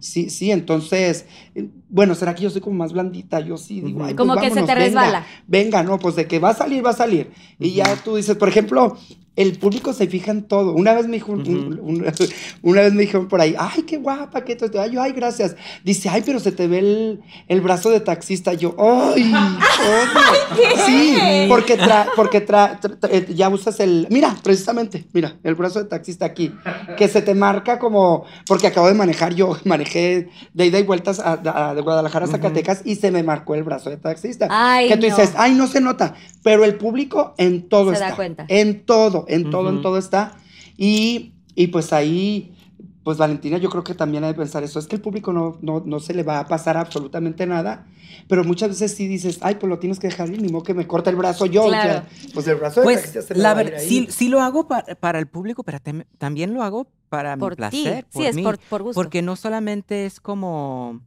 Sí, 0.00 0.28
sí, 0.28 0.50
entonces, 0.50 1.26
eh, 1.54 1.68
bueno, 1.88 2.14
¿será 2.14 2.34
que 2.34 2.42
yo 2.42 2.50
soy 2.50 2.60
como 2.60 2.76
más 2.76 2.92
blandita? 2.92 3.40
Yo 3.40 3.56
sí 3.56 3.80
digo, 3.80 4.04
ay, 4.04 4.14
pues 4.14 4.28
Como 4.28 4.40
que 4.40 4.50
se 4.50 4.62
te 4.62 4.74
venga, 4.74 4.74
resbala. 4.74 5.26
Venga, 5.46 5.82
no, 5.84 5.98
pues 5.98 6.16
de 6.16 6.26
que 6.26 6.38
va 6.38 6.50
a 6.50 6.54
salir, 6.54 6.84
va 6.84 6.90
a 6.90 6.94
salir. 6.94 7.30
Y 7.60 7.70
ya 7.72 7.94
tú 8.02 8.16
dices, 8.16 8.36
por 8.36 8.48
ejemplo, 8.48 8.96
el 9.36 9.58
público 9.58 9.92
se 9.92 10.06
fija 10.06 10.30
en 10.32 10.42
todo. 10.42 10.72
Una 10.72 10.94
vez 10.94 11.06
me 11.06 11.12
dijo, 11.14 11.32
un- 11.32 11.46
un- 11.46 11.80
un- 11.80 12.06
una 12.62 12.80
vez 12.82 12.92
me 12.94 13.02
dijeron 13.02 13.28
por 13.28 13.40
ahí, 13.40 13.54
ay, 13.58 13.82
qué 13.82 13.98
guapa, 13.98 14.44
qué 14.44 14.56
todo. 14.56 14.80
Ay, 14.80 14.92
yo, 14.92 15.02
ay, 15.02 15.12
gracias. 15.12 15.54
Dice, 15.84 16.08
ay, 16.08 16.22
pero 16.24 16.40
se 16.40 16.52
te 16.52 16.66
ve 16.66 16.78
el, 16.78 17.20
el 17.48 17.60
brazo 17.60 17.90
de 17.90 18.00
taxista. 18.00 18.54
Yo, 18.54 18.74
ay, 18.78 19.32
odio. 19.32 20.76
Sí, 20.86 21.46
porque, 21.48 21.76
tra, 21.76 22.08
porque 22.16 22.40
tra, 22.40 22.80
tra- 22.80 22.98
tra- 22.98 23.08
eh, 23.12 23.26
ya 23.34 23.48
usas 23.48 23.78
el, 23.80 24.06
mira, 24.10 24.34
precisamente, 24.42 25.04
mira, 25.12 25.36
el 25.42 25.54
brazo 25.54 25.80
de 25.82 25.86
taxista 25.88 26.24
aquí, 26.24 26.52
que 26.96 27.08
se 27.08 27.22
te 27.22 27.34
marca 27.34 27.78
como, 27.78 28.24
porque 28.46 28.66
acabo 28.66 28.88
de 28.88 28.94
manejar, 28.94 29.34
yo 29.34 29.56
manejé 29.64 30.28
de 30.54 30.66
ida 30.66 30.78
y 30.78 30.82
vueltas 30.82 31.20
a, 31.20 31.32
a- 31.44 31.74
de 31.74 31.80
Guadalajara 31.80 32.24
a. 32.26 32.28
Zacatecas 32.28 32.82
y 32.84 32.96
se 32.96 33.10
me 33.10 33.22
marcó 33.22 33.54
el 33.54 33.62
brazo 33.64 33.90
de 33.90 33.96
taxista. 33.98 34.48
Ay, 34.50 34.88
que 34.88 34.96
tú 34.96 35.06
no. 35.08 35.16
dices, 35.16 35.34
ay, 35.36 35.52
no 35.54 35.66
se 35.66 35.80
nota, 35.80 36.14
pero 36.42 36.64
el 36.64 36.76
público 36.76 37.34
en 37.38 37.68
todo 37.68 37.92
Se 37.92 37.98
da 38.00 38.06
está. 38.06 38.16
cuenta. 38.16 38.44
En 38.48 38.84
todo, 38.84 39.25
en 39.28 39.50
todo, 39.50 39.70
en 39.70 39.82
todo 39.82 39.98
está. 39.98 40.36
Y, 40.76 41.32
y 41.54 41.68
pues 41.68 41.92
ahí, 41.92 42.54
pues 43.02 43.18
Valentina, 43.18 43.58
yo 43.58 43.70
creo 43.70 43.84
que 43.84 43.94
también 43.94 44.24
hay 44.24 44.32
que 44.32 44.38
pensar 44.38 44.62
eso. 44.64 44.78
Es 44.78 44.86
que 44.86 44.96
el 44.96 45.02
público 45.02 45.32
no, 45.32 45.58
no, 45.62 45.82
no 45.84 46.00
se 46.00 46.14
le 46.14 46.22
va 46.22 46.40
a 46.40 46.46
pasar 46.46 46.76
absolutamente 46.76 47.46
nada, 47.46 47.86
pero 48.28 48.44
muchas 48.44 48.68
veces 48.70 48.92
sí 48.94 49.06
dices, 49.06 49.38
ay, 49.42 49.54
pues 49.56 49.68
lo 49.70 49.78
tienes 49.78 49.98
que 49.98 50.08
dejar 50.08 50.28
ir, 50.30 50.42
ni 50.42 50.48
modo 50.48 50.62
que 50.64 50.74
me 50.74 50.86
corte 50.86 51.10
el 51.10 51.16
brazo 51.16 51.46
yo. 51.46 51.64
o 51.64 51.70
sea, 51.70 51.82
Claro. 51.82 52.06
pues 52.34 52.46
el 52.48 52.56
brazo 52.56 52.80
de 52.80 52.84
Pues 52.84 53.00
se 53.26 53.34
me 53.34 53.40
la 53.40 53.54
va 53.54 53.60
a 53.60 53.62
ir 53.62 53.70
verdad, 53.70 53.82
ahí. 53.82 53.88
sí, 53.88 54.06
sí 54.10 54.28
lo 54.28 54.40
hago 54.42 54.66
pa- 54.66 54.84
para 55.00 55.18
el 55.18 55.26
público, 55.28 55.62
pero 55.62 55.78
tam- 55.78 56.04
también 56.18 56.52
lo 56.54 56.62
hago 56.62 56.88
para 57.08 57.36
por 57.36 57.52
mi 57.52 57.56
placer. 57.56 58.04
Sí, 58.10 58.24
es 58.24 58.34
mí. 58.34 58.42
por, 58.42 58.58
por 58.58 58.82
gusto. 58.82 59.00
Porque 59.00 59.22
no 59.22 59.36
solamente 59.36 60.06
es 60.06 60.18
como, 60.20 61.00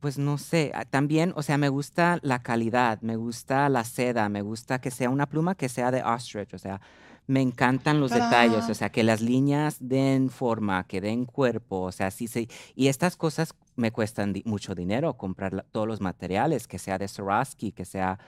pues 0.00 0.18
no 0.18 0.38
sé, 0.38 0.70
ah, 0.74 0.84
también, 0.84 1.32
o 1.36 1.42
sea, 1.42 1.58
me 1.58 1.68
gusta 1.68 2.18
la 2.22 2.40
calidad, 2.42 3.00
me 3.02 3.16
gusta 3.16 3.68
la 3.68 3.84
seda, 3.84 4.28
me 4.28 4.42
gusta 4.42 4.80
que 4.80 4.90
sea 4.90 5.10
una 5.10 5.26
pluma 5.26 5.54
que 5.54 5.68
sea 5.68 5.90
de 5.90 6.02
ostrich, 6.02 6.54
o 6.54 6.58
sea, 6.58 6.80
me 7.26 7.42
encantan 7.42 8.00
los 8.00 8.12
detalles, 8.12 8.68
o 8.70 8.74
sea, 8.74 8.90
que 8.90 9.02
las 9.02 9.20
líneas 9.20 9.76
den 9.80 10.30
forma, 10.30 10.84
que 10.84 11.00
den 11.00 11.26
cuerpo, 11.26 11.82
o 11.82 11.92
sea, 11.92 12.10
sí, 12.10 12.26
sí. 12.28 12.48
Y 12.74 12.88
estas 12.88 13.16
cosas 13.16 13.54
me 13.76 13.90
cuestan 13.92 14.32
di- 14.32 14.42
mucho 14.46 14.74
dinero, 14.74 15.14
comprar 15.18 15.52
la- 15.52 15.62
todos 15.64 15.86
los 15.86 16.00
materiales, 16.00 16.66
que 16.66 16.78
sea 16.78 16.96
de 16.98 17.06
Swarovski, 17.08 17.72
que 17.72 17.84
sea 17.84 18.18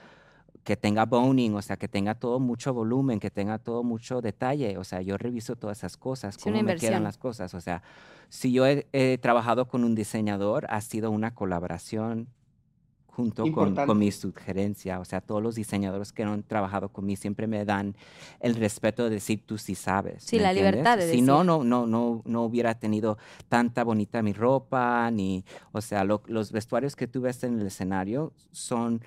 que 0.63 0.77
tenga 0.77 1.05
boning, 1.05 1.55
o 1.55 1.61
sea, 1.63 1.75
que 1.77 1.87
tenga 1.87 2.13
todo 2.13 2.39
mucho 2.39 2.71
volumen, 2.71 3.19
que 3.19 3.31
tenga 3.31 3.57
todo 3.57 3.81
mucho 3.83 4.21
detalle. 4.21 4.77
O 4.77 4.83
sea, 4.83 5.01
yo 5.01 5.17
reviso 5.17 5.55
todas 5.55 5.79
esas 5.79 5.97
cosas, 5.97 6.37
cómo 6.37 6.57
me 6.61 6.75
quedan 6.75 7.03
las 7.03 7.17
cosas. 7.17 7.55
O 7.55 7.61
sea, 7.61 7.81
si 8.33 8.53
yo 8.53 8.65
he, 8.65 8.87
he 8.93 9.17
trabajado 9.17 9.67
con 9.67 9.83
un 9.83 9.93
diseñador, 9.93 10.65
ha 10.69 10.79
sido 10.79 11.11
una 11.11 11.35
colaboración 11.35 12.29
junto 13.07 13.43
con, 13.51 13.75
con 13.75 13.97
mi 13.99 14.09
sugerencia. 14.09 15.01
O 15.01 15.05
sea, 15.05 15.19
todos 15.19 15.43
los 15.43 15.55
diseñadores 15.55 16.13
que 16.13 16.23
han 16.23 16.43
trabajado 16.43 16.87
conmigo 16.89 17.19
siempre 17.19 17.45
me 17.45 17.65
dan 17.65 17.93
el 18.39 18.55
respeto 18.55 19.03
de 19.03 19.09
decir 19.09 19.45
tú 19.45 19.57
sí 19.57 19.75
sabes. 19.75 20.23
Sí, 20.23 20.37
¿me 20.37 20.43
la 20.43 20.53
libertad 20.53 20.93
entiendes? 20.93 21.05
de 21.07 21.11
Si 21.17 21.21
no, 21.21 21.43
decir. 21.43 21.45
no, 21.47 21.63
no, 21.65 21.87
no, 21.87 22.21
no 22.23 22.43
hubiera 22.43 22.79
tenido 22.79 23.17
tanta 23.49 23.83
bonita 23.83 24.21
mi 24.21 24.31
ropa, 24.31 25.11
ni, 25.11 25.43
o 25.73 25.81
sea, 25.81 26.05
lo- 26.05 26.23
los 26.27 26.53
vestuarios 26.53 26.95
que 26.95 27.07
tú 27.07 27.19
ves 27.19 27.43
en 27.43 27.59
el 27.59 27.67
escenario 27.67 28.31
son 28.51 29.01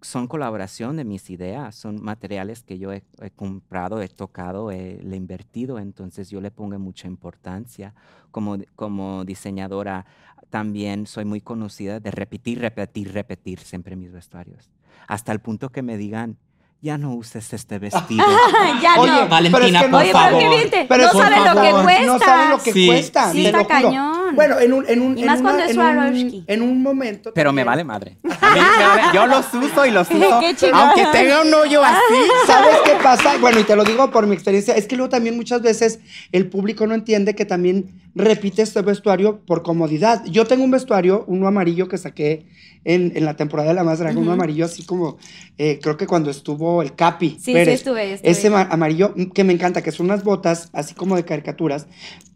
son 0.00 0.26
colaboración 0.28 0.96
de 0.96 1.04
mis 1.04 1.28
ideas, 1.30 1.74
son 1.74 2.02
materiales 2.02 2.62
que 2.62 2.78
yo 2.78 2.92
he, 2.92 3.02
he 3.20 3.30
comprado, 3.30 4.00
he 4.00 4.08
tocado, 4.08 4.70
he, 4.70 5.00
le 5.02 5.14
he 5.14 5.16
invertido, 5.16 5.78
entonces 5.78 6.30
yo 6.30 6.40
le 6.40 6.50
pongo 6.50 6.78
mucha 6.78 7.06
importancia. 7.08 7.94
Como, 8.30 8.58
como 8.76 9.24
diseñadora 9.24 10.04
también 10.50 11.06
soy 11.06 11.24
muy 11.24 11.40
conocida 11.40 11.98
de 12.00 12.10
repetir, 12.10 12.60
repetir, 12.60 13.12
repetir 13.12 13.58
siempre 13.60 13.96
mis 13.96 14.12
vestuarios. 14.12 14.70
Hasta 15.06 15.32
el 15.32 15.40
punto 15.40 15.70
que 15.70 15.82
me 15.82 15.96
digan, 15.96 16.36
ya 16.80 16.96
no 16.98 17.14
uses 17.14 17.52
este 17.52 17.78
vestido. 17.80 18.24
ya 18.82 18.94
Oye, 19.00 19.10
no. 19.10 19.28
pero 19.28 19.64
es 19.64 19.72
que 19.82 19.88
no- 19.88 19.98
Oye, 19.98 20.12
pero 20.12 20.38
qué 20.38 20.48
bien 20.48 20.70
te- 20.70 20.84
Pero 20.88 21.04
no 21.06 21.12
por 21.12 21.22
saben 21.22 21.44
lo 21.54 21.60
que 21.62 21.82
cuesta. 21.82 22.06
No 22.06 22.18
saben 22.18 22.50
lo 22.50 22.58
que 22.62 22.72
Sí. 22.72 22.86
cuesta. 22.86 23.32
Sí, 23.32 23.42
te 23.42 23.46
está 23.48 23.58
lo 23.58 23.64
juro. 23.64 23.80
cañón. 23.82 24.17
Bueno, 24.34 24.58
en 24.60 24.72
un, 24.72 24.84
en 24.88 25.02
un, 25.02 25.16
Y 25.18 25.22
en 25.22 25.26
más 25.26 25.40
una- 25.40 25.50
cuando 25.50 25.64
es 25.64 25.70
en 25.72 25.78
un- 25.78 25.84
Swarovski. 25.94 26.44
en 26.46 26.62
un 26.62 26.82
momento. 26.82 27.32
Pero 27.34 27.52
me 27.52 27.62
también- 27.64 27.66
vale 27.66 27.84
madre. 27.84 28.16
Me 28.22 28.28
vale- 28.30 29.02
yo 29.14 29.26
los 29.26 29.52
uso 29.54 29.86
y 29.86 29.90
los 29.90 30.08
uso. 30.10 30.40
Qué 30.40 30.70
aunque 30.72 31.06
tenga 31.12 31.42
un 31.42 31.52
hoyo 31.54 31.82
así. 31.84 31.98
¿Sabes 32.46 32.76
qué 32.84 32.92
pasa? 33.02 33.36
Bueno, 33.40 33.60
y 33.60 33.64
te 33.64 33.76
lo 33.76 33.84
digo 33.84 34.10
por 34.10 34.26
mi 34.26 34.34
experiencia, 34.34 34.74
es 34.74 34.86
que 34.86 34.96
luego 34.96 35.10
también 35.10 35.36
muchas 35.36 35.62
veces 35.62 35.98
el 36.32 36.48
público 36.48 36.86
no 36.86 36.94
entiende 36.94 37.34
que 37.34 37.44
también 37.44 37.90
repite 38.18 38.62
este 38.62 38.82
vestuario 38.82 39.40
por 39.46 39.62
comodidad. 39.62 40.24
Yo 40.26 40.44
tengo 40.46 40.64
un 40.64 40.70
vestuario, 40.72 41.24
uno 41.28 41.46
amarillo 41.46 41.88
que 41.88 41.98
saqué 41.98 42.46
en, 42.84 43.12
en 43.16 43.24
la 43.24 43.36
temporada 43.36 43.68
de 43.70 43.74
La 43.74 43.84
Más 43.84 43.98
Draga, 43.98 44.18
uno 44.18 44.32
amarillo 44.32 44.64
así 44.64 44.84
como, 44.84 45.18
eh, 45.58 45.78
creo 45.82 45.96
que 45.96 46.06
cuando 46.06 46.30
estuvo 46.30 46.82
el 46.82 46.94
Capi. 46.94 47.30
Sí, 47.30 47.36
sí 47.40 47.52
Pérez. 47.52 47.74
estuve, 47.76 48.12
estuve. 48.14 48.30
Ese 48.30 48.50
ma- 48.50 48.68
amarillo 48.70 49.12
mm, 49.16 49.24
que 49.26 49.44
me 49.44 49.52
encanta, 49.52 49.82
que 49.82 49.92
son 49.92 50.06
unas 50.06 50.24
botas 50.24 50.68
así 50.72 50.94
como 50.94 51.14
de 51.16 51.24
caricaturas, 51.24 51.86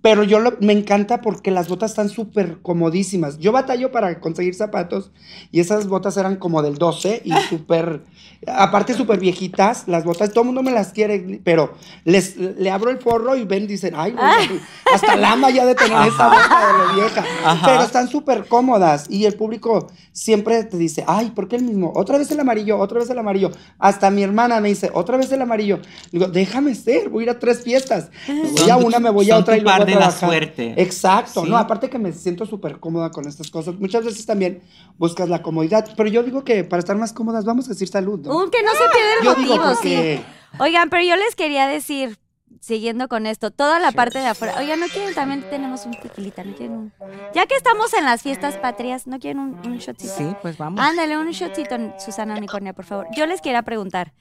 pero 0.03 0.25
yo 0.25 0.41
lo- 0.41 0.57
me 0.61 0.73
encanta 0.73 1.21
porque 1.21 1.51
las 1.51 1.69
botas 1.69 1.93
están 1.93 2.09
súper 2.09 2.59
comodísimas. 2.61 3.39
Yo 3.39 3.51
batallo 3.53 3.91
para 3.93 4.21
conseguir 4.21 4.55
zapatos 4.55 5.11
y 5.53 5.61
esas 5.61 5.87
botas 5.89 6.17
eran 6.17 6.37
como 6.37 6.63
del 6.63 6.75
12 6.77 7.23
y 7.25 7.33
súper, 7.49 8.03
aparte 8.47 8.95
súper 8.95 9.21
viejitas, 9.21 9.85
las 9.87 10.05
botas, 10.05 10.31
todo 10.31 10.41
el 10.43 10.47
mundo 10.47 10.63
me 10.63 10.73
las 10.73 10.93
quiere, 10.93 11.41
pero 11.45 11.75
les, 12.05 12.37
le 12.37 12.71
abro 12.71 12.91
el 12.91 12.99
forro 12.99 13.37
y 13.37 13.45
ven, 13.45 13.67
dicen, 13.69 13.95
ay, 13.97 14.13
güey, 14.13 14.61
hasta 14.93 15.17
lama 15.17 15.51
ya 15.51 15.65
de 15.65 15.72
tener 15.75 16.09
esa 16.09 16.29
bota 16.29 16.67
de 16.73 16.79
lo 16.79 16.95
vieja. 16.95 17.25
Ajá. 17.45 17.67
Pero 17.67 17.83
están 17.83 18.09
súper 18.09 18.47
cómodas 18.47 19.07
y 19.11 19.25
el 19.27 19.35
público 19.35 19.89
siempre 20.13 20.63
te 20.65 20.77
dice, 20.77 21.05
ay, 21.07 21.31
¿por 21.31 21.49
qué 21.49 21.57
el 21.57 21.63
mismo? 21.65 21.93
Otra 21.97 22.19
vez 22.19 22.31
el 22.31 22.41
amarillo, 22.41 22.79
otra 22.79 22.99
vez 23.01 23.11
el 23.11 23.19
amarillo. 23.19 23.51
Hasta 23.79 24.11
mi 24.11 24.23
hermana 24.23 24.61
me 24.61 24.69
dice, 24.69 24.91
otra 24.95 25.17
vez 25.17 25.31
el 25.33 25.43
amarillo. 25.43 25.81
Digo, 26.11 26.27
déjame 26.27 26.75
ser, 26.75 27.09
voy 27.09 27.23
a 27.23 27.25
ir 27.25 27.31
a 27.31 27.39
tres 27.39 27.63
fiestas. 27.63 28.11
Me 28.29 28.43
voy 28.51 28.71
a 28.71 28.77
una, 28.77 28.99
me 28.99 29.11
voy 29.11 29.31
a 29.31 29.39
otra 29.39 29.57
y 29.57 29.61
luego 29.61 29.73
par 29.79 29.83
a 29.83 29.85
de 29.85 29.93
la 29.93 29.99
trabajar. 29.99 30.29
suerte. 30.29 30.75
Exacto, 30.77 31.45
Sí. 31.45 31.51
no, 31.51 31.57
aparte 31.57 31.89
que 31.91 31.99
me 31.99 32.13
siento 32.13 32.47
súper 32.47 32.79
cómoda 32.79 33.11
con 33.11 33.27
estas 33.27 33.51
cosas. 33.51 33.75
Muchas 33.79 34.05
veces 34.05 34.25
también 34.27 34.63
buscas 34.99 35.29
la 35.29 35.43
comodidad, 35.43 35.89
pero 35.97 36.09
yo 36.09 36.23
digo 36.23 36.45
que 36.45 36.65
para 36.65 36.81
estar 36.81 36.97
más 36.97 37.13
cómodas 37.13 37.45
vamos 37.45 37.67
a 37.67 37.71
decir 37.71 37.89
salud, 37.89 38.21
¿no? 38.21 38.37
Un 38.37 38.51
que 38.51 38.63
no 38.63 38.71
se 38.73 38.79
pierde 38.93 39.13
el 39.21 39.25
Yo 39.25 39.35
digo 39.35 39.57
motivo, 39.57 39.73
porque- 39.75 40.19
sí. 40.19 40.59
Oigan, 40.59 40.91
pero 40.91 41.03
yo 41.03 41.17
les 41.17 41.35
quería 41.35 41.67
decir, 41.67 42.19
siguiendo 42.63 43.09
con 43.09 43.27
esto, 43.27 43.51
toda 43.51 43.81
la 43.81 43.91
parte 43.91 44.21
de 44.21 44.27
afuera. 44.29 44.55
Oigan, 44.57 44.79
¿no 44.79 44.87
quieren? 44.87 45.13
También 45.15 45.43
tenemos 45.51 45.85
un 45.85 45.93
tequilita, 45.93 46.45
¿no 46.45 46.55
quieren 46.55 46.77
un? 46.77 46.93
Ya 47.35 47.45
que 47.47 47.57
estamos 47.57 47.93
en 47.93 48.05
las 48.05 48.23
fiestas 48.23 48.57
patrias, 48.57 49.09
¿no 49.09 49.19
quieren 49.19 49.41
un, 49.41 49.67
un 49.67 49.79
shotcito? 49.79 50.15
Sí, 50.17 50.37
pues 50.43 50.57
vamos. 50.59 50.81
Ándale, 50.81 51.19
un 51.19 51.29
shotcito, 51.33 51.77
Susana 51.99 52.37
Unicornia, 52.37 52.73
por 52.73 52.85
favor. 52.85 53.09
Yo 53.17 53.27
les 53.27 53.41
quería 53.41 53.63
preguntar. 53.63 54.13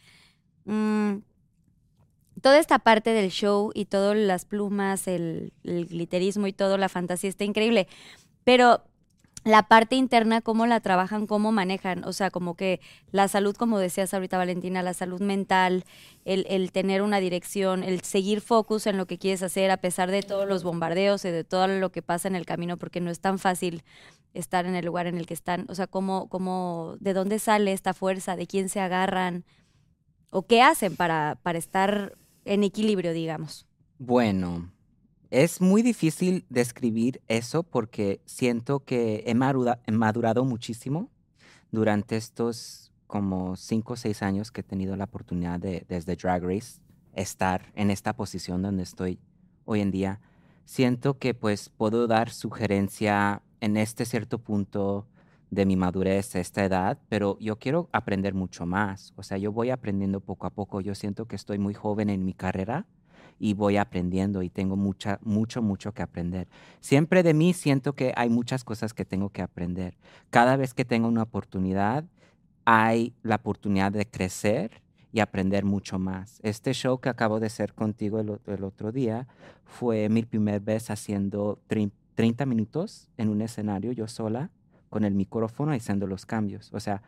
mm, 0.66 1.18
toda 2.42 2.58
esta 2.58 2.80
parte 2.80 3.12
del 3.12 3.30
show 3.30 3.70
y 3.76 3.86
todas 3.86 4.18
las 4.18 4.46
plumas, 4.46 5.08
el, 5.08 5.54
el 5.64 5.86
glitterismo 5.86 6.48
y 6.48 6.54
todo, 6.54 6.78
la 6.80 6.90
fantasía 6.90 7.30
está 7.30 7.44
increíble. 7.44 7.88
Pero 8.44 8.84
la 9.44 9.64
parte 9.64 9.96
interna, 9.96 10.42
cómo 10.42 10.68
la 10.68 10.80
trabajan, 10.80 11.26
cómo 11.26 11.52
manejan. 11.52 12.04
O 12.04 12.14
sea, 12.14 12.30
como 12.30 12.56
que 12.56 12.80
la 13.12 13.28
salud, 13.28 13.56
como 13.56 13.80
decías 13.80 14.14
ahorita, 14.14 14.38
Valentina, 14.38 14.84
la 14.84 14.94
salud 14.94 15.22
mental, 15.22 15.86
el, 16.26 16.46
el 16.50 16.72
tener 16.72 17.02
una 17.02 17.20
dirección, 17.20 17.84
el 17.84 18.02
seguir 18.02 18.42
focus 18.42 18.86
en 18.88 18.98
lo 18.98 19.08
que 19.08 19.18
quieres 19.18 19.42
hacer 19.42 19.72
a 19.72 19.78
pesar 19.78 20.12
de 20.12 20.22
todos 20.22 20.48
los 20.48 20.64
bombardeos 20.64 21.26
y 21.26 21.32
de 21.32 21.44
todo 21.44 21.68
lo 21.68 21.92
que 21.92 22.02
pasa 22.02 22.28
en 22.28 22.36
el 22.36 22.46
camino, 22.46 22.78
porque 22.78 23.02
no 23.02 23.10
es 23.10 23.20
tan 23.20 23.40
fácil 23.40 23.84
estar 24.34 24.66
en 24.66 24.76
el 24.76 24.86
lugar 24.86 25.08
en 25.08 25.18
el 25.18 25.26
que 25.26 25.34
están. 25.34 25.66
O 25.70 25.76
sea, 25.76 25.88
cómo, 25.88 26.30
cómo, 26.30 26.96
de 27.00 27.14
dónde 27.14 27.40
sale 27.40 27.74
esta 27.74 27.94
fuerza, 27.94 28.36
de 28.36 28.48
quién 28.48 28.70
se 28.70 28.80
agarran 28.80 29.44
o 30.30 30.46
qué 30.46 30.62
hacen 30.62 30.96
para, 30.96 31.40
para 31.42 31.58
estar 31.58 32.16
en 32.46 32.64
equilibrio, 32.64 33.14
digamos. 33.14 33.68
Bueno, 33.98 34.72
es 35.32 35.62
muy 35.62 35.82
difícil 35.82 36.46
describir 36.50 37.22
eso 37.30 37.64
porque 37.64 38.22
siento 38.26 38.82
que 38.82 39.24
he, 39.26 39.34
madurado 39.34 40.44
muchísimo 40.44 41.10
durante 41.72 42.18
estos 42.18 42.92
como 43.08 43.56
cinco 43.56 43.94
o 43.94 43.96
seis 43.96 44.24
años 44.24 44.52
que 44.52 44.60
he 44.60 44.64
tenido 44.64 44.96
la 44.98 45.06
oportunidad 45.06 45.60
de, 45.60 45.86
desde 45.88 46.18
Drag 46.18 46.44
Race, 46.44 46.82
estar 47.16 47.72
en 47.76 47.92
esta 47.92 48.14
posición 48.14 48.62
donde 48.62 48.84
estoy 48.84 49.20
hoy 49.64 49.80
en 49.80 49.92
día. 49.92 50.20
Siento 50.66 51.18
que 51.18 51.34
pues 51.34 51.70
puedo 51.70 52.08
dar 52.08 52.30
sugerencia 52.30 53.42
en 53.62 53.78
este 53.78 54.04
cierto 54.06 54.38
punto 54.38 55.08
de 55.50 55.66
mi 55.66 55.78
madurez 55.78 56.36
esta 56.36 56.66
edad, 56.66 57.00
pero 57.08 57.38
yo 57.40 57.58
quiero 57.58 57.90
aprender 57.94 58.34
mucho 58.34 58.66
más. 58.66 59.14
O 59.16 59.24
sea, 59.24 59.38
yo 59.38 59.54
voy 59.54 59.70
aprendiendo 59.70 60.20
poco 60.20 60.46
a 60.46 60.50
poco. 60.50 60.82
Yo 60.82 60.96
siento 60.96 61.26
que 61.26 61.36
estoy 61.36 61.58
muy 61.58 61.74
joven 61.74 62.10
en 62.10 62.26
mi 62.26 62.34
carrera 62.34 62.86
y 63.42 63.56
voy 63.56 63.78
aprendiendo 63.78 64.44
y 64.44 64.50
tengo 64.52 64.76
mucha, 64.76 65.18
mucho, 65.24 65.64
mucho 65.64 65.94
que 65.94 66.04
aprender. 66.04 66.48
Siempre 66.80 67.24
de 67.24 67.34
mí 67.34 67.54
siento 67.54 67.94
que 67.94 68.14
hay 68.16 68.30
muchas 68.30 68.64
cosas 68.64 68.94
que 68.94 69.04
tengo 69.04 69.30
que 69.30 69.42
aprender. 69.42 69.98
Cada 70.30 70.58
vez 70.58 70.76
que 70.76 70.86
tengo 70.86 71.08
una 71.08 71.24
oportunidad, 71.24 72.06
hay 72.66 73.16
la 73.24 73.38
oportunidad 73.38 73.92
de 73.92 74.06
crecer 74.06 74.84
y 75.12 75.22
aprender 75.22 75.66
mucho 75.66 75.98
más. 75.98 76.40
Este 76.44 76.72
show 76.74 77.00
que 77.00 77.10
acabo 77.10 77.40
de 77.40 77.48
hacer 77.48 77.74
contigo 77.74 78.20
el, 78.20 78.64
otro 78.64 78.92
día 78.92 79.28
fue 79.66 80.08
mi 80.08 80.22
primer 80.22 80.62
vez 80.62 80.92
haciendo 80.92 81.60
trein- 81.68 81.92
30 82.14 82.46
minutos 82.46 83.10
en 83.18 83.30
un 83.30 83.42
escenario 83.42 83.92
yo 83.92 84.08
sola 84.08 84.52
con 84.92 85.04
el 85.04 85.16
micrófono 85.16 85.72
haciendo 85.72 86.06
los 86.06 86.28
cambios. 86.28 86.72
O 86.74 86.80
sea, 86.80 87.02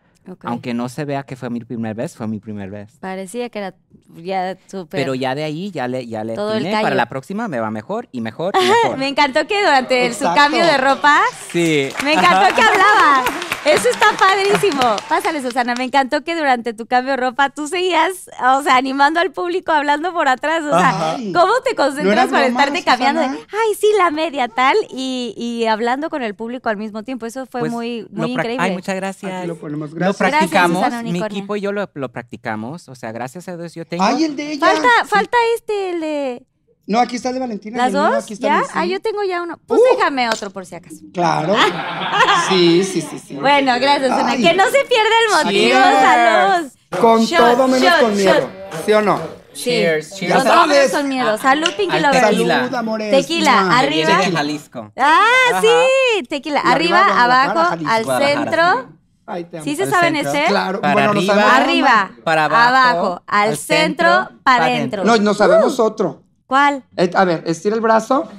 Aunque 0.44 0.74
no 0.74 0.90
se 0.90 1.06
vea 1.06 1.24
que 1.24 1.36
fue 1.36 1.50
mi 1.50 1.60
primer 1.60 1.96
vez, 1.96 2.16
fue 2.16 2.28
mi 2.28 2.40
primer 2.40 2.70
vez. 2.70 2.98
Parecía 3.00 3.50
que 3.50 3.60
era 3.60 3.76
ya 4.16 4.58
súper... 4.68 5.00
Pero 5.00 5.16
ya 5.16 5.36
de 5.36 5.44
ahí, 5.44 5.72
ya 5.72 5.88
le, 5.88 6.06
ya 6.08 6.24
le 6.24 6.36
Todo 6.36 6.54
el. 6.54 6.70
Para 6.72 6.96
la 6.96 7.08
próxima 7.08 7.48
me 7.48 7.60
va 7.60 7.72
mejor 7.72 8.08
y 8.12 8.22
mejor 8.22 8.54
y 8.56 8.68
mejor. 8.84 8.98
Me 8.98 9.08
encantó 9.08 9.46
que 9.48 9.62
durante 9.62 10.14
su 10.14 10.26
cambio 10.34 10.66
de 10.66 10.78
ropa, 10.78 11.20
Sí. 11.52 11.90
me 12.04 12.14
encantó 12.14 12.56
que 12.56 12.62
hablaba. 12.62 13.24
Eso 13.65 13.89
está 13.89 14.08
padrísimo. 14.17 14.82
Pásale, 15.08 15.41
Susana. 15.41 15.73
Me 15.76 15.86
encantó 15.86 16.23
que 16.23 16.36
durante 16.36 16.73
tu 16.73 16.86
cambio 16.86 17.12
de 17.12 17.17
ropa 17.17 17.49
tú 17.49 17.67
seguías, 17.67 18.30
o 18.43 18.62
sea, 18.62 18.76
animando 18.76 19.19
al 19.19 19.32
público, 19.32 19.71
hablando 19.71 20.12
por 20.13 20.28
atrás. 20.28 20.63
O 20.63 20.69
sea. 20.78 21.15
¿cómo 21.34 21.54
te 21.63 21.71
¿No 21.71 21.84
concentras 21.84 22.30
para 22.30 22.47
broma, 22.47 22.62
estarte 22.63 22.84
cambiando? 22.84 23.21
de? 23.21 23.28
Ay, 23.28 23.76
sí, 23.80 23.88
la 23.97 24.12
media 24.12 24.47
tal, 24.49 24.76
y, 24.89 25.34
y 25.38 25.65
hablando 25.67 26.10
con 26.10 26.23
el 26.23 26.36
público 26.36 26.69
al 26.69 26.78
mismo 26.78 27.04
tiempo. 27.04 27.26
Eso 27.26 27.45
fue 27.45 27.62
Pues, 27.62 27.71
muy, 27.71 28.02
lo 28.12 28.23
muy 28.23 28.32
increíble. 28.34 28.63
Ay, 28.63 28.71
muchas 28.71 28.95
gracias. 28.95 29.32
Aquí 29.32 29.47
lo 29.47 29.56
ponemos, 29.58 29.91
Lo 29.91 29.97
gracias. 29.97 30.19
Gracias, 30.19 30.52
practicamos, 30.52 31.04
mi 31.04 31.21
equipo 31.23 31.56
y 31.56 31.62
yo 31.62 31.71
lo, 31.71 31.89
lo 31.93 32.12
practicamos. 32.12 32.89
O 32.89 32.95
sea, 32.95 33.12
gracias 33.12 33.47
a 33.47 33.56
Dios 33.58 33.73
yo 33.76 33.86
tengo. 33.86 34.04
Ay, 34.04 34.26
el 34.26 34.36
de 34.36 34.54
ella. 34.54 34.67
Falta, 34.67 34.89
falta 35.06 35.38
este, 35.56 35.91
el 35.91 36.02
de 36.02 36.45
No, 36.86 37.00
aquí 37.00 37.15
está 37.15 37.30
el 37.30 37.36
de 37.36 37.39
Valentina. 37.39 37.78
las 37.78 37.88
el 37.88 37.93
dos. 37.93 38.24
aquí 38.24 38.34
está 38.34 38.48
¿Ya? 38.48 38.58
mi- 38.60 38.63
sí. 38.65 38.72
Ah, 38.74 38.86
yo 38.86 39.00
tengo 39.02 39.24
ya 39.24 39.41
uno. 39.41 39.58
Pues 39.67 39.80
Uh. 39.80 39.96
déjame 39.96 40.28
otro 40.28 40.50
por 40.50 40.65
si 40.65 40.76
acaso. 40.76 40.98
Claro. 41.13 41.56
Sí, 42.50 42.84
sí, 42.84 43.02
sí, 43.02 43.19
sí. 43.19 43.36
Bueno, 43.36 43.74
gracias. 43.80 44.12
Ay. 44.12 44.41
Que 44.43 44.54
no 44.54 44.65
se 44.65 44.84
pierda 44.86 45.15
el 45.28 45.46
motivo. 45.46 45.80
Cheers. 45.80 46.02
Salud. 46.02 46.72
Con 47.02 47.22
Shot, 47.26 47.39
todo 47.56 47.67
menos 47.67 47.82
shot, 47.89 48.00
con 48.02 48.15
miedo. 48.15 48.34
shot. 48.34 48.84
¿Sí 48.86 48.91
o 48.93 49.02
no? 49.02 49.17
Sí. 49.54 49.63
Cheers, 49.63 50.10
Con 50.10 50.17
cheers. 50.19 50.34
Ya 50.43 50.43
todo 50.52 50.67
menos 50.67 50.91
con 50.91 51.08
miedo. 51.10 51.38
Salud, 51.38 51.67
Pinky 51.78 51.91
tequila. 52.02 52.13
Salud, 52.60 52.76
amores. 52.76 53.12
Tequila, 53.12 53.62
Mua. 53.63 53.80
arriba. 53.80 54.17
De 54.17 54.32
Jalisco. 54.32 54.91
Ah, 54.98 55.62
sí. 55.62 56.24
Tequila. 56.30 56.60
Arriba, 56.60 57.00
Arriba, 57.06 57.24
abajo, 57.24 57.69
Jalisco. 57.69 58.12
al 58.12 58.22
centro. 58.28 58.89
Ay, 59.26 59.46
te 59.46 59.58
amo. 59.58 59.63
¿Sí 59.63 59.76
se 59.78 59.84
Al 59.84 59.89
saben 59.89 60.15
este? 60.17 60.46
Claro. 60.48 60.82
Para 60.82 60.93
bueno, 60.93 61.13
no 61.13 61.19
arriba. 61.19 61.34
sabemos. 61.36 61.60
Arriba. 61.60 62.12
Para 62.26 62.46
abajo, 62.46 63.24
al 63.26 63.50
al 63.52 63.58
centro, 63.58 64.12
centro, 64.12 64.39
para 64.43 64.58
pa' 64.60 64.65
adentro. 64.65 65.04
No, 65.06 65.15
no 65.17 65.34
sabemos 65.34 65.80
otro. 65.80 66.23
¿Cuál? 66.54 66.84
Eh, 66.98 67.10
A 67.16 67.26
ver, 67.26 67.42
estira 67.48 67.74
el 67.74 67.82
brazo. 67.82 68.30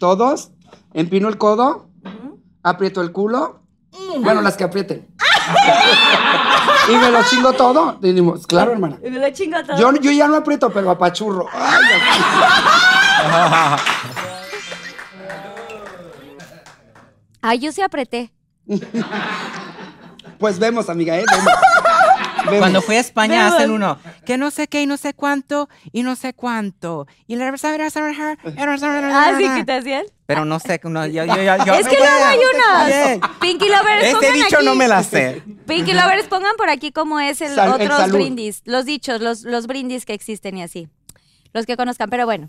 Todos. 0.00 0.50
Empino 0.92 1.28
el 1.28 1.38
codo. 1.38 1.86
Aprieto 2.64 3.00
el 3.00 3.12
culo. 3.12 3.60
Bueno, 4.18 4.42
las 4.42 4.56
que 4.56 4.64
aprieten. 4.64 5.06
y 6.88 6.96
me 6.96 7.12
lo 7.12 7.22
chingo 7.22 7.52
todo. 7.52 8.00
Y 8.02 8.12
claro, 8.48 8.72
hermana. 8.72 8.98
Me 9.00 9.10
lo 9.10 9.30
chingo 9.30 9.62
todo. 9.64 9.78
Yo, 9.78 9.92
yo 10.00 10.10
ya 10.10 10.26
no 10.26 10.34
aprieto, 10.34 10.68
pero 10.70 10.90
apachurro. 10.90 11.46
Ay. 11.52 11.84
Ay, 17.40 17.58
yo 17.60 17.70
sí 17.70 17.82
apreté. 17.82 18.32
Pues 20.40 20.58
vemos, 20.58 20.88
amiga, 20.88 21.18
¿eh? 21.18 21.24
Vemos. 21.30 21.52
Cuando 22.58 22.82
fui 22.82 22.96
a 22.96 23.00
España 23.00 23.46
hacen 23.48 23.70
uno 23.70 23.98
que 24.24 24.36
no 24.38 24.50
sé 24.50 24.68
qué 24.68 24.82
y 24.82 24.86
no 24.86 24.96
sé 24.96 25.14
cuánto 25.14 25.68
y 25.92 26.02
no 26.02 26.16
sé 26.16 26.34
cuánto. 26.34 27.06
Y 27.26 27.36
la 27.36 27.48
Ah, 27.52 29.32
sí, 29.38 29.44
que 29.56 29.64
te 29.64 29.72
hacían. 29.72 30.04
Pero 30.26 30.44
no 30.44 30.60
sé, 30.60 30.80
no, 30.84 31.06
yo, 31.06 31.24
yo, 31.24 31.34
yo, 31.36 31.64
yo- 31.64 31.74
Es 31.74 31.88
que 31.88 31.96
luego 31.96 32.24
hay 32.24 32.38
unos. 32.38 33.28
Pinky 33.40 33.68
Lovers, 33.68 34.04
Este 34.04 34.14
pongan 34.14 34.32
dicho 34.34 34.56
aquí. 34.58 34.64
no 34.66 34.74
me 34.76 34.86
la 34.88 35.02
sé. 35.02 35.42
Pinky 35.66 35.92
Lovers, 35.92 36.28
pongan 36.28 36.54
por 36.56 36.70
aquí 36.70 36.92
cómo 36.92 37.18
es 37.18 37.40
el 37.40 37.54
Sal- 37.54 37.80
el 37.80 37.86
otros 37.86 37.98
salud. 37.98 38.14
brindis. 38.14 38.62
Los 38.64 38.84
dichos, 38.84 39.20
los, 39.20 39.42
los 39.42 39.66
brindis 39.66 40.06
que 40.06 40.14
existen 40.14 40.56
y 40.58 40.62
así. 40.62 40.88
Los 41.52 41.66
que 41.66 41.76
conozcan, 41.76 42.10
pero 42.10 42.26
bueno. 42.26 42.48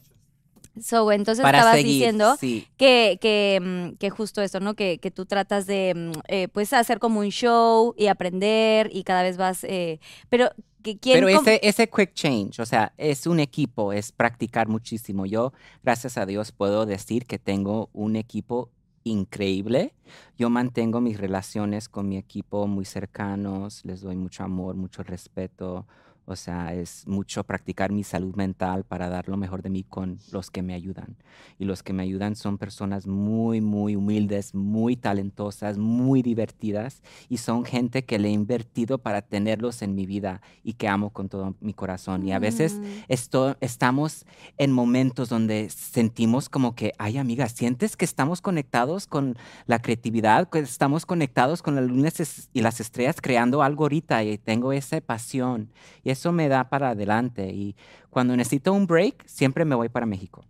So, 0.79 1.11
entonces 1.11 1.43
Para 1.43 1.57
estabas 1.59 1.77
seguir, 1.77 1.93
diciendo 1.93 2.35
sí. 2.39 2.67
que, 2.77 3.17
que, 3.21 3.59
mm, 3.61 3.97
que 3.97 4.09
justo 4.09 4.41
esto, 4.41 4.59
¿no? 4.59 4.73
Que, 4.73 4.99
que 4.99 5.11
tú 5.11 5.25
tratas 5.25 5.65
de, 5.67 5.93
mm, 5.95 6.11
eh, 6.27 6.47
pues, 6.47 6.71
hacer 6.73 6.99
como 6.99 7.19
un 7.19 7.29
show 7.29 7.93
y 7.97 8.07
aprender 8.07 8.89
y 8.93 9.03
cada 9.03 9.23
vez 9.23 9.37
vas, 9.37 9.63
eh, 9.65 9.99
pero 10.29 10.49
quién 10.81 10.97
Pero 11.03 11.27
ese, 11.27 11.59
ese 11.61 11.89
quick 11.89 12.13
change, 12.13 12.59
o 12.59 12.65
sea, 12.65 12.93
es 12.97 13.27
un 13.27 13.39
equipo, 13.39 13.93
es 13.93 14.11
practicar 14.11 14.67
muchísimo. 14.67 15.25
Yo, 15.25 15.53
gracias 15.83 16.17
a 16.17 16.25
Dios, 16.25 16.51
puedo 16.51 16.85
decir 16.85 17.25
que 17.25 17.37
tengo 17.37 17.89
un 17.93 18.15
equipo 18.15 18.69
increíble. 19.03 19.93
Yo 20.37 20.49
mantengo 20.49 21.01
mis 21.01 21.19
relaciones 21.19 21.89
con 21.89 22.07
mi 22.07 22.17
equipo 22.17 22.67
muy 22.67 22.85
cercanos, 22.85 23.83
les 23.85 24.01
doy 24.01 24.15
mucho 24.15 24.43
amor, 24.43 24.75
mucho 24.75 25.03
respeto. 25.03 25.85
O 26.25 26.35
sea, 26.35 26.73
es 26.73 27.07
mucho 27.07 27.43
practicar 27.43 27.91
mi 27.91 28.03
salud 28.03 28.35
mental 28.35 28.83
para 28.83 29.09
dar 29.09 29.27
lo 29.27 29.37
mejor 29.37 29.61
de 29.61 29.69
mí 29.69 29.83
con 29.83 30.19
los 30.31 30.51
que 30.51 30.61
me 30.61 30.73
ayudan. 30.73 31.17
Y 31.59 31.65
los 31.65 31.83
que 31.83 31.93
me 31.93 32.03
ayudan 32.03 32.35
son 32.35 32.57
personas 32.57 33.07
muy, 33.07 33.59
muy 33.59 33.95
humildes, 33.95 34.53
muy 34.53 34.95
talentosas, 34.95 35.77
muy 35.77 36.21
divertidas 36.21 37.01
y 37.27 37.37
son 37.37 37.65
gente 37.65 38.05
que 38.05 38.19
le 38.19 38.29
he 38.29 38.31
invertido 38.31 38.99
para 38.99 39.21
tenerlos 39.21 39.81
en 39.81 39.95
mi 39.95 40.05
vida 40.05 40.41
y 40.63 40.73
que 40.73 40.87
amo 40.87 41.09
con 41.09 41.27
todo 41.27 41.55
mi 41.59 41.73
corazón. 41.73 42.25
Y 42.25 42.31
a 42.31 42.39
veces 42.39 42.73
Mm. 42.79 42.83
esto, 43.09 43.57
estamos 43.59 44.25
en 44.57 44.71
momentos 44.71 45.29
donde 45.29 45.69
sentimos 45.69 46.49
como 46.49 46.75
que, 46.75 46.93
ay 46.97 47.17
amiga, 47.17 47.49
sientes 47.49 47.97
que 47.97 48.05
estamos 48.05 48.41
conectados 48.41 49.07
con 49.07 49.37
la 49.65 49.81
creatividad, 49.81 50.49
que 50.49 50.59
estamos 50.59 51.05
conectados 51.05 51.61
con 51.61 51.75
las 51.75 51.85
lunas 51.85 52.47
y 52.53 52.61
las 52.61 52.79
estrellas 52.79 53.17
creando 53.21 53.63
algo 53.63 53.85
ahorita 53.85 54.23
y 54.23 54.37
tengo 54.37 54.71
esa 54.71 55.01
pasión 55.01 55.69
y 56.03 56.10
eso 56.11 56.31
me 56.31 56.47
da 56.47 56.69
para 56.69 56.89
adelante. 56.89 57.49
Y 57.49 57.75
cuando 58.09 58.35
necesito 58.35 58.73
un 58.73 58.87
break, 58.87 59.25
siempre 59.25 59.65
me 59.65 59.75
voy 59.75 59.89
para 59.89 60.05
México. 60.05 60.43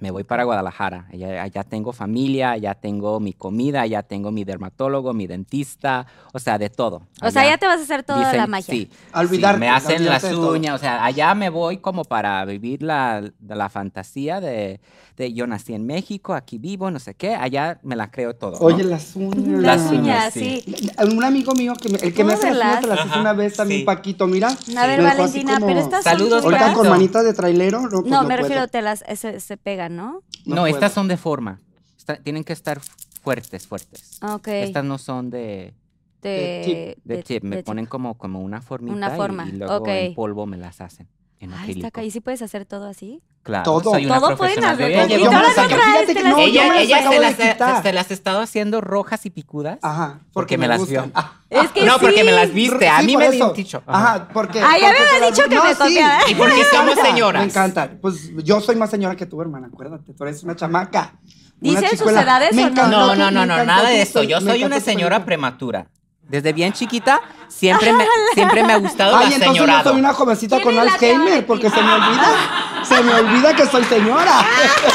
Me 0.00 0.10
voy 0.10 0.24
para 0.24 0.44
Guadalajara. 0.44 1.06
Allá, 1.12 1.42
allá 1.42 1.62
tengo 1.62 1.92
familia, 1.92 2.52
allá 2.52 2.74
tengo 2.74 3.20
mi 3.20 3.34
comida, 3.34 3.82
allá 3.82 4.02
tengo 4.02 4.32
mi 4.32 4.44
dermatólogo, 4.44 5.12
mi 5.12 5.26
dentista, 5.26 6.06
o 6.32 6.38
sea, 6.38 6.56
de 6.58 6.70
todo. 6.70 7.02
O 7.22 7.30
sea, 7.30 7.42
Allá 7.42 7.52
ya 7.52 7.58
te 7.58 7.66
vas 7.66 7.80
a 7.80 7.82
hacer 7.82 8.02
toda 8.02 8.20
la 8.20 8.32
dicen- 8.32 8.50
magia. 8.50 8.74
Sí, 8.74 8.90
olvidarte, 9.14 9.56
sí, 9.56 9.60
me 9.60 9.68
hacen 9.68 10.04
las 10.06 10.24
uñas, 10.24 10.74
o 10.74 10.78
sea, 10.78 11.04
allá 11.04 11.34
me 11.34 11.50
voy 11.50 11.76
como 11.78 12.04
para 12.04 12.44
vivir 12.46 12.82
la, 12.82 13.22
la 13.46 13.68
fantasía 13.68 14.40
de, 14.40 14.80
de 15.18 15.32
yo 15.34 15.46
nací 15.46 15.74
en 15.74 15.84
México, 15.84 16.32
aquí 16.32 16.56
vivo, 16.56 16.90
no 16.90 16.98
sé 16.98 17.14
qué, 17.14 17.34
allá 17.34 17.78
me 17.82 17.94
la 17.94 18.10
creo 18.10 18.34
todo. 18.34 18.52
¿no? 18.52 18.58
Oye, 18.60 18.82
las 18.84 19.14
uñas. 19.16 19.60
Las 19.62 19.90
uñas, 19.92 20.32
sí. 20.32 20.62
sí. 20.66 20.90
Un 21.14 21.22
amigo 21.24 21.52
mío, 21.52 21.74
que 21.74 21.90
me- 21.90 21.98
el 21.98 22.14
que 22.14 22.24
me 22.24 22.32
hace 22.32 22.50
las 22.52 22.58
¿Cómo 22.58 22.70
uñas, 22.70 22.80
te 22.80 22.86
las 22.86 23.06
hizo 23.06 23.20
una 23.20 23.32
vez 23.34 23.54
también, 23.54 23.80
sí. 23.80 23.84
Paquito, 23.86 24.26
mira. 24.26 24.48
A 24.78 24.86
ver, 24.86 25.02
Valentina, 25.02 25.54
como- 25.54 25.66
pero 25.66 25.80
estas 25.80 26.04
Saludos. 26.04 26.42
Ahorita 26.44 26.72
con 26.72 26.88
manita 26.88 27.22
de 27.22 27.34
trailero, 27.34 27.82
no, 27.82 28.00
pues 28.00 28.04
No, 28.06 28.22
no 28.22 28.28
me 28.28 28.34
puedo. 28.36 28.42
refiero, 28.48 28.68
te 28.68 28.80
las, 28.80 29.04
se, 29.16 29.40
se 29.40 29.56
pegan, 29.58 29.89
¿no? 29.90 30.22
No 30.46 30.54
No, 30.56 30.62
puedo. 30.62 30.66
estas 30.74 30.92
son 30.92 31.08
de 31.08 31.16
forma. 31.16 31.60
Está- 31.96 32.16
tienen 32.16 32.44
que 32.44 32.52
estar 32.52 32.80
fuertes, 33.22 33.66
fuertes. 33.66 34.18
Ah, 34.20 34.34
Ok. 34.36 34.48
Estas 34.48 34.84
no 34.84 34.96
son 34.98 35.30
de, 35.30 35.74
de, 36.22 36.96
de 37.04 37.16
de- 37.16 37.22
tip, 37.22 37.44
me 37.44 37.56
de 37.56 37.62
ponen 37.62 37.86
como, 37.86 38.16
como 38.16 38.40
una 38.40 38.60
formita 38.62 38.94
Una 38.96 39.10
forma, 39.10 39.46
y, 39.48 39.52
luego 39.52 39.86
en 39.88 40.14
polvo 40.14 40.46
me 40.46 40.56
las 40.56 40.80
hacen. 40.80 41.08
En 41.38 41.50
Ay, 41.50 41.54
está 41.56 41.62
acrílico. 41.64 41.86
acá. 41.88 42.04
¿Y 42.04 42.10
sí 42.10 42.20
puedes 42.20 42.42
hacer 42.42 42.64
todo 42.66 42.86
así? 42.86 43.22
Claro, 43.42 43.64
Todo. 43.64 43.92
soy 43.92 44.04
una 44.04 44.20
Todo 44.20 44.36
pueden 44.36 44.56
profesional. 44.60 44.74
hacer. 44.74 45.08
Yo 45.08 45.30
Fíjate 45.30 46.14
que 46.14 46.22
yo 46.30 46.38
ella 46.38 46.68
me 47.08 47.14
se, 47.14 47.20
las, 47.20 47.34
quitar. 47.36 47.82
se 47.82 47.92
las 47.94 48.10
ha 48.10 48.14
estado 48.14 48.40
haciendo 48.40 48.82
rojas 48.82 49.24
y 49.24 49.30
picudas. 49.30 49.78
Ajá, 49.80 50.20
Porque 50.34 50.58
me 50.58 50.68
las 50.68 50.86
vio. 50.86 51.10
Ah, 51.14 51.32
Es 51.50 51.70
que 51.72 51.84
no, 51.86 51.98
porque 51.98 52.18
sí. 52.18 52.24
me 52.24 52.32
las 52.32 52.52
viste. 52.52 52.86
A 52.88 53.00
sí, 53.00 53.06
mí 53.06 53.16
me 53.16 53.30
un 53.30 53.52
dicho. 53.54 53.82
Ajá, 53.86 54.28
porque. 54.32 54.60
Ay, 54.60 54.82
ya 54.82 54.88
me 54.90 54.94
porque 54.96 55.02
había 55.08 55.14
te 55.14 55.20
las- 55.20 55.36
dicho 55.38 55.48
que 55.48 55.54
no, 55.54 55.64
me 55.64 55.70
sí, 55.70 55.78
copiaba. 55.78 56.18
Y 56.30 56.34
porque 56.34 56.64
somos 56.70 56.94
señoras. 57.02 57.42
Me 57.42 57.48
encanta. 57.48 57.90
Pues 58.00 58.30
yo 58.44 58.60
soy 58.60 58.76
más 58.76 58.90
señora 58.90 59.16
que 59.16 59.24
tú, 59.26 59.40
hermana, 59.40 59.68
acuérdate. 59.72 60.12
Tú 60.12 60.22
eres 60.24 60.42
una 60.42 60.54
chamaca. 60.54 61.14
una 61.62 61.80
¿Dicen 61.80 61.98
sus 61.98 62.10
edades 62.12 62.54
Me 62.54 62.66
o 62.66 62.70
no? 62.70 62.86
No, 62.88 63.14
no, 63.16 63.30
no, 63.30 63.46
no, 63.46 63.64
nada 63.64 63.88
de 63.88 64.02
eso. 64.02 64.22
Yo 64.22 64.40
soy 64.42 64.64
una 64.64 64.80
señora 64.80 65.24
prematura. 65.24 65.86
Desde 66.30 66.52
bien 66.52 66.72
chiquita, 66.72 67.20
siempre 67.48 67.92
me, 67.92 68.04
siempre 68.34 68.62
me 68.62 68.72
ha 68.72 68.76
gustado 68.78 69.16
Ay, 69.16 69.30
la 69.30 69.34
entonces 69.36 69.46
yo 69.58 69.64
señorado. 69.64 69.90
soy 69.90 69.98
una 70.00 70.12
jovencita 70.14 70.56
¿Quién 70.60 70.68
con 70.68 70.78
Alzheimer, 70.78 71.44
porque 71.46 71.68
se 71.68 71.82
me 71.82 71.92
olvida. 71.92 72.84
Se 72.84 73.02
me 73.02 73.12
olvida 73.14 73.54
que 73.56 73.66
soy 73.66 73.84
señora. 73.84 74.32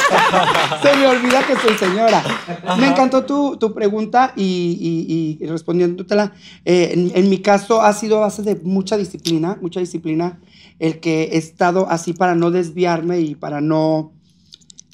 se 0.82 0.96
me 0.96 1.08
olvida 1.08 1.46
que 1.46 1.56
soy 1.58 1.78
señora. 1.78 2.24
Me 2.80 2.88
encantó 2.88 3.26
tu, 3.26 3.58
tu 3.58 3.74
pregunta 3.74 4.32
y, 4.36 5.38
y- 5.40 5.44
y 5.44 5.48
respondiéndotela. 5.48 6.32
eh, 6.64 6.92
en, 6.94 7.12
en 7.14 7.30
mi 7.30 7.40
caso 7.40 7.82
ha 7.82 7.92
sido 7.94 8.18
a 8.18 8.22
base 8.22 8.42
de 8.42 8.56
mucha 8.64 8.98
disciplina, 8.98 9.58
mucha 9.62 9.80
disciplina, 9.82 10.40
el 10.80 11.00
que 11.00 11.24
he 11.34 11.38
estado 11.38 11.88
así 11.90 12.14
para 12.14 12.34
no 12.36 12.50
desviarme 12.52 13.20
y 13.20 13.36
para 13.36 13.60
no 13.62 14.14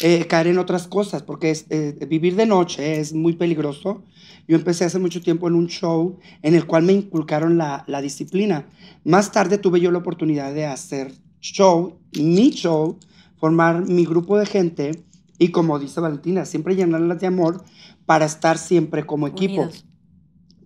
eh, 0.04 0.26
caer 0.26 0.47
en 0.47 0.58
otras 0.58 0.88
cosas, 0.88 1.22
porque 1.22 1.56
eh, 1.70 2.06
vivir 2.10 2.36
de 2.36 2.47
noche 2.47 2.99
es 2.99 3.14
muy 3.14 3.34
peligroso. 3.34 4.04
Yo 4.47 4.56
empecé 4.56 4.86
hace 4.86 4.97
mucho 4.97 5.22
tiempo 5.22 5.47
en 5.47 5.54
un 5.54 5.68
show 5.68 6.18
en 6.41 6.56
el 6.56 6.66
cual 6.66 6.84
me 6.84 6.93
inculcaron 6.93 7.58
la, 7.58 7.86
disciplina. 8.02 8.68
Más 9.04 9.32
tarde 9.32 9.60
tuve 9.60 9.80
yo 9.80 9.91
la 9.91 9.99
oportunidad 9.99 10.54
de 10.54 10.66
hacer 10.66 11.14
show, 11.39 11.99
mi 12.18 12.49
show, 12.49 12.97
formar 13.38 13.88
mi 13.88 14.06
grupo 14.06 14.39
de 14.39 14.47
gente 14.47 15.04
y 15.38 15.49
como 15.49 15.78
dice 15.78 15.99
Valentina, 16.02 16.45
siempre 16.45 16.76
llenarlas 16.76 17.20
de 17.20 17.28
amor 17.28 17.64
para 18.08 18.26
estar 18.26 18.58
siempre 18.58 19.06
como 19.06 19.28
equipo. 19.28 19.70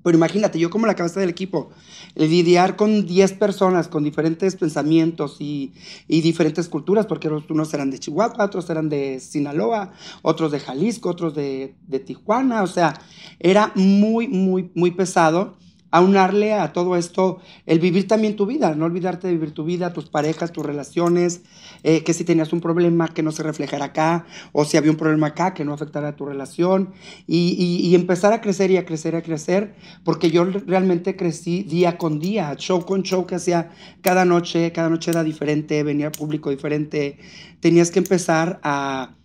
Pero 0.06 0.18
imagínate, 0.20 0.60
yo 0.60 0.70
como 0.70 0.86
la 0.86 0.93
cabeza 0.93 1.20
del 1.20 1.32
equipo, 1.32 1.72
lidiar 2.14 2.76
con 2.76 3.08
10 3.08 3.34
personas 3.34 3.88
con 3.88 4.03
diferentes 4.03 4.56
pensamientos 4.56 5.38
y, 5.39 5.74
diferentes 6.08 6.70
culturas, 6.70 7.08
porque 7.08 7.28
unos 7.28 7.74
eran 7.74 7.89
de 7.89 7.97
Chihuahua, 7.97 8.45
otros 8.45 8.70
eran 8.70 8.88
de 8.88 9.20
Sinaloa, 9.20 9.93
otros 10.22 10.51
de 10.51 10.60
Jalisco, 10.60 11.10
otros 11.10 11.34
de, 11.34 11.74
de 11.88 11.99
Tijuana, 11.99 12.62
o 12.62 12.68
sea, 12.68 12.93
era 13.39 13.72
muy, 13.74 14.28
muy, 14.28 14.70
muy 14.76 14.91
pesado 14.91 15.58
aunarle 15.98 16.54
a 16.54 16.74
todo 16.74 16.96
esto 16.96 17.39
el 17.66 17.80
vivir 17.80 18.08
también 18.08 18.36
tu 18.36 18.46
vida, 18.46 18.76
no 18.76 18.86
olvidarte 18.86 19.28
de 19.28 19.34
vivir 19.34 19.54
tu 19.54 19.64
vida, 19.64 19.93
tus 19.93 20.10
parejas, 20.10 20.52
tus 20.52 20.66
relaciones, 20.66 21.43
eh, 21.84 22.04
que 22.04 22.14
si 22.14 22.24
tenías 22.24 22.54
un 22.54 22.62
problema 22.62 23.08
que 23.10 23.24
no 23.24 23.32
se 23.32 23.43
reflejara 23.43 23.86
acá, 23.86 24.26
o 24.52 24.66
si 24.66 24.78
había 24.78 24.91
un 24.91 24.98
problema 24.98 25.28
acá 25.28 25.54
que 25.54 25.66
no 25.66 25.74
afectara 25.74 26.10
a 26.10 26.16
tu 26.16 26.26
relación, 26.26 26.93
y, 27.28 27.56
y- 27.58 27.88
y 27.88 27.96
empezar 27.96 28.34
a 28.34 28.41
crecer 28.41 28.72
y 28.72 28.78
a 28.78 28.86
crecer 28.86 29.14
y 29.14 29.18
a 29.18 29.22
crecer, 29.24 29.76
porque 30.04 30.32
yo 30.32 30.46
realmente 30.46 31.16
crecí 31.16 31.64
día 31.64 31.98
con 31.98 32.20
día, 32.20 32.56
show 32.58 32.86
con 32.86 33.04
show 33.04 33.26
que 33.26 33.36
hacía 33.36 33.72
cada 34.02 34.26
noche, 34.26 34.72
cada 34.72 34.89
noche 34.89 35.12
era 35.12 35.24
diferente, 35.24 35.84
venía 35.84 36.12
público 36.12 36.50
diferente, 36.50 37.18
tenías 37.60 37.91
que 37.91 38.00
empezar 38.00 38.60
a, 38.64 39.16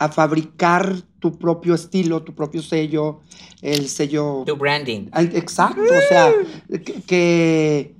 a 0.00 0.08
fabricar 0.08 0.96
tu 1.18 1.38
propio 1.38 1.74
estilo, 1.74 2.22
tu 2.22 2.34
propio 2.34 2.62
sello, 2.62 3.20
el 3.60 3.86
sello 3.86 4.44
Tu 4.46 4.56
branding. 4.56 5.10
Exacto, 5.14 5.82
o 5.82 6.08
sea, 6.08 6.32
que, 6.68 7.02
que, 7.02 7.94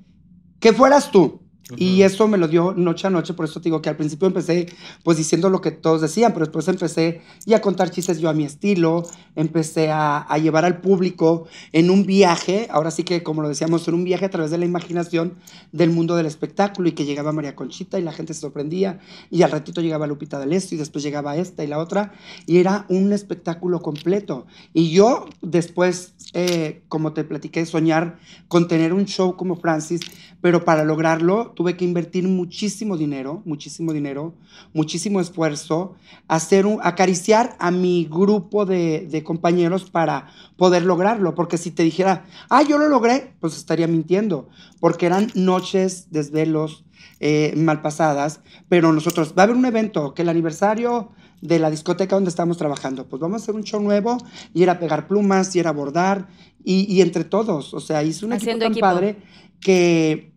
que 0.59 0.73
fueras 0.73 1.11
tú. 1.11 1.40
Y 1.77 2.03
eso 2.03 2.29
me 2.29 2.39
lo 2.39 2.49
dio 2.49 2.73
noche 2.73 3.07
a 3.07 3.11
noche, 3.11 3.35
por 3.35 3.45
eso 3.45 3.61
te 3.61 3.65
digo 3.65 3.81
que 3.81 3.89
al 3.89 3.97
principio 3.97 4.27
empecé 4.27 4.67
pues 5.03 5.19
diciendo 5.19 5.51
lo 5.51 5.61
que 5.61 5.71
todos 5.71 6.01
decían, 6.01 6.33
pero 6.33 6.47
después 6.47 6.67
empecé 6.69 7.23
y 7.47 7.55
a 7.55 7.61
contar 7.61 7.91
chistes 7.91 8.19
yo 8.19 8.29
a 8.29 8.33
mi 8.33 8.45
estilo, 8.45 9.05
empecé 9.37 9.91
a, 9.91 10.19
a 10.19 10.39
llevar 10.39 10.65
al 10.65 10.81
público 10.81 11.47
en 11.73 11.91
un 11.91 12.05
viaje, 12.05 12.69
ahora 12.71 12.91
sí 12.91 13.05
que 13.05 13.23
como 13.23 13.43
lo 13.43 13.49
decíamos, 13.49 13.87
en 13.89 13.95
un 13.95 14.05
viaje 14.05 14.27
a 14.27 14.31
través 14.31 14.51
de 14.51 14.59
la 14.59 14.65
imaginación 14.65 15.35
del 15.73 15.91
mundo 15.91 16.17
del 16.17 16.27
espectáculo 16.27 16.89
y 16.89 16.93
que 16.93 17.05
llegaba 17.05 17.33
María 17.33 17.55
Conchita 17.55 17.99
y 17.99 18.03
la 18.03 18.13
gente 18.13 18.35
se 18.35 18.41
sorprendía 18.41 18.99
y 19.31 19.43
al 19.43 19.51
ratito 19.51 19.81
llegaba 19.81 20.07
Lupita 20.07 20.39
D'Alessio 20.39 20.77
y 20.77 20.79
después 20.79 21.05
llegaba 21.05 21.37
esta 21.37 21.65
y 21.65 21.67
la 21.67 21.79
otra 21.79 22.13
y 22.47 22.59
era 22.59 22.87
un 22.89 23.13
espectáculo 23.13 23.81
completo. 23.81 24.47
Y 24.73 24.91
yo 24.91 25.27
después, 25.43 26.15
eh, 26.33 26.83
como 26.89 27.13
te 27.13 27.25
platiqué, 27.25 27.65
soñar 27.67 28.19
con 28.49 28.69
tener 28.69 28.93
un 28.93 29.07
show 29.07 29.37
como 29.37 29.57
Francis, 29.57 30.01
pero 30.41 30.65
para 30.65 30.85
lograrlo 30.85 31.53
tuve 31.61 31.77
que 31.77 31.85
invertir 31.85 32.27
muchísimo 32.27 32.97
dinero, 32.97 33.43
muchísimo 33.45 33.93
dinero, 33.93 34.33
muchísimo 34.73 35.21
esfuerzo, 35.21 35.95
hacer 36.27 36.65
un, 36.65 36.79
acariciar 36.83 37.55
a 37.59 37.71
mi 37.71 38.09
grupo 38.11 38.65
de, 38.65 39.07
de 39.11 39.23
compañeros 39.23 39.91
para 39.91 40.29
poder 40.57 40.85
lograrlo, 40.85 41.35
porque 41.35 41.59
si 41.59 41.71
te 41.71 41.83
dijera, 41.83 42.25
ah, 42.49 42.63
yo 42.63 42.79
lo 42.79 42.89
logré, 42.89 43.35
pues 43.41 43.59
estaría 43.59 43.87
mintiendo, 43.87 44.49
porque 44.81 45.05
eran 45.05 45.31
noches, 45.35 46.07
desvelos, 46.11 46.87
eh, 47.21 47.53
mal 47.59 47.83
pasadas, 47.83 48.41
pero 48.71 48.91
nosotros, 48.95 49.35
va 49.37 49.43
a 49.43 49.45
haber 49.45 49.57
un 49.57 49.67
evento, 49.67 50.15
que 50.15 50.23
el 50.23 50.31
aniversario 50.31 51.11
de 51.43 51.59
la 51.59 51.71
discoteca 51.71 52.17
donde 52.17 52.31
estamos 52.31 52.57
trabajando, 52.57 53.07
pues 53.07 53.21
vamos 53.21 53.43
a 53.43 53.45
hacer 53.45 53.55
un 53.55 53.65
show 53.65 53.83
nuevo, 53.83 54.17
y 54.55 54.63
era 54.63 54.79
pegar 54.79 55.07
plumas, 55.07 55.55
y 55.55 55.59
era 55.59 55.73
bordar, 55.73 56.27
y, 56.65 56.91
y 56.91 57.03
entre 57.03 57.25
todos, 57.25 57.75
o 57.75 57.81
sea, 57.81 58.03
hice 58.03 58.25
un 58.25 58.33
equipo 58.33 58.59
tan 58.59 58.73
equipo. 58.73 58.81
padre 58.81 59.17
que 59.61 60.31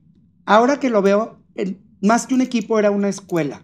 ahora 0.46 0.80
que 0.80 0.90
lo 0.90 1.02
veo, 1.02 1.40
más 2.02 2.28
que 2.28 2.36
un 2.36 2.42
equipo 2.42 2.80
era 2.80 2.92
una 2.92 3.10
escuela. 3.10 3.64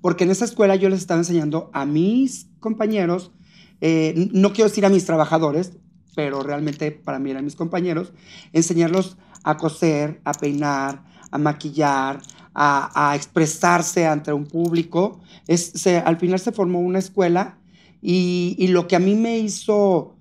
Porque 0.00 0.24
en 0.24 0.30
esa 0.30 0.44
escuela 0.44 0.76
yo 0.76 0.88
les 0.88 1.00
estaba 1.00 1.20
enseñando 1.20 1.70
a 1.72 1.84
mis 1.84 2.48
compañeros, 2.60 3.32
eh, 3.80 4.28
no 4.32 4.52
quiero 4.52 4.68
decir 4.68 4.86
a 4.86 4.90
mis 4.90 5.04
trabajadores, 5.04 5.72
pero 6.14 6.42
realmente 6.42 6.90
para 6.90 7.18
mí 7.18 7.30
eran 7.30 7.44
mis 7.44 7.56
compañeros, 7.56 8.12
enseñarlos 8.52 9.16
a 9.44 9.56
coser, 9.56 10.20
a 10.24 10.32
peinar, 10.32 11.04
a 11.30 11.38
maquillar, 11.38 12.20
a, 12.54 13.12
expresarse 13.14 14.06
ante 14.06 14.32
un 14.32 14.46
público. 14.46 15.20
Es, 15.46 15.86
al 15.86 16.16
final 16.16 16.40
se 16.40 16.52
formó 16.52 16.80
una 16.80 16.98
escuela 16.98 17.58
y, 18.02 18.56
y 18.58 18.68
lo 18.68 18.88
que 18.88 18.96
a 18.96 18.98
mí 18.98 19.14
me 19.14 19.38
hizo 19.38 20.17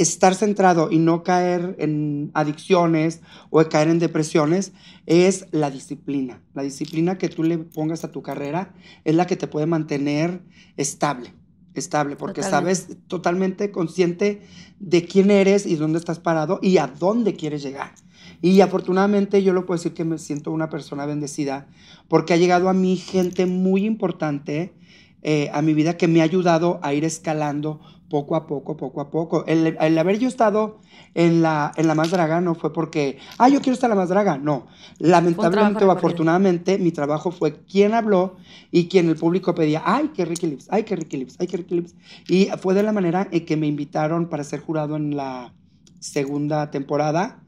estar 0.00 0.34
centrado 0.34 0.90
y 0.90 0.98
no 0.98 1.22
caer 1.22 1.76
en 1.78 2.30
adicciones 2.34 3.20
o 3.50 3.62
caer 3.68 3.88
en 3.88 3.98
depresiones 3.98 4.72
es 5.06 5.46
la 5.50 5.70
disciplina. 5.70 6.40
La 6.54 6.62
disciplina 6.62 7.18
que 7.18 7.28
tú 7.28 7.42
le 7.42 7.58
pongas 7.58 8.04
a 8.04 8.10
tu 8.10 8.22
carrera 8.22 8.74
es 9.04 9.14
la 9.14 9.26
que 9.26 9.36
te 9.36 9.46
puede 9.46 9.66
mantener 9.66 10.42
estable, 10.76 11.34
estable, 11.74 12.16
porque 12.16 12.42
Totalmente. 12.42 12.80
sabes 12.80 12.96
totalmente 13.06 13.70
consciente 13.70 14.42
de 14.78 15.04
quién 15.04 15.30
eres 15.30 15.66
y 15.66 15.76
dónde 15.76 15.98
estás 15.98 16.18
parado 16.18 16.58
y 16.62 16.78
a 16.78 16.86
dónde 16.86 17.34
quieres 17.34 17.62
llegar. 17.62 17.92
Y 18.40 18.60
afortunadamente 18.60 19.42
yo 19.42 19.52
lo 19.52 19.66
puedo 19.66 19.78
decir 19.78 19.94
que 19.94 20.04
me 20.04 20.18
siento 20.18 20.50
una 20.50 20.68
persona 20.68 21.06
bendecida 21.06 21.68
porque 22.08 22.34
ha 22.34 22.36
llegado 22.36 22.68
a 22.68 22.72
mí 22.72 22.96
gente 22.96 23.46
muy 23.46 23.84
importante 23.84 24.74
eh, 25.22 25.50
a 25.52 25.62
mi 25.62 25.72
vida 25.72 25.96
que 25.96 26.08
me 26.08 26.20
ha 26.20 26.24
ayudado 26.24 26.80
a 26.82 26.94
ir 26.94 27.04
escalando 27.04 27.80
poco 28.12 28.36
a 28.36 28.46
poco, 28.46 28.76
poco 28.76 29.00
a 29.00 29.10
poco. 29.10 29.46
El, 29.46 29.74
el 29.80 29.98
haber 29.98 30.18
yo 30.18 30.28
estado 30.28 30.80
en 31.14 31.40
la, 31.40 31.72
en 31.76 31.86
la 31.86 31.94
más 31.94 32.10
draga 32.10 32.42
no 32.42 32.54
fue 32.54 32.70
porque, 32.70 33.16
ah, 33.38 33.48
yo 33.48 33.62
quiero 33.62 33.72
estar 33.72 33.90
en 33.90 33.96
la 33.96 34.02
más 34.02 34.10
draga. 34.10 34.36
No, 34.36 34.66
lamentablemente 34.98 35.82
o 35.86 35.90
afortunadamente 35.90 36.76
mi 36.76 36.92
trabajo 36.92 37.30
fue 37.30 37.64
quien 37.64 37.94
habló 37.94 38.36
y 38.70 38.88
quien 38.88 39.08
el 39.08 39.16
público 39.16 39.54
pedía, 39.54 39.82
ay, 39.86 40.10
qué 40.14 40.26
Ricky 40.26 40.46
Lips, 40.46 40.68
ay, 40.70 40.82
qué 40.82 40.94
Ricky 40.94 41.16
Lips, 41.16 41.36
ay, 41.40 41.46
qué 41.46 41.56
Ricky 41.56 41.74
Lips. 41.74 41.94
Y 42.28 42.48
fue 42.60 42.74
de 42.74 42.82
la 42.82 42.92
manera 42.92 43.26
en 43.30 43.46
que 43.46 43.56
me 43.56 43.66
invitaron 43.66 44.28
para 44.28 44.44
ser 44.44 44.60
jurado 44.60 44.96
en 44.96 45.16
la 45.16 45.54
segunda 45.98 46.70
temporada. 46.70 47.42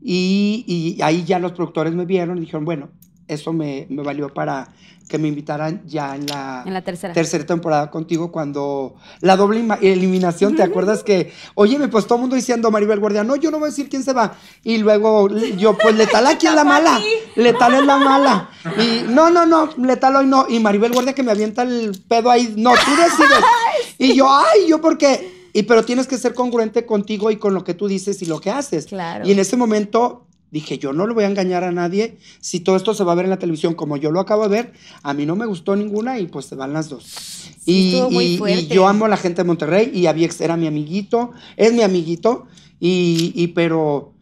Y, 0.00 0.64
y 0.66 1.02
ahí 1.02 1.24
ya 1.24 1.38
los 1.38 1.52
productores 1.52 1.92
me 1.92 2.06
vieron 2.06 2.38
y 2.38 2.40
dijeron, 2.40 2.64
bueno, 2.64 2.88
eso 3.26 3.52
me, 3.52 3.86
me 3.90 4.02
valió 4.02 4.32
para 4.32 4.72
que 5.08 5.18
me 5.18 5.28
invitaran 5.28 5.82
ya 5.86 6.14
en 6.14 6.26
la, 6.26 6.62
En 6.66 6.74
la 6.74 6.82
tercera. 6.82 7.14
tercera 7.14 7.44
temporada 7.46 7.90
contigo 7.90 8.30
cuando 8.30 8.94
la 9.20 9.36
doble 9.36 9.66
eliminación, 9.80 10.54
¿te 10.54 10.62
acuerdas 10.62 11.02
que, 11.02 11.32
oye, 11.54 11.78
me 11.78 11.88
pues 11.88 12.06
todo 12.06 12.16
el 12.16 12.20
mundo 12.20 12.36
diciendo 12.36 12.70
Maribel 12.70 13.00
Guardia, 13.00 13.24
no, 13.24 13.36
yo 13.36 13.50
no 13.50 13.58
voy 13.58 13.68
a 13.68 13.70
decir 13.70 13.88
quién 13.88 14.04
se 14.04 14.12
va. 14.12 14.36
Y 14.62 14.78
luego 14.78 15.28
yo, 15.56 15.76
pues 15.76 15.96
Letal 15.96 16.26
aquí 16.26 16.46
es 16.46 16.54
la 16.54 16.64
mala, 16.74 17.00
Letal 17.34 17.74
es 17.74 17.86
la 17.86 17.96
mala. 17.96 18.50
Y 18.78 19.02
no, 19.10 19.30
no, 19.30 19.46
no, 19.46 19.70
Letal 19.78 20.16
hoy 20.16 20.26
no. 20.26 20.46
Y 20.48 20.60
Maribel 20.60 20.92
Guardia 20.92 21.14
que 21.14 21.22
me 21.22 21.32
avienta 21.32 21.62
el 21.62 21.98
pedo 22.06 22.30
ahí, 22.30 22.54
no, 22.56 22.72
tú 22.72 22.90
decides. 22.90 23.44
Y 24.00 24.14
yo, 24.14 24.28
ay, 24.30 24.68
yo 24.68 24.80
porque... 24.80 25.48
Y 25.52 25.64
pero 25.64 25.84
tienes 25.84 26.06
que 26.06 26.18
ser 26.18 26.34
congruente 26.34 26.86
contigo 26.86 27.32
y 27.32 27.36
con 27.36 27.52
lo 27.52 27.64
que 27.64 27.74
tú 27.74 27.88
dices 27.88 28.22
y 28.22 28.26
lo 28.26 28.40
que 28.40 28.50
haces. 28.50 28.86
Claro. 28.86 29.26
Y 29.26 29.32
en 29.32 29.40
ese 29.40 29.56
momento 29.56 30.27
dije, 30.50 30.78
yo 30.78 30.92
no 30.92 31.06
le 31.06 31.14
voy 31.14 31.24
a 31.24 31.28
engañar 31.28 31.62
a 31.64 31.72
nadie. 31.72 32.18
Si 32.40 32.60
todo 32.60 32.76
esto 32.76 32.94
se 32.94 33.04
va 33.04 33.12
a 33.12 33.14
ver 33.14 33.24
en 33.26 33.30
la 33.30 33.38
televisión 33.38 33.74
como 33.74 33.96
yo 33.96 34.10
lo 34.10 34.20
acabo 34.20 34.42
de 34.44 34.48
ver, 34.48 34.72
a 35.02 35.12
mí 35.14 35.26
no 35.26 35.36
me 35.36 35.46
gustó 35.46 35.76
ninguna 35.76 36.18
y 36.18 36.26
pues 36.26 36.46
se 36.46 36.54
van 36.56 36.72
las 36.72 36.88
dos. 36.88 37.50
y, 37.66 37.88
estuvo 37.94 38.10
muy 38.10 38.24
y- 38.24 38.34
y 38.34 38.38
fuerte. 38.38 38.74
yo 38.74 38.88
amo 38.88 39.04
a 39.04 39.08
la 39.08 39.16
gente 39.18 39.42
de 39.42 39.46
Monterrey 39.46 39.90
y 39.92 40.06
Aviex 40.06 40.40
era 40.40 40.56
mi 40.56 40.66
amiguito, 40.66 41.32
es 41.56 41.72
mi 41.74 41.82
amiguito, 41.82 42.46
y, 42.80 43.32
y 43.34 43.48
pero 43.48 44.14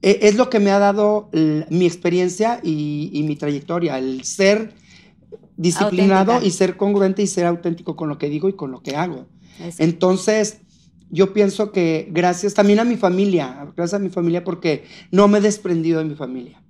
e- 0.00 0.20
es 0.22 0.36
lo 0.36 0.48
que 0.48 0.60
me 0.60 0.70
ha 0.70 0.78
dado 0.78 1.28
mi 1.68 1.84
experiencia 1.84 2.60
y, 2.62 3.10
y 3.12 3.22
mi 3.24 3.36
trayectoria, 3.36 3.98
el 3.98 4.24
ser 4.24 4.72
disciplinado 5.56 6.32
Auténtica. 6.32 6.46
y 6.46 6.50
ser 6.56 6.76
congruente 6.76 7.22
y 7.22 7.26
ser 7.26 7.46
auténtico 7.46 7.96
con 7.96 8.08
lo 8.08 8.18
que 8.18 8.28
digo 8.28 8.48
y 8.48 8.54
con 8.54 8.70
lo 8.70 8.80
que 8.82 8.96
hago. 8.96 9.26
Eso. 9.60 9.82
Entonces, 9.82 10.58
yo 11.10 11.32
pienso 11.32 11.72
que 11.72 12.08
gracias 12.10 12.54
también 12.54 12.80
a 12.80 12.84
mi 12.84 12.96
familia, 12.96 13.68
gracias 13.76 14.00
a 14.00 14.02
mi 14.02 14.10
familia 14.10 14.42
porque 14.44 14.84
no 15.10 15.28
me 15.28 15.38
he 15.38 15.40
desprendido 15.40 15.98
de 16.00 16.04
mi 16.06 16.14
familia. 16.14 16.62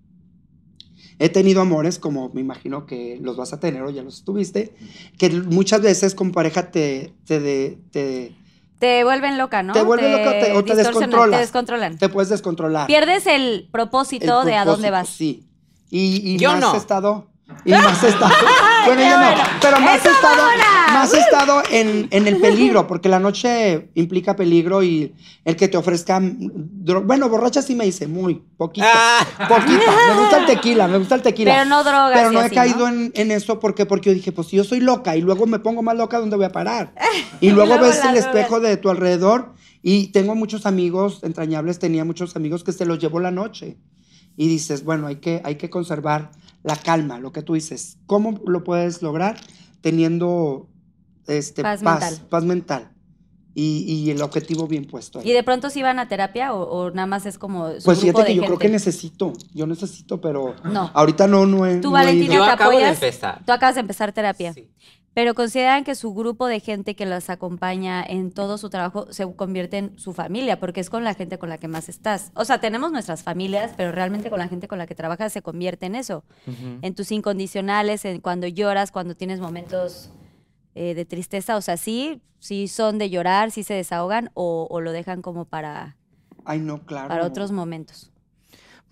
He 1.18 1.30
tenido 1.30 1.62
amores, 1.62 1.99
como 1.99 2.28
me 2.34 2.43
imagino 2.43 2.84
que 2.84 3.18
los 3.22 3.37
vas 3.39 3.53
a 3.55 3.61
tener 3.61 3.82
o 3.82 3.91
ya 3.91 4.03
los 4.03 4.22
tuviste, 4.24 4.74
que 5.18 5.30
muchas 5.30 5.80
veces 5.80 6.14
con 6.14 6.30
pareja 6.32 6.70
te, 6.70 7.14
te, 7.24 7.41
de- 7.41 7.78
te, 7.91 8.32
Te 8.78 9.03
vuelven 9.03 9.39
loca, 9.39 9.62
¿no? 9.62 9.72
Te 9.72 9.82
vuelven 9.82 10.12
loca 10.12 10.28
o 10.28 10.32
te- 10.32 10.53
o 10.53 10.62
te 10.64 10.74
distorsionan, 10.76 10.82
descontrolas. 11.11 11.30
Te 11.39 11.41
descontrolan. 11.41 11.99
te 11.99 12.09
puedes 12.11 12.28
descontrolar. 12.28 12.87
Pierdes 12.87 13.26
el 13.26 13.66
propósito 13.72 14.43
El 14.43 14.49
de 14.49 14.55
a 14.57 14.64
dónde 14.66 14.91
vas. 14.91 15.09
Sí. 15.09 15.45
Y, 15.89 16.32
y 16.34 16.37
Yo 16.37 16.51
más 16.53 16.61
no. 16.61 16.76
estado. 16.76 17.30
Y 17.65 17.71
más 17.73 18.03
he 18.05 18.09
estado. 18.09 18.33
bueno, 18.87 19.03
yo 19.03 19.19
no. 19.21 19.43
Pero 19.61 19.81
más 19.81 20.05
he 20.05 20.09
estado, 20.11 20.43
más 20.93 21.15
he 21.15 21.19
estado 21.19 21.63
en, 21.71 22.07
en 22.11 22.27
el 22.29 22.37
peligro, 22.39 22.87
porque 22.87 23.09
la 23.09 23.19
noche 23.19 23.91
implica 23.95 24.37
peligro 24.37 24.83
y 24.83 25.15
el 25.45 25.57
que 25.57 25.69
te 25.69 25.77
ofrezcan. 25.77 26.39
dro- 26.85 27.05
Bueno, 27.05 27.29
borracha 27.29 27.63
sí 27.63 27.75
me 27.75 27.87
hice, 27.87 28.07
muy, 28.07 28.43
poquito. 28.57 28.87
Ah. 28.89 29.27
Poquito. 29.49 29.83
Me 30.09 30.21
gusta 30.21 30.39
el 30.39 30.47
tequila, 30.55 30.87
me 30.89 30.99
gusta 30.99 31.15
el 31.17 31.23
tequila. 31.23 31.53
Pero 31.55 31.65
no 31.65 31.83
drogas 31.83 32.13
Pero 32.15 32.31
no 32.33 32.41
he 32.41 32.45
así, 32.45 32.55
caído 32.55 32.79
¿no? 32.79 32.89
En, 32.89 33.13
en 33.15 33.31
eso 33.33 33.59
porque, 33.59 33.87
porque 33.87 34.11
yo 34.11 34.15
dije, 34.15 34.31
pues 34.33 34.49
si 34.49 34.57
yo 34.57 34.65
soy 34.65 34.81
loca 34.81 35.17
y 35.17 35.21
luego 35.23 35.47
me 35.47 35.59
pongo 35.59 35.83
más 35.83 35.97
loca, 35.97 36.19
¿dónde 36.21 36.37
voy 36.37 36.47
a 36.47 36.53
parar? 36.53 36.93
Y 37.41 37.51
luego, 37.51 37.67
luego 37.75 37.87
ves 37.87 37.97
el 37.97 38.13
droga. 38.15 38.19
espejo 38.19 38.61
de 38.61 38.77
tu 38.77 38.91
alrededor 38.91 39.55
y 39.83 40.09
tengo 40.09 40.35
muchos 40.35 40.67
amigos 40.67 41.21
entrañables, 41.23 41.79
tenía 41.79 42.05
muchos 42.05 42.37
amigos 42.37 42.63
que 42.65 42.73
se 42.73 42.87
los 42.87 42.99
llevó 42.99 43.21
la 43.21 43.31
noche. 43.31 43.77
Y 44.39 44.49
dices, 44.49 44.85
bueno, 44.85 45.07
hay 45.07 45.17
que, 45.17 45.41
hay 45.45 45.55
que 45.57 45.71
conservar 45.71 46.31
la 46.63 46.77
calma, 46.77 47.19
lo 47.19 47.33
que 47.33 47.43
tú 47.43 47.55
dices. 47.55 47.99
¿Cómo 48.07 48.41
lo 48.47 48.65
puedes 48.65 49.03
lograr? 49.03 49.39
Teniendo 49.81 50.69
este, 51.27 51.63
Paz 51.63 51.83
paz, 51.83 52.01
mental. 52.11 52.27
paz 52.29 52.45
mental 52.45 52.91
y, 53.55 53.85
y 53.87 54.11
el 54.11 54.21
objetivo 54.21 54.67
bien 54.67 54.85
puesto. 54.87 55.19
ahí. 55.21 55.31
¿Y 55.31 55.33
de 55.33 55.43
pronto 55.43 55.71
sí 55.71 55.83
van 55.83 55.99
a 55.99 56.09
terapia 56.09 56.53
o, 56.53 56.63
o 56.65 56.91
nada 56.91 57.07
más 57.07 57.25
es 57.25 57.39
como 57.39 57.69
su 57.69 57.85
Pues 57.85 57.99
grupo 58.01 58.01
fíjate 58.19 58.23
de 58.23 58.27
que 58.29 58.35
yo 58.35 58.43
creo 58.45 58.59
que 58.59 58.69
necesito, 58.69 59.33
yo 59.55 59.67
necesito, 59.67 60.21
pero 60.21 60.55
No. 60.65 60.91
ahorita 60.93 61.27
no, 61.27 61.47
no 61.47 61.65
he, 61.67 61.77
Tú, 61.79 61.91
no 61.91 61.97
he 61.99 62.01
Valentina, 62.05 62.35
ido. 62.35 62.43
Yo 62.43 62.45
¿te 62.47 62.51
acabo 62.53 62.71
de 62.73 62.77
apoyas? 62.79 63.03
empezar. 63.03 63.43
Tú 63.47 63.53
acabas 63.53 63.75
de 63.77 63.81
empezar 63.81 64.13
terapia. 64.13 64.53
Sí. 64.53 64.69
Pero 65.17 65.33
consideran 65.33 65.83
que 65.83 65.95
su 65.95 66.12
grupo 66.12 66.47
de 66.47 66.61
gente 66.61 66.95
que 66.95 67.07
las 67.07 67.31
acompaña 67.31 68.05
en 68.05 68.31
todo 68.31 68.59
su 68.59 68.69
trabajo 68.69 69.11
se 69.14 69.25
convierte 69.35 69.79
en 69.79 69.99
su 69.99 70.12
familia, 70.12 70.61
porque 70.61 70.81
es 70.81 70.91
con 70.91 71.05
la 71.05 71.14
gente 71.14 71.39
con 71.39 71.49
la 71.49 71.57
que 71.57 71.69
más 71.69 71.89
estás. 71.89 72.33
O 72.35 72.45
sea, 72.45 72.61
tenemos 72.61 72.93
nuestras 72.93 73.23
familias, 73.23 73.73
pero 73.79 73.93
realmente 73.93 74.29
con 74.29 74.41
la 74.41 74.49
gente 74.49 74.69
con 74.69 74.77
la 74.77 74.87
que 74.87 74.95
trabajas 74.95 75.33
se 75.33 75.41
convierte 75.41 75.87
en 75.87 75.95
eso. 75.95 76.23
En 76.83 76.95
tus 76.95 77.12
incondicionales, 77.12 78.05
en 78.05 78.21
cuando 78.21 78.47
lloras, 78.47 78.93
cuando 78.93 79.17
tienes 79.17 79.41
momentos 79.41 80.11
eh, 80.75 80.93
de 80.95 81.07
tristeza. 81.07 81.57
O 81.57 81.62
sea, 81.62 81.79
sí, 81.79 82.21
sí 82.39 82.69
son 82.69 82.99
de 82.99 83.09
llorar, 83.09 83.51
sí 83.53 83.62
se 83.62 83.73
desahogan 83.73 84.31
o, 84.35 84.69
o 84.71 84.83
lo 84.83 84.93
dejan 84.93 85.23
como 85.23 85.47
para, 85.47 85.97
Ay, 86.45 86.61
no, 86.61 86.85
claro. 86.85 87.09
para 87.09 87.25
otros 87.25 87.53
momentos. 87.53 88.12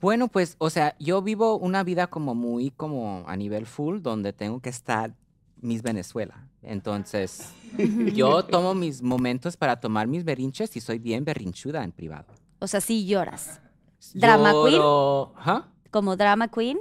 Bueno, 0.01 0.29
pues, 0.29 0.57
o 0.57 0.71
sea, 0.71 0.97
yo 0.99 1.21
vivo 1.21 1.59
una 1.59 1.85
vida 1.85 2.07
como 2.07 2.35
muy 2.35 2.71
como 2.71 3.25
a 3.27 3.37
nivel 3.37 3.67
full, 3.67 4.01
donde 4.01 4.33
tengo 4.33 4.61
que 4.61 4.71
estar 4.71 5.13
Miss 5.65 5.83
Venezuela. 5.83 6.49
Entonces, 6.63 7.53
yo 8.15 8.45
tomo 8.45 8.75
mis 8.75 9.03
momentos 9.03 9.57
para 9.57 9.81
tomar 9.81 10.07
mis 10.07 10.25
berrinches 10.25 10.77
y 10.77 10.81
soy 10.81 10.99
bien 10.99 11.25
berrinchuda 11.25 11.83
en 11.83 11.93
privado. 11.93 12.27
O 12.61 12.67
sea, 12.67 12.81
sí 12.81 13.07
lloras. 13.07 13.61
¿Drama 14.13 14.53
queen? 14.53 14.81
Lloro- 14.81 15.33
¿Ah? 15.37 15.69
Como 15.91 16.17
drama 16.17 16.49
queen. 16.49 16.79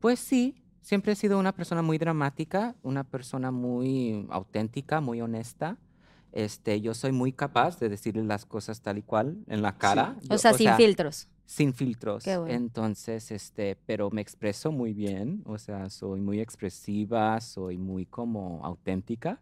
Pues 0.00 0.18
sí, 0.20 0.62
siempre 0.80 1.12
he 1.12 1.16
sido 1.16 1.38
una 1.38 1.52
persona 1.52 1.82
muy 1.82 1.98
dramática, 1.98 2.74
una 2.82 3.04
persona 3.04 3.50
muy 3.50 4.26
auténtica, 4.30 5.00
muy 5.00 5.20
honesta. 5.20 5.78
Este, 6.32 6.80
yo 6.80 6.94
soy 6.94 7.12
muy 7.12 7.32
capaz 7.32 7.78
de 7.80 7.88
decirle 7.88 8.22
las 8.24 8.46
cosas 8.46 8.80
tal 8.82 8.98
y 8.98 9.02
cual 9.02 9.38
en 9.48 9.62
la 9.62 9.76
cara. 9.78 10.16
O 10.30 10.38
sea, 10.38 10.52
sin 10.54 10.72
filtros. 10.76 11.28
Sin 11.50 11.74
filtros. 11.74 12.22
Qué 12.22 12.36
bueno. 12.38 12.54
Entonces, 12.54 13.32
este, 13.32 13.76
pero 13.84 14.08
me 14.12 14.20
expreso 14.20 14.70
muy 14.70 14.94
bien, 14.94 15.42
o 15.46 15.58
sea, 15.58 15.90
soy 15.90 16.20
muy 16.20 16.38
expresiva, 16.38 17.40
soy 17.40 17.76
muy 17.76 18.06
como 18.06 18.64
auténtica 18.64 19.40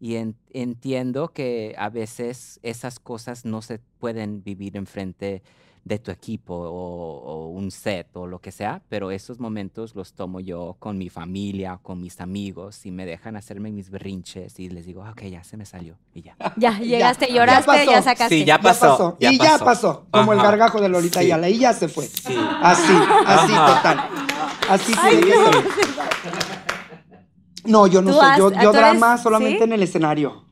y 0.00 0.16
en- 0.16 0.34
entiendo 0.50 1.28
que 1.28 1.76
a 1.78 1.88
veces 1.88 2.58
esas 2.64 2.98
cosas 2.98 3.44
no 3.44 3.62
se 3.62 3.78
pueden 4.00 4.42
vivir 4.42 4.76
enfrente 4.76 5.44
de 5.86 6.00
tu 6.00 6.10
equipo 6.10 6.52
o, 6.52 7.20
o 7.20 7.46
un 7.50 7.70
set 7.70 8.08
o 8.16 8.26
lo 8.26 8.40
que 8.40 8.50
sea, 8.50 8.82
pero 8.88 9.12
esos 9.12 9.38
momentos 9.38 9.94
los 9.94 10.14
tomo 10.14 10.40
yo 10.40 10.74
con 10.80 10.98
mi 10.98 11.10
familia, 11.10 11.78
con 11.80 12.00
mis 12.00 12.20
amigos 12.20 12.84
y 12.86 12.90
me 12.90 13.06
dejan 13.06 13.36
hacerme 13.36 13.70
mis 13.70 13.88
berrinches 13.90 14.58
y 14.58 14.68
les 14.68 14.84
digo, 14.84 15.04
"Ah, 15.04 15.12
ok, 15.12 15.22
ya 15.30 15.44
se 15.44 15.56
me 15.56 15.64
salió 15.64 15.94
y 16.12 16.22
ya. 16.22 16.36
Ya, 16.56 16.76
llegaste, 16.80 17.28
ya 17.28 17.34
lloraste, 17.36 17.70
ya, 17.86 17.92
pasó. 17.92 18.02
sacaste. 18.02 18.34
Sí, 18.34 18.40
ya 18.44 18.56
Ya 18.56 18.60
pasó, 18.60 18.80
pasó. 18.88 19.16
ya 19.20 19.30
y 19.32 19.38
ya 19.38 19.52
pasó. 19.52 19.64
pasó. 19.64 20.06
Como 20.10 20.32
el 20.32 20.40
gargajo 20.40 20.80
de 20.80 20.88
Lolita 20.88 21.20
Sí. 21.20 21.26
Ayala. 21.26 21.48
Y 21.48 21.58
ya 21.60 21.72
se 21.72 21.86
fue. 21.86 22.04
Sí. 22.08 22.34
Así, 22.62 22.92
así, 23.24 23.52
Ajá. 23.54 23.76
total. 23.76 24.00
Así 24.68 24.92
tiene 24.92 25.20
que 25.20 25.32
ser. 25.32 25.64
No, 27.64 27.86
yo 27.86 28.02
no 28.02 28.10
¿Tú 28.10 28.16
soy. 28.18 28.38
Yo, 28.38 28.50
yo 28.50 28.58
eres- 28.70 28.72
drama 28.72 29.18
solamente 29.18 29.58
sí? 29.58 29.64
en 29.64 29.72
el 29.72 29.82
escenario. 29.84 30.44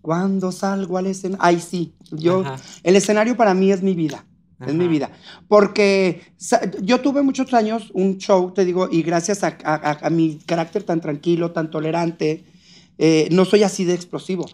Cuando 0.00 0.50
salgo 0.50 0.98
al 0.98 1.06
escenario. 1.06 1.38
Ay, 1.44 1.60
sí. 1.60 1.94
Yo, 2.10 2.40
Ajá. 2.40 2.56
el 2.82 2.96
escenario 2.96 3.36
para 3.36 3.54
mí 3.54 3.70
es 3.70 3.82
mi 3.82 3.94
vida. 3.94 4.24
Es 4.66 4.74
mi 4.74 4.84
Ajá. 4.84 4.90
vida. 4.92 5.10
Porque 5.48 6.22
yo 6.82 7.00
tuve 7.00 7.22
muchos 7.22 7.52
años 7.54 7.90
un 7.94 8.18
show, 8.18 8.52
te 8.52 8.64
digo, 8.64 8.88
y 8.90 9.02
gracias 9.02 9.42
a, 9.44 9.56
a- 9.64 9.98
a 10.06 10.10
mi 10.10 10.38
carácter 10.46 10.82
tan 10.82 11.00
tranquilo, 11.00 11.50
tan 11.52 11.70
tolerante, 11.70 12.44
eh, 12.98 13.28
no 13.32 13.44
soy 13.44 13.62
así 13.64 13.84
de 13.84 13.94
explosivo. 13.94 14.46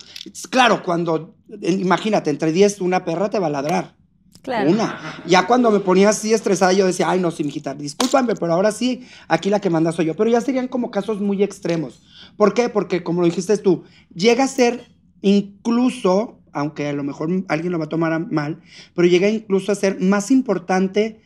Claro, 0.50 0.82
cuando, 0.82 1.34
eh, 1.60 1.72
imagínate, 1.72 2.30
entre 2.30 2.52
10 2.52 2.80
una 2.80 3.04
perra 3.04 3.28
te 3.30 3.38
va 3.38 3.48
a 3.48 3.50
ladrar. 3.50 3.96
Claro. 4.40 4.70
Una. 4.70 5.22
Ya 5.26 5.46
cuando 5.46 5.70
me 5.70 5.80
ponía 5.80 6.08
así 6.10 6.32
estresada, 6.32 6.72
yo 6.72 6.86
decía, 6.86 7.10
ay, 7.10 7.20
no, 7.20 7.30
sí, 7.30 7.44
mijita, 7.44 7.74
discúlpame, 7.74 8.34
pero 8.36 8.54
ahora 8.54 8.72
sí, 8.72 9.06
aquí 9.26 9.50
la 9.50 9.60
que 9.60 9.68
manda 9.68 9.92
soy 9.92 10.06
yo. 10.06 10.14
Pero 10.14 10.30
ya 10.30 10.40
serían 10.40 10.68
como 10.68 10.90
casos 10.90 11.20
muy 11.20 11.42
extremos. 11.42 12.00
¿Por 12.36 12.54
qué? 12.54 12.68
Porque, 12.70 13.02
como 13.02 13.20
lo 13.20 13.26
dijiste 13.26 13.58
tú, 13.58 13.82
llega 14.14 14.44
a 14.44 14.48
ser 14.48 14.86
incluso, 15.20 16.37
aunque 16.58 16.88
a 16.88 16.92
lo 16.92 17.04
mejor 17.04 17.28
alguien 17.48 17.72
lo 17.72 17.78
va 17.78 17.86
a 17.86 17.88
tomar 17.88 18.30
mal, 18.32 18.60
pero 18.94 19.08
llega 19.08 19.28
incluso 19.28 19.72
a 19.72 19.74
ser 19.74 20.00
más 20.00 20.30
importante 20.30 21.20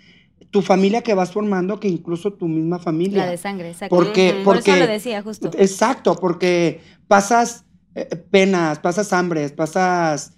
tu 0.51 0.61
familia 0.63 1.03
que 1.03 1.15
vas 1.15 1.33
formando 1.33 1.81
que 1.81 1.89
incluso 1.89 2.35
tu 2.35 2.47
misma 2.47 2.79
familia. 2.79 3.25
La 3.25 3.31
de 3.31 3.39
sangre, 3.39 3.71
exacto. 3.71 3.95
Porque, 3.97 4.41
Por 4.45 4.57
porque, 4.57 4.71
eso 4.73 4.81
lo 4.81 4.87
decía, 4.87 5.23
justo. 5.23 5.51
Exacto, 5.57 6.15
porque 6.17 6.81
pasas 7.09 7.65
eh, 7.95 8.05
penas, 8.31 8.79
pasas 8.79 9.13
hambres, 9.13 9.53
pasas 9.53 10.33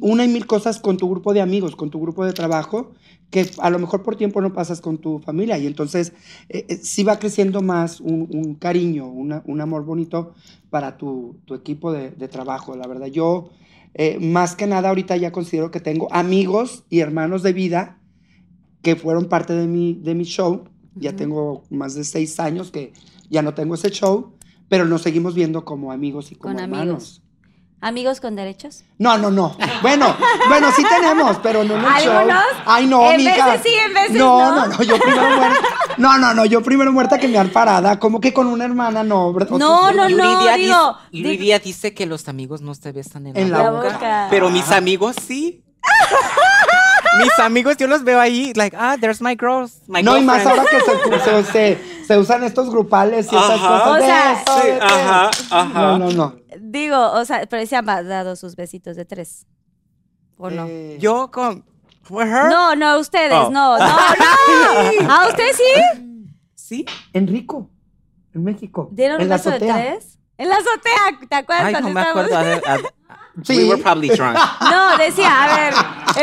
una 0.00 0.24
y 0.24 0.28
mil 0.28 0.46
cosas 0.46 0.78
con 0.80 0.96
tu 0.96 1.08
grupo 1.10 1.34
de 1.34 1.40
amigos, 1.40 1.76
con 1.76 1.90
tu 1.90 2.00
grupo 2.00 2.24
de 2.24 2.32
trabajo, 2.32 2.92
que 3.30 3.50
a 3.58 3.70
lo 3.70 3.78
mejor 3.78 4.02
por 4.02 4.16
tiempo 4.16 4.40
no 4.40 4.52
pasas 4.52 4.80
con 4.80 4.98
tu 4.98 5.18
familia. 5.18 5.58
Y 5.58 5.66
entonces 5.66 6.12
eh, 6.48 6.64
eh, 6.68 6.76
sí 6.76 7.02
va 7.02 7.18
creciendo 7.18 7.60
más 7.62 8.00
un, 8.00 8.28
un 8.32 8.54
cariño, 8.54 9.06
una- 9.08 9.42
un 9.46 9.60
amor 9.60 9.84
bonito 9.84 10.34
para 10.70 10.96
tu, 10.96 11.36
tu 11.44 11.54
equipo 11.54 11.92
de, 11.92 12.10
de 12.10 12.28
trabajo. 12.28 12.76
La 12.76 12.86
verdad, 12.86 13.06
yo 13.08 13.50
eh, 13.94 14.18
más 14.20 14.56
que 14.56 14.66
nada 14.66 14.88
ahorita 14.88 15.16
ya 15.16 15.32
considero 15.32 15.70
que 15.70 15.80
tengo 15.80 16.08
amigos 16.12 16.84
y 16.88 17.00
hermanos 17.00 17.42
de 17.42 17.52
vida 17.52 17.98
que 18.82 18.96
fueron 18.96 19.26
parte 19.28 19.52
de 19.54 19.66
mi, 19.66 19.94
de 19.94 20.14
mi 20.14 20.24
show. 20.24 20.64
Ya 20.94 21.14
tengo 21.14 21.62
más 21.70 21.94
de 21.94 22.04
seis 22.04 22.38
años 22.40 22.70
que 22.70 22.92
ya 23.30 23.42
no 23.42 23.54
tengo 23.54 23.74
ese 23.76 23.90
show, 23.90 24.34
pero 24.68 24.84
nos 24.84 25.02
seguimos 25.02 25.34
viendo 25.34 25.64
como 25.64 25.92
amigos 25.92 26.32
y 26.32 26.34
como 26.34 26.54
Con 26.54 26.62
hermanos. 26.62 26.84
amigos. 26.88 27.18
¿Amigos 27.84 28.20
con 28.20 28.36
derechos? 28.36 28.84
No, 28.98 29.18
no, 29.18 29.30
no. 29.30 29.56
Bueno, 29.82 30.14
bueno, 30.48 30.68
sí 30.76 30.84
tenemos, 30.88 31.36
pero 31.42 31.64
no 31.64 31.74
en 31.74 31.80
el 31.84 32.02
show. 32.04 32.12
¿Algunos? 32.12 32.44
Ay, 32.64 32.86
no, 32.86 33.10
En 33.10 33.16
mija. 33.16 33.46
veces 33.46 33.62
sí, 33.64 33.74
en 33.86 33.92
veces 33.92 34.12
no. 34.16 34.38
no. 34.54 34.54
No, 34.54 34.66
no, 34.68 34.82
yo 34.84 34.98
primero 35.00 35.36
muerta. 35.36 35.58
No, 35.98 36.18
no, 36.18 36.34
no, 36.34 36.44
yo 36.44 36.62
primero 36.62 36.92
muerta 36.92 37.18
que 37.18 37.28
me 37.28 37.38
han 37.38 37.50
parada. 37.50 37.98
¿Cómo 37.98 38.20
que 38.20 38.32
con 38.32 38.46
una 38.46 38.64
hermana? 38.64 39.02
No, 39.04 39.32
¿verdad? 39.32 39.56
No, 39.58 39.92
no, 39.92 40.08
Yuridia 40.08 40.54
digo, 40.56 40.96
dice, 41.10 41.22
Yuridia 41.22 41.58
dice 41.58 41.94
que 41.94 42.06
los 42.06 42.28
amigos 42.28 42.60
no 42.62 42.74
se 42.74 42.92
besan 42.92 43.26
en, 43.26 43.36
En 43.36 43.50
la, 43.50 43.62
la 43.64 43.70
boca, 43.70 43.92
boca. 43.94 44.26
Pero 44.30 44.50
mis 44.50 44.70
amigos 44.70 45.16
sí. 45.26 45.62
mis 47.18 47.38
amigos, 47.38 47.76
yo 47.76 47.86
los 47.86 48.04
veo 48.04 48.18
ahí, 48.20 48.52
like, 48.54 48.74
ah, 48.78 48.96
there's 48.98 49.20
my 49.20 49.36
girls, 49.38 49.82
my 49.86 50.02
No, 50.02 50.16
y 50.16 50.22
más 50.22 50.46
ahora 50.46 50.64
que 50.64 50.80
se, 50.80 51.42
se, 51.44 51.52
se- 51.52 51.92
se 52.06 52.18
usan 52.18 52.42
estos 52.42 52.70
grupales 52.70 53.26
y 53.30 53.36
esas 53.36 53.50
Ajá. 53.50 53.84
cosas. 53.84 54.02
O 54.02 54.04
sea, 54.04 54.44
sí, 54.62 54.68
ajá, 54.80 55.30
ajá. 55.50 55.80
No, 55.82 55.98
no, 55.98 56.10
no. 56.10 56.36
Digo, 56.58 57.12
o 57.12 57.24
sea, 57.24 57.46
pero 57.48 57.64
se 57.66 57.76
han 57.76 57.86
dado 57.86 58.34
sus 58.36 58.56
besitos 58.56 58.96
de 58.96 59.04
tres. 59.04 59.46
¿O 60.38 60.50
no? 60.50 60.66
Eh, 60.68 60.96
Yo 61.00 61.30
con, 61.30 61.64
her, 62.10 62.48
No, 62.50 62.74
no, 62.76 62.98
ustedes, 62.98 63.32
Oh. 63.32 63.50
no, 63.50 63.78
no, 63.78 63.86
no. 65.02 65.12
¿A 65.12 65.28
ustedes 65.28 65.56
sí? 65.56 65.98
sí. 66.54 66.86
Enrico, 67.12 67.70
en 68.34 68.44
México. 68.44 68.88
¿Dieron 68.92 69.16
en 69.20 69.24
un 69.24 69.28
la 69.30 69.36
beso 69.36 69.50
de 69.50 69.56
azotea. 69.56 69.74
tres? 69.76 70.18
En 70.38 70.48
la 70.48 70.56
azotea, 70.56 71.26
¿te 71.28 71.34
acuerdas 71.36 71.66
Ay, 71.66 71.72
cuando 71.72 71.88
no 71.90 71.94
me 71.94 72.00
estábamos? 72.00 72.32
acuerdo. 72.32 72.66
a 72.66 72.74
a- 72.74 72.78
Sí. 73.44 73.56
We 73.56 73.64
were 73.70 73.82
probably 73.82 74.08
drunk. 74.10 74.36
No, 74.60 74.98
decía, 74.98 75.44
a 75.44 75.56
ver, 75.56 75.74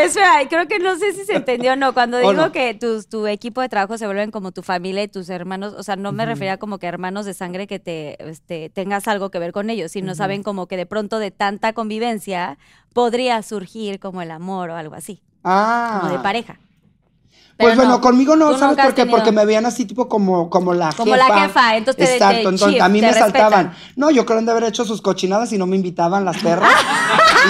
espera, 0.03 0.47
creo 0.47 0.67
que 0.67 0.77
no 0.77 0.95
sé 0.95 1.11
si 1.13 1.25
se 1.25 1.35
entendió 1.37 1.73
o 1.73 1.75
no. 1.75 1.93
Cuando 1.93 2.17
¿O 2.17 2.19
digo 2.19 2.33
no? 2.33 2.51
que 2.51 2.75
tus- 2.75 3.07
tu 3.09 3.25
equipo 3.25 3.61
de 3.61 3.69
trabajo 3.69 3.97
se 3.97 4.05
vuelven 4.05 4.29
como 4.29 4.51
tu 4.51 4.61
familia 4.61 5.01
y 5.03 5.07
tus 5.07 5.27
hermanos, 5.29 5.73
o 5.75 5.81
sea, 5.81 5.95
no 5.95 6.11
me 6.11 6.25
refería 6.27 6.57
como 6.57 6.77
que 6.77 6.85
hermanos 6.85 7.25
de 7.25 7.33
sangre 7.33 7.65
que 7.65 7.79
te 7.79 8.29
este, 8.29 8.69
tengas 8.69 9.07
algo 9.07 9.31
que 9.31 9.39
ver 9.39 9.53
con 9.53 9.71
ellos, 9.71 9.91
sino 9.91 10.13
saben 10.13 10.43
como 10.43 10.67
que 10.67 10.77
de 10.77 10.85
pronto 10.85 11.17
de 11.17 11.31
tanta 11.31 11.73
convivencia 11.73 12.59
podría 12.93 13.41
surgir 13.41 13.99
como 13.99 14.21
el 14.21 14.29
amor 14.29 14.69
o 14.69 14.75
algo 14.75 14.93
así, 14.93 15.23
Ah. 15.43 15.99
como 16.01 16.13
de 16.13 16.19
pareja. 16.19 16.57
Pues 17.57 17.71
Pero 17.71 17.81
bueno, 17.81 17.91
no, 17.97 18.01
conmigo 18.01 18.35
no, 18.37 18.57
¿sabes 18.57 18.77
por 18.77 18.93
qué? 18.93 19.01
tenido- 19.01 19.17
Porque 19.17 19.33
me 19.33 19.43
veían 19.43 19.65
así 19.65 19.83
tipo 19.83 20.07
como, 20.07 20.49
como 20.49 20.73
la 20.73 20.93
Como 20.93 21.13
jefa. 21.13 21.27
la 21.29 21.41
jefa, 21.41 21.75
entonces 21.75 22.05
te- 22.07 22.13
Exacto, 22.13 22.35
te 22.35 22.39
entonces 22.41 22.69
chief, 22.69 22.81
a 22.81 22.87
mí 22.87 23.01
me 23.01 23.11
saltaban. 23.13 23.73
No, 23.97 24.09
yo 24.11 24.25
creo 24.25 24.37
que 24.37 24.39
han 24.39 24.45
de 24.45 24.51
haber 24.53 24.63
hecho 24.63 24.85
sus 24.85 25.01
cochinadas 25.01 25.51
y 25.51 25.57
no 25.57 25.67
me 25.67 25.75
invitaban 25.75 26.23
las 26.23 26.37
perras. 26.37 26.71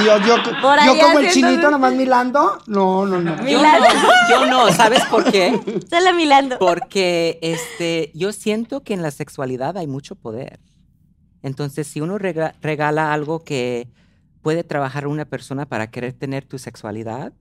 y 0.01 0.05
yo, 0.05 0.17
yo, 0.17 0.35
como 0.99 1.19
el 1.19 1.29
chinito 1.29 1.69
nomás 1.69 1.93
milando. 1.93 2.57
No, 2.65 3.05
no, 3.05 3.21
no. 3.21 3.35
Yo 3.47 3.61
no, 3.61 3.69
yo 4.31 4.45
no, 4.47 4.71
¿sabes 4.73 5.05
por 5.05 5.31
qué? 5.31 5.59
Solo 5.91 6.13
milando. 6.15 6.57
Porque 6.57 7.37
este, 7.43 8.11
yo 8.15 8.31
siento 8.33 8.81
que 8.81 8.95
en 8.95 9.03
la 9.03 9.11
sexualidad 9.11 9.77
hay 9.77 9.85
mucho 9.85 10.15
poder. 10.15 10.59
Entonces, 11.43 11.85
si 11.85 12.01
uno 12.01 12.17
rega- 12.17 12.55
regala 12.63 13.13
algo 13.13 13.43
que 13.43 13.87
puede 14.41 14.63
trabajar 14.63 15.05
una 15.05 15.25
persona 15.25 15.67
para 15.67 15.91
querer 15.91 16.13
tener 16.13 16.45
tu 16.45 16.57
sexualidad, 16.57 17.31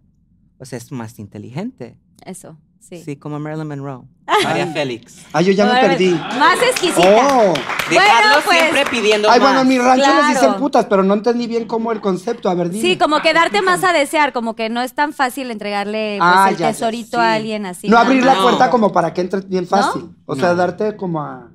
o 0.58 0.64
sea, 0.64 0.76
es 0.78 0.90
más 0.92 1.18
inteligente. 1.18 1.96
Eso, 2.24 2.58
sí. 2.80 3.02
Sí, 3.04 3.16
como 3.16 3.38
Marilyn 3.38 3.66
Monroe. 3.68 4.02
María 4.44 4.66
Félix. 4.68 5.24
Ay, 5.32 5.46
yo 5.46 5.52
ya 5.52 5.66
me 5.66 5.80
perdí. 5.80 6.10
Más 6.10 6.60
exquisita. 6.62 7.00
Oh. 7.00 7.54
Dejarlo 7.88 8.42
pues- 8.44 8.58
siempre 8.58 8.84
pidiendo 8.90 9.30
Ay, 9.30 9.40
más. 9.40 9.48
bueno, 9.48 9.62
en 9.62 9.68
mi 9.68 9.78
rancho 9.78 10.04
Claro. 10.04 10.28
les 10.28 10.40
dicen 10.40 10.54
putas, 10.56 10.86
pero 10.86 11.02
no 11.02 11.14
entendí 11.14 11.46
bien 11.46 11.66
cómo 11.66 11.92
el 11.92 12.00
concepto. 12.00 12.50
A 12.50 12.54
ver, 12.54 12.68
dime. 12.70 12.82
Sí, 12.82 12.98
como 12.98 13.20
que 13.22 13.32
darte 13.32 13.62
más 13.62 13.82
a 13.84 13.92
desear, 13.92 14.32
como 14.32 14.54
que 14.54 14.68
no 14.68 14.82
es 14.82 14.94
tan 14.94 15.12
fácil 15.12 15.50
entregarle 15.50 16.16
pues, 16.18 16.30
Ah, 16.34 16.48
el 16.50 16.56
ya, 16.56 16.66
ya, 16.66 16.72
tesorito 16.72 17.16
sí. 17.16 17.22
a 17.22 17.32
alguien 17.34 17.64
así. 17.66 17.88
No 17.88 17.94
nada 17.96 18.06
abrir 18.06 18.24
más. 18.24 18.34
la 18.34 18.34
No. 18.34 18.42
puerta 18.48 18.70
como 18.70 18.92
para 18.92 19.14
que 19.14 19.20
entre 19.22 19.40
bien 19.40 19.66
fácil. 19.66 20.10
O 20.26 20.34
sea, 20.36 20.48
No. 20.50 20.56
darte 20.56 20.96
como 20.96 21.22
a, 21.22 21.50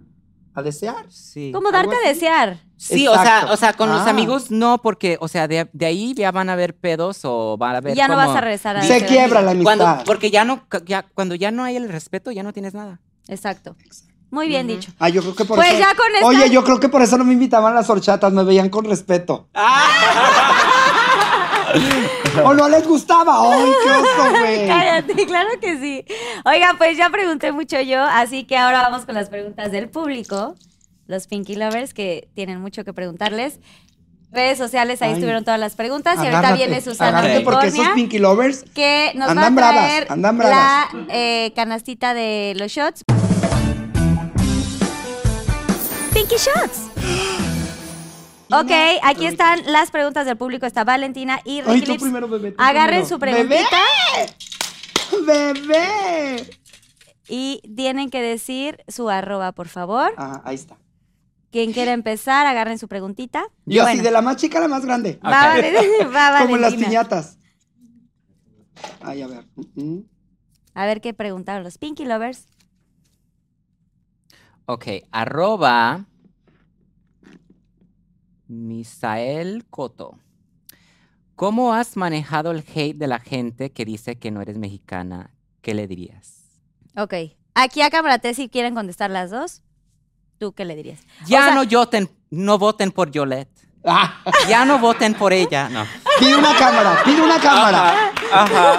a 0.56 0.62
desear. 0.64 1.06
Sí. 1.10 1.52
Como 1.54 1.72
darte 1.72 1.96
a 1.96 2.00
así. 2.00 2.08
desear. 2.08 2.58
Sí, 2.86 3.08
o 3.08 3.14
sea, 3.14 3.48
o 3.50 3.56
sea, 3.58 3.74
con 3.74 3.90
los 3.90 4.02
Ah. 4.02 4.10
amigos 4.10 4.52
no, 4.52 4.80
porque, 4.82 5.18
o 5.22 5.28
sea, 5.30 5.48
de, 5.48 5.70
de 5.72 5.86
ahí 5.86 6.14
ya 6.14 6.32
van 6.32 6.50
a 6.50 6.54
haber 6.54 6.76
pedos 6.76 7.20
o 7.24 7.56
van 7.58 7.76
a 7.76 7.78
haber 7.78 7.96
ya 7.96 8.08
no 8.10 8.16
vas 8.18 8.36
a 8.36 8.42
regresar 8.42 8.76
a 8.78 8.82
Se 8.84 9.06
quiebra 9.06 9.42
la 9.42 9.52
amistad. 9.52 9.78
Cuando, 9.78 10.04
porque 10.06 10.32
ya 10.32 10.44
no, 10.44 10.66
ya, 10.86 11.04
cuando 11.14 11.36
ya 11.36 11.52
no 11.52 11.64
hay 11.64 11.78
el 11.78 11.88
respeto, 11.90 12.32
ya 12.32 12.44
no 12.44 12.52
tienes 12.52 12.74
nada. 12.74 13.00
Exacto. 13.28 13.76
Muy 14.32 14.48
bien 14.48 14.68
dicho. 14.68 14.92
Ah, 15.00 15.10
yo 15.10 15.22
creo 15.22 15.36
que 15.36 15.46
por 15.46 15.58
Pues 15.58 15.70
eso. 15.70 15.80
ya 15.80 15.96
con 15.96 16.08
esta- 16.16 16.26
Oye, 16.28 16.50
yo 16.50 16.64
creo 16.64 16.80
que 16.80 16.90
por 16.90 17.02
eso 17.04 17.18
no 17.18 17.24
me 17.24 17.34
invitaban 17.34 17.76
las 17.76 17.90
horchatas, 17.90 18.34
me 18.34 18.44
veían 18.44 18.70
con 18.70 18.84
respeto. 18.86 19.48
¿O 22.44 22.54
no 22.54 22.68
les 22.70 22.88
gustaba? 22.88 23.54
¡Ay, 23.54 23.72
qué 23.84 23.92
oso, 23.92 24.30
güey! 24.40 24.68
Cállate, 24.68 25.26
claro 25.26 25.50
que 25.62 25.78
sí. 25.80 26.06
Oiga, 26.46 26.76
pues 26.78 26.98
ya 26.98 27.10
pregunté 27.10 27.52
mucho 27.52 27.80
yo, 27.82 28.02
así 28.04 28.44
que 28.44 28.58
ahora 28.58 28.82
vamos 28.82 29.06
con 29.06 29.16
las 29.16 29.30
preguntas 29.30 29.72
del 29.72 29.90
público. 29.90 30.56
Los 31.14 31.28
Pinky 31.28 31.56
Lovers 31.56 31.94
que 31.94 32.28
tienen 32.34 32.60
mucho 32.60 32.84
que 32.84 32.92
preguntarles. 32.94 33.60
Redes 34.32 34.58
sociales, 34.58 35.00
ahí 35.04 35.10
Ay. 35.10 35.14
estuvieron 35.14 35.44
todas 35.44 35.60
las 35.60 35.76
preguntas. 35.76 36.16
y 36.16 36.26
ahorita 36.28 36.56
viene 36.56 36.82
Susana 36.82 37.22
porque 37.44 37.68
esos 37.68 37.88
Pinky 37.90 38.18
Lovers. 38.18 38.66
que 38.74 39.12
nos 39.14 39.30
Andan 39.30 39.44
va 39.44 39.48
a 39.48 39.50
bravas, 39.72 39.76
traer 39.86 40.08
andan 40.10 40.38
la 40.40 40.44
bravas. 40.44 40.88
eh, 41.10 41.52
canastita 41.56 42.16
de 42.16 42.54
los 42.58 42.72
shots. 42.72 43.04
Pinky 46.14 46.36
Shots. 46.36 46.90
Ok, 48.56 48.70
aquí 49.02 49.26
están 49.26 49.62
las 49.72 49.90
preguntas 49.90 50.28
del 50.28 50.38
público. 50.38 50.68
Está 50.68 50.84
Valentina 50.84 51.40
y 51.44 51.62
Ay, 51.62 51.66
Ricky 51.66 51.86
tú 51.86 51.92
Lips. 51.94 52.04
primero, 52.04 52.28
bebé. 52.28 52.52
tú 52.52 52.62
Agarren 52.62 53.04
primero. 53.04 53.08
su 53.08 53.18
preguntita 53.20 53.78
¡Bebé! 55.26 55.64
¡Bebé! 55.66 56.50
y 57.28 57.62
tienen 57.76 58.12
que 58.12 58.22
decir 58.22 58.84
su 58.88 59.10
arroba, 59.10 59.54
por 59.54 59.70
favor. 59.70 60.14
Ah, 60.18 60.42
ahí 60.46 60.54
está. 60.54 60.76
Quien 61.54 61.72
quiera 61.72 61.94
empezar, 61.94 62.46
agarren 62.48 62.78
su 62.80 62.88
preguntita. 62.90 63.46
Yo 63.66 63.86
así, 63.86 64.02
de 64.02 64.12
la 64.12 64.22
más 64.22 64.36
chica 64.38 64.58
a 64.58 64.62
la 64.62 64.68
más 64.68 64.84
grande. 64.84 65.20
va, 65.24 65.56
Valen- 65.56 66.14
va 66.14 66.40
Como 66.42 66.56
en 66.58 66.62
las 66.64 66.74
piñatas. 66.74 67.38
Ay, 69.02 69.22
a 69.22 69.28
ver. 69.28 69.46
A 70.74 70.86
ver 70.88 71.00
qué 71.00 71.14
preguntaron 71.14 71.64
los 71.64 71.78
Pinky 71.78 72.06
Lovers. 72.06 72.48
Ok, 74.66 74.86
arroba 75.12 76.08
Misael 78.48 79.66
Coto. 79.70 80.18
¿Cómo 81.36 81.74
has 81.74 81.98
manejado 81.98 82.52
el 82.52 82.64
hate 82.74 82.96
de 82.98 83.08
la 83.08 83.20
gente 83.20 83.72
que 83.72 83.86
dice 83.86 84.18
que 84.18 84.32
no 84.32 84.42
eres 84.42 84.58
mexicana? 84.58 85.36
¿Qué 85.62 85.74
le 85.74 85.88
dirías? 85.88 86.44
Ok. 86.96 87.14
Aquí 87.56 87.82
a 87.82 87.90
cámara 87.90 88.20
T, 88.20 88.34
si 88.34 88.50
quieren 88.50 88.76
contestar 88.76 89.10
las 89.12 89.32
dos, 89.32 89.63
¿tú 90.44 90.52
qué 90.52 90.66
le 90.66 90.76
dirías? 90.76 91.00
Ya 91.26 91.46
sea- 91.46 91.56
no 91.56 91.66
voten, 91.66 92.10
no 92.30 92.58
voten 92.58 92.92
por 92.92 93.10
Yolette. 93.12 93.50
Ah, 93.86 94.22
Ya 94.50 94.66
no 94.66 94.78
voten 94.78 95.14
por 95.14 95.32
ella. 95.32 95.70
No. 95.70 95.86
pide 96.20 96.36
una 96.38 96.54
cámara, 96.58 96.98
pide 97.06 97.22
una 97.22 97.40
cámara. 97.40 98.12
Ajá. 98.34 98.78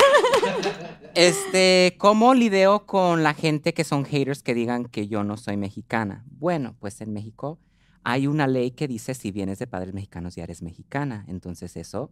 Este, 1.14 1.94
¿cómo 1.98 2.34
lidio 2.34 2.84
con 2.86 3.22
la 3.22 3.32
gente 3.34 3.72
que 3.72 3.84
son 3.84 4.04
haters 4.04 4.42
que 4.42 4.52
digan 4.52 4.84
que 4.86 5.06
yo 5.08 5.24
no 5.24 5.36
soy 5.38 5.56
mexicana? 5.56 6.24
Bueno, 6.26 6.74
pues 6.80 7.00
en 7.00 7.12
México 7.14 7.58
hay 8.02 8.26
una 8.26 8.46
ley 8.46 8.72
que 8.72 8.86
dice 8.88 9.14
si 9.14 9.30
vienes 9.30 9.58
de 9.58 9.66
padres 9.66 9.94
mexicanos 9.94 10.34
ya 10.34 10.42
eres 10.44 10.60
mexicana. 10.60 11.24
Entonces 11.28 11.76
eso 11.78 12.10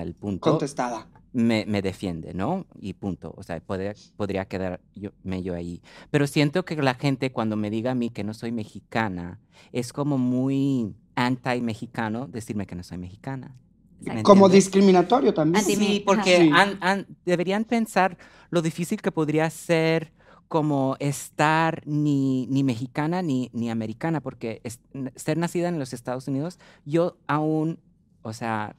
al 0.00 0.14
punto 0.14 0.50
Contestada. 0.50 1.06
me, 1.32 1.64
me 1.66 1.82
defiende, 1.82 2.34
¿no? 2.34 2.66
Y 2.80 2.94
punto. 2.94 3.34
O 3.36 3.42
sea, 3.42 3.60
podría, 3.60 3.94
podría 4.16 4.44
quedarme 4.46 5.42
yo 5.42 5.54
ahí. 5.54 5.82
Pero 6.10 6.26
siento 6.26 6.64
que 6.64 6.76
la 6.76 6.94
gente 6.94 7.30
cuando 7.32 7.56
me 7.56 7.70
diga 7.70 7.90
a 7.92 7.94
mí 7.94 8.10
que 8.10 8.24
no 8.24 8.32
soy 8.34 8.52
mexicana, 8.52 9.38
es 9.72 9.92
como 9.92 10.18
muy 10.18 10.94
anti-mexicano 11.14 12.26
decirme 12.26 12.66
que 12.66 12.74
no 12.74 12.82
soy 12.82 12.98
mexicana. 12.98 13.54
¿me 14.00 14.22
Como 14.22 14.46
entiendes? 14.46 14.64
discriminatorio 14.64 15.32
también. 15.32 15.62
Anti- 15.64 15.76
Sí, 15.76 16.02
porque 16.04 16.38
Sí. 16.38 16.50
han- 16.52 16.78
han- 16.80 17.06
deberían 17.24 17.64
pensar 17.64 18.16
lo 18.50 18.60
difícil 18.62 19.00
que 19.00 19.12
podría 19.12 19.48
ser 19.50 20.12
como 20.48 20.96
estar 20.98 21.82
ni, 21.86 22.46
ni 22.48 22.62
mexicana 22.64 23.22
ni, 23.22 23.48
ni 23.52 23.70
americana, 23.70 24.20
porque 24.20 24.60
es- 24.64 24.80
ser 25.16 25.38
nacida 25.38 25.68
en 25.68 25.78
los 25.78 25.92
Estados 25.92 26.26
Unidos, 26.28 26.58
yo 26.84 27.16
aún, 27.26 27.78
o 28.22 28.32
sea, 28.32 28.74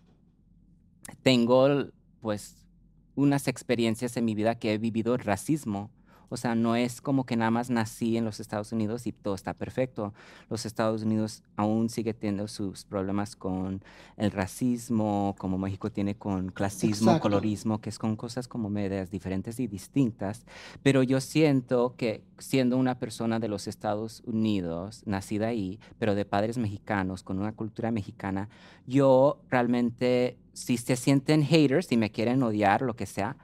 tengo 1.21 1.85
pues 2.21 2.55
unas 3.15 3.47
experiencias 3.47 4.17
en 4.17 4.25
mi 4.25 4.35
vida 4.35 4.55
que 4.55 4.73
he 4.73 4.77
vivido 4.77 5.17
racismo. 5.17 5.91
O 6.29 6.37
sea, 6.37 6.55
no 6.55 6.75
es 6.75 7.01
como 7.01 7.25
que 7.25 7.35
nada 7.35 7.51
más 7.51 7.69
nací 7.69 8.17
en 8.17 8.25
los 8.25 8.39
Estados 8.39 8.71
Unidos 8.71 9.07
y 9.07 9.11
todo 9.11 9.35
está 9.35 9.53
perfecto. 9.53 10.13
Los 10.49 10.65
Estados 10.65 11.03
Unidos 11.03 11.43
aún 11.55 11.89
sigue 11.89 12.13
teniendo 12.13 12.47
sus 12.47 12.85
problemas 12.85 13.35
con 13.35 13.83
el 14.17 14.31
racismo, 14.31 15.35
como 15.37 15.57
México 15.57 15.91
tiene 15.91 16.15
con 16.15 16.49
clasismo, 16.49 17.11
Exacto. 17.11 17.21
colorismo, 17.21 17.81
que 17.81 17.89
es 17.89 17.99
con 17.99 18.15
cosas 18.15 18.47
como 18.47 18.69
medias 18.69 19.11
diferentes 19.11 19.59
y 19.59 19.67
distintas. 19.67 20.45
Pero 20.81 21.03
yo 21.03 21.21
siento 21.21 21.95
que 21.97 22.23
siendo 22.37 22.77
una 22.77 22.99
persona 22.99 23.39
de 23.39 23.47
los 23.47 23.67
Estados 23.67 24.21
Unidos, 24.25 25.03
nacida 25.05 25.47
ahí, 25.47 25.79
pero 25.99 26.15
de 26.15 26.25
padres 26.25 26.57
mexicanos, 26.57 27.23
con 27.23 27.39
una 27.39 27.53
cultura 27.53 27.91
mexicana, 27.91 28.49
yo 28.85 29.39
realmente, 29.49 30.37
si 30.53 30.77
se 30.77 30.95
sienten 30.95 31.43
haters, 31.43 31.87
si 31.87 31.97
me 31.97 32.11
quieren 32.11 32.43
odiar, 32.43 32.81
lo 32.81 32.95
que 32.95 33.05
sea, 33.05 33.37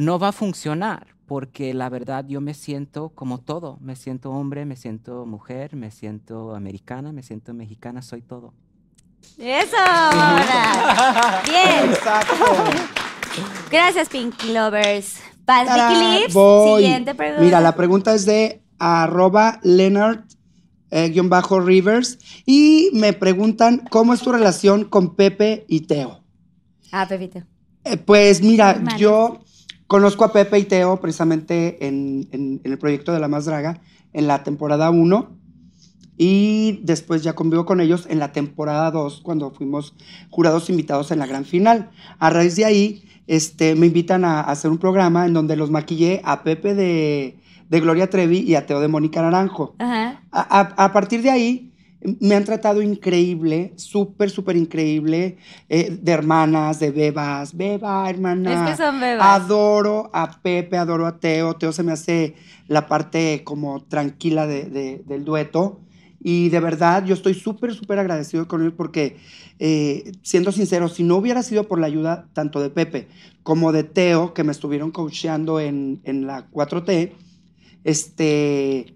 no 0.00 0.18
va 0.18 0.28
a 0.28 0.32
funcionar, 0.32 1.08
porque 1.26 1.74
la 1.74 1.90
verdad 1.90 2.24
yo 2.26 2.40
me 2.40 2.54
siento 2.54 3.10
como 3.10 3.38
todo. 3.38 3.76
Me 3.82 3.96
siento 3.96 4.30
hombre, 4.30 4.64
me 4.64 4.74
siento 4.74 5.26
mujer, 5.26 5.76
me 5.76 5.90
siento 5.90 6.54
americana, 6.54 7.12
me 7.12 7.22
siento 7.22 7.52
mexicana, 7.52 8.00
soy 8.00 8.22
todo. 8.22 8.54
Eso, 9.36 9.76
ahora. 9.76 11.42
Bien. 11.44 11.90
Exacto. 11.90 12.34
Gracias, 13.70 14.08
Pinky 14.08 14.54
Lovers. 14.54 15.20
Lips, 15.46 16.32
voy. 16.32 16.82
siguiente 16.82 17.14
pregunta. 17.14 17.42
Mira, 17.42 17.60
la 17.60 17.74
pregunta 17.74 18.14
es 18.14 18.24
de 18.24 18.62
arroba 18.78 19.60
Leonard 19.62 20.24
eh, 20.90 21.10
guion 21.10 21.28
bajo 21.28 21.60
Rivers 21.60 22.18
y 22.46 22.88
me 22.94 23.12
preguntan 23.12 23.84
cómo 23.90 24.14
es 24.14 24.20
tu 24.20 24.32
relación 24.32 24.84
con 24.84 25.14
Pepe 25.14 25.66
y 25.68 25.80
Teo. 25.80 26.22
Ah, 26.90 27.06
Pepito. 27.06 27.42
Eh, 27.84 27.96
pues 27.96 28.40
mira, 28.42 28.70
Hermanos. 28.70 29.00
yo 29.00 29.40
conozco 29.90 30.24
a 30.24 30.32
Pepe 30.32 30.56
y 30.60 30.64
Teo 30.66 31.00
precisamente 31.00 31.84
en, 31.88 32.28
en- 32.30 32.60
en 32.62 32.70
el 32.72 32.78
proyecto 32.78 33.12
de 33.12 33.18
La 33.18 33.26
Más 33.26 33.44
Draga 33.44 33.80
en 34.12 34.28
la 34.28 34.44
temporada 34.44 34.88
1 34.88 35.30
y 36.16 36.78
después 36.84 37.22
ya 37.24 37.34
convivo 37.34 37.64
con 37.64 37.80
ellos 37.80 38.06
en 38.08 38.20
la 38.20 38.30
temporada 38.30 38.92
2 38.92 39.20
cuando 39.24 39.50
fuimos 39.50 39.94
jurados 40.30 40.70
invitados 40.70 41.10
en 41.10 41.18
la 41.18 41.26
gran 41.26 41.44
final. 41.44 41.90
A 42.20 42.30
raíz 42.30 42.54
de 42.54 42.66
ahí 42.66 43.04
este, 43.26 43.74
me 43.74 43.86
invitan 43.86 44.24
a, 44.24 44.40
a 44.40 44.52
hacer 44.52 44.70
un 44.70 44.78
programa 44.78 45.26
en 45.26 45.32
donde 45.32 45.56
los 45.56 45.72
maquillé 45.72 46.20
a 46.24 46.44
Pepe 46.44 46.74
de, 46.76 47.38
de 47.68 47.80
Gloria 47.80 48.08
Trevi 48.10 48.38
y 48.38 48.54
a 48.54 48.66
Teo 48.66 48.78
de 48.80 48.86
Mónica 48.88 49.22
Naranjo. 49.22 49.74
Ajá. 49.80 50.22
A, 50.30 50.60
a- 50.60 50.84
a 50.84 50.92
partir 50.92 51.22
de 51.22 51.30
ahí 51.30 51.69
me 52.20 52.34
han 52.34 52.44
tratado 52.44 52.80
increíble, 52.82 53.72
súper, 53.76 54.30
súper 54.30 54.56
increíble, 54.56 55.36
eh, 55.68 55.98
de 56.00 56.12
hermanas, 56.12 56.80
de 56.80 56.90
bebas, 56.90 57.54
beba, 57.56 58.08
hermana. 58.08 58.52
Es 58.68 58.70
que 58.76 58.82
son 58.82 59.00
bebas. 59.00 59.42
Adoro 59.42 60.10
a 60.14 60.40
Pepe, 60.40 60.76
adoro 60.78 61.06
a 61.06 61.18
Teo. 61.18 61.54
Teo 61.56 61.72
se 61.72 61.82
me 61.82 61.92
hace 61.92 62.34
la 62.68 62.86
parte 62.86 63.42
como 63.44 63.82
tranquila 63.84 64.46
de- 64.46 64.64
de- 64.64 65.02
del 65.06 65.24
dueto. 65.24 65.80
Y 66.22 66.50
de 66.50 66.60
verdad, 66.60 67.04
yo 67.04 67.14
estoy 67.14 67.34
súper, 67.34 67.74
súper 67.74 67.98
agradecido 67.98 68.46
con 68.46 68.62
él 68.62 68.72
porque, 68.74 69.16
eh, 69.58 70.12
siendo 70.22 70.52
sincero, 70.52 70.88
si 70.88 71.02
no 71.02 71.16
hubiera 71.16 71.42
sido 71.42 71.64
por 71.64 71.80
la 71.80 71.86
ayuda 71.86 72.28
tanto 72.34 72.60
de 72.60 72.68
Pepe 72.70 73.08
como 73.42 73.72
de 73.72 73.84
Teo, 73.84 74.34
que 74.34 74.44
me 74.44 74.52
estuvieron 74.52 74.90
coacheando 74.90 75.60
en, 75.60 76.00
en 76.04 76.26
la 76.26 76.46
4T, 76.50 77.12
este, 77.84 78.94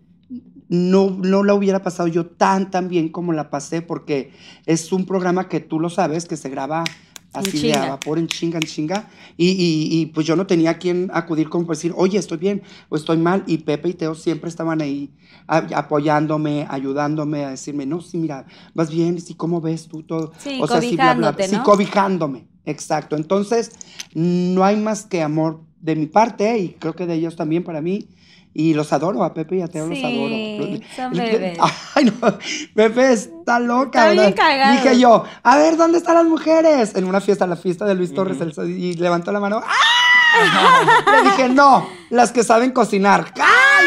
no, 0.68 1.10
no 1.10 1.42
la 1.44 1.54
hubiera 1.54 1.82
pasado 1.82 2.08
yo 2.08 2.26
tan, 2.26 2.70
tan 2.70 2.88
bien 2.88 3.08
como 3.10 3.32
la 3.32 3.50
pasé, 3.50 3.82
porque 3.82 4.32
es 4.66 4.92
un 4.92 5.04
programa 5.06 5.48
que 5.48 5.60
tú 5.60 5.80
lo 5.80 5.90
sabes, 5.90 6.24
que 6.26 6.36
se 6.36 6.48
graba 6.48 6.84
así 7.32 7.58
de 7.66 7.74
a 7.74 7.84
vapor, 7.90 8.18
en 8.20 8.28
chinga, 8.28 8.58
en 8.58 8.64
chinga, 8.64 9.08
y, 9.36 9.48
y- 9.48 9.88
y, 10.00 10.06
pues 10.06 10.24
yo 10.24 10.36
no 10.36 10.46
tenía 10.46 10.70
a 10.70 10.78
quien 10.78 11.10
acudir 11.12 11.48
como 11.48 11.66
para 11.66 11.76
decir, 11.76 11.92
oye, 11.96 12.16
estoy 12.16 12.38
bien 12.38 12.62
o 12.88 12.94
estoy 12.96 13.16
mal, 13.16 13.42
y 13.48 13.58
Pepe 13.58 13.88
y 13.88 13.94
Teo 13.94 14.14
siempre 14.14 14.48
estaban 14.48 14.80
ahí 14.80 15.10
a- 15.48 15.66
apoyándome, 15.76 16.64
ayudándome, 16.70 17.44
a 17.44 17.50
decirme, 17.50 17.86
no, 17.86 18.00
sí, 18.00 18.18
mira, 18.18 18.46
vas 18.72 18.88
bien, 18.90 19.20
sí, 19.20 19.34
¿cómo 19.34 19.60
ves 19.60 19.88
tú 19.88 20.04
todo? 20.04 20.32
Sí, 20.38 20.58
o 20.62 20.68
sea, 20.68 20.80
sí, 20.80 20.94
bla, 20.96 21.14
bla, 21.14 21.32
cobijándote, 21.32 21.48
sí, 21.48 21.56
cobijándome, 21.64 22.46
exacto. 22.66 23.16
Entonces, 23.16 23.72
no 24.14 24.64
hay 24.64 24.76
más 24.76 25.04
que 25.04 25.20
amor 25.20 25.60
de 25.80 25.96
mi 25.96 26.06
parte, 26.06 26.56
y 26.58 26.68
creo 26.78 26.94
que 26.94 27.06
de 27.06 27.14
ellos 27.14 27.34
también 27.34 27.64
para 27.64 27.80
mí, 27.80 28.06
y 28.54 28.72
los 28.74 28.92
adoro, 28.92 29.24
a 29.24 29.34
Pepe 29.34 29.56
y 29.56 29.62
a 29.62 29.66
Teo 29.68 29.86
los 29.86 29.98
adoro. 29.98 30.80
son 30.96 31.12
bebés. 31.12 31.58
Ay, 31.94 32.04
no, 32.04 32.38
Pepe 32.74 33.12
está 33.12 33.58
loca, 33.58 34.10
Está 34.10 34.22
bien 34.22 34.32
cagado. 34.32 34.72
Dije 34.82 34.98
yo, 35.00 35.24
a 35.42 35.56
ver, 35.58 35.76
¿dónde 35.76 35.98
están 35.98 36.14
las 36.14 36.24
mujeres? 36.24 36.94
En 36.94 37.04
una 37.04 37.20
fiesta, 37.20 37.46
la 37.46 37.56
fiesta 37.56 37.84
de 37.84 37.94
Luis 37.94 38.14
Torres, 38.14 38.40
el- 38.40 38.70
y 38.70 38.94
levantó 38.94 39.32
la 39.32 39.40
mano. 39.40 39.60
¡Ah! 39.64 41.12
Le 41.12 41.30
dije, 41.30 41.48
no, 41.48 41.86
las 42.10 42.32
que 42.32 42.42
saben 42.42 42.70
cocinar. 42.72 43.32
¡Ay, 43.36 43.84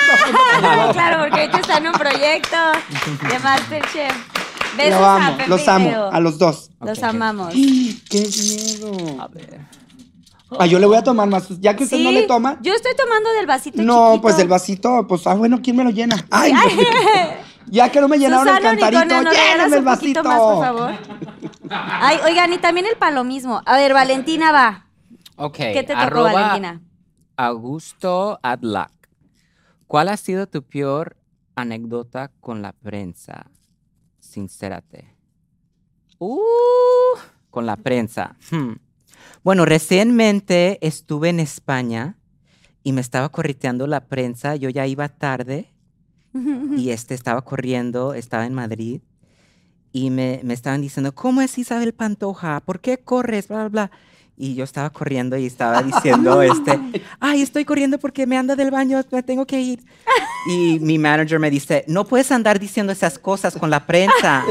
no, 0.61 0.61
no, 0.61 0.75
no! 0.87 0.93
claro, 0.93 1.23
porque 1.23 1.41
ahorita 1.41 1.59
está 1.59 1.77
en 1.77 1.87
un 1.87 1.93
proyecto 1.93 2.55
de 3.29 3.39
Masterchef. 3.39 4.15
Besos 4.77 4.99
Lo 4.99 5.05
a 5.05 5.15
amo, 5.15 5.37
Pepe 5.37 5.49
los 5.49 5.65
y 5.65 5.69
amo, 5.69 5.89
Teo. 5.89 6.11
a 6.11 6.19
los 6.19 6.37
dos. 6.37 6.69
Los 6.81 7.01
amamos. 7.03 7.53
¡Qué 8.09 8.19
miedo! 8.19 9.21
A 9.21 9.27
ver. 9.27 9.59
Ah, 10.57 10.65
yo 10.65 10.79
le 10.79 10.85
voy 10.85 10.95
a 10.95 11.03
tomar 11.03 11.27
más. 11.27 11.49
Ya 11.59 11.75
que 11.75 11.83
usted 11.83 11.99
no 11.99 12.11
le 12.11 12.23
toma. 12.23 12.57
Yo 12.61 12.73
estoy 12.73 12.95
tomando 12.95 13.31
del 13.33 13.45
vasito 13.45 13.81
No, 13.81 14.07
chiquito. 14.11 14.21
pues 14.21 14.37
del 14.37 14.47
vasito, 14.47 15.07
pues, 15.07 15.27
ah, 15.27 15.33
bueno, 15.33 15.59
¿quién 15.61 15.75
me 15.75 15.83
lo 15.83 15.89
llena? 15.89 16.25
Ay, 16.31 16.53
no. 16.53 16.61
ya 17.67 17.89
que 17.91 17.99
no 17.99 18.07
me 18.07 18.17
llenaron 18.17 18.47
Susana 18.47 18.71
el 18.71 18.79
cantarito, 18.79 19.01
Unicornio, 19.01 19.23
¿nos 19.23 19.33
regalas 19.33 19.57
lléname 19.57 19.77
el 19.77 19.83
vasito. 19.83 20.23
más, 20.23 20.39
por 20.39 20.63
favor? 20.63 20.91
Ay, 21.69 22.17
oigan, 22.25 22.53
y 22.53 22.57
también 22.59 22.85
el 22.85 22.95
palomismo. 22.95 23.61
A 23.65 23.75
ver, 23.75 23.93
Valentina 23.93 24.51
va. 24.51 24.87
Ok. 25.35 25.57
¿Qué 25.57 25.83
te 25.83 25.93
tocó, 25.93 25.99
arroba 25.99 26.31
Valentina? 26.31 26.81
Augusto 27.35 28.39
Adlac. 28.41 28.91
¿Cuál 29.85 30.09
ha 30.09 30.17
sido 30.17 30.47
tu 30.47 30.63
peor 30.63 31.17
anécdota 31.55 32.31
con 32.39 32.61
la 32.61 32.71
prensa? 32.71 33.47
Sincérate. 34.19 35.13
Uh, 36.19 36.39
con 37.49 37.65
la 37.65 37.75
prensa. 37.75 38.35
Hmm. 38.49 38.73
Bueno, 39.47 39.63
recientemente 39.63 40.77
estuve 40.85 41.29
en 41.29 41.39
España 41.39 42.17
y 42.83 42.91
me 42.91 42.99
estaba 42.99 43.29
correteando 43.29 43.87
la 43.87 44.09
prensa. 44.09 44.57
Yo 44.57 44.67
ya 44.67 44.85
iba 44.87 45.07
tarde 45.07 45.71
y 46.75 46.89
este 46.89 47.13
estaba 47.13 47.41
corriendo, 47.43 48.13
estaba 48.13 48.45
en 48.45 48.53
Madrid 48.53 48.99
y 49.93 50.09
me, 50.09 50.41
me 50.43 50.53
estaban 50.53 50.81
diciendo, 50.81 51.15
¿cómo 51.15 51.39
es 51.39 51.57
Isabel 51.57 51.93
Pantoja? 51.93 52.59
¿Por 52.59 52.81
qué 52.81 52.97
corres? 52.97 53.47
Bla, 53.47 53.59
bla, 53.59 53.69
bla. 53.69 53.91
Y 54.39 54.53
yo 54.53 54.63
estaba 54.65 54.91
corriendo 54.91 55.35
y 55.35 55.47
estaba 55.47 55.81
diciendo, 55.83 56.41
este, 56.43 56.79
ay, 57.19 57.41
estoy 57.41 57.65
corriendo 57.65 57.97
porque 57.97 58.27
me 58.27 58.37
anda 58.37 58.55
del 58.55 58.69
baño, 58.69 59.01
me 59.11 59.23
tengo 59.23 59.45
que 59.47 59.59
ir. 59.59 59.79
Y 60.49 60.79
mi 60.79 60.97
manager 60.99 61.39
me 61.39 61.49
dice, 61.49 61.83
no 61.87 62.05
puedes 62.05 62.31
andar 62.31 62.59
diciendo 62.59 62.93
esas 62.93 63.17
cosas 63.17 63.55
con 63.57 63.69
la 63.69 63.85
prensa. 63.87 64.43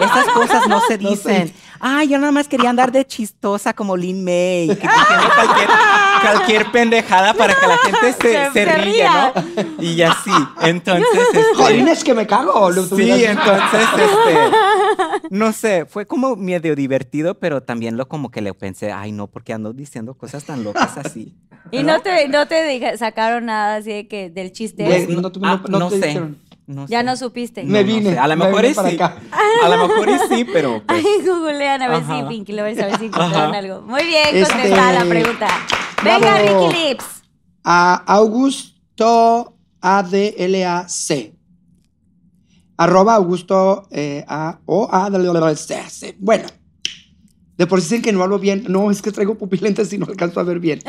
Esas 0.00 0.26
cosas 0.28 0.66
no 0.68 0.80
se 0.88 0.96
dicen. 0.98 1.52
Ay, 1.80 2.08
yo 2.08 2.18
nada 2.18 2.32
más 2.32 2.48
quería 2.48 2.70
andar 2.70 2.90
de 2.90 3.06
chistosa 3.06 3.72
como 3.72 3.96
Lin 3.96 4.24
May, 4.24 4.66
que 4.68 4.74
diciendo 4.74 5.30
cualquier, 5.36 5.68
cualquier 6.22 6.72
pendejada 6.72 7.34
para 7.34 7.54
que 7.54 7.66
la 7.66 7.76
gente 7.78 8.12
se, 8.20 8.32
Se- 8.32 8.50
se 8.52 8.64
ría. 8.64 9.32
¿no? 9.34 9.82
Y 9.84 10.02
así. 10.02 10.30
Entonces, 10.62 11.06
este, 11.32 11.44
Jolín, 11.54 11.86
es 11.88 12.02
que 12.02 12.14
me 12.14 12.26
cago. 12.26 12.72
Sí, 12.72 13.24
entonces, 13.24 13.86
este, 13.96 14.38
no 15.30 15.52
sé, 15.52 15.86
fue 15.86 16.06
como 16.06 16.36
medio 16.36 16.74
divertido, 16.74 17.38
pero 17.38 17.62
también 17.62 17.96
lo 17.96 18.08
como 18.08 18.30
que 18.30 18.40
le 18.40 18.52
pensé, 18.54 18.92
ay 18.92 19.12
no, 19.12 19.26
porque 19.26 19.52
ando 19.52 19.72
diciendo 19.72 20.14
cosas 20.14 20.44
tan 20.44 20.64
locas 20.64 20.96
así. 20.98 21.34
Y 21.70 21.82
no 21.82 22.00
te, 22.00 22.28
no 22.28 22.46
te 22.48 22.64
dije- 22.66 22.96
sacaron 22.96 23.44
nada 23.46 23.76
así 23.76 23.90
de 23.92 24.08
que 24.08 24.30
del 24.30 24.52
chiste. 24.52 24.86
Pues, 24.86 25.06
no 25.08 25.30
Ah, 25.42 25.60
no- 25.68 25.78
no 25.80 25.88
te 25.90 26.00
sé, 26.00 26.06
dijeron. 26.06 26.38
no 26.66 26.86
ya 26.86 27.00
sé. 27.00 27.04
no 27.04 27.16
supiste. 27.16 27.62
Me 27.64 27.82
No, 27.84 27.86
no 27.90 27.94
vine, 27.94 28.12
sé. 28.12 28.18
A 28.18 28.26
lo 28.26 28.36
me 28.36 28.44
mejor 28.46 28.64
es 28.64 28.76
sí. 28.78 28.94
acá. 28.94 29.16
A 29.62 29.68
lo 29.68 29.86
mejor 29.88 30.08
es 30.08 30.22
sí, 30.30 30.46
pero 30.50 30.82
pues, 30.88 31.04
Ay, 31.04 31.26
googlean 31.26 31.82
a 31.82 31.88
ver 31.88 31.98
Ajá. 31.98 32.20
si 32.22 32.26
Pinky 32.28 32.52
Lovers, 32.54 32.78
a 32.80 32.86
ver 32.86 32.98
si 32.98 33.04
encontraron 33.06 33.54
algo. 33.54 33.82
Muy 33.82 34.02
bien 34.06 34.28
Este, 34.32 34.50
contestada 34.50 34.92
la 35.04 35.04
pregunta. 35.10 35.46
Venga. 36.02 36.38
Ricky 36.38 36.88
Lips. 36.88 37.04
A 37.64 37.96
Augusto 38.06 39.54
ADLAC. 39.82 41.32
Arroba 42.78 43.16
Augusto 43.16 43.88
eh, 43.90 44.24
A 44.28 44.60
O 44.64 44.88
A. 44.90 45.10
Bueno, 46.18 46.46
De 47.58 47.66
por 47.66 47.80
sí 47.80 47.86
dicen 47.86 48.02
que 48.02 48.12
no 48.12 48.22
hablo 48.22 48.38
bien. 48.38 48.64
No, 48.68 48.90
es 48.90 49.02
que 49.02 49.12
traigo 49.12 49.36
pupilentes 49.36 49.92
y 49.92 49.98
no 49.98 50.06
alcanzo 50.06 50.40
a 50.40 50.44
ver 50.44 50.60
bien. 50.60 50.80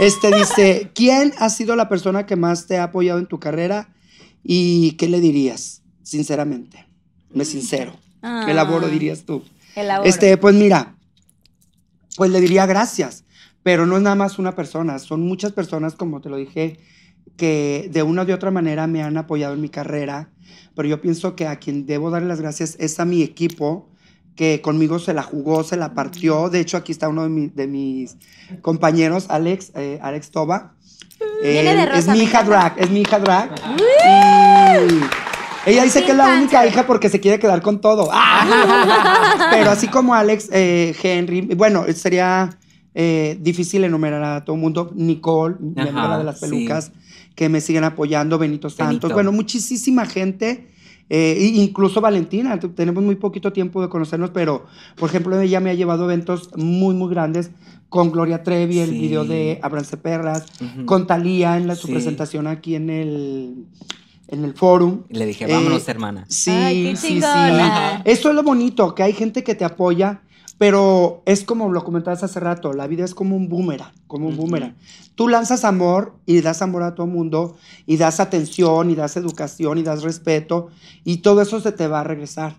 Este 0.00 0.34
dice, 0.34 0.90
¿quién 0.94 1.32
ha 1.38 1.48
sido 1.48 1.76
la 1.76 1.88
persona 1.88 2.26
que 2.26 2.36
más 2.36 2.66
te 2.66 2.78
ha 2.78 2.84
apoyado 2.84 3.20
en 3.20 3.26
tu 3.26 3.38
carrera 3.38 3.94
y 4.42 4.92
qué 4.92 5.08
le 5.08 5.20
dirías? 5.20 5.82
Sinceramente. 6.02 6.84
Me 7.30 7.44
sincero. 7.44 7.92
Ah. 8.22 8.44
Elaboro, 8.48 8.88
dirías 8.88 9.24
tú. 9.24 9.44
Elaboro. 9.76 10.08
Este, 10.08 10.36
pues 10.36 10.54
mira, 10.56 10.96
pues 12.16 12.30
le 12.30 12.40
diría 12.40 12.66
gracias, 12.66 13.24
pero 13.62 13.86
no 13.86 13.96
es 13.96 14.02
nada 14.02 14.16
más 14.16 14.38
una 14.38 14.56
persona, 14.56 14.98
son 14.98 15.20
muchas 15.20 15.52
personas, 15.52 15.94
como 15.94 16.20
te 16.20 16.28
lo 16.28 16.36
dije, 16.36 16.80
que 17.36 17.88
de 17.92 18.02
una 18.02 18.22
u 18.22 18.24
de 18.24 18.34
otra 18.34 18.50
manera 18.50 18.86
me 18.86 19.02
han 19.02 19.16
apoyado 19.16 19.54
en 19.54 19.60
mi 19.60 19.68
carrera, 19.68 20.30
pero 20.74 20.88
yo 20.88 21.00
pienso 21.00 21.34
que 21.36 21.46
a 21.46 21.56
quien 21.56 21.86
debo 21.86 22.10
darle 22.10 22.28
las 22.28 22.40
gracias 22.40 22.76
es 22.78 22.98
a 23.00 23.04
mi 23.04 23.22
equipo, 23.22 23.88
que 24.36 24.60
conmigo 24.60 24.98
se 24.98 25.14
la 25.14 25.22
jugó, 25.22 25.64
se 25.64 25.76
la 25.76 25.94
partió. 25.94 26.50
De 26.50 26.60
hecho, 26.60 26.76
aquí 26.76 26.92
está 26.92 27.08
uno 27.08 27.22
de, 27.22 27.28
mi- 27.30 27.48
de 27.48 27.66
mis 27.66 28.16
compañeros, 28.60 29.26
Alex, 29.30 29.72
eh, 29.74 29.98
Alex 30.02 30.30
Toba. 30.30 30.74
Viene 31.42 31.62
de 31.62 31.70
Él 31.70 31.78
es 31.88 31.94
rosa, 31.96 32.12
mi 32.12 32.18
me 32.18 32.24
hija 32.24 32.42
drag, 32.44 32.74
es 32.78 32.90
mi 32.90 33.00
hija 33.00 33.18
drag. 33.18 33.50
Y 35.66 35.70
ella 35.70 35.82
dice 35.82 36.04
que 36.04 36.12
es 36.12 36.16
la 36.16 36.28
única 36.28 36.66
hija 36.66 36.86
porque 36.86 37.08
se 37.08 37.18
quiere 37.20 37.38
quedar 37.38 37.60
con 37.62 37.80
todo. 37.80 38.08
¡Ah! 38.12 39.48
Pero 39.50 39.70
así 39.70 39.88
como 39.88 40.14
Alex, 40.14 40.48
eh, 40.52 40.94
Henry, 41.02 41.40
bueno, 41.56 41.84
sería 41.94 42.50
eh, 42.94 43.36
difícil 43.40 43.82
enumerar 43.84 44.22
a 44.22 44.44
todo 44.44 44.54
el 44.56 44.62
mundo. 44.62 44.92
Nicole, 44.94 45.56
mi 45.58 45.72
Ajá, 45.80 45.88
amiga 45.90 46.08
la 46.08 46.18
de 46.18 46.24
las 46.24 46.38
sí. 46.40 46.46
Que 47.36 47.48
me 47.48 47.60
siguen 47.60 47.84
apoyando, 47.84 48.38
Benito 48.38 48.68
Santos. 48.68 48.88
Benito. 48.88 49.10
Bueno, 49.10 49.30
muchísima 49.30 50.04
gente. 50.06 50.66
eh, 51.08 51.52
incluso 51.54 52.00
Valentina, 52.00 52.58
tenemos 52.58 53.04
muy 53.04 53.14
poquito 53.14 53.52
tiempo 53.52 53.80
de 53.80 53.88
conocernos, 53.88 54.30
pero 54.30 54.66
por 54.96 55.08
ejemplo, 55.08 55.40
ella 55.40 55.60
me 55.60 55.70
ha 55.70 55.74
llevado 55.74 56.02
a 56.02 56.06
eventos 56.12 56.50
muy, 56.56 56.96
muy 56.96 57.08
grandes 57.08 57.52
con 57.88 58.10
Gloria 58.10 58.42
Trevi, 58.42 58.80
el 58.80 58.90
Sí. 58.90 58.98
video 58.98 59.24
de 59.24 59.60
Abranse 59.62 59.96
Perras, 59.98 60.46
con 60.84 61.06
Talía 61.06 61.56
en 61.58 61.68
la, 61.68 61.76
su 61.76 61.86
Sí. 61.86 61.92
presentación 61.92 62.48
aquí 62.48 62.74
en 62.74 62.90
el, 62.90 63.66
en 64.26 64.44
el 64.44 64.54
forum. 64.54 65.02
Y 65.08 65.14
Le 65.18 65.26
dije, 65.26 65.44
Eh, 65.44 65.52
vámonos, 65.52 65.86
hermana. 65.88 66.24
Sí, 66.28 66.50
Ay, 66.50 66.82
qué 66.90 66.96
sí, 66.96 67.20
sí. 67.20 67.24
Eso 68.04 68.28
es 68.30 68.34
lo 68.34 68.42
bonito, 68.42 68.92
que 68.96 69.04
hay 69.04 69.12
gente 69.12 69.44
que 69.44 69.54
te 69.54 69.64
apoya, 69.64 70.22
pero 70.58 71.22
es 71.26 71.44
como 71.44 71.70
lo 71.70 71.84
comentabas 71.84 72.22
hace 72.22 72.40
rato, 72.40 72.72
la 72.72 72.86
vida 72.86 73.04
es 73.04 73.14
como 73.14 73.36
un 73.36 73.48
boomerang, 73.48 73.92
como 74.06 74.28
un 74.28 74.36
boomerang. 74.36 74.74
Tú 75.14 75.28
lanzas 75.28 75.64
amor 75.64 76.14
y 76.24 76.40
das 76.40 76.62
amor 76.62 76.82
a 76.82 76.94
todo 76.94 77.06
mundo, 77.06 77.56
y 77.84 77.98
das 77.98 78.20
atención, 78.20 78.90
y 78.90 78.94
das 78.94 79.16
educación, 79.16 79.78
y 79.78 79.82
das 79.82 80.02
respeto, 80.02 80.68
y 81.04 81.18
todo 81.18 81.42
eso 81.42 81.60
se 81.60 81.72
te 81.72 81.88
va 81.88 82.00
a 82.00 82.04
regresar. 82.04 82.56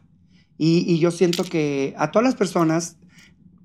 Y, 0.57 0.91
y 0.91 0.99
yo 0.99 1.11
siento 1.11 1.43
que 1.43 1.95
a 1.97 2.11
todas 2.11 2.25
las 2.25 2.35
personas, 2.35 2.97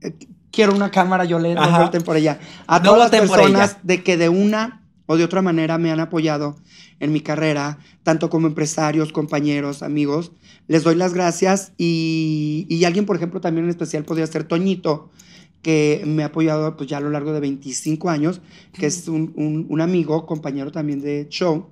eh, 0.00 0.14
quiero 0.50 0.74
una 0.74 0.90
cámara, 0.90 1.24
yo 1.24 1.38
le 1.38 1.54
no 1.54 1.90
por 2.04 2.16
ella, 2.16 2.38
a 2.66 2.78
No 2.78 2.84
todas 2.84 3.10
las 3.12 3.20
personas 3.20 3.78
de 3.82 4.02
que 4.02 4.16
de 4.16 4.28
una 4.28 4.82
o 5.06 5.16
de 5.16 5.24
otra 5.24 5.42
manera 5.42 5.78
me 5.78 5.90
han 5.90 6.00
apoyado 6.00 6.56
en 7.02 7.12
mi 7.12 7.20
carrera, 7.20 7.78
tanto 8.04 8.30
como 8.30 8.46
empresarios, 8.48 9.12
compañeros, 9.12 9.82
amigos, 9.82 10.32
les 10.68 10.84
doy 10.84 10.94
las 10.96 11.14
gracias 11.14 11.72
y, 11.78 12.66
y 12.70 12.84
alguien, 12.84 13.06
por 13.06 13.16
ejemplo, 13.16 13.42
también 13.42 13.64
en 13.66 13.70
especial 13.70 14.04
podría 14.04 14.26
ser 14.26 14.44
Toñito, 14.44 15.10
que 15.62 16.02
me 16.06 16.22
ha 16.24 16.26
apoyado 16.26 16.76
pues 16.76 16.88
ya 16.88 16.98
a 16.98 17.00
lo 17.00 17.10
largo 17.10 17.32
de 17.32 17.40
25 17.40 18.10
años, 18.10 18.40
que 18.72 18.86
es 18.86 19.08
un, 19.08 19.32
un- 19.36 19.80
amigo, 19.80 20.26
compañero 20.26 20.72
también 20.72 21.00
de 21.00 21.28
show, 21.28 21.68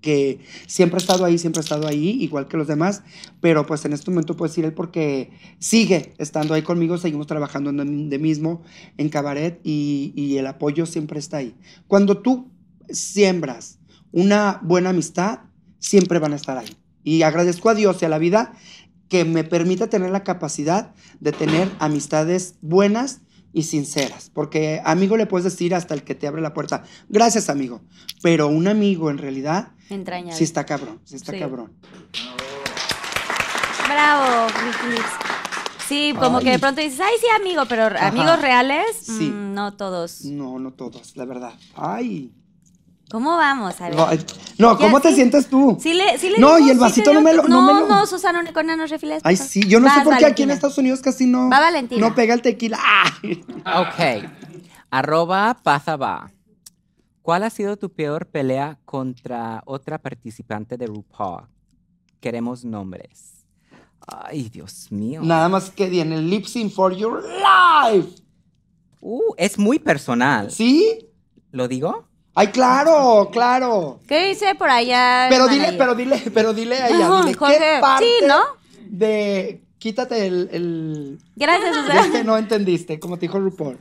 que 0.00 0.40
siempre 0.66 0.96
ha 0.98 1.00
estado 1.00 1.24
ahí, 1.24 1.38
siempre 1.38 1.60
ha 1.60 1.62
estado 1.64 1.88
ahí, 1.88 2.18
igual 2.22 2.46
que 2.48 2.56
los 2.56 2.68
demás, 2.68 3.02
pero 3.40 3.66
pues 3.66 3.84
en 3.84 3.92
este 3.92 4.10
momento 4.10 4.36
puedo 4.36 4.48
decir 4.48 4.64
él 4.64 4.72
porque 4.72 5.30
sigue 5.58 6.14
estando 6.18 6.54
ahí 6.54 6.62
conmigo, 6.62 6.98
seguimos 6.98 7.26
trabajando 7.26 7.70
en 7.70 8.08
de 8.08 8.18
mismo, 8.18 8.62
en 8.96 9.08
cabaret, 9.08 9.60
y, 9.64 10.12
y 10.14 10.36
el 10.38 10.46
apoyo 10.46 10.86
siempre 10.86 11.18
está 11.18 11.38
ahí. 11.38 11.54
Cuando 11.88 12.18
tú 12.22 12.48
siembras 12.90 13.77
una 14.12 14.58
buena 14.62 14.90
amistad, 14.90 15.40
siempre 15.78 16.18
van 16.18 16.32
a 16.32 16.36
estar 16.36 16.56
ahí. 16.58 16.76
Y 17.04 17.22
agradezco 17.22 17.70
a 17.70 17.74
Dios 17.74 18.02
y 18.02 18.04
a 18.04 18.08
la 18.08 18.18
vida 18.18 18.52
que 19.08 19.24
me 19.24 19.44
permita 19.44 19.88
tener 19.88 20.10
la 20.10 20.24
capacidad 20.24 20.92
de 21.20 21.32
tener 21.32 21.70
amistades 21.78 22.56
buenas 22.60 23.20
y 23.54 23.62
sinceras. 23.62 24.30
Porque 24.34 24.82
amigo 24.84 25.16
le 25.16 25.26
puedes 25.26 25.44
decir 25.44 25.74
hasta 25.74 25.94
el 25.94 26.02
que 26.02 26.14
te 26.14 26.26
abre 26.26 26.42
la 26.42 26.52
puerta, 26.52 26.82
gracias 27.08 27.48
amigo. 27.48 27.80
Pero 28.22 28.48
un 28.48 28.68
amigo 28.68 29.10
en 29.10 29.16
realidad 29.18 29.72
Entrañable. 29.88 30.36
sí 30.36 30.44
está 30.44 30.66
cabrón, 30.66 31.00
sí 31.04 31.16
está 31.16 31.32
Sí. 31.32 31.38
cabrón. 31.38 31.72
Bravo. 33.88 34.48
Sí, 35.88 36.12
como 36.18 36.38
Ay. 36.38 36.44
que 36.44 36.50
de 36.50 36.58
pronto 36.58 36.82
dices, 36.82 37.00
ay, 37.00 37.14
sí, 37.18 37.26
amigo, 37.40 37.62
pero 37.66 37.84
amigos 37.98 38.38
reales, 38.42 38.84
Sí. 39.00 39.30
mm, 39.30 39.54
no 39.54 39.72
todos. 39.74 40.22
No, 40.26 40.58
no 40.58 40.72
todos, 40.74 41.16
la 41.16 41.24
verdad. 41.24 41.54
Ay. 41.74 42.30
¿Cómo 43.10 43.36
vamos? 43.36 43.80
A 43.80 43.88
ver. 43.88 43.96
No, 44.58 44.72
no, 44.72 44.78
¿cómo 44.78 45.00
te 45.00 45.08
sí. 45.10 45.14
sientes 45.16 45.48
tú? 45.48 45.78
Sí 45.80 45.94
le, 45.94 46.18
sí 46.18 46.28
le 46.30 46.38
No, 46.38 46.56
digo, 46.56 46.68
y 46.68 46.70
el 46.72 46.78
vasito 46.78 47.12
no 47.14 47.22
me 47.22 47.32
lo- 47.32 47.42
que- 47.42 47.48
no 47.48 47.62
me 47.62 47.72
No, 47.72 47.80
lo- 47.80 47.88
no, 47.88 48.06
Susana 48.06 48.40
Unicornia 48.40 48.76
nos 48.76 48.90
refieres. 48.90 49.22
Ay, 49.24 49.36
sí, 49.36 49.62
yo 49.66 49.80
no 49.80 49.88
sé 49.92 50.02
por 50.02 50.16
qué 50.18 50.26
aquí 50.26 50.42
en. 50.42 50.50
Estados 50.50 50.76
Unidos 50.78 51.00
casi 51.00 51.24
no, 51.26 51.48
Va 51.48 51.60
Valentina. 51.60 52.06
no 52.06 52.14
pega 52.14 52.34
el 52.34 52.42
tequila. 52.42 52.78
Ay. 53.22 53.44
Ok. 53.64 54.30
Arroba 54.90 55.56
Pazaba. 55.62 56.30
¿Cuál 57.22 57.42
ha 57.44 57.50
sido 57.50 57.76
tu 57.76 57.90
peor 57.90 58.26
pelea 58.26 58.78
contra 58.84 59.62
otra 59.66 59.98
participante 59.98 60.76
de 60.76 60.86
RuPaul? 60.86 61.42
Queremos 62.20 62.64
nombres. 62.64 63.44
Ay, 64.06 64.48
Dios 64.48 64.90
mío. 64.90 65.20
Nada 65.22 65.48
más 65.50 65.70
que 65.70 65.88
di 65.90 66.00
en 66.00 66.12
el 66.12 66.28
lip 66.30 66.46
sync 66.46 66.72
for 66.72 66.94
your 66.96 67.22
life. 67.22 68.08
Uh, 69.00 69.34
es 69.36 69.58
muy 69.58 69.78
personal. 69.78 70.50
¿Sí? 70.50 71.06
¿Lo 71.52 71.68
digo? 71.68 72.07
Ay, 72.38 72.48
claro, 72.48 73.30
claro. 73.32 73.98
¿Qué 74.06 74.28
dice 74.28 74.54
por 74.54 74.70
allá? 74.70 75.26
Pero 75.28 75.48
dile, 75.48 75.72
manager? 75.72 75.78
pero 75.78 75.94
dile, 75.94 76.22
pero 76.32 76.54
dile 76.54 76.76
a 76.76 76.86
ella, 76.88 76.96
dile, 76.96 77.34
Jorge, 77.34 77.58
¿qué 77.58 77.78
parte 77.80 78.04
sí, 78.20 78.26
¿no? 78.26 78.40
de 78.86 79.60
quítate 79.78 80.26
el, 80.26 80.48
el 80.52 81.18
Gracias, 81.36 81.76
es 81.76 81.82
Susana. 81.84 82.12
que 82.12 82.24
no 82.24 82.36
entendiste, 82.38 83.00
como 83.00 83.16
te 83.16 83.22
dijo 83.22 83.38
RuPaul. 83.40 83.78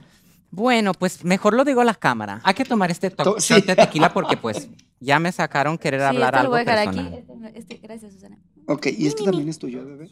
Bueno, 0.49 0.93
pues 0.93 1.23
mejor 1.23 1.53
lo 1.53 1.65
digo 1.65 1.81
a 1.81 1.85
la 1.85 1.93
cámara. 1.93 2.39
Hay 2.43 2.53
que 2.55 2.65
tomar 2.65 2.89
este 2.89 3.09
to- 3.11 3.23
To- 3.23 3.39
sí. 3.39 3.53
shot 3.53 3.65
de 3.65 3.75
tequila 3.75 4.11
porque 4.13 4.37
pues 4.37 4.69
ya 4.99 5.19
me 5.19 5.31
sacaron 5.31 5.77
querer 5.77 5.99
Sí, 5.99 6.05
hablar 6.07 6.33
esto 6.33 6.37
lo 6.37 6.39
algo 6.39 6.51
voy 6.53 6.61
a 6.61 6.63
dejar 6.65 6.85
personal. 6.85 7.05
aquí. 7.07 7.15
Este 7.19 7.35
no- 7.35 7.47
este- 7.49 7.77
gracias, 7.77 8.13
Susana. 8.13 8.37
Ok, 8.67 8.87
y 8.97 9.05
esto 9.07 9.23
también 9.23 9.49
es 9.49 9.59
tuyo, 9.59 9.85
bebé. 9.85 10.09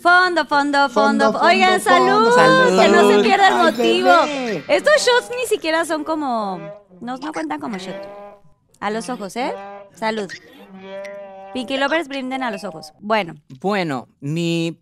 Fondo, 0.00 0.46
fondo, 0.46 0.88
fondo. 0.88 0.90
Fondo, 0.90 1.24
fondo, 1.32 1.40
Oigan, 1.48 1.80
fondo, 1.80 2.32
salud. 2.32 2.34
salud. 2.36 2.80
Que 2.80 2.88
no 2.88 3.08
se 3.10 3.18
pierda 3.24 3.48
el 3.48 3.54
Ay, 3.54 3.72
motivo. 3.72 4.08
bebé. 4.26 4.64
Estos 4.68 4.92
shots 4.94 5.30
ni 5.40 5.46
siquiera 5.48 5.84
son 5.84 6.04
como. 6.04 6.60
No, 7.00 7.16
no 7.16 7.32
cuentan 7.32 7.60
como 7.60 7.78
shot. 7.78 7.96
A 8.80 8.90
los 8.90 9.08
ojos, 9.08 9.36
¿eh? 9.36 9.52
Salud. 9.94 10.28
Pinky 11.54 11.76
Lovers 11.78 12.08
brinden 12.08 12.42
a 12.42 12.50
los 12.50 12.64
ojos. 12.64 12.92
Bueno, 13.00 13.34
Bueno, 13.60 14.08
mi... 14.20 14.80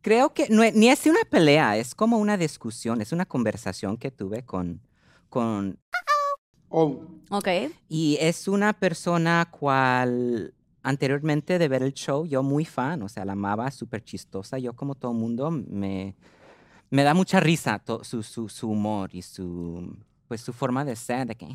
Creo 0.00 0.32
que 0.32 0.48
no, 0.48 0.62
es- 0.62 0.74
ni 0.74 0.88
es 0.88 1.04
una 1.06 1.18
pelea, 1.28 1.76
es 1.76 1.94
como 1.94 2.18
una 2.18 2.36
discusión, 2.36 3.00
es 3.00 3.12
una 3.12 3.26
conversación 3.26 3.96
que 3.96 4.10
tuve 4.12 4.44
con, 4.44 4.80
con 5.28 5.78
Oh, 6.70 7.00
ok. 7.30 7.48
Y 7.88 8.16
es 8.20 8.46
una 8.46 8.72
persona 8.74 9.48
cual 9.50 10.54
anteriormente 10.82 11.58
de 11.58 11.68
ver 11.68 11.82
el 11.82 11.92
show, 11.94 12.24
yo 12.26 12.42
muy 12.42 12.64
fan, 12.64 13.02
o 13.02 13.08
sea, 13.08 13.24
la 13.24 13.32
amaba, 13.32 13.70
súper 13.72 14.02
chistosa. 14.04 14.58
Yo 14.58 14.74
como 14.74 14.94
todo 14.94 15.12
mundo 15.12 15.50
me, 15.50 16.14
me 16.90 17.02
da 17.02 17.12
mucha 17.12 17.40
risa 17.40 17.78
to- 17.80 18.04
su, 18.04 18.22
su, 18.22 18.48
su 18.48 18.70
humor 18.70 19.10
y 19.12 19.22
su, 19.22 19.96
pues, 20.28 20.40
su 20.42 20.52
forma 20.52 20.84
de 20.84 20.94
ser, 20.94 21.26
de 21.26 21.34
que... 21.34 21.46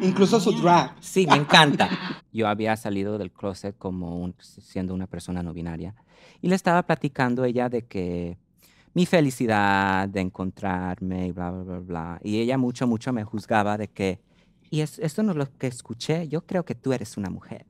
incluso 0.00 0.38
su 0.40 0.52
drag. 0.52 0.94
Sí, 1.00 1.26
me 1.26 1.36
encanta. 1.36 1.88
Yo 2.32 2.46
había 2.48 2.76
salido 2.76 3.18
del 3.18 3.32
closet 3.32 3.76
como 3.76 4.18
un- 4.20 4.34
siendo 4.38 4.94
una 4.94 5.06
persona 5.06 5.42
no 5.42 5.52
binaria 5.52 5.94
y 6.40 6.48
le 6.48 6.54
estaba 6.54 6.84
platicando 6.84 7.44
ella 7.44 7.68
de 7.68 7.82
que 7.86 8.38
mi 8.94 9.06
felicidad 9.06 10.08
de 10.08 10.20
encontrarme 10.20 11.26
y 11.26 11.32
bla, 11.32 11.50
bla, 11.50 11.62
bla, 11.64 11.78
bla. 11.80 12.20
Y 12.22 12.38
ella 12.40 12.56
mucho, 12.56 12.86
mucho 12.86 13.12
me 13.12 13.24
juzgaba 13.24 13.76
de 13.76 13.88
que, 13.88 14.20
y 14.70 14.80
es- 14.80 14.98
esto 15.00 15.22
no 15.22 15.32
es 15.32 15.36
lo 15.36 15.50
que 15.58 15.66
escuché, 15.66 16.28
yo 16.28 16.46
creo 16.46 16.64
que 16.64 16.74
tú 16.74 16.92
eres 16.92 17.16
una 17.16 17.28
mujer. 17.28 17.66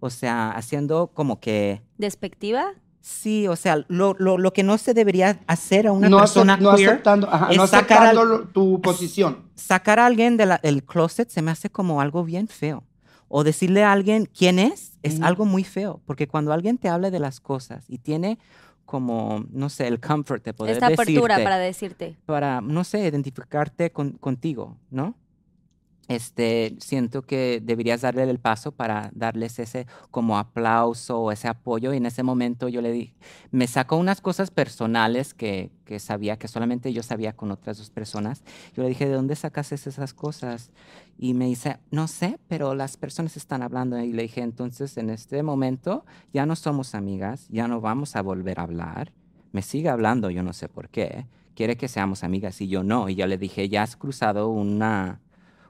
O 0.00 0.10
sea, 0.10 0.50
haciendo 0.50 1.08
como 1.08 1.40
que, 1.40 1.82
¿Despectiva? 1.98 2.74
Sí, 3.08 3.46
o 3.46 3.54
sea, 3.54 3.84
lo, 3.86 4.14
lo, 4.18 4.36
lo 4.36 4.52
que 4.52 4.64
no 4.64 4.78
se 4.78 4.92
debería 4.92 5.38
hacer 5.46 5.86
a 5.86 5.92
una 5.92 6.08
no, 6.08 6.18
persona 6.18 6.58
acep- 6.58 6.62
no 6.62 6.74
queer 6.74 6.90
aceptando, 6.90 7.28
ajá, 7.30 7.50
es 7.50 7.56
no 7.56 7.62
al- 7.62 7.68
aceptando 7.68 8.40
tu 8.48 8.80
posición. 8.80 9.44
sacar 9.54 10.00
a 10.00 10.06
alguien 10.06 10.36
del 10.36 10.82
closet 10.84 11.28
se 11.30 11.40
me 11.40 11.52
hace 11.52 11.70
como 11.70 12.00
algo 12.00 12.24
bien 12.24 12.48
feo. 12.48 12.82
O 13.28 13.42
decirle 13.44 13.82
a 13.82 13.90
alguien 13.92 14.26
quién 14.26 14.58
es, 14.60 14.98
es 15.02 15.20
algo 15.20 15.44
muy 15.46 15.64
feo. 15.64 16.00
Porque 16.06 16.28
cuando 16.28 16.52
alguien 16.52 16.78
te 16.78 16.88
habla 16.88 17.10
de 17.10 17.18
las 17.18 17.40
cosas 17.40 17.84
y 17.88 17.98
tiene 17.98 18.38
como, 18.84 19.44
no 19.50 19.68
sé, 19.68 19.88
el 19.88 19.98
comfort 20.00 20.44
de 20.44 20.54
poder 20.54 20.74
Esta 20.74 20.86
apertura 20.86 21.34
decirte, 21.36 21.42
para 21.44 21.58
decirte. 21.58 22.16
para, 22.24 22.60
no 22.60 22.84
sé, 22.84 23.00
identificarte 23.00 23.90
con- 23.90 24.12
contigo, 24.12 24.76
¿no? 24.90 25.14
Este, 26.08 26.76
siento 26.78 27.22
que 27.22 27.60
deberías 27.62 28.02
darle 28.02 28.22
el 28.22 28.38
paso 28.38 28.72
para 28.72 29.10
darles 29.14 29.58
ese 29.58 29.86
como 30.10 30.38
aplauso 30.38 31.18
o 31.18 31.32
ese 31.32 31.48
apoyo. 31.48 31.92
Y 31.92 31.96
en 31.96 32.06
ese 32.06 32.22
momento 32.22 32.68
yo 32.68 32.80
le 32.80 32.92
di, 32.92 33.14
me 33.50 33.66
sacó 33.66 33.96
unas 33.96 34.20
cosas 34.20 34.50
personales 34.50 35.34
que, 35.34 35.70
que 35.84 35.98
sabía, 35.98 36.38
que 36.38 36.48
solamente 36.48 36.92
yo 36.92 37.02
sabía 37.02 37.34
con 37.34 37.50
otras 37.50 37.78
dos 37.78 37.90
personas. 37.90 38.42
Yo 38.74 38.82
le 38.82 38.90
dije, 38.90 39.06
¿de 39.06 39.14
dónde 39.14 39.34
sacas 39.36 39.72
esas 39.72 40.14
cosas? 40.14 40.70
Y 41.18 41.34
me 41.34 41.46
dice, 41.46 41.78
no 41.90 42.06
sé, 42.08 42.38
pero 42.46 42.74
las 42.74 42.96
personas 42.96 43.36
están 43.36 43.62
hablando. 43.62 43.98
Y 43.98 44.12
le 44.12 44.22
dije, 44.22 44.42
entonces 44.42 44.96
en 44.98 45.10
este 45.10 45.42
momento 45.42 46.04
ya 46.32 46.46
no 46.46 46.56
somos 46.56 46.94
amigas, 46.94 47.48
ya 47.48 47.66
no 47.66 47.80
vamos 47.80 48.16
a 48.16 48.22
volver 48.22 48.60
a 48.60 48.64
hablar. 48.64 49.12
Me 49.52 49.62
sigue 49.62 49.88
hablando, 49.88 50.30
yo 50.30 50.42
no 50.42 50.52
sé 50.52 50.68
por 50.68 50.88
qué. 50.88 51.26
Quiere 51.54 51.76
que 51.78 51.88
seamos 51.88 52.22
amigas 52.22 52.60
y 52.60 52.68
yo 52.68 52.82
no. 52.82 53.08
Y 53.08 53.14
yo 53.14 53.26
le 53.26 53.38
dije, 53.38 53.68
ya 53.70 53.82
has 53.82 53.96
cruzado 53.96 54.48
una, 54.48 55.20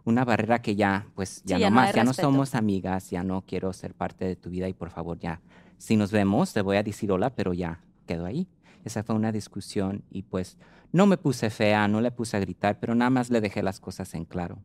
una 0.06 0.24
barrera 0.24 0.62
que 0.62 0.76
ya, 0.76 1.06
pues 1.14 1.42
ya 1.44 1.58
Sí, 1.58 1.64
no 1.64 1.70
más, 1.72 1.94
ya 1.94 2.04
no 2.04 2.14
somos 2.14 2.54
amigas, 2.54 3.10
ya 3.10 3.22
no 3.22 3.42
quiero 3.42 3.72
ser 3.72 3.92
parte 3.92 4.24
de 4.24 4.36
tu 4.36 4.48
vida 4.50 4.68
y 4.68 4.72
por 4.72 4.90
favor 4.90 5.18
ya, 5.18 5.40
si 5.78 5.96
nos 5.96 6.12
vemos, 6.12 6.52
te 6.52 6.62
voy 6.62 6.76
a 6.76 6.82
decir 6.82 7.10
hola, 7.12 7.30
pero 7.30 7.52
ya 7.52 7.80
quedó 8.06 8.24
ahí. 8.24 8.46
Esa 8.84 9.02
fue 9.02 9.16
una 9.16 9.32
discusión 9.32 10.04
y 10.10 10.22
pues 10.22 10.56
no 10.92 11.06
me 11.06 11.16
puse 11.18 11.50
fea, 11.50 11.88
no 11.88 12.00
le 12.00 12.12
puse 12.12 12.36
a 12.36 12.40
gritar, 12.40 12.78
pero 12.78 12.94
nada 12.94 13.10
más 13.10 13.30
le 13.30 13.40
dejé 13.40 13.62
las 13.62 13.80
cosas 13.80 14.14
en 14.14 14.24
claro. 14.24 14.58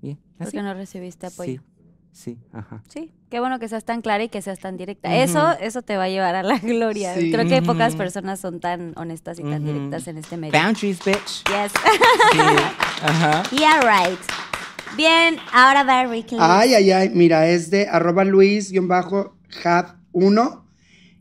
Bien, 0.00 0.16
así. 0.38 0.52
Porque 0.52 0.62
no 0.62 0.72
recibiste 0.74 1.26
apoyo. 1.26 1.60
Sí, 2.12 2.36
sí, 2.36 2.38
ajá. 2.52 2.80
Sí, 2.88 3.12
qué 3.30 3.40
bueno 3.40 3.58
que 3.58 3.66
seas 3.66 3.84
tan 3.84 4.00
clara 4.00 4.22
y 4.22 4.28
que 4.28 4.42
seas 4.42 4.60
tan 4.60 4.76
directa. 4.76 5.12
Eso, 5.12 5.58
eso 5.58 5.82
te 5.82 5.96
va 5.96 6.04
a 6.04 6.08
llevar 6.08 6.36
a 6.36 6.44
la 6.44 6.58
gloria. 6.58 7.16
Sí. 7.16 7.32
Creo 7.32 7.48
que 7.48 7.62
pocas 7.62 7.96
personas 7.96 8.38
son 8.38 8.60
tan 8.60 8.92
honestas 8.96 9.40
y 9.40 9.42
tan 9.42 9.64
Ujú. 9.64 9.72
directas 9.72 10.06
en 10.06 10.18
este 10.18 10.36
medio. 10.36 10.52
Boundaries, 10.52 11.04
bitch. 11.04 11.42
Yes. 11.48 11.72
Sí, 12.30 12.38
ajá. 13.02 13.42
yeah, 13.50 13.80
right. 13.80 14.47
Bien, 14.96 15.36
ahora 15.52 15.84
va 15.84 16.04
Ricky. 16.04 16.36
Ay, 16.38 16.74
ay, 16.74 16.90
ay, 16.90 17.10
mira, 17.14 17.48
es 17.48 17.70
de 17.70 17.88
arroba 17.88 18.24
luis-hab1 18.24 20.62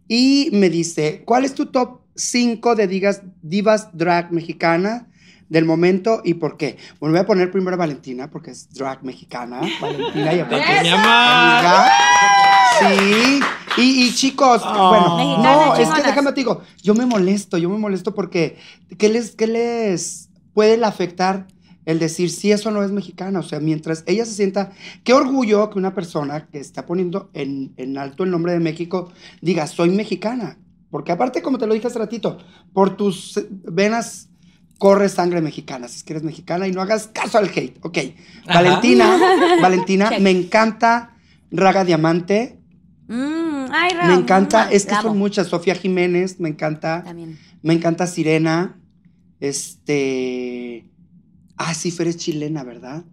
y 0.08 0.50
me 0.54 0.70
dice, 0.70 1.24
¿cuál 1.26 1.44
es 1.46 1.54
tu 1.54 1.68
top 1.68 2.02
5 2.16 2.76
de 2.76 2.88
digas, 2.88 3.22
divas 3.42 3.90
drag 3.94 4.32
mexicana 4.32 5.08
del 5.50 5.66
momento 5.66 6.22
y 6.24 6.36
por 6.36 6.56
qué? 6.58 6.78
Bueno, 7.00 7.14
voy 7.14 7.22
a 7.22 7.26
poner 7.26 7.52
primero 7.52 7.76
a 7.76 7.78
Valentina 7.78 8.30
porque 8.30 8.52
es 8.52 8.70
drag 8.74 9.04
mexicana. 9.04 9.62
Valentina 9.82 10.34
y 10.34 10.40
aparte 10.40 10.66
es 10.82 10.94
amiga. 10.94 11.90
Sí. 12.80 13.40
Y, 13.78 14.08
y 14.08 14.14
chicos, 14.14 14.62
bueno, 14.64 15.18
Mexicana, 15.18 15.66
no, 15.68 15.76
es 15.76 15.90
que 15.90 16.02
déjame 16.02 16.32
te 16.32 16.42
digo, 16.42 16.62
yo 16.82 16.96
me 16.96 17.06
molesto, 17.06 17.58
yo 17.58 17.70
me 17.70 17.78
molesto 17.78 18.16
porque 18.16 18.58
¿qué 18.98 19.10
les, 19.10 19.36
qué 19.36 19.46
les 19.46 20.30
puede 20.54 20.84
afectar 20.84 21.46
el 21.88 21.98
decir 21.98 22.30
si 22.30 22.52
eso 22.52 22.70
no 22.70 22.84
es 22.84 22.92
mexicana? 22.92 23.40
O 23.40 23.44
sea, 23.44 23.60
mientras 23.60 24.04
ella 24.06 24.26
se 24.26 24.34
sienta, 24.34 24.72
qué 25.04 25.14
orgullo 25.14 25.72
que 25.72 25.80
una 25.80 25.96
persona 25.96 26.46
que 26.48 26.60
está 26.60 26.86
poniendo 26.86 27.32
en, 27.34 27.74
en 27.78 27.98
alto 27.98 28.24
el 28.24 28.30
nombre 28.30 28.52
de 28.54 28.60
México 28.60 29.12
diga, 29.42 29.66
soy 29.66 29.90
mexicana. 29.90 30.60
Porque 30.92 31.12
aparte, 31.12 31.42
como 31.42 31.58
te 31.58 31.66
lo 31.66 31.74
dije 31.74 31.88
hace 31.88 31.98
ratito, 32.00 32.38
por 32.74 32.96
tus 32.96 33.42
venas 33.50 34.30
corre 34.78 35.10
sangre 35.10 35.42
mexicana, 35.42 35.88
si 35.88 35.98
es 35.98 36.04
que 36.04 36.14
eres 36.14 36.24
mexicana 36.24 36.68
y 36.68 36.72
no 36.72 36.82
hagas 36.82 37.08
caso 37.08 37.40
al 37.40 37.50
hate. 37.50 37.78
Ok, 37.82 37.98
Ajá. 38.46 38.62
Valentina, 38.62 39.18
Valentina, 39.62 40.12
me 40.22 40.30
encanta 40.30 41.16
Raga 41.50 41.84
Diamante, 41.84 42.54
Mm, 43.10 43.72
ay, 43.72 43.94
me 44.06 44.14
encanta, 44.16 44.70
es 44.70 44.86
que 44.86 44.94
son 44.96 45.18
muchas, 45.18 45.48
Sofía 45.48 45.76
Jiménez, 45.76 46.42
me 46.42 46.50
encanta, 46.50 47.04
También. 47.06 47.38
me 47.62 47.74
encanta 47.74 48.06
Sirena, 48.06 48.78
este, 49.40 50.90
ah, 51.58 51.74
Cifer 51.74 52.08
es 52.08 52.18
chilena, 52.18 52.64
¿verdad? 52.64 53.04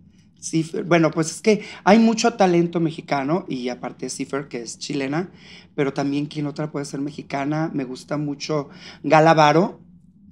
Cifer, 0.41 0.85
bueno, 0.85 1.11
pues 1.11 1.31
es 1.31 1.41
que 1.41 1.63
hay 1.85 1.99
mucho 1.99 2.35
talento 2.35 2.79
mexicano 2.79 3.47
y 3.49 3.69
aparte 3.69 4.11
Cifer, 4.11 4.49
que 4.49 4.63
es 4.63 4.79
chilena, 4.79 5.31
pero 5.75 5.93
también 5.93 6.27
quién 6.27 6.47
otra 6.47 6.71
puede 6.71 6.85
ser 6.85 7.01
mexicana, 7.01 7.71
me 7.73 7.85
gusta 7.85 8.19
mucho 8.19 8.69
Galavaro, 9.03 9.81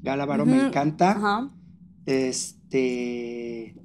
Galavaro 0.02 0.44
me 0.44 0.66
encanta, 0.66 1.50
este. 2.06 3.76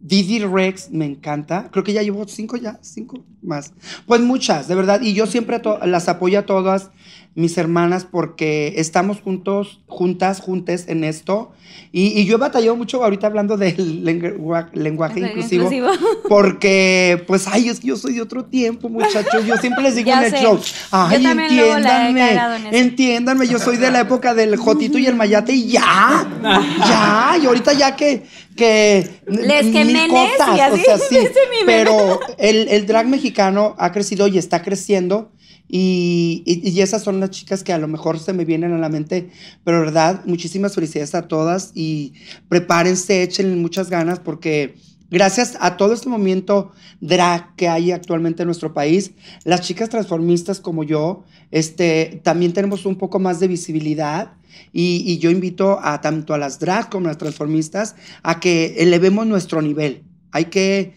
Didi 0.00 0.40
Rex 0.40 0.90
me 0.90 1.04
encanta. 1.04 1.70
Creo 1.70 1.84
que 1.84 1.92
ya 1.92 2.02
llevo 2.02 2.26
cinco 2.26 2.56
ya, 2.56 2.78
cinco 2.82 3.24
más. 3.40 3.72
Pues 4.06 4.20
muchas, 4.20 4.66
de 4.66 4.74
verdad. 4.74 5.00
Y 5.00 5.14
yo 5.14 5.26
siempre 5.26 5.62
las 5.86 6.08
apoyo 6.08 6.40
a 6.40 6.46
todas 6.46 6.90
mis 7.34 7.56
hermanas 7.56 8.06
porque 8.10 8.74
estamos 8.76 9.20
juntos, 9.20 9.80
juntas, 9.86 10.40
juntes 10.40 10.84
en 10.88 11.04
esto. 11.04 11.52
Y, 11.90 12.08
y 12.18 12.24
yo 12.26 12.34
he 12.36 12.38
batallado 12.38 12.76
mucho 12.76 13.02
ahorita 13.02 13.26
hablando 13.26 13.56
del 13.56 14.04
lengua- 14.04 14.70
lenguaje 14.74 15.20
inclusivo, 15.20 15.68
porque, 16.28 17.22
pues, 17.26 17.46
ay, 17.46 17.68
es 17.68 17.80
que 17.80 17.88
yo 17.88 17.96
soy 17.96 18.14
de 18.14 18.22
otro 18.22 18.44
tiempo, 18.44 18.88
muchachos. 18.88 19.46
Yo 19.46 19.56
siempre 19.56 19.82
les 19.84 19.96
digo 19.96 20.08
Ya 20.08 20.26
en 20.26 20.34
el 20.34 20.40
show, 20.40 20.60
ay, 20.90 21.24
entiéndanme, 21.26 22.68
en 22.68 22.74
entiéndanme, 22.74 23.46
yo 23.46 23.58
soy 23.58 23.76
de 23.76 23.90
la 23.90 24.00
época 24.00 24.34
del 24.34 24.56
Jotito 24.56 24.98
y 24.98 25.06
el 25.06 25.14
Mayate 25.14 25.52
y 25.52 25.68
ya, 25.68 26.26
ya, 26.78 27.38
y 27.42 27.46
ahorita 27.46 27.72
ya 27.74 27.96
que, 27.96 28.24
que 28.56 29.20
Les 29.26 29.64
mil 29.64 29.72
quemenes 29.72 30.06
y 30.06 30.10
cosas, 30.10 30.60
así, 30.60 30.80
o 30.80 30.84
sea, 30.84 30.98
sí, 31.08 31.28
pero 31.66 32.20
el, 32.38 32.68
el 32.68 32.86
drag 32.86 33.06
mexicano 33.08 33.74
ha 33.78 33.92
crecido 33.92 34.26
y 34.28 34.38
está 34.38 34.62
creciendo 34.62 35.30
y, 35.68 36.42
y- 36.44 36.80
esas 36.80 37.02
son 37.02 37.20
las 37.20 37.30
chicas 37.30 37.62
que 37.64 37.72
a 37.72 37.78
lo 37.78 37.88
mejor 37.88 38.18
se 38.18 38.32
me 38.32 38.44
vienen 38.44 38.72
a 38.72 38.78
la 38.78 38.88
mente, 38.88 39.30
pero 39.64 39.80
verdad, 39.80 40.22
muchísimas 40.26 40.74
felicidades 40.74 41.14
a 41.14 41.28
todas 41.28 41.72
y 41.74 42.12
prepárense, 42.48 43.22
échenle 43.22 43.56
muchas 43.56 43.88
ganas 43.88 44.20
porque 44.20 44.74
gracias 45.10 45.56
a 45.60 45.76
todo 45.76 45.92
este 45.94 46.08
movimiento 46.08 46.72
drag 47.00 47.54
que 47.56 47.68
hay 47.68 47.90
actualmente 47.92 48.42
en 48.42 48.48
nuestro 48.48 48.72
país, 48.74 49.12
las 49.44 49.62
chicas 49.62 49.88
transformistas 49.88 50.60
como 50.60 50.84
yo, 50.84 51.24
este, 51.50 52.20
también 52.22 52.52
tenemos 52.52 52.86
un 52.86 52.96
poco 52.96 53.18
más 53.18 53.40
de 53.40 53.48
visibilidad 53.48 54.32
y, 54.72 55.02
y 55.06 55.18
yo 55.18 55.30
invito 55.30 55.78
a 55.82 56.00
tanto 56.00 56.34
a 56.34 56.38
las 56.38 56.58
drag 56.58 56.90
como 56.90 57.06
a 57.06 57.10
las 57.10 57.18
transformistas 57.18 57.94
a 58.22 58.40
que 58.40 58.74
elevemos 58.78 59.26
nuestro 59.26 59.62
nivel. 59.62 60.02
Hay 60.30 60.46
que 60.46 60.94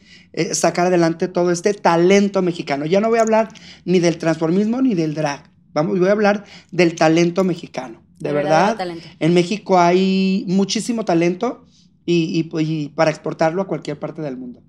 sacar 0.53 0.87
adelante 0.87 1.27
todo 1.27 1.51
este 1.51 1.73
talento 1.73 2.41
mexicano. 2.41 2.85
Ya 2.85 2.99
no 2.99 3.09
voy 3.09 3.19
a 3.19 3.21
hablar 3.21 3.49
ni 3.85 3.99
del 3.99 4.17
transformismo 4.17 4.81
ni 4.81 4.93
del 4.95 5.13
drag. 5.13 5.43
Vamos, 5.73 5.99
voy 5.99 6.09
a 6.09 6.11
hablar 6.13 6.45
del 6.71 6.95
talento 6.95 7.43
mexicano. 7.43 8.01
De 8.19 8.31
verdad, 8.31 8.77
talento. 8.77 9.05
en 9.19 9.33
México 9.33 9.77
hay 9.79 10.45
muchísimo 10.47 11.03
talento 11.03 11.65
y, 12.05 12.47
y, 12.53 12.59
y 12.61 12.89
para 12.89 13.11
exportarlo 13.11 13.61
a 13.61 13.67
cualquier 13.67 13.99
parte 13.99 14.21
del 14.21 14.37
mundo. 14.37 14.61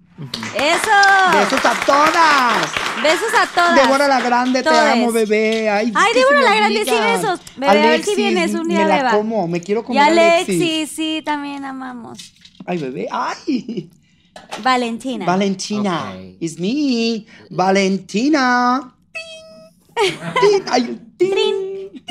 ¡Eso! 0.54 0.90
¡Besos 1.32 1.64
a 1.64 1.74
todas! 1.84 2.72
Besos 3.02 3.28
a 3.38 3.46
todas. 3.54 3.76
Débora 3.76 4.08
la 4.08 4.20
Grande, 4.20 4.62
te 4.62 4.68
amo, 4.70 5.12
bebé. 5.12 5.68
Ay, 5.68 5.92
Ay, 5.94 6.12
Débora 6.14 6.40
la 6.40 6.56
Grande, 6.56 6.84
sí, 6.84 6.90
besos. 6.90 7.40
Bebé, 7.56 7.68
a 7.70 7.74
ver 7.74 7.82
si 7.82 7.88
Alexis, 7.88 8.16
vienes 8.16 8.54
un 8.54 8.68
día, 8.68 8.78
me 8.78 8.84
la 8.86 8.96
beba. 8.96 9.10
como, 9.12 9.46
me 9.46 9.60
quiero 9.60 9.82
Y 9.82 9.84
comer 9.84 10.02
a 10.02 10.06
Alexis. 10.06 10.60
Alexis, 10.60 10.90
sí, 10.96 11.22
también 11.24 11.64
amamos. 11.66 12.32
Ay, 12.64 12.78
bebé, 12.78 13.06
ay. 13.12 13.90
Valentina. 14.62 15.24
Valentina, 15.26 16.10
Ok. 16.14 16.36
it's 16.40 16.58
me, 16.58 17.26
Valentina. 17.50 18.92
Ting. 19.94 20.14
Ting. 20.40 20.62
Ay, 20.70 21.00
ting. 21.18 22.02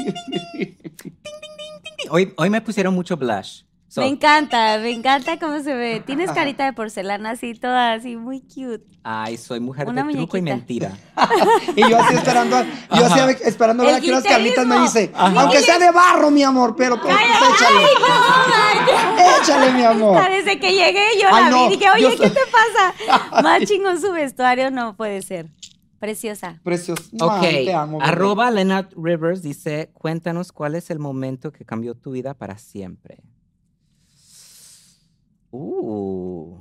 Hoy, 2.09 2.34
hoy 2.38 2.49
me 2.49 2.61
pusieron 2.61 2.93
mucho 2.93 3.17
blush. 3.17 3.63
So, 3.96 4.02
me 4.02 4.08
encanta, 4.10 4.78
me 4.80 4.91
encanta 4.91 5.39
cómo 5.39 5.58
se 5.64 5.74
ve. 5.74 6.04
Tienes 6.06 6.30
carita 6.34 6.66
de 6.66 6.74
porcelana 6.74 7.30
así, 7.30 7.54
toda 7.54 7.93
así, 7.93 8.18
muy 8.18 8.41
cute. 8.41 8.84
Ay, 9.06 9.38
soy 9.38 9.62
mujer 9.62 9.88
Una 9.88 10.04
de 10.04 10.12
truco 10.12 10.36
y 10.36 10.41
mentira. 10.41 10.91
Y 11.78 11.89
yo 11.89 11.98
así 11.98 12.16
esperando, 12.16 12.62
yo 12.93 13.06
así 13.06 13.20
esperando 13.46 13.84
a 13.84 13.86
ver 13.86 14.02
qué 14.02 14.12
horas 14.12 14.26
Carlitas 14.26 14.66
me 14.68 14.82
dice, 14.82 15.12
Ajá. 15.16 15.39
aunque 15.43 15.62
sea 15.62 15.80
de 15.80 15.91
barro, 15.91 16.30
mi 16.30 16.43
amor, 16.43 16.76
pero 16.76 17.00
pues, 17.00 17.16
échale. 17.16 17.86
Échale, 19.41 19.72
mi 19.72 19.86
amor. 19.86 20.30
Desde 20.30 20.60
que 20.60 20.74
llegué 20.74 21.06
yo 21.22 21.30
Ay, 21.32 21.43
la 21.46 21.50
no, 21.52 21.70
vi 21.70 21.78
dije, 21.78 21.86
yo 21.86 22.08
oye, 22.08 22.18
soy- 22.18 22.28
¿qué 22.28 22.36
te 22.36 22.41
pasa? 22.52 23.41
Más 23.43 23.62
chingón 23.64 24.02
su 24.02 24.12
vestuario 24.12 24.72
no 24.72 24.98
puede 24.98 25.22
ser. 25.22 25.52
Preciosa. 26.00 26.60
Precioso. 26.64 27.04
Ok, 27.22 27.43
Ay, 27.43 27.66
te 27.68 27.74
amo, 27.74 28.00
arroba 28.02 28.52
Leonard 28.52 28.89
Rivers 28.98 29.41
dice, 29.41 29.89
cuéntanos 29.93 30.52
cuál 30.52 30.76
es 30.76 30.89
el 30.89 31.00
momento 31.00 31.54
que 31.54 31.64
cambió 31.64 31.96
tu 31.96 32.12
vida 32.12 32.34
para 32.34 32.58
siempre. 32.58 33.24
Uh, 35.56 36.58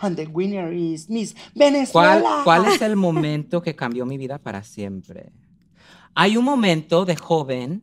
And 0.00 0.16
the 0.16 0.26
winner 0.26 0.72
is 0.72 1.08
Miss 1.08 1.34
Venezuela. 1.54 2.20
¿cuál, 2.20 2.44
¿Cuál 2.44 2.64
es 2.66 2.82
el 2.82 2.96
momento 2.96 3.62
que 3.62 3.74
cambió 3.74 4.06
mi 4.06 4.18
vida 4.18 4.38
para 4.38 4.62
siempre? 4.62 5.32
Hay 6.14 6.36
un 6.36 6.44
momento 6.44 7.04
de 7.04 7.16
joven 7.16 7.82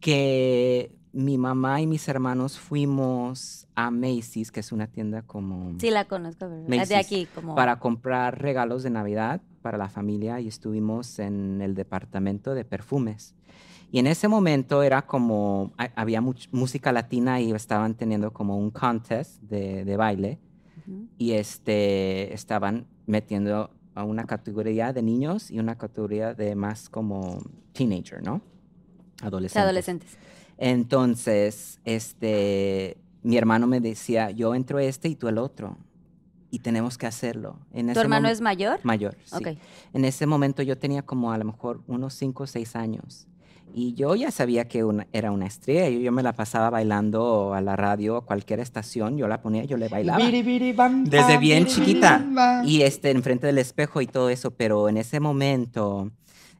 que 0.00 0.94
mi 1.12 1.38
mamá 1.38 1.80
y 1.80 1.86
mis 1.86 2.06
hermanos 2.08 2.58
fuimos 2.58 3.66
a 3.74 3.90
Macy's, 3.90 4.52
que 4.52 4.60
es 4.60 4.72
una 4.72 4.86
tienda 4.86 5.22
como... 5.22 5.78
Sí, 5.78 5.90
la 5.90 6.04
conozco, 6.06 6.48
¿verdad? 6.48 6.68
Macy's, 6.68 6.88
de 6.88 6.96
aquí, 6.96 7.28
como. 7.34 7.54
para 7.54 7.78
comprar 7.78 8.40
regalos 8.40 8.82
de 8.82 8.90
Navidad 8.90 9.40
para 9.62 9.76
la 9.76 9.88
familia 9.88 10.40
y 10.40 10.48
estuvimos 10.48 11.18
en 11.18 11.60
el 11.60 11.74
departamento 11.74 12.54
de 12.54 12.64
perfumes. 12.64 13.34
Y 13.92 13.98
en 13.98 14.06
ese 14.06 14.28
momento 14.28 14.82
era 14.82 15.02
como, 15.02 15.72
ha- 15.78 15.90
había 15.96 16.20
much- 16.20 16.48
música 16.52 16.92
latina 16.92 17.40
y 17.40 17.50
estaban 17.52 17.94
teniendo 17.94 18.32
como 18.32 18.56
un 18.56 18.70
contest 18.70 19.40
de, 19.42 19.84
de 19.84 19.96
baile. 19.96 20.38
y 21.18 21.32
este, 21.32 22.32
estaban 22.34 22.86
metiendo 23.06 23.70
a 23.94 24.04
una 24.04 24.24
categoría 24.24 24.92
de 24.92 25.02
niños 25.02 25.50
y 25.50 25.58
una 25.60 25.76
categoría 25.76 26.34
de 26.34 26.54
más 26.56 26.88
como 26.88 27.38
teenager, 27.72 28.22
¿no? 28.22 28.40
Adolescentes. 29.22 29.62
Adolescentes. 29.62 30.18
Entonces, 30.56 31.78
este, 31.84 32.96
mi 33.22 33.36
hermano 33.36 33.66
me 33.66 33.80
decía, 33.80 34.30
yo 34.30 34.54
entro 34.54 34.78
este 34.78 35.08
y 35.08 35.14
tú 35.16 35.28
el 35.28 35.38
otro. 35.38 35.76
Y 36.50 36.60
tenemos 36.60 36.96
que 36.98 37.06
hacerlo. 37.06 37.58
En 37.72 37.86
¿Tu 37.86 37.92
ese 37.92 38.00
hermano 38.00 38.28
es 38.28 38.40
mayor? 38.40 38.80
Mayor, 38.82 39.16
sí. 39.24 39.36
Ok. 39.36 39.58
En 39.92 40.04
ese 40.04 40.26
momento 40.26 40.62
yo 40.62 40.76
tenía 40.78 41.02
como 41.02 41.30
a 41.32 41.38
lo 41.38 41.44
mejor 41.44 41.82
unos 41.86 42.14
5 42.14 42.44
o 42.44 42.46
6 42.46 42.74
años. 42.76 43.26
Y 43.74 43.94
yo 43.94 44.14
ya 44.14 44.30
sabía 44.30 44.66
que 44.68 44.84
una- 44.84 45.06
era 45.12 45.30
una 45.32 45.46
estrella. 45.46 45.88
Yo, 45.88 46.00
yo 46.00 46.12
me 46.12 46.22
la 46.22 46.32
pasaba 46.32 46.70
bailando 46.70 47.54
a 47.54 47.60
la 47.60 47.76
radio, 47.76 48.16
a 48.16 48.24
cualquier 48.24 48.60
estación. 48.60 49.16
Yo 49.16 49.28
la 49.28 49.40
ponía, 49.42 49.64
yo 49.64 49.76
le 49.76 49.88
bailaba. 49.88 50.24
Biri, 50.24 50.42
biri, 50.42 50.72
bam, 50.72 51.04
Desde 51.04 51.38
bien 51.38 51.64
biri, 51.64 51.74
chiquita. 51.74 52.62
Y 52.64 52.82
este, 52.82 53.10
enfrente 53.10 53.46
del 53.46 53.58
espejo 53.58 54.00
y 54.00 54.06
todo 54.06 54.30
eso. 54.30 54.50
Pero 54.52 54.88
en 54.88 54.96
ese 54.96 55.20
momento, 55.20 56.10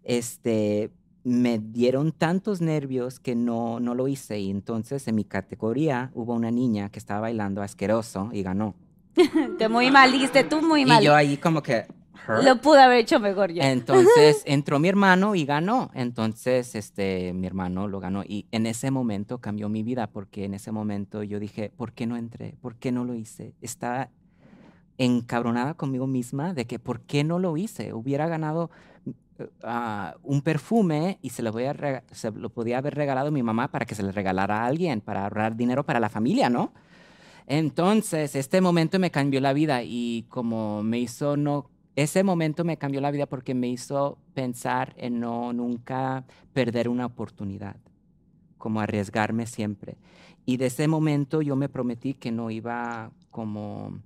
este, 0.05 0.91
me 1.25 1.59
dieron 1.59 2.13
tantos 2.13 2.61
nervios 2.61 3.21
que 3.21 3.35
no, 3.35 3.81
no 3.81 3.95
lo 3.95 4.09
hice. 4.09 4.39
Y 4.39 4.51
entonces 4.51 5.07
en 5.09 5.15
mi 5.17 5.25
categoría 5.25 6.11
hubo 6.15 6.35
una 6.35 6.51
niña 6.51 6.89
que 6.89 6.99
estaba 6.99 7.21
bailando 7.21 7.63
asqueroso 7.63 8.31
y 8.33 8.43
ganó. 8.43 8.75
Te 9.59 9.69
muy 9.69 9.91
mal, 9.91 10.13
dijiste 10.13 10.45
tú 10.45 10.63
muy 10.63 10.85
mal. 10.87 11.03
Y 11.03 11.07
yo 11.07 11.15
ahí 11.15 11.37
como 11.37 11.63
que... 11.63 11.87
"Her?" 12.29 12.45
Lo 12.45 12.61
pude 12.61 12.81
haber 12.81 12.99
hecho 12.99 13.21
mejor 13.21 13.53
yo. 13.53 13.63
Entonces 13.63 14.43
entró 14.47 14.79
mi 14.79 14.89
hermano 14.89 15.35
y 15.35 15.45
ganó. 15.45 15.91
Entonces, 15.95 16.75
este, 16.75 17.33
mi 17.33 17.47
hermano 17.47 17.89
lo 17.89 18.01
ganó. 18.01 18.23
Y 18.23 18.47
en 18.51 18.67
ese 18.67 18.91
momento 18.91 19.39
cambió 19.39 19.69
mi 19.69 19.83
vida 19.83 20.07
porque 20.07 20.45
en 20.45 20.55
ese 20.55 20.73
momento 20.73 21.23
yo 21.23 21.39
dije, 21.39 21.73
¿por 21.77 21.93
qué 21.93 22.07
no 22.07 22.17
entré? 22.17 22.57
¿Por 22.61 22.77
qué 22.77 22.93
no 22.93 23.05
lo 23.05 23.15
hice? 23.15 23.55
Estaba 23.61 24.11
encabronada 25.01 25.75
conmigo 25.75 26.07
misma 26.07 26.53
de 26.53 26.67
que 26.67 26.79
¿por 26.79 27.01
qué 27.01 27.25
no 27.25 27.39
lo 27.39 27.57
hice? 27.57 27.95
Hubiera 27.95 28.29
ganado 28.29 28.71
eh, 29.39 29.49
ah, 29.63 30.15
un 30.23 30.43
perfume 30.43 31.19
y 31.23 31.31
se 31.31 31.43
lo, 31.43 31.53
voy 31.53 31.65
a 31.65 32.05
se 32.13 32.31
lo 32.31 32.51
podía 32.51 32.79
haber 32.79 32.95
regalado 32.95 33.29
a 33.29 33.31
mi 33.31 33.43
mamá 33.43 33.69
para 33.69 33.87
que 33.87 33.95
se 33.95 34.03
le 34.03 34.13
regalara 34.13 34.63
a 34.63 34.67
alguien, 34.67 35.01
para 35.01 35.25
ahorrar 35.25 35.57
dinero 35.57 35.85
para 35.85 36.01
la 36.01 36.11
familia, 36.11 36.51
¿no? 36.51 36.75
Entonces, 37.47 38.37
este 38.37 38.61
momento 38.61 38.99
me 38.99 39.11
cambió 39.11 39.41
la 39.41 39.55
vida 39.55 39.83
y 39.83 40.27
como 40.29 40.83
me 40.83 40.99
hizo 40.99 41.37
no, 41.39 41.71
ese 42.03 42.23
momento 42.23 42.65
me 42.65 42.77
cambió 42.77 43.01
la 43.01 43.11
vida 43.11 43.27
porque 43.27 43.55
me 43.55 43.69
hizo 43.69 44.19
pensar 44.35 44.95
en 44.97 45.21
no 45.21 45.53
nunca 45.53 46.25
perder 46.53 46.89
una 46.89 47.07
oportunidad, 47.07 47.77
como 48.59 48.81
arriesgarme 48.81 49.47
siempre. 49.47 49.97
Y 50.47 50.57
de 50.57 50.67
ese 50.67 50.89
momento 50.89 51.43
yo 51.43 51.57
me 51.57 51.69
prometí 51.69 52.15
que 52.15 52.33
no 52.33 52.51
iba 52.51 53.11
como, 53.31 54.01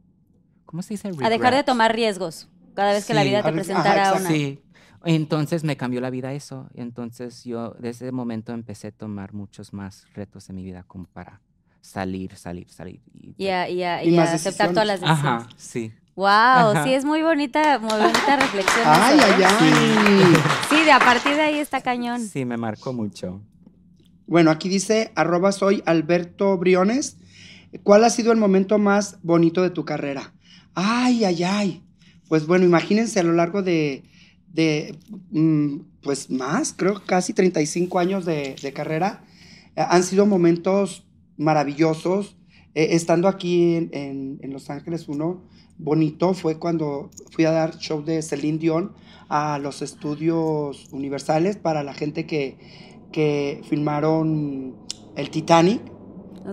¿cómo 0.66 0.82
se 0.82 0.94
dice? 0.94 1.08
A 1.08 1.10
dejar 1.10 1.30
de 1.30 1.38
Regret. 1.38 1.66
tomar 1.66 1.94
riesgos 1.94 2.48
cada 2.74 2.92
vez 2.92 3.06
que 3.06 3.14
la 3.14 3.22
vida 3.22 3.42
te 3.42 3.48
Ajá, 3.48 3.54
presentara 3.54 4.02
exacto. 4.08 4.20
una. 4.20 4.28
Sí. 4.30 4.60
Entonces 5.04 5.64
me 5.64 5.76
cambió 5.76 6.00
la 6.00 6.10
vida 6.10 6.32
eso. 6.32 6.68
Entonces 6.74 7.44
yo 7.44 7.70
desde 7.78 8.06
ese 8.06 8.12
momento 8.12 8.52
empecé 8.52 8.88
a 8.88 8.92
tomar 8.92 9.34
muchos 9.34 9.72
más 9.72 10.06
retos 10.14 10.48
en 10.48 10.56
mi 10.56 10.64
vida 10.64 10.82
como 10.84 11.04
para 11.06 11.40
salir, 11.80 12.34
salir, 12.36 12.70
salir. 12.70 13.00
Y, 13.12 13.46
aceptar 13.46 14.70
todas 14.70 14.86
las 14.86 15.00
decisiones. 15.00 15.24
Ajá, 15.24 15.48
sí. 15.56 15.92
Wow, 16.16 16.26
Ajá. 16.26 16.84
sí 16.84 16.94
es 16.94 17.04
muy 17.04 17.22
bonita, 17.22 17.78
muy 17.80 17.90
bonita 17.90 18.36
reflexión. 18.40 18.84
Ay, 18.86 19.18
eso, 19.18 19.26
ay, 19.36 19.42
¿eh? 19.42 19.46
ay. 19.60 20.34
Sí, 20.70 20.84
de 20.84 20.92
a 20.92 21.00
partir 21.00 21.34
de 21.34 21.42
ahí 21.42 21.58
está 21.58 21.80
cañón. 21.80 22.20
Sí, 22.26 22.44
me 22.44 22.56
marcó 22.56 22.92
mucho. 22.92 23.40
Bueno, 24.26 24.50
aquí 24.50 24.68
dice 24.68 25.12
arroba 25.16 25.50
soy 25.52 25.82
Alberto 25.86 26.56
Briones. 26.56 27.16
¿Cuál 27.82 28.04
ha 28.04 28.10
sido 28.10 28.30
el 28.30 28.38
momento 28.38 28.78
más 28.78 29.18
bonito 29.22 29.60
de 29.62 29.70
tu 29.70 29.84
carrera? 29.84 30.32
Ay, 30.74 31.24
ay, 31.24 31.42
ay. 31.42 31.82
Pues 32.28 32.46
bueno, 32.46 32.64
imagínense 32.64 33.18
a 33.18 33.24
lo 33.24 33.32
largo 33.32 33.62
de, 33.62 34.04
de 34.52 34.96
mm, 35.32 35.78
pues 36.00 36.30
más, 36.30 36.72
creo 36.72 37.02
casi 37.04 37.32
35 37.32 37.98
años 37.98 38.24
de, 38.24 38.54
de 38.62 38.72
carrera, 38.72 39.24
eh, 39.76 39.84
han 39.88 40.04
sido 40.04 40.26
momentos 40.26 41.04
maravillosos. 41.36 42.36
Eh, 42.76 42.88
estando 42.96 43.28
aquí 43.28 43.74
en, 43.76 43.90
en- 43.92 44.38
en 44.42 44.52
Los 44.52 44.68
Ángeles 44.70 45.06
1, 45.08 45.40
bonito 45.78 46.34
fue 46.34 46.58
cuando 46.58 47.10
fui 47.30 47.44
a 47.44 47.50
dar 47.50 47.78
show 47.78 48.02
de 48.02 48.22
Celine 48.22 48.58
Dion 48.58 48.92
a 49.28 49.58
los 49.58 49.82
estudios 49.82 50.88
universales 50.92 51.56
para 51.56 51.82
la 51.82 51.94
gente 51.94 52.26
que, 52.26 52.56
que 53.12 53.62
filmaron 53.68 54.74
el 55.16 55.30
Titanic. 55.30 55.80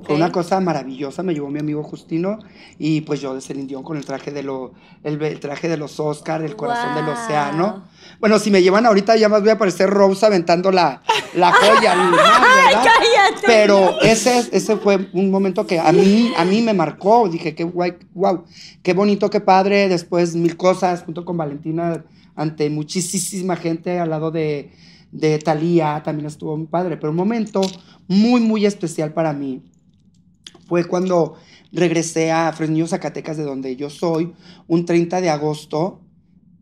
Fue 0.06 0.16
una 0.16 0.32
cosa 0.32 0.60
maravillosa, 0.62 1.22
me 1.22 1.34
llevó 1.34 1.50
mi 1.50 1.60
amigo 1.60 1.84
Justino 1.84 2.40
y 2.80 3.02
pues 3.02 3.20
yo 3.20 3.36
de 3.36 3.42
Celine 3.42 3.68
Dion 3.68 3.84
con 3.84 3.98
el 3.98 4.06
traje 4.06 4.32
de, 4.32 4.42
lo, 4.42 4.72
el, 5.04 5.22
el 5.22 5.40
traje 5.42 5.68
de 5.68 5.76
los 5.76 6.00
Oscar, 6.00 6.42
el 6.42 6.56
corazón 6.56 6.96
del 6.96 7.10
océano. 7.10 7.84
Bueno, 8.22 8.40
si 8.40 8.52
me 8.52 8.64
llevan 8.64 8.86
ahorita 8.86 9.18
ya 9.18 9.28
más 9.28 9.42
voy 9.42 9.50
a 9.50 9.58
parecer 9.58 9.90
Rose 9.90 10.26
aventando 10.26 10.72
la, 10.72 11.02
la 11.36 11.52
joya. 11.52 11.96
más, 11.96 12.12
¿verdad? 12.12 12.84
Cállate. 12.84 13.48
Pero 13.48 14.02
ese, 14.02 14.48
ese 14.54 14.78
fue 14.78 15.10
un 15.12 15.30
momento 15.30 15.68
que 15.68 15.78
a 15.78 15.92
mí, 15.92 16.32
a 16.38 16.46
mí 16.46 16.62
me 16.62 16.74
marcó. 16.74 17.28
Dije, 17.28 17.54
qué 17.54 17.66
guay, 17.66 17.96
wow, 18.14 18.46
qué 18.82 18.94
bonito, 18.94 19.30
qué 19.30 19.42
padre. 19.42 19.90
Después 19.90 20.36
mil 20.36 20.56
cosas 20.56 21.04
junto 21.04 21.26
con 21.26 21.36
Valentina 21.36 22.06
ante 22.36 22.70
muchísima 22.70 23.58
gente 23.58 24.00
al 24.00 24.10
lado 24.10 24.32
de, 24.32 24.72
de 25.12 25.38
Thalía. 25.40 26.02
También 26.06 26.28
estuvo 26.28 26.56
muy 26.56 26.68
padre. 26.68 26.96
Pero 26.96 27.12
un 27.12 27.18
momento 27.18 27.60
muy, 28.08 28.40
muy 28.40 28.66
especial 28.66 29.12
para 29.12 29.34
mí 29.34 29.62
fue 30.72 30.86
cuando 30.86 31.36
regresé 31.74 32.32
a 32.32 32.54
Fresnillo, 32.54 32.88
Zacatecas, 32.88 33.36
de 33.36 33.44
donde 33.44 33.76
yo 33.76 33.90
soy, 33.90 34.32
un 34.70 34.86
30 34.86 35.20
de 35.20 35.30
agosto, 35.30 36.00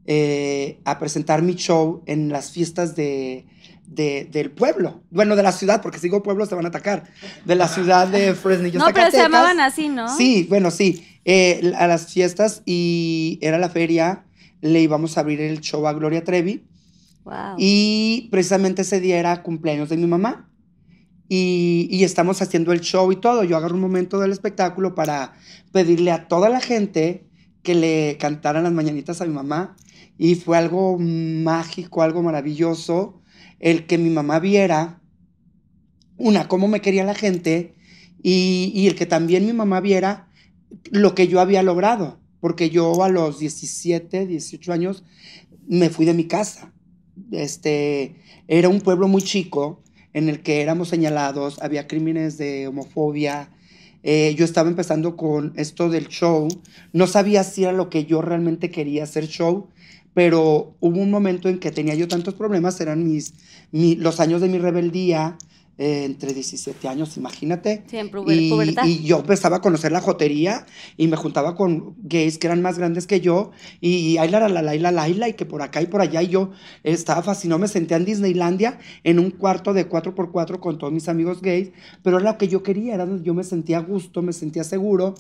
eh, 0.08 0.80
a 0.84 0.98
presentar 0.98 1.44
mi 1.44 1.54
show 1.54 2.02
en 2.08 2.30
las 2.30 2.50
fiestas 2.50 2.96
de, 2.96 3.46
de- 3.86 4.28
del 4.32 4.50
pueblo. 4.50 5.04
Bueno, 5.12 5.36
de 5.36 5.44
la 5.44 5.52
ciudad, 5.52 5.84
porque 5.84 6.00
si 6.00 6.08
digo 6.08 6.24
pueblo 6.24 6.48
se 6.48 6.56
van 6.56 6.66
a 6.66 6.70
atacar. 6.70 7.04
De 7.46 7.54
la 7.54 7.68
ciudad 7.68 8.08
de 8.08 8.34
Fresnillo, 8.44 8.80
No, 8.80 8.86
pero 8.86 8.98
Zacatecas. 8.98 9.14
se 9.14 9.22
llamaban 9.22 9.60
así, 9.60 9.90
¿no? 9.90 10.18
Sí, 10.18 10.48
bueno, 10.50 10.72
sí. 10.72 11.06
Eh, 11.24 11.72
a 11.78 11.86
las 11.86 12.12
fiestas 12.12 12.64
y 12.66 13.38
era 13.44 13.60
la 13.60 13.70
feria, 13.70 14.26
le 14.62 14.82
íbamos 14.82 15.18
a 15.18 15.22
abrir 15.22 15.40
el 15.40 15.62
show 15.62 15.86
a 15.86 15.94
Gloria 15.94 16.24
Trevi. 16.24 16.64
Wow. 17.26 17.58
Y 17.60 18.28
precisamente 18.32 18.82
ese 18.82 19.00
día 19.00 19.20
era 19.20 19.44
cumpleaños 19.44 19.90
de 19.90 19.98
mi 19.98 20.08
mamá. 20.08 20.50
Y, 21.30 22.04
estamos 22.04 22.42
haciendo 22.42 22.74
el 22.74 22.82
show 22.82 23.12
y 23.12 23.16
todo. 23.16 23.44
Yo 23.44 23.56
agarro 23.56 23.76
un 23.76 23.82
momento 23.82 24.20
del 24.20 24.32
espectáculo 24.32 24.96
para 24.96 25.34
pedirle 25.72 26.12
a 26.12 26.28
toda 26.28 26.50
la 26.50 26.60
gente 26.60 27.28
que 27.62 27.76
le 27.76 28.18
cantaran 28.20 28.64
las 28.64 28.74
mañanitas 28.74 29.22
a 29.22 29.26
mi 29.26 29.34
mamá. 29.34 29.78
Y 30.18 30.36
fue 30.36 30.58
algo 30.58 30.98
mágico, 31.00 32.02
algo 32.02 32.24
maravilloso, 32.24 33.22
el 33.60 33.86
que 33.86 33.98
mi 33.98 34.10
mamá 34.10 34.40
viera, 34.40 35.02
una, 36.18 36.48
cómo 36.48 36.68
me 36.68 36.82
quería 36.82 37.06
la 37.06 37.16
gente, 37.16 37.76
y, 38.22 38.72
y 38.76 38.88
el 38.88 38.96
que 38.96 39.06
también 39.06 39.46
mi 39.46 39.54
mamá 39.54 39.80
viera 39.80 40.28
lo 40.92 41.16
que 41.16 41.28
yo 41.28 41.40
había 41.40 41.64
logrado. 41.64 42.20
Porque 42.42 42.70
yo 42.70 43.04
a 43.04 43.10
los 43.10 43.40
17, 43.40 44.26
18 44.26 44.74
años 44.74 45.04
me 45.68 45.90
fui 45.90 46.06
de 46.06 46.14
mi 46.14 46.26
casa 46.26 46.74
este, 47.32 48.16
era 48.48 48.70
un 48.70 48.82
pueblo 48.82 49.08
muy 49.08 49.22
chico 49.22 49.84
en 50.20 50.30
el 50.30 50.42
que 50.42 50.62
éramos 50.62 50.90
señalados, 50.90 51.60
había 51.62 51.88
crímenes 51.88 52.38
de 52.38 52.68
homofobia. 52.68 53.50
eh, 54.04 54.34
yo 54.38 54.46
estaba 54.46 54.70
empezando 54.70 55.18
con 55.18 55.54
esto 55.58 55.90
del 55.90 56.08
show. 56.08 56.48
No 56.94 57.06
sabía 57.08 57.44
si 57.44 57.64
era 57.64 57.74
lo 57.74 57.90
que 57.90 58.06
yo 58.06 58.22
realmente 58.22 58.72
quería 58.72 59.04
hacer 59.04 59.28
show, 59.28 59.68
pero 60.14 60.76
hubo 60.80 61.00
un 61.00 61.12
momento 61.12 61.50
en 61.50 61.60
que 61.60 61.72
tenía 61.72 61.96
yo 61.96 62.08
tantos 62.08 62.34
problemas, 62.36 62.80
eran 62.82 63.04
mis, 63.06 63.34
mi- 63.72 63.96
los 63.96 64.20
años 64.20 64.42
de 64.42 64.50
mi 64.50 64.58
rebeldía, 64.58 65.38
eh, 65.82 66.04
entre 66.04 66.34
17 66.34 66.90
años, 66.90 67.16
imagínate. 67.16 67.84
Sí, 67.88 67.96
en 67.98 68.08
Y, 68.28 68.50
pubertad. 68.50 68.86
y 68.86 69.02
yo 69.04 69.20
empezaba 69.20 69.56
a 69.58 69.62
conocer 69.62 69.94
la 69.94 70.02
jotería 70.02 70.66
y 70.98 71.08
me 71.08 71.16
juntaba 71.16 71.56
con 71.56 71.96
gays 72.04 72.38
que 72.38 72.48
eran 72.48 72.62
más 72.62 72.78
grandes 72.78 73.08
que 73.08 73.22
yo 73.22 73.52
y 73.80 74.18
ay, 74.18 74.30
la, 74.30 74.42
la, 74.42 74.50
la, 74.50 74.62
la, 74.62 74.76
la, 74.76 74.92
la, 74.92 75.08
la, 75.08 75.30
y 75.30 75.34
que 75.36 75.46
por 75.46 75.62
acá 75.62 75.82
y 75.82 75.86
por 75.86 76.02
allá 76.02 76.22
y 76.22 76.28
yo 76.28 76.52
estaba 76.84 77.24
fascinado, 77.24 77.60
me 77.60 77.70
senté 77.70 77.96
en 77.96 78.04
Disneylandia 78.04 78.78
en 79.06 79.20
un 79.20 79.32
cuarto 79.32 79.74
de 79.74 79.88
4x4 79.88 80.60
con 80.60 80.78
todos 80.78 80.92
mis 80.92 81.08
amigos 81.08 81.42
gays, 81.42 81.72
pero 82.04 82.18
era 82.20 82.30
lo 82.34 82.38
que 82.38 82.50
yo 82.50 82.62
quería, 82.62 82.96
era 82.96 83.06
donde 83.06 83.24
yo 83.24 83.34
me 83.34 83.46
sentía 83.46 83.78
a 83.78 83.82
gusto, 83.82 84.22
me 84.22 84.34
sentía 84.34 84.66
seguro 84.66 85.16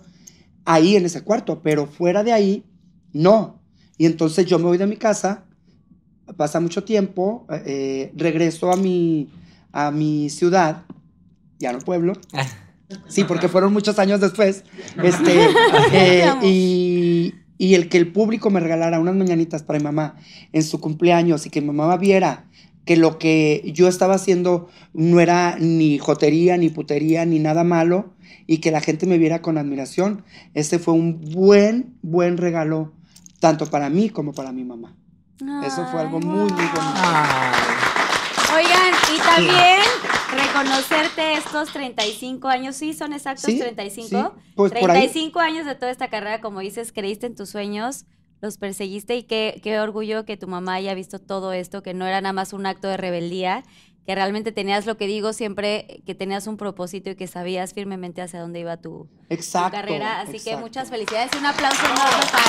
ahí 0.66 0.98
en 0.98 1.06
ese 1.06 1.22
cuarto, 1.24 1.62
pero 1.64 1.88
fuera 1.88 2.22
de 2.26 2.34
ahí, 2.34 2.66
no. 3.14 3.62
Y 3.98 4.06
entonces 4.06 4.46
yo 4.46 4.60
me 4.60 4.66
voy 4.66 4.78
de 4.78 4.88
mi 4.88 4.98
casa, 4.98 5.46
pasa 6.36 6.60
mucho 6.60 6.84
tiempo, 6.84 7.48
eh, 7.66 8.12
regreso 8.16 8.72
a 8.72 8.76
mi, 8.76 9.30
a 9.72 9.92
mi 9.92 10.30
ciudad, 10.30 10.84
ya 11.60 11.72
no 11.74 11.80
pueblo, 11.80 12.14
Sí, 13.08 13.24
porque 13.24 13.48
fueron 13.48 13.72
muchos 13.74 14.00
años 14.00 14.20
después. 14.20 14.64
Este, 15.04 15.48
eh, 15.94 16.32
y, 16.42 17.36
y 17.58 17.76
el 17.76 17.88
que 17.88 17.98
el 17.98 18.12
público 18.12 18.50
me 18.50 18.60
regalara 18.60 19.00
unas 19.00 19.16
mañanitas 19.16 19.64
para 19.64 19.80
mi 19.80 19.84
mamá 19.84 20.16
en 20.52 20.64
su 20.64 20.80
cumpleaños 20.80 21.46
y 21.46 21.50
que 21.50 21.62
mi 21.62 21.68
mamá 21.68 21.98
viera 21.98 22.48
que 22.86 22.98
lo 22.98 23.20
que 23.20 23.72
yo 23.76 23.88
estaba 23.88 24.16
haciendo 24.16 24.68
no 24.94 25.20
era 25.20 25.58
ni 25.60 26.00
jotería, 26.00 26.58
ni 26.58 26.70
putería, 26.70 27.24
ni 27.26 27.38
nada 27.38 27.64
malo, 27.64 28.14
y 28.48 28.58
que 28.58 28.72
la 28.72 28.82
gente 28.82 29.06
me 29.06 29.20
viera 29.20 29.44
con 29.44 29.60
admiración. 29.60 30.24
Ese 30.56 30.80
fue 30.80 30.96
un 30.96 31.22
buen, 31.22 31.98
buen 32.02 32.38
regalo, 32.38 32.94
tanto 33.40 33.68
para 33.68 33.92
mí 33.92 34.10
como 34.10 34.34
para 34.34 34.52
mi 34.52 34.64
mamá. 34.64 34.96
Eso 35.64 35.86
fue 35.92 36.02
algo 36.02 36.20
muy, 36.20 36.40
muy 36.40 36.50
bonito. 36.50 36.80
Ay. 36.82 37.89
Oigan, 38.56 38.94
y 39.16 39.20
también 39.20 39.82
reconocerte 40.32 41.34
estos 41.34 41.72
35 41.72 42.48
años, 42.48 42.76
¿sí 42.76 42.94
son 42.94 43.14
exactos 43.14 43.44
Sí, 43.46 43.60
35? 43.60 44.08
sí, 44.10 44.52
pues 44.56 44.72
por 44.72 44.92
ahí. 44.92 45.02
35 45.10 45.40
años 45.40 45.66
de 45.66 45.76
toda 45.76 45.92
esta 45.92 46.10
carrera, 46.10 46.42
como 46.42 46.60
dices, 46.60 46.92
creíste 46.92 47.28
en 47.28 47.36
tus 47.36 47.50
sueños, 47.50 48.06
los 48.42 48.58
perseguiste 48.58 49.18
y 49.18 49.24
qué, 49.24 49.60
qué 49.64 49.80
orgullo 49.80 50.26
que 50.26 50.38
tu 50.38 50.48
mamá 50.48 50.76
haya 50.76 50.94
visto 50.94 51.20
todo 51.20 51.54
esto, 51.54 51.84
que 51.84 51.94
no 51.94 52.08
era 52.08 52.22
nada 52.22 52.34
más 52.34 52.54
un 52.54 52.66
acto 52.66 52.88
de 52.88 52.98
rebeldía, 52.98 53.64
que 54.10 54.16
realmente 54.16 54.52
tenías 54.52 54.88
lo 54.88 54.98
que 54.98 55.06
digo 55.06 55.34
siempre, 55.34 56.02
que 56.04 56.16
tenías 56.16 56.48
un 56.48 56.58
propósito 56.58 57.12
y 57.12 57.16
que 57.16 57.28
sabías 57.28 57.76
firmemente 57.76 58.24
hacia 58.24 58.42
dónde 58.42 58.60
iba 58.60 58.76
tu, 58.78 59.08
carrera. 59.70 60.22
Así 60.22 60.40
que 60.40 60.58
muchas 60.58 60.90
felicidades 60.90 61.30
y 61.36 61.38
un 61.38 61.46
aplauso 61.46 61.86
enorme 61.86 62.26
para 62.32 62.44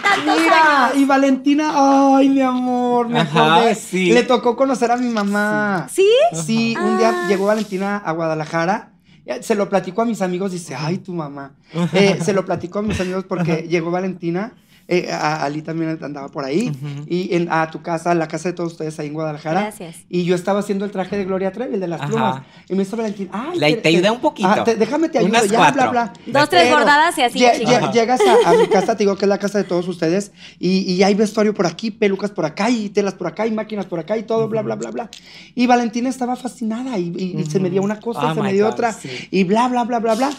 tantos 0.00 0.40
Mira, 0.40 0.84
años. 0.86 0.96
y 0.98 1.04
Valentina, 1.04 1.72
ay, 1.74 2.28
mi 2.28 2.40
amor, 2.40 3.08
me 3.08 3.18
Ajá, 3.18 3.74
sí. 3.74 4.12
Le 4.12 4.22
tocó 4.22 4.54
conocer 4.54 4.92
a 4.92 4.96
mi 4.96 5.08
mamá. 5.08 5.88
¿Sí? 5.90 6.08
Sí, 6.32 6.76
un 6.80 6.96
día 6.96 7.10
Ah. 7.12 7.26
llegó 7.28 7.46
Valentina 7.46 7.96
a 7.96 8.12
Guadalajara. 8.12 8.92
eh, 9.26 9.42
Se 9.42 9.56
lo 9.56 9.68
platicó 9.68 10.02
a 10.02 10.04
mis 10.04 10.22
amigos, 10.22 10.52
dice, 10.52 10.76
ay, 10.76 10.98
tu 10.98 11.12
mamá. 11.12 11.54
Eh, 11.92 12.16
se 12.22 12.32
lo 12.32 12.44
platicó 12.44 12.78
a 12.78 12.82
mis 12.82 13.00
amigos 13.00 13.24
porque 13.28 13.66
llegó 13.68 13.90
Valentina, 13.90 14.52
eh, 14.88 15.10
a- 15.12 15.44
Ali 15.44 15.60
también 15.60 15.98
andaba 16.02 16.28
por 16.28 16.44
ahí, 16.44 16.72
y 17.06 17.34
en, 17.34 17.48
a 17.52 17.70
tu 17.70 17.82
casa, 17.82 18.10
a 18.12 18.14
la 18.14 18.26
casa 18.26 18.48
de 18.48 18.54
todos 18.54 18.72
ustedes 18.72 18.98
ahí 18.98 19.08
en 19.08 19.12
Guadalajara. 19.12 19.60
Gracias. 19.60 19.96
Y 20.08 20.24
yo 20.24 20.34
estaba 20.34 20.60
haciendo 20.60 20.84
el 20.86 20.90
traje 20.90 21.16
de 21.18 21.24
Gloria 21.26 21.52
Trevi, 21.52 21.74
el 21.74 21.80
de 21.80 21.88
las 21.88 22.00
Ajá. 22.00 22.08
plumas. 22.10 22.42
Y 22.70 22.74
me 22.74 22.82
hizo 22.84 22.96
Valentina, 22.96 23.30
ay. 23.32 23.58
Le- 23.58 23.76
te 23.76 23.88
ayudé 23.90 24.10
un 24.10 24.20
poquito. 24.20 24.48
ah, 24.48 24.64
te- 24.64 24.76
déjame 24.76 25.08
te 25.10 25.18
ayudo, 25.18 25.30
Unas 25.30 25.42
ya, 25.48 25.58
bla, 25.58 25.72
cuatro. 25.72 25.90
bla. 25.90 26.12
Dos, 26.26 26.48
tres 26.48 26.70
bordadas 26.70 27.16
y 27.18 27.22
así, 27.22 27.38
lle-. 27.38 27.92
Llegas 27.92 28.20
a, 28.22 28.50
a 28.50 28.54
mi 28.54 28.66
casa, 28.68 28.96
te 28.96 29.04
digo 29.04 29.14
que 29.16 29.26
es 29.26 29.28
la 29.28 29.38
casa 29.38 29.58
de 29.58 29.64
todos 29.64 29.86
ustedes, 29.88 30.32
y, 30.58 30.90
y 30.90 31.02
hay 31.02 31.14
vestuario 31.14 31.52
por 31.52 31.66
aquí, 31.66 31.90
pelucas 31.90 32.30
por 32.30 32.46
acá, 32.46 32.70
y 32.70 32.88
telas 32.88 33.12
por 33.14 33.26
acá, 33.26 33.46
y 33.46 33.50
máquinas 33.52 33.84
por 33.86 33.98
acá, 34.00 34.16
y 34.16 34.22
todo, 34.22 34.48
bla, 34.48 34.62
bla, 34.62 34.76
bla, 34.76 34.90
bla. 34.90 35.10
Y 35.54 35.66
Valentina 35.66 36.08
estaba 36.08 36.34
fascinada, 36.34 36.98
y, 36.98 37.12
y- 37.14 37.38
y 37.40 37.44
se 37.46 37.60
me 37.60 37.68
dio 37.68 37.82
una 37.82 38.00
cosa, 38.00 38.32
Oh 38.32 38.34
se 38.34 38.40
me 38.40 38.48
my 38.48 38.54
dio 38.54 38.64
God, 38.64 38.72
otra, 38.72 38.92
sí. 38.94 39.10
y 39.30 39.44
bla, 39.44 39.68
bla, 39.68 39.84
bla, 39.84 39.98
bla, 39.98 40.14
bla. 40.14 40.30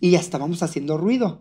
Y 0.00 0.10
ya 0.10 0.18
estábamos 0.20 0.62
haciendo 0.62 0.98
ruido. 0.98 1.40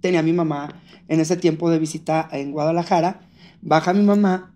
Tenía 0.00 0.20
a 0.20 0.22
mi 0.22 0.32
mamá 0.32 0.80
en 1.08 1.20
ese 1.20 1.36
tiempo 1.36 1.70
de 1.70 1.78
visita 1.78 2.28
en 2.30 2.52
Guadalajara, 2.52 3.20
baja 3.62 3.92
mi 3.92 4.04
mamá, 4.04 4.52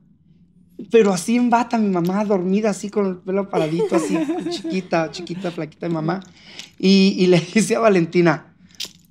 pero 0.90 1.12
así 1.12 1.36
en 1.36 1.50
bata, 1.50 1.78
mi 1.78 1.88
mamá 1.88 2.24
dormida, 2.24 2.70
así 2.70 2.90
con 2.90 3.06
el 3.06 3.16
pelo 3.16 3.48
paradito, 3.48 3.96
así 3.96 4.18
chiquita, 4.50 5.10
chiquita, 5.10 5.50
flaquita 5.50 5.88
mi 5.88 5.94
mamá. 5.94 6.20
Y, 6.78 7.14
y 7.18 7.26
le 7.26 7.40
dice 7.54 7.76
a 7.76 7.80
Valentina, 7.80 8.54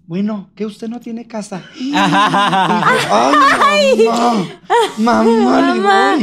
bueno, 0.07 0.49
que 0.55 0.65
usted 0.65 0.89
no 0.89 0.99
tiene 0.99 1.27
casa. 1.27 1.63
Y 1.79 1.91
yo, 1.91 1.97
ay, 1.97 4.05
mamá, 4.97 5.23
mamá, 5.23 5.61
le 5.61 5.73
digo, 5.73 5.85
Mamá. 5.85 6.17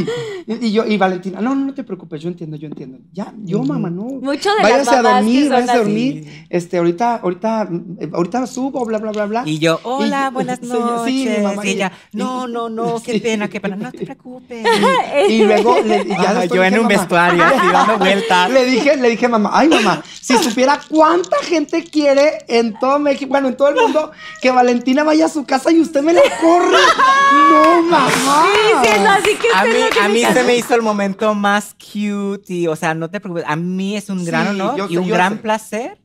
Y, 0.61 0.71
yo, 0.71 0.83
y 0.83 0.97
Valentina, 0.97 1.39
no, 1.41 1.53
no, 1.53 1.63
no 1.67 1.73
te 1.75 1.83
preocupes, 1.83 2.21
yo 2.23 2.27
entiendo, 2.27 2.57
yo 2.57 2.65
entiendo. 2.67 2.97
Ya, 3.13 3.31
yo, 3.43 3.61
mamá, 3.61 3.91
no. 3.91 4.03
Mucho 4.03 4.49
de 4.55 4.63
váyase 4.63 4.85
las 4.85 4.87
a 4.87 5.01
mamás 5.03 5.11
que 5.13 5.25
dormir, 5.25 5.41
son 5.43 5.51
váyase 5.51 5.69
a 5.69 5.73
así. 5.75 5.83
dormir. 5.83 6.45
Este, 6.49 6.77
ahorita, 6.79 7.15
ahorita, 7.17 7.69
eh, 7.99 8.09
ahorita 8.11 8.47
subo, 8.47 8.83
bla, 8.83 8.97
bla, 8.97 9.11
bla, 9.11 9.25
bla. 9.27 9.43
Y 9.45 9.59
yo, 9.59 9.79
hola, 9.83 10.29
Y- 10.31 10.33
buenas 10.33 10.59
sí, 10.59 10.65
noches. 10.67 11.05
sí, 11.05 11.29
mi 11.37 11.43
mamá, 11.43 11.65
y 11.67 11.69
ella, 11.69 11.91
no, 12.13 12.47
no, 12.47 12.67
no, 12.67 12.99
qué 13.05 13.11
sí. 13.13 13.19
pena, 13.19 13.47
qué 13.47 13.61
pena, 13.61 13.75
no 13.75 13.91
te 13.91 14.03
preocupes. 14.05 14.65
Y 15.29 15.43
luego 15.43 15.79
le, 15.85 15.97
y 16.01 16.07
ya 16.09 16.33
después 16.33 16.49
yo 16.51 16.63
en 16.63 16.69
dije, 16.73 16.79
un 16.81 16.87
"Mamá". 16.87 16.99
vestuario, 16.99 17.43
así 17.43 17.67
dando 17.71 17.97
vueltas. 17.99 18.49
Le 18.49 18.65
dije, 18.65 18.97
le 18.97 19.09
dije, 19.11 19.27
mamá, 19.27 19.51
ay 19.53 19.67
mamá, 19.69 20.01
si 20.19 20.35
supiera 20.39 20.79
cuánta 20.89 21.37
gente 21.43 21.83
quiere 21.83 22.39
en 22.47 22.73
todo 22.79 22.97
México, 22.97 23.29
bueno, 23.29 23.49
en 23.49 23.55
todo 23.57 23.69
el 23.69 23.75
mundo, 23.75 24.11
que 24.41 24.49
Valentina 24.49 25.03
vaya 25.03 25.25
a 25.25 25.29
su 25.29 25.45
casa 25.45 25.71
y 25.71 25.79
usted 25.79 26.01
me 26.01 26.13
la 26.13 26.21
corre. 26.41 26.77
No, 27.51 27.81
mamá. 27.83 28.45
Diciendo 28.81 29.09
así 29.09 29.35
que 29.35 29.47
A 29.53 29.63
usted 29.63 29.73
mí, 29.73 29.79
no 29.95 30.01
a 30.05 30.07
mí 30.09 30.21
casa. 30.21 30.38
Se 30.41 30.47
me 30.47 30.55
hizo 30.57 30.75
el 30.75 30.81
momento 30.81 31.33
más 31.35 31.73
cute 31.75 32.53
y, 32.53 32.67
o 32.67 32.75
sea, 32.75 32.93
no 32.93 33.09
te 33.09 33.19
preocupes, 33.19 33.45
a 33.47 33.55
mí 33.55 33.95
es 33.95 34.09
un 34.09 34.23
gran 34.25 34.47
honor 34.47 34.77
yo 34.77 34.87
y 34.89 34.97
un 34.97 35.07
gran 35.07 35.33
sé. 35.35 35.39
placer 35.39 36.01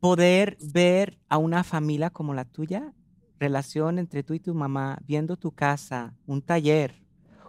poder 0.00 0.58
ver 0.72 1.18
a 1.28 1.38
una 1.38 1.64
familia 1.64 2.10
como 2.10 2.34
la 2.34 2.44
tuya, 2.44 2.92
relación 3.40 3.98
entre 3.98 4.22
tú 4.22 4.34
y 4.34 4.40
tu 4.40 4.54
mamá, 4.54 4.98
viendo 5.06 5.36
tu 5.36 5.52
casa, 5.52 6.14
un 6.26 6.42
taller, 6.42 7.02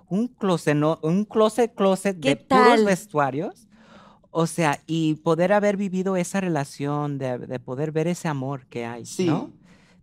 un 0.07 0.27
closet, 0.27 0.75
no- 0.75 0.99
un 1.03 1.25
closet, 1.25 1.73
closet 1.75 2.19
¿Qué 2.19 2.29
de 2.29 2.35
puros 2.37 2.47
tal? 2.75 2.85
vestuarios. 2.85 3.67
O 4.31 4.45
sea, 4.45 4.79
y 4.85 5.15
poder 5.15 5.51
haber 5.53 5.75
vivido 5.75 6.15
esa 6.15 6.39
relación, 6.39 7.17
de, 7.17 7.39
de 7.39 7.59
poder 7.59 7.91
ver 7.91 8.07
ese 8.07 8.27
amor 8.27 8.67
que 8.67 8.85
hay, 8.85 9.05
Sí. 9.05 9.25
¿no? 9.25 9.51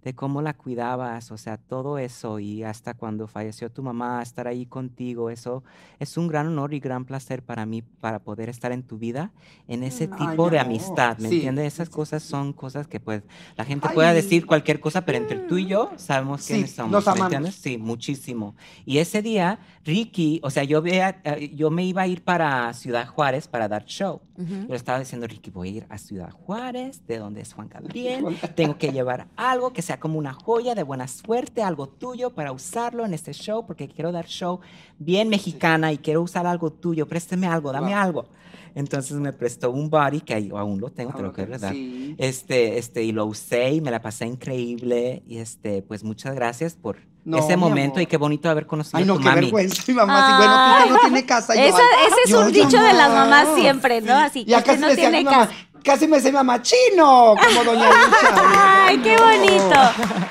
De 0.06 0.14
cómo 0.14 0.40
la 0.40 0.54
cuidabas, 0.54 1.32
o 1.32 1.36
sea, 1.36 1.56
todo 1.56 1.98
eso 1.98 2.38
y 2.38 2.62
hasta 2.62 2.94
cuando 2.94 3.26
falleció 3.26 3.72
tu 3.72 3.82
mamá, 3.82 4.22
estar 4.22 4.46
ahí 4.46 4.64
contigo, 4.64 5.30
eso 5.30 5.64
es 5.98 6.16
un 6.16 6.28
gran 6.28 6.46
honor 6.46 6.74
y 6.74 6.78
gran 6.78 7.04
placer 7.04 7.42
para 7.42 7.66
mí 7.66 7.82
para 7.82 8.20
poder 8.20 8.48
estar 8.48 8.70
en 8.70 8.84
tu 8.84 8.98
vida 8.98 9.32
en 9.66 9.82
ese 9.82 10.06
Mm. 10.06 10.12
Ay, 10.12 10.28
tipo 10.28 10.48
de 10.48 10.60
amistad, 10.60 11.18
¿me 11.18 11.28
sí, 11.28 11.34
entiendes? 11.34 11.74
Esas 11.74 11.90
cosas 11.90 12.22
son 12.22 12.52
cosas 12.52 12.86
que 12.86 13.00
pues 13.00 13.24
la 13.56 13.64
gente 13.64 13.88
Ay. 13.88 13.94
pueda 13.96 14.12
decir 14.14 14.46
cualquier 14.46 14.78
cosa, 14.78 15.04
pero 15.04 15.18
entre 15.18 15.40
tú 15.40 15.58
y 15.58 15.66
yo 15.66 15.90
sabemos 15.96 16.42
Sí, 16.42 16.52
quiénes 16.52 16.70
somos, 16.70 16.92
nos 16.92 17.06
¿me 17.16 17.20
entiendes? 17.22 17.56
Sí, 17.56 17.76
muchísimo. 17.76 18.54
Y 18.84 18.98
ese 18.98 19.22
día, 19.22 19.58
Ricky, 19.86 20.40
o 20.42 20.50
sea, 20.50 20.64
yo, 20.64 20.82
vea, 20.82 21.20
eh, 21.24 21.52
yo 21.54 21.70
me 21.70 21.84
iba 21.84 22.02
a 22.02 22.06
ir 22.08 22.22
para 22.24 22.72
Ciudad 22.74 23.06
Juárez 23.06 23.46
para 23.46 23.68
dar 23.68 23.84
show. 23.86 24.20
Ujú. 24.36 24.66
Yo 24.68 24.74
estaba 24.74 24.98
diciendo, 24.98 25.26
Ricky, 25.28 25.50
voy 25.50 25.68
a 25.68 25.72
ir 25.72 25.86
a 25.88 25.96
Ciudad 25.96 26.30
Juárez, 26.32 27.06
de 27.06 27.18
donde 27.18 27.40
es 27.40 27.52
Juan 27.52 27.68
Gabriel. 27.68 28.36
Tengo 28.56 28.76
que 28.76 28.90
llevar 28.90 29.28
algo 29.36 29.72
que 29.72 29.82
sea 29.82 30.00
como 30.00 30.18
una 30.18 30.32
joya 30.32 30.74
de 30.74 30.82
buena 30.82 31.06
suerte, 31.06 31.62
algo 31.62 31.88
tuyo 31.88 32.34
para 32.34 32.50
usarlo 32.50 33.04
en 33.06 33.14
este 33.14 33.32
show, 33.32 33.64
porque 33.64 33.86
quiero 33.88 34.10
dar 34.10 34.26
show 34.26 34.58
bien 34.98 35.28
mexicana 35.28 35.92
y 35.92 35.98
quiero 35.98 36.20
usar 36.22 36.46
algo 36.46 36.70
tuyo. 36.72 37.06
Présteme 37.06 37.46
algo, 37.46 37.70
dame 37.72 37.92
Wow. 37.92 37.96
algo. 37.98 38.26
Entonces 38.74 39.16
me 39.16 39.32
prestó 39.32 39.70
un 39.70 39.88
body 39.88 40.20
que 40.20 40.34
ahí 40.34 40.50
aún 40.54 40.80
lo 40.80 40.90
tengo, 40.90 41.12
te 41.14 41.22
lo 41.22 41.32
quiero 41.32 41.56
dar. 41.58 41.72
Sí. 41.72 42.14
Este, 42.18 42.76
este, 42.76 43.04
y 43.04 43.12
lo 43.12 43.24
usé 43.24 43.72
y 43.72 43.80
me 43.80 43.90
la 43.90 44.02
pasé 44.02 44.26
increíble. 44.26 45.22
Y 45.26 45.38
este, 45.38 45.80
pues 45.80 46.04
muchas 46.04 46.34
gracias 46.34 46.74
por 46.74 46.98
No, 47.26 47.38
ese 47.38 47.56
momento 47.56 48.00
y 48.00 48.06
qué 48.06 48.16
bonito 48.16 48.48
haber 48.48 48.66
conocido 48.66 48.98
Ay, 48.98 49.02
a 49.02 49.06
no, 49.06 49.14
tu 49.14 49.18
qué 49.20 49.24
mami. 49.26 49.40
vergüenza. 49.42 49.82
Mi 49.88 49.94
mamá, 49.94 50.26
sí, 50.28 50.34
bueno, 50.36 50.54
que 50.56 50.82
usted 50.84 50.94
no 50.94 51.00
tiene 51.00 51.26
casa. 51.26 51.54
Y 51.56 51.58
yo, 51.58 51.64
Esa- 51.64 51.78
ese 52.06 52.16
es 52.24 52.30
yo, 52.30 52.40
un 52.40 52.52
dicho 52.52 52.80
de 52.80 52.92
las 52.92 53.08
mamá. 53.08 53.24
mamás 53.42 53.48
siempre, 53.58 54.00
¿no? 54.00 54.14
Así 54.14 54.40
usted 54.48 54.64
casi 54.64 54.80
no 54.80 54.88
tiene 54.94 55.24
casa. 55.24 55.50
casi 55.82 56.06
me 56.06 56.16
decía 56.18 56.30
mi 56.30 56.36
mamá, 56.36 56.62
chino, 56.62 57.34
como 57.36 57.64
doña 57.64 57.88
Lucha. 57.88 58.86
Ay, 58.86 58.98
qué 58.98 59.16
bonito. 59.16 59.80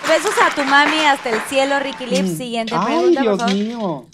Besos 0.08 0.34
a 0.42 0.56
tu 0.56 0.64
mami 0.64 1.00
hasta 1.06 1.32
el 1.32 1.42
cielo, 1.50 1.80
Ricky 1.80 2.06
Lips. 2.06 2.32
Mm. 2.32 2.38
Siguiente 2.38 2.76
Ay, 2.78 2.86
pregunta, 2.86 3.22
Dios 3.22 3.38
por 3.40 3.50
favor. 3.50 3.54
mío. 3.64 4.06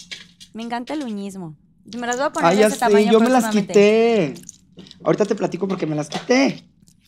Me 0.52 0.62
encanta 0.64 0.94
el 0.94 1.04
uñismo. 1.04 1.54
Me 1.96 2.06
las 2.06 2.16
voy 2.16 2.26
a 2.26 2.30
poner 2.30 2.48
Ay, 2.50 2.56
de 2.56 2.60
ya 2.62 2.66
ese 2.66 2.74
sé, 2.76 2.80
tamaño 2.80 3.12
yo 3.12 3.20
me 3.20 3.28
las 3.30 3.46
quité. 3.46 4.34
Ahorita 5.04 5.24
te 5.24 5.34
platico 5.36 5.68
porque 5.68 5.86
me 5.86 5.94
las 5.94 6.08
quité. 6.08 6.64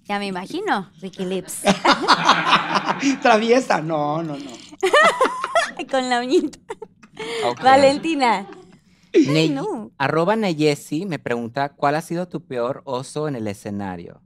Ya 0.07 0.19
me 0.19 0.27
imagino, 0.27 0.91
Ricky 1.01 1.25
Lips. 1.25 1.63
Traviesa. 3.23 3.81
No, 3.81 4.23
no, 4.23 4.37
no. 4.37 4.64
Con 5.91 6.09
la 6.09 6.21
uñita. 6.21 6.59
Ok. 7.47 7.63
Valentina. 7.63 8.47
Ney- 9.13 9.51
no. 9.51 9.93
Arroba 9.99 10.35
Neyesi 10.37 11.07
me 11.07 11.19
pregunta, 11.19 11.71
¿cuál 11.71 11.95
ha 11.95 12.01
sido 12.01 12.27
tu 12.29 12.45
peor 12.45 12.83
oso 12.85 13.29
en 13.29 13.37
el 13.37 13.47
escenario? 13.47 14.21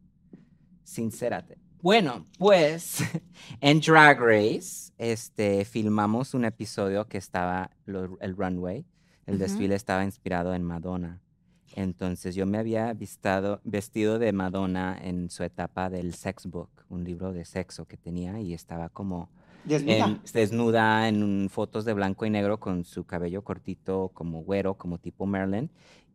Sincérate. 0.84 1.58
Bueno, 1.82 2.24
pues 2.38 2.98
en 3.60 3.80
Drag 3.80 4.18
Race 4.18 4.92
este, 4.98 5.64
filmamos 5.64 6.34
un 6.34 6.44
episodio 6.44 7.06
que 7.06 7.18
estaba 7.18 7.70
lo- 7.84 8.18
el 8.20 8.36
runway. 8.36 8.84
El 9.26 9.38
desfile 9.38 9.74
estaba 9.74 10.04
inspirado 10.04 10.54
en 10.54 10.62
Madonna. 10.62 11.20
Entonces 11.74 12.34
yo 12.34 12.46
me 12.46 12.56
había 12.56 12.90
vistado, 12.94 13.60
vestido 13.62 14.18
de 14.18 14.32
Madonna 14.32 14.98
en 15.00 15.28
su 15.28 15.44
etapa 15.44 15.90
del 15.90 16.14
sex 16.14 16.46
book, 16.46 16.70
un 16.88 17.04
libro 17.04 17.34
de 17.34 17.44
sexo 17.44 17.84
que 17.84 17.98
tenía 17.98 18.40
y 18.40 18.54
estaba 18.54 18.88
como 18.88 19.30
Desnuda. 19.68 20.06
en- 20.06 20.20
desnuda 20.32 21.08
en 21.08 21.22
un- 21.22 21.48
fotos 21.50 21.84
de 21.84 21.92
blanco 21.92 22.24
y 22.26 22.30
negro 22.30 22.58
con 22.58 22.84
su 22.84 23.04
cabello 23.04 23.42
cortito 23.44 24.10
como 24.14 24.42
güero, 24.42 24.74
como 24.74 24.98
tipo 24.98 25.26
Merlin, 25.26 25.70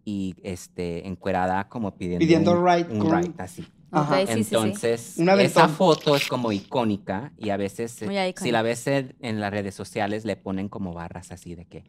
y 0.06 0.36
este, 0.44 1.08
encuerada 1.08 1.70
como 1.70 1.96
pidiendo, 1.96 2.20
Pidiendo 2.20 2.52
un, 2.60 2.66
right 2.68 2.90
un 2.90 3.00
con- 3.00 3.22
right, 3.24 3.40
así. 3.40 3.64
Ajá. 3.92 4.22
Ok, 4.22 4.28
sí, 4.28 4.34
sí, 4.38 4.44
sí. 4.44 4.56
Entonces, 4.56 5.18
esa 5.46 5.68
foto 5.68 6.16
es 6.16 6.28
como 6.28 6.52
icónica 6.52 7.32
y 7.38 7.52
a 7.52 7.58
veces, 7.58 8.02
eh, 8.02 8.08
si 8.38 8.52
la 8.52 8.62
ves 8.64 8.88
en, 8.88 9.16
en 9.22 9.40
las 9.40 9.52
redes 9.52 9.76
sociales, 9.76 10.26
le 10.26 10.36
ponen 10.36 10.68
como 10.68 10.94
barras 10.94 11.32
así 11.32 11.54
de 11.54 11.66
que, 11.66 11.84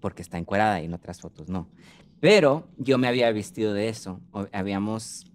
porque 0.00 0.22
está 0.22 0.38
encuerada 0.38 0.80
y 0.80 0.86
en 0.86 0.94
otras 0.94 1.20
fotos 1.20 1.48
no. 1.50 1.68
Pero 2.20 2.66
yo 2.78 2.96
me 2.98 3.08
había 3.08 3.30
vestido 3.30 3.74
de 3.74 3.88
eso. 3.90 4.20
Habíamos 4.52 5.26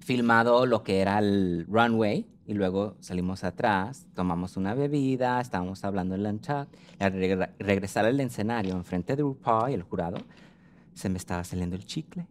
filmado 0.00 0.66
lo 0.66 0.82
que 0.82 1.00
era 1.00 1.18
el 1.18 1.66
runway 1.68 2.26
y 2.50 2.54
luego 2.54 2.96
salimos 2.98 3.44
atrás, 3.44 4.06
tomamos 4.12 4.56
una 4.56 4.74
bebida, 4.74 5.40
estábamos 5.40 5.84
hablando 5.84 6.16
en 6.16 6.26
el 6.26 6.40
chat. 6.40 6.66
Y 6.98 7.04
al 7.04 7.12
regre- 7.12 7.50
regresar 7.60 8.06
al 8.06 8.18
escenario 8.18 8.74
enfrente 8.74 9.14
de 9.14 9.22
RuPaul 9.22 9.70
y 9.70 9.74
el 9.74 9.84
jurado, 9.84 10.16
se 10.92 11.08
me 11.08 11.18
estaba 11.18 11.44
saliendo 11.44 11.76
el 11.76 11.86
chicle. 11.86 12.26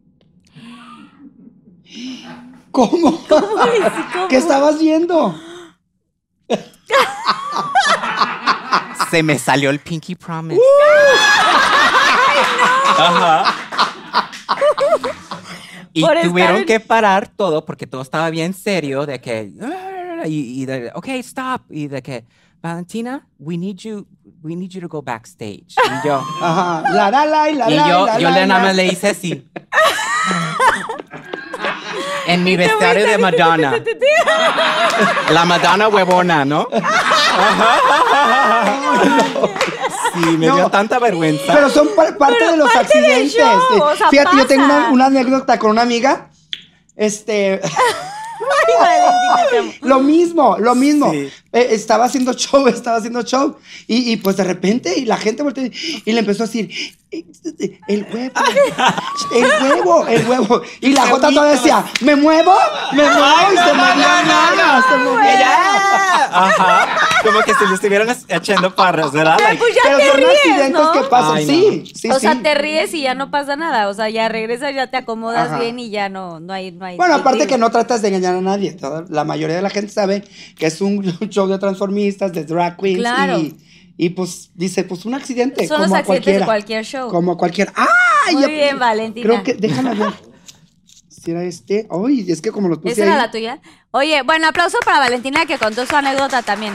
¿Cómo? 2.72 3.18
¿Qué 4.28 4.36
estabas 4.36 4.78
viendo? 4.78 5.34
Se 9.10 9.24
me 9.24 9.40
salió 9.40 9.70
el 9.70 9.80
Pinky 9.80 10.16
Promise. 10.16 10.60
Ajá. 12.98 13.56
Y 15.94 16.02
Por 16.02 16.20
tuvieron 16.24 16.66
que 16.66 16.82
parar 16.82 17.30
todo 17.30 17.64
porque 17.66 17.88
todo 17.88 18.02
estaba 18.02 18.30
bien 18.30 18.54
serio 18.54 19.06
de 19.06 19.22
que 19.22 19.54
y, 20.26 20.62
y 20.62 20.66
de 20.66 20.92
ok 20.94 21.08
stop 21.20 21.62
y 21.70 21.88
de 21.88 22.02
que 22.02 22.26
Valentina 22.62 23.26
we 23.40 23.58
need 23.58 23.78
you 23.78 24.06
we 24.44 24.56
need 24.56 24.70
you 24.70 24.82
to 24.82 24.88
go 24.88 25.02
backstage 25.02 25.66
y 25.78 26.08
yo 26.08 26.22
Ajá. 26.42 26.84
La, 26.92 27.10
la, 27.12 27.26
la, 27.26 27.50
y 27.50 27.56
la, 27.56 27.70
y 27.70 27.76
yo 27.76 28.06
la, 28.06 28.20
yo 28.20 28.30
la, 28.30 28.40
le 28.40 28.48
nada 28.48 28.60
la. 28.62 28.68
más 28.68 28.76
le 28.76 28.86
hice 28.88 29.10
así 29.10 29.46
en 32.28 32.44
mi 32.44 32.56
vestuario 32.58 33.08
de 33.08 33.18
Madonna 33.18 33.74
la 35.32 35.46
Madonna 35.46 35.88
huevona 35.88 36.46
¿no? 36.46 36.68
Sí, 40.14 40.38
me 40.38 40.46
dio 40.52 40.70
tanta 40.70 41.00
vergüenza. 41.00 41.54
Pero 41.54 41.70
son 41.70 41.88
pa- 41.96 42.16
parte 42.18 42.44
de 42.52 42.58
los 42.58 42.70
parte 42.72 43.00
del 43.00 43.12
accidentes. 43.26 43.34
show, 43.36 43.84
o 43.84 43.96
sea, 43.96 44.10
Fíjate, 44.10 44.38
yo 44.38 44.48
tengo 44.48 44.66
una 44.92 45.06
anécdota 45.06 45.58
con 45.60 45.72
una 45.72 45.82
amiga. 45.84 46.30
Este, 46.96 47.62
Ay, 48.80 49.78
lo 49.82 50.00
mismo, 50.00 50.58
lo 50.60 50.76
mismo. 50.76 51.12
Sí. 51.12 51.30
Eh, 51.52 51.68
estaba 51.72 52.06
haciendo 52.06 52.34
show, 52.34 52.68
estaba 52.70 52.98
haciendo 52.98 53.22
show. 53.24 53.58
Y, 53.88 54.12
y, 54.12 54.18
pues 54.18 54.38
de 54.38 54.44
repente, 54.44 54.98
y 54.98 55.06
la 55.06 55.18
gente 55.18 55.44
volteó 55.44 55.66
y, 55.66 55.72
y 56.06 56.12
le 56.12 56.20
empezó 56.20 56.44
a 56.44 56.46
decir, 56.48 56.70
"Eh, 56.72 56.92
eh, 56.92 56.99
el 57.12 58.06
huevo, 58.14 58.40
el 59.34 59.62
huevo, 59.62 60.08
el 60.08 60.28
huevo. 60.28 60.62
Y 60.80 60.94
la 60.94 61.08
Jota 61.08 61.30
todavía 61.30 61.54
decía, 61.54 61.84
¿me 62.02 62.16
muevo? 62.16 62.56
¿Me 62.94 63.04
muevo? 63.04 63.52
Y 63.54 63.58
se 63.58 63.74
movía 63.74 64.24
nada, 64.24 64.86
se 64.88 64.98
movía. 64.98 65.34
Ella, 65.34 66.26
ajá, 66.32 66.98
como 67.24 67.42
que 67.42 67.54
si 67.56 67.66
le 67.68 67.74
estuvieran 67.74 68.16
echando 68.28 68.76
parras, 68.76 69.12
¿verdad? 69.12 69.38
Pero 69.38 69.58
pues 69.60 69.74
ya 69.76 69.82
Pero 69.86 69.98
te 69.98 70.08
son 70.08 70.18
ríes, 70.18 70.30
accidentes 70.30 70.72
¿no? 70.82 70.92
que 70.92 71.00
pasan, 71.02 71.38
Ay, 71.38 71.46
no. 71.46 71.52
sí, 71.52 71.92
sí, 71.96 72.10
o 72.12 72.14
sí. 72.16 72.20
sea, 72.20 72.42
te 72.42 72.54
ríes 72.56 72.94
y 72.94 73.02
ya 73.02 73.16
no 73.16 73.32
pasa 73.32 73.56
nada. 73.56 73.90
O 73.90 73.94
sea, 73.94 74.10
ya 74.10 74.30
regresas, 74.30 74.76
ya 74.76 74.88
te 74.88 74.98
acomodas 74.98 75.48
Ajá. 75.48 75.60
bien 75.60 75.80
y 75.80 75.90
ya 75.90 76.10
no, 76.10 76.40
no 76.40 76.54
hay, 76.54 76.72
no 76.72 76.86
hay. 76.86 76.98
Bueno, 76.98 77.16
aparte 77.16 77.48
que 77.48 77.58
no 77.58 77.72
tratas 77.72 78.02
de 78.04 78.10
engañar 78.10 78.36
a 78.36 78.42
nadie. 78.42 78.78
la 79.10 79.24
mayoría 79.24 79.56
de 79.56 79.62
la 79.64 79.70
gente 79.72 79.92
sabe 79.92 80.24
que 80.58 80.68
es 80.68 80.80
un 80.82 81.02
show 81.30 81.48
de 81.48 81.58
transformistas, 81.58 82.32
de 82.34 82.44
drag 82.46 82.78
queens. 82.78 83.00
Claro. 83.00 83.40
Y, 83.40 83.58
y, 84.02 84.12
pues 84.12 84.52
dice, 84.56 84.86
pues 84.86 85.04
un 85.04 85.14
accidente. 85.14 85.68
Son 85.68 85.76
como 85.82 85.88
los 85.90 85.94
a 85.94 85.98
accidentes 86.00 86.40
de 86.40 86.46
cualquier 86.46 86.86
show. 86.86 87.10
Como 87.10 87.34
a 87.34 87.38
cualquier. 87.38 87.70
¡Ay! 87.76 88.34
Muy 88.36 88.44
ya- 88.44 88.48
bien, 88.48 88.80
Valentina. 88.80 89.28
Creo 89.28 89.44
que, 89.44 89.54
déjame 89.56 89.94
ver. 89.94 90.14
Si 91.10 91.32
era 91.32 91.44
este. 91.44 91.86
Ay, 91.92 92.26
es 92.32 92.42
que 92.42 92.50
como 92.50 92.70
los 92.70 92.78
puse 92.78 92.94
¿Esa 92.94 93.04
era 93.04 93.18
la 93.18 93.30
tuya? 93.30 93.60
Oye, 93.92 94.22
bueno, 94.24 94.48
aplauso 94.48 94.78
para 94.86 95.00
Valentina 95.00 95.46
que 95.46 95.58
contó 95.58 95.86
su 95.86 95.94
anécdota 95.98 96.42
también. 96.44 96.74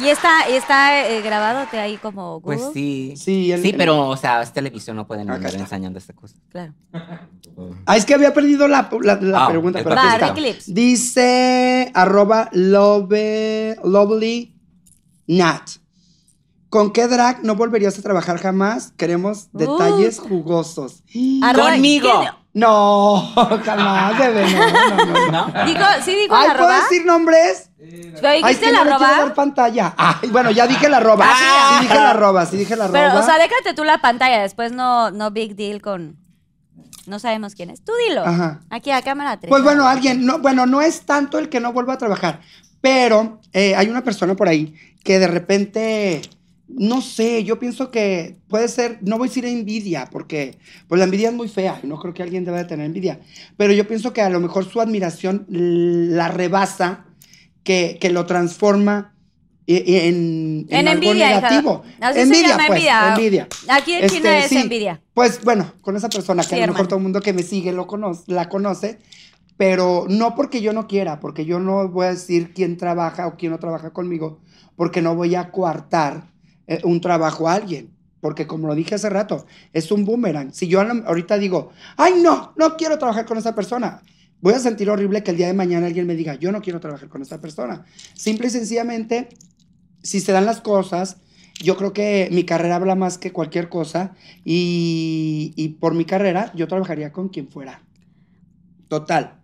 Y 0.00 0.08
está, 0.10 0.48
y 0.48 0.52
está 0.54 1.08
eh, 1.08 1.22
grabado 1.22 1.66
te 1.70 1.80
ahí 1.80 1.96
como 1.96 2.38
Google. 2.38 2.58
Pues 2.58 2.70
sí. 2.72 3.14
Sí, 3.16 3.50
el- 3.50 3.60
sí, 3.60 3.70
el- 3.70 3.76
pero, 3.76 4.08
o 4.08 4.16
sea, 4.16 4.40
es 4.40 4.52
televisión, 4.52 4.94
no 4.96 5.08
pueden 5.08 5.28
andar 5.30 5.50
está. 5.50 5.60
enseñando 5.60 5.98
esta 5.98 6.12
cosa. 6.12 6.36
Claro. 6.50 6.72
Ah, 7.84 7.96
es 7.96 8.04
que 8.04 8.14
había 8.14 8.32
perdido 8.32 8.68
la, 8.68 8.88
la, 9.02 9.16
la 9.20 9.44
Ah, 9.46 9.48
pregunta, 9.48 9.80
pero 9.82 9.96
Va. 9.96 10.34
Dice 10.68 11.90
arroba 11.94 12.48
love, 12.52 13.76
lovely 13.82 14.54
nat. 15.26 15.68
¿Con 16.74 16.90
qué 16.92 17.06
drag 17.06 17.44
no 17.44 17.54
volverías 17.54 17.96
a 18.00 18.02
trabajar 18.02 18.36
jamás? 18.40 18.92
Queremos 18.96 19.46
detalles 19.52 20.18
jugosos. 20.18 21.04
Arroba- 21.40 21.70
¡Conmigo! 21.74 22.10
¿quién- 22.20 22.32
No, 22.52 23.32
jamás, 23.64 24.18
bebé, 24.18 24.44
no, 24.52 24.96
no, 25.06 25.30
no. 25.30 25.46
no. 25.46 25.64
Digo, 25.66 25.84
sí 26.04 26.16
dijo 26.16 26.34
Ay, 26.34 26.48
la 26.48 26.54
¿puedo 26.54 26.68
arroba. 26.68 26.80
decir 26.82 27.06
nombres? 27.06 27.70
¿Dijiste 27.78 28.26
Ay, 28.26 28.42
es 28.48 28.58
que 28.58 28.72
la 28.72 28.78
no 28.78 28.84
le 28.86 28.90
quiero 28.90 29.04
arroba? 29.06 29.24
dar 29.24 29.34
pantalla. 29.34 29.94
Ay, 29.96 30.28
bueno, 30.30 30.50
ya 30.50 30.66
dije 30.66 30.88
la 30.88 30.96
arroba. 30.96 31.26
Ah. 31.28 31.76
Sí, 31.78 31.84
dije 31.86 31.94
la 31.94 32.10
arroba, 32.10 32.46
sí 32.46 32.56
dije 32.56 32.74
la 32.74 32.84
arroba. 32.86 32.98
Pero, 33.08 33.20
o 33.20 33.22
sea, 33.24 33.38
déjate 33.38 33.72
tú 33.76 33.84
la 33.84 33.98
pantalla, 33.98 34.42
después 34.42 34.72
no, 34.72 35.12
no 35.12 35.30
big 35.30 35.54
deal 35.54 35.80
con. 35.80 36.16
No 37.06 37.20
sabemos 37.20 37.54
quién 37.54 37.70
es. 37.70 37.84
Tú 37.84 37.92
dilo. 38.08 38.26
Ajá. 38.26 38.62
Aquí 38.68 38.90
a 38.90 39.00
cámara 39.02 39.38
3. 39.38 39.48
Pues 39.48 39.62
bueno, 39.62 39.86
alguien, 39.86 40.26
no, 40.26 40.40
bueno, 40.40 40.66
no 40.66 40.82
es 40.82 41.02
tanto 41.02 41.38
el 41.38 41.48
que 41.48 41.60
no 41.60 41.72
vuelva 41.72 41.92
a 41.94 41.98
trabajar, 41.98 42.40
pero 42.80 43.38
eh, 43.52 43.76
hay 43.76 43.88
una 43.88 44.02
persona 44.02 44.34
por 44.34 44.48
ahí 44.48 44.74
que 45.04 45.20
de 45.20 45.28
repente, 45.28 46.22
no 46.66 47.00
sé, 47.02 47.44
yo 47.44 47.58
pienso 47.58 47.90
que 47.90 48.38
puede 48.48 48.68
ser, 48.68 48.98
no 49.02 49.18
voy 49.18 49.26
a 49.26 49.30
decir 49.30 49.44
envidia, 49.44 50.08
porque 50.10 50.58
pues 50.88 50.98
la 50.98 51.04
envidia 51.04 51.28
es 51.28 51.34
muy 51.34 51.48
fea 51.48 51.78
y 51.82 51.86
no 51.86 51.98
creo 51.98 52.14
que 52.14 52.22
alguien 52.22 52.44
deba 52.44 52.58
de 52.58 52.64
tener 52.64 52.86
envidia, 52.86 53.20
pero 53.56 53.72
yo 53.72 53.86
pienso 53.86 54.12
que 54.12 54.22
a 54.22 54.30
lo 54.30 54.40
mejor 54.40 54.64
su 54.64 54.80
admiración 54.80 55.46
la 55.48 56.28
rebasa, 56.28 57.06
que, 57.62 57.98
que 58.00 58.10
lo 58.10 58.26
transforma 58.26 59.14
i- 59.66 59.96
en, 59.96 60.66
En 60.68 60.88
algo 60.88 61.12
envidia, 61.12 61.34
negativo. 61.40 61.82
Así 62.00 62.18
se 62.18 62.22
envidia, 62.24 62.48
llama 62.48 62.66
pues, 62.66 62.78
envidia. 62.80 63.08
envidia. 63.14 63.48
Aquí 63.68 63.92
en 63.94 64.04
Este, 64.04 64.18
China 64.18 64.38
es 64.38 64.48
sí. 64.50 64.56
envidia. 64.58 65.00
Pues 65.14 65.42
bueno, 65.44 65.72
con 65.80 65.96
esa 65.96 66.08
persona 66.10 66.42
que 66.42 66.48
Sí, 66.50 66.54
a 66.56 66.58
lo 66.58 66.62
mejor 66.62 66.76
hermano. 66.76 66.88
todo 66.88 66.96
el 66.98 67.02
mundo 67.04 67.20
que 67.20 67.32
me 67.32 67.42
sigue 67.42 67.72
lo 67.72 67.86
conoce, 67.86 68.24
la 68.26 68.48
conoce, 68.48 68.98
pero 69.56 70.06
no 70.08 70.34
porque 70.34 70.60
yo 70.60 70.72
no 70.72 70.86
quiera, 70.86 71.20
porque 71.20 71.44
yo 71.44 71.58
no 71.60 71.88
voy 71.88 72.06
a 72.06 72.10
decir 72.10 72.52
quién 72.52 72.76
trabaja 72.76 73.26
o 73.26 73.36
quién 73.36 73.52
no 73.52 73.58
trabaja 73.58 73.92
conmigo, 73.92 74.40
porque 74.76 75.00
no 75.00 75.14
voy 75.14 75.34
a 75.36 75.50
coartar 75.52 76.33
un 76.82 77.00
trabajo 77.00 77.48
a 77.48 77.54
alguien. 77.54 77.90
Porque 78.20 78.46
como 78.46 78.66
lo 78.66 78.74
dije 78.74 78.94
hace 78.94 79.10
rato, 79.10 79.44
es 79.72 79.92
un 79.92 80.04
boomerang. 80.04 80.52
Si 80.54 80.66
yo 80.66 80.80
ahorita 80.80 81.36
digo, 81.38 81.72
ay 81.96 82.14
no, 82.22 82.54
no 82.56 82.76
quiero 82.76 82.98
trabajar 82.98 83.26
con 83.26 83.36
esa 83.36 83.54
persona, 83.54 84.00
voy 84.40 84.54
a 84.54 84.58
sentir 84.58 84.88
horrible 84.88 85.22
que 85.22 85.30
el 85.30 85.36
día 85.36 85.46
de 85.46 85.52
mañana 85.52 85.86
alguien 85.86 86.06
me 86.06 86.14
diga, 86.14 86.34
yo 86.34 86.50
no 86.50 86.62
quiero 86.62 86.80
trabajar 86.80 87.08
con 87.08 87.20
esa 87.20 87.40
persona. 87.40 87.84
Simple 88.14 88.46
y 88.46 88.50
sencillamente, 88.50 89.28
si 90.02 90.20
se 90.20 90.32
dan 90.32 90.46
las 90.46 90.62
cosas, 90.62 91.18
yo 91.62 91.76
creo 91.76 91.92
que 91.92 92.28
mi 92.32 92.44
carrera 92.44 92.76
habla 92.76 92.94
más 92.94 93.18
que 93.18 93.32
cualquier 93.32 93.68
cosa 93.68 94.14
y, 94.44 95.52
y 95.56 95.68
por 95.68 95.94
mi 95.94 96.04
carrera 96.04 96.50
yo 96.54 96.66
trabajaría 96.66 97.12
con 97.12 97.28
quien 97.28 97.48
fuera. 97.48 97.82
Total. 98.88 99.40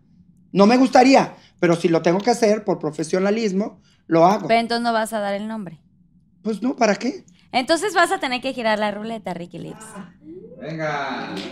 No 0.52 0.66
me 0.66 0.76
gustaría, 0.76 1.34
pero 1.60 1.76
si 1.76 1.88
lo 1.88 2.02
tengo 2.02 2.18
que 2.20 2.30
hacer 2.30 2.64
por 2.64 2.78
profesionalismo, 2.78 3.80
lo 4.06 4.26
hago. 4.26 4.48
Pero 4.48 4.60
entonces 4.60 4.82
no 4.82 4.92
vas 4.92 5.12
a 5.12 5.20
dar 5.20 5.34
el 5.34 5.46
nombre. 5.46 5.80
Pues 6.42 6.62
no, 6.62 6.76
¿para 6.76 6.94
qué? 6.96 7.24
Entonces 7.52 7.94
vas 7.94 8.12
a 8.12 8.18
tener 8.18 8.40
que 8.40 8.52
girar 8.52 8.78
la 8.78 8.90
ruleta, 8.90 9.34
Ricky 9.34 9.58
Lips. 9.58 9.84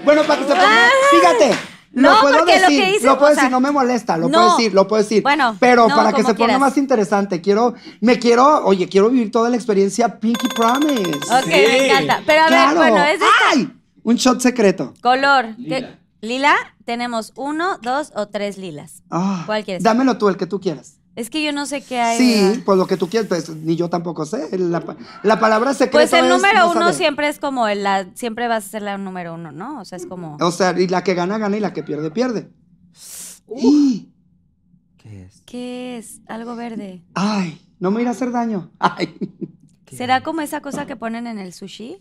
Bueno, 0.05 0.23
para 0.25 0.41
que 0.41 0.47
se 0.49 0.55
ponga, 0.55 0.89
fíjate. 1.11 1.51
Lo. 1.93 2.13
No, 2.13 2.21
puedo 2.21 2.37
porque 2.39 2.55
lo 2.61 2.61
decir, 2.69 2.85
que 2.85 2.91
hice, 2.97 3.07
lo 3.07 3.19
puedo 3.19 3.33
o 3.33 3.35
sea, 3.35 3.45
decir, 3.45 3.51
no 3.51 3.61
me 3.61 3.71
molesta, 3.71 4.19
lo 4.19 4.29
no. 4.29 4.39
puedo 4.39 4.57
decir, 4.57 4.75
lo 4.75 4.87
puedo 4.87 5.03
decir. 5.03 5.23
Bueno, 5.23 5.57
pero 5.59 5.89
no, 5.89 5.97
para 5.97 6.13
que 6.13 6.19
se 6.19 6.27
ponga 6.35 6.37
quieras. 6.37 6.61
más 6.61 6.77
interesante, 6.77 7.41
quiero, 7.41 7.75
me 8.03 8.19
quiero, 8.19 8.65
oye, 8.67 8.89
quiero 8.89 9.09
vivir 9.09 9.31
toda 9.31 9.49
la 9.49 9.57
experiencia 9.57 10.21
Pinky 10.21 10.49
Promise. 10.55 11.19
Ok, 11.35 11.47
me 11.47 11.87
encanta. 11.87 12.23
Pero 12.27 12.43
a 12.43 12.51
ver, 12.51 12.77
bueno, 12.77 13.03
es 13.05 13.15
esta- 13.15 13.27
¡Ay! 13.53 13.73
Un 14.03 14.17
shot 14.17 14.41
secreto. 14.41 14.93
color. 15.01 15.57
¿Qué- 15.57 15.97
¿Lila? 16.21 16.55
Tenemos 16.85 17.33
uno, 17.37 17.79
dos 17.81 18.13
o 18.15 18.29
tres 18.29 18.59
lilas. 18.59 19.03
Ah, 19.11 19.45
¿Cuál 19.47 19.65
quieres? 19.65 19.83
Dámelo 19.83 20.19
tú, 20.19 20.29
el 20.29 20.37
que 20.37 20.47
tú 20.47 20.61
quieras. 20.61 20.98
Es 21.19 21.31
que 21.31 21.43
yo 21.43 21.51
no 21.51 21.67
sé 21.67 21.83
qué 21.83 22.01
hay. 22.01 22.17
Sí, 22.17 22.43
¿verdad? 22.45 22.63
pues 22.65 22.79
lo 22.79 22.87
que 22.87 22.97
tú 22.97 23.09
quieras, 23.09 23.27
pues 23.29 23.51
ni 23.51 23.75
yo 23.75 23.91
tampoco 23.91 24.25
sé. 24.25 24.57
La, 24.57 24.97
la 25.25 25.41
palabra 25.41 25.75
secreto 25.75 25.99
Pues 25.99 26.13
el 26.13 26.29
número 26.29 26.61
no 26.61 26.71
uno 26.71 26.93
siempre 26.93 27.29
es 27.29 27.41
como 27.41 27.67
el, 27.67 27.83
la, 27.83 28.07
siempre 28.15 28.47
vas 28.47 28.67
a 28.67 28.69
ser 28.69 28.83
la 28.83 28.97
número 28.99 29.35
uno, 29.35 29.51
¿no? 29.51 29.81
O 29.81 29.85
sea, 29.85 29.97
es 29.97 30.07
como. 30.07 30.37
O 30.41 30.53
sea, 30.53 30.79
y 30.79 30.87
la 30.87 31.03
que 31.03 31.15
gana, 31.15 31.37
gana 31.39 31.57
y 31.57 31.61
la 31.61 31.73
que 31.73 31.83
pierde, 31.83 32.13
pierde. 32.13 32.53
¡Y! 33.57 34.13
¿Qué 34.97 35.25
es? 35.25 35.43
¿Qué 35.45 35.99
es? 35.99 36.21
Algo 36.29 36.55
verde. 36.55 37.03
Ay, 37.15 37.67
no 37.81 37.91
me 37.91 38.01
irá 38.01 38.11
a 38.11 38.13
hacer 38.13 38.31
daño. 38.31 38.71
Ay. 38.79 39.19
¿Qué 39.87 39.97
¿Será 39.97 40.23
como 40.23 40.41
esa 40.41 40.61
cosa 40.61 40.87
que 40.87 40.95
ponen 40.95 41.27
en 41.27 41.41
el 41.41 41.53
sushi? 41.53 42.01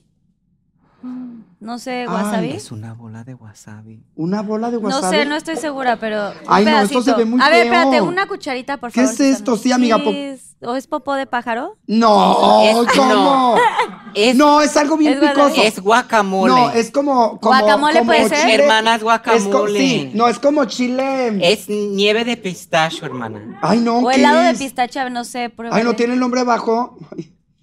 No 1.59 1.79
sé, 1.79 2.01
Ay, 2.01 2.07
wasabi. 2.07 2.49
Es 2.51 2.71
una 2.71 2.93
bola 2.93 3.23
de 3.23 3.33
wasabi. 3.35 4.03
Una 4.15 4.41
bola 4.41 4.69
de 4.71 4.77
No 4.79 4.87
wasabi. 4.87 5.17
sé, 5.17 5.25
no 5.25 5.35
estoy 5.35 5.55
segura, 5.55 5.97
pero. 5.97 6.29
un 6.31 6.35
Ay, 6.47 6.65
no, 6.65 6.71
esto 6.81 6.87
se 7.01 7.11
pedacito. 7.11 7.17
ve 7.17 7.25
muy 7.25 7.41
A 7.41 7.49
ver, 7.49 7.63
feo. 7.67 7.73
espérate, 7.73 8.01
una 8.01 8.27
cucharita, 8.27 8.77
por 8.77 8.91
¿Qué 8.91 9.01
favor. 9.01 9.13
es 9.13 9.19
esto? 9.19 9.57
Sí, 9.57 9.71
amiga, 9.71 9.97
po- 9.99 10.11
¿O 10.69 10.75
es 10.75 10.87
popó 10.87 11.13
de 11.13 11.27
pájaro? 11.27 11.77
No, 11.85 12.61
Es- 12.63 12.91
¿cómo? 12.95 13.13
no. 13.13 13.55
Es, 14.15 14.35
No, 14.35 14.61
es 14.61 14.75
algo 14.75 14.97
bien 14.97 15.13
Es 15.13 15.19
picoso. 15.29 15.61
es 15.61 15.79
guacamole. 15.79 16.51
No, 16.53 16.69
es 16.71 16.89
como, 16.91 17.39
como 17.39 17.57
¿Guacamole 17.59 17.99
como 17.99 18.07
puede 18.11 18.29
ser? 18.29 18.39
chile- 18.41 18.63
Hermanas 18.63 18.95
es 18.95 18.99
co- 19.01 19.05
guacamole. 19.05 19.79
sí, 19.79 20.11
no, 20.15 20.27
es 20.27 20.39
como 20.39 20.65
chile. 20.65 21.37
Es 21.53 21.69
nieve 21.69 22.25
de 22.25 22.37
pistacho, 22.37 23.05
hermana. 23.05 23.59
Ay, 23.61 23.79
no, 23.79 23.99
O 23.99 24.09
¿qué 24.09 24.15
helado 24.15 24.39
de 24.41 24.51
es? 24.51 24.57
pistacha, 24.57 25.07
no 25.11 25.23
sé. 25.23 25.43
Ay, 25.43 25.49
pruébale. 25.49 25.83
no 25.83 25.95
tiene 25.95 26.13
el 26.13 26.19
nombre 26.19 26.41
abajo. 26.41 26.97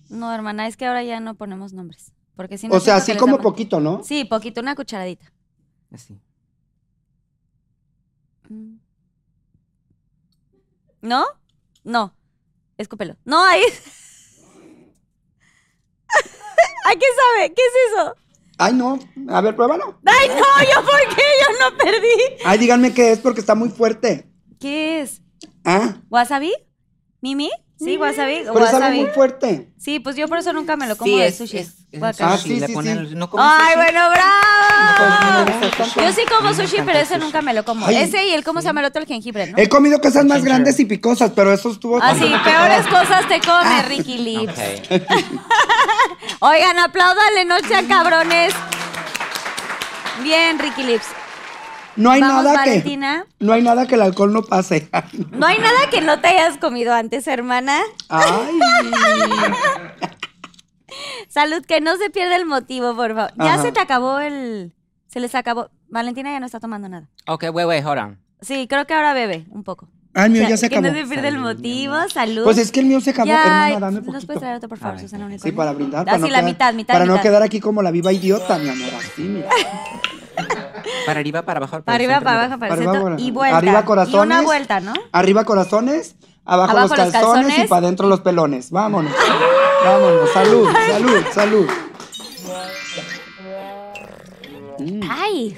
No, 0.09 0.33
hermana, 0.33 0.69
es 0.69 0.77
que 0.77 0.87
ahora 0.87 1.03
ya 1.03 1.19
no 1.19 1.35
ponemos 1.35 1.73
nombres. 1.73 2.13
Porque 2.37 2.59
si 2.59 2.69
no 2.69 2.75
O 2.75 2.81
sea, 2.81 2.97
así 2.97 3.17
como 3.17 3.39
poquito, 3.39 3.81
¿no? 3.81 4.03
Sí, 4.03 4.25
poquito, 4.25 4.61
una 4.61 4.75
cucharadita. 4.75 5.33
Así. 5.93 6.21
Mm. 8.49 8.77
¿No? 11.03 11.25
No. 11.85 12.15
Escúpelo. 12.77 13.17
No, 13.25 13.45
ahí. 13.45 13.63
¿A 16.87 16.91
qué 16.91 17.07
sabe? 17.17 17.55
¿Qué 17.55 17.63
es 17.63 17.93
eso? 17.93 18.15
Ay, 18.59 18.73
no. 18.75 18.99
A 19.29 19.41
ver, 19.41 19.55
pruébalo. 19.57 19.99
Ay, 20.05 20.29
no, 20.29 20.35
yo 20.35 20.85
por 20.85 21.01
qué, 21.15 21.23
yo 21.41 21.49
no 21.61 21.77
perdí. 21.77 22.43
Ay, 22.45 22.59
díganme 22.59 22.93
qué 22.93 23.13
es 23.13 23.19
porque 23.19 23.41
está 23.41 23.55
muy 23.55 23.69
fuerte. 23.69 24.31
¿Qué 24.61 25.01
es? 25.01 25.23
Ah, 25.65 26.01
¿Wasabi? 26.09 26.53
¿Mimi? 27.21 27.51
Sí, 27.77 27.97
wasabi. 27.97 28.43
pero 28.45 28.65
es 28.65 28.73
wasabi. 28.73 29.01
muy 29.01 29.11
fuerte. 29.11 29.69
Sí, 29.79 29.99
pues 29.99 30.15
yo 30.17 30.29
por 30.29 30.39
eso 30.39 30.53
nunca 30.53 30.77
me 30.77 30.87
lo 30.87 30.97
como 30.97 31.11
Sí, 31.13 31.19
de 31.19 31.27
es, 31.27 31.37
sushi. 31.37 31.59
es, 31.59 31.75
es 31.91 31.99
Guácala. 32.01 32.35
Ah, 32.35 32.39
sí, 32.39 32.61
le 32.61 32.67
sí, 32.69 32.73
ponen- 32.73 33.09
sí. 33.09 33.15
¿No 33.17 33.29
Ay, 33.37 33.65
sushi? 33.65 33.77
bueno, 33.77 34.01
No, 34.09 34.11
bravo. 34.15 35.51
tanto. 35.77 36.01
Yo 36.01 36.13
sí 36.13 36.21
como 36.39 36.55
sushi, 36.55 36.77
pero 36.87 36.99
ese 37.01 37.15
sushi. 37.15 37.21
nunca 37.21 37.43
me 37.43 37.53
lo 37.53 37.65
como. 37.65 37.85
Ay, 37.87 37.97
ese 37.97 38.27
y 38.29 38.33
el, 38.33 38.45
¿cómo 38.45 38.61
se 38.61 38.67
llama 38.69 38.81
el 38.81 38.87
otro? 38.87 39.03
El 39.03 39.09
jengibre, 39.09 39.51
¿no? 39.51 39.59
He 39.59 39.69
comido 39.69 40.01
cosas 40.01 40.25
más 40.25 40.37
Ginger. 40.39 40.53
grandes 40.53 40.79
y 40.81 40.85
picosas, 40.85 41.33
pero 41.35 41.53
eso 41.53 41.73
estuvo. 41.73 41.99
Ah, 42.01 42.15
sí, 42.17 42.33
peores 42.45 42.87
cosas 42.87 43.27
te 43.29 43.41
come, 43.41 43.83
Ricky 43.89 44.19
Lips. 44.19 44.55
Oigan, 46.41 46.79
apláudanle 46.79 47.45
noche 47.45 47.75
a 47.75 47.87
cabrones. 47.87 48.55
Bien, 50.23 50.59
Ricky 50.59 50.85
Lips. 50.85 51.07
No 51.97 52.11
hay 52.11 52.21
Vamos, 52.21 52.45
nada 52.45 52.65
que. 52.65 52.71
Valentina. 52.71 53.25
No 53.39 53.53
hay 53.53 53.63
nada 53.63 53.87
que 53.87 53.95
el 53.95 54.03
alcohol 54.03 54.33
no 54.33 54.43
pase. 54.43 54.89
No 55.31 55.47
hay 55.47 55.59
nada 55.59 55.91
que 55.91 56.01
no 56.01 56.21
te 56.21 56.29
hayas 56.29 56.59
comido 56.59 56.93
antes, 56.95 57.27
hermana. 57.29 57.79
Ay. 58.09 58.25
Salud, 61.29 61.65
que 61.67 61.81
no 61.81 61.97
se 61.97 62.11
pierda 62.11 62.37
el 62.37 62.47
motivo, 62.47 62.95
por 62.95 63.15
favor. 63.15 63.33
Ya 63.37 63.55
Ajá. 63.55 63.63
se 63.63 63.73
te 63.73 63.81
acabó 63.81 64.21
el... 64.21 64.73
Se 65.09 65.21
les 65.21 65.35
acabó. 65.35 65.71
Valentina 65.89 66.31
ya 66.33 66.41
no 66.41 66.47
está 66.47 66.61
tomando 66.61 66.89
nada. 66.89 67.09
Ok, 67.27 67.45
wait, 67.53 67.67
wait, 67.67 67.85
hold 67.85 67.99
on. 67.99 68.19
Sí, 68.41 68.67
creo 68.69 68.87
que 68.87 68.95
ahora 68.95 69.13
bebe 69.15 69.47
un 69.51 69.65
poco. 69.65 69.89
Ay, 70.13 70.27
el 70.27 70.31
mío 70.33 70.43
O 70.43 70.47
sea, 70.47 70.51
ya 70.51 70.57
se 70.57 70.69
que 70.69 70.77
acabó. 70.79 70.93
no 70.93 70.99
se 71.01 71.07
pierda 71.07 71.29
el 71.29 71.39
motivo. 71.39 71.95
Salud. 72.13 72.45
Pues 72.45 72.59
es 72.59 72.71
que 72.71 72.81
el 72.81 72.87
mío 72.87 73.01
se 73.01 73.11
acabó. 73.11 73.27
Ya, 73.29 73.69
Hermana, 73.71 73.87
dame 73.87 73.97
¿nos 73.99 74.07
poquito. 74.07 74.27
puedes 74.27 74.41
traer 74.41 74.57
otro, 74.57 74.69
por 74.69 74.79
favor, 74.79 75.01
Susana 75.01 75.25
Sí, 75.27 75.33
Unicornio? 75.33 75.57
para 75.57 75.73
brindar. 75.73 76.01
Así 76.03 76.07
para 76.07 76.19
no 76.19 76.27
la 76.29 76.39
quedar- 76.39 76.45
mitad, 76.45 76.75
mitad, 76.75 76.95
Para 76.95 77.07
no 77.07 77.21
quedar 77.21 77.43
aquí 77.43 77.61
como 77.61 77.83
la 77.83 77.91
viva 77.91 78.13
idiota, 78.13 78.59
mi 78.59 78.69
amor. 78.69 78.89
Así, 78.97 79.23
mira. 79.23 79.49
Para 81.07 81.21
arriba, 81.21 81.43
para 81.43 81.59
abajo. 81.59 81.83
Para 81.83 81.95
arriba, 81.97 82.21
para 82.21 82.45
abajo, 82.45 82.59
para 82.61 82.75
el 82.75 82.79
Arriba, 82.81 82.93
centro. 82.93 83.11
para- 83.13 83.21
Y 83.23 83.31
vuelta. 83.31 83.57
arriba, 83.59 83.85
corazones. 83.85 84.15
Y 84.15 84.27
una 84.27 84.43
vuelta, 84.43 84.81
¿no? 84.81 84.93
Arriba 85.13 85.45
corazones, 85.45 86.17
abajo, 86.45 86.73
Abajo 86.73 86.89
los 86.97 86.99
los 86.99 87.13
calzones, 87.13 87.59
y 87.59 87.69
para 87.69 87.87
adentro 87.87 88.09
los 88.09 88.21
pelones. 88.21 88.71
Vámonos. 88.71 89.13
Vámonos. 89.85 90.31
Salud, 90.33 90.69
salud, 90.89 91.25
salud. 91.33 91.67
¡Ay! 95.09 95.57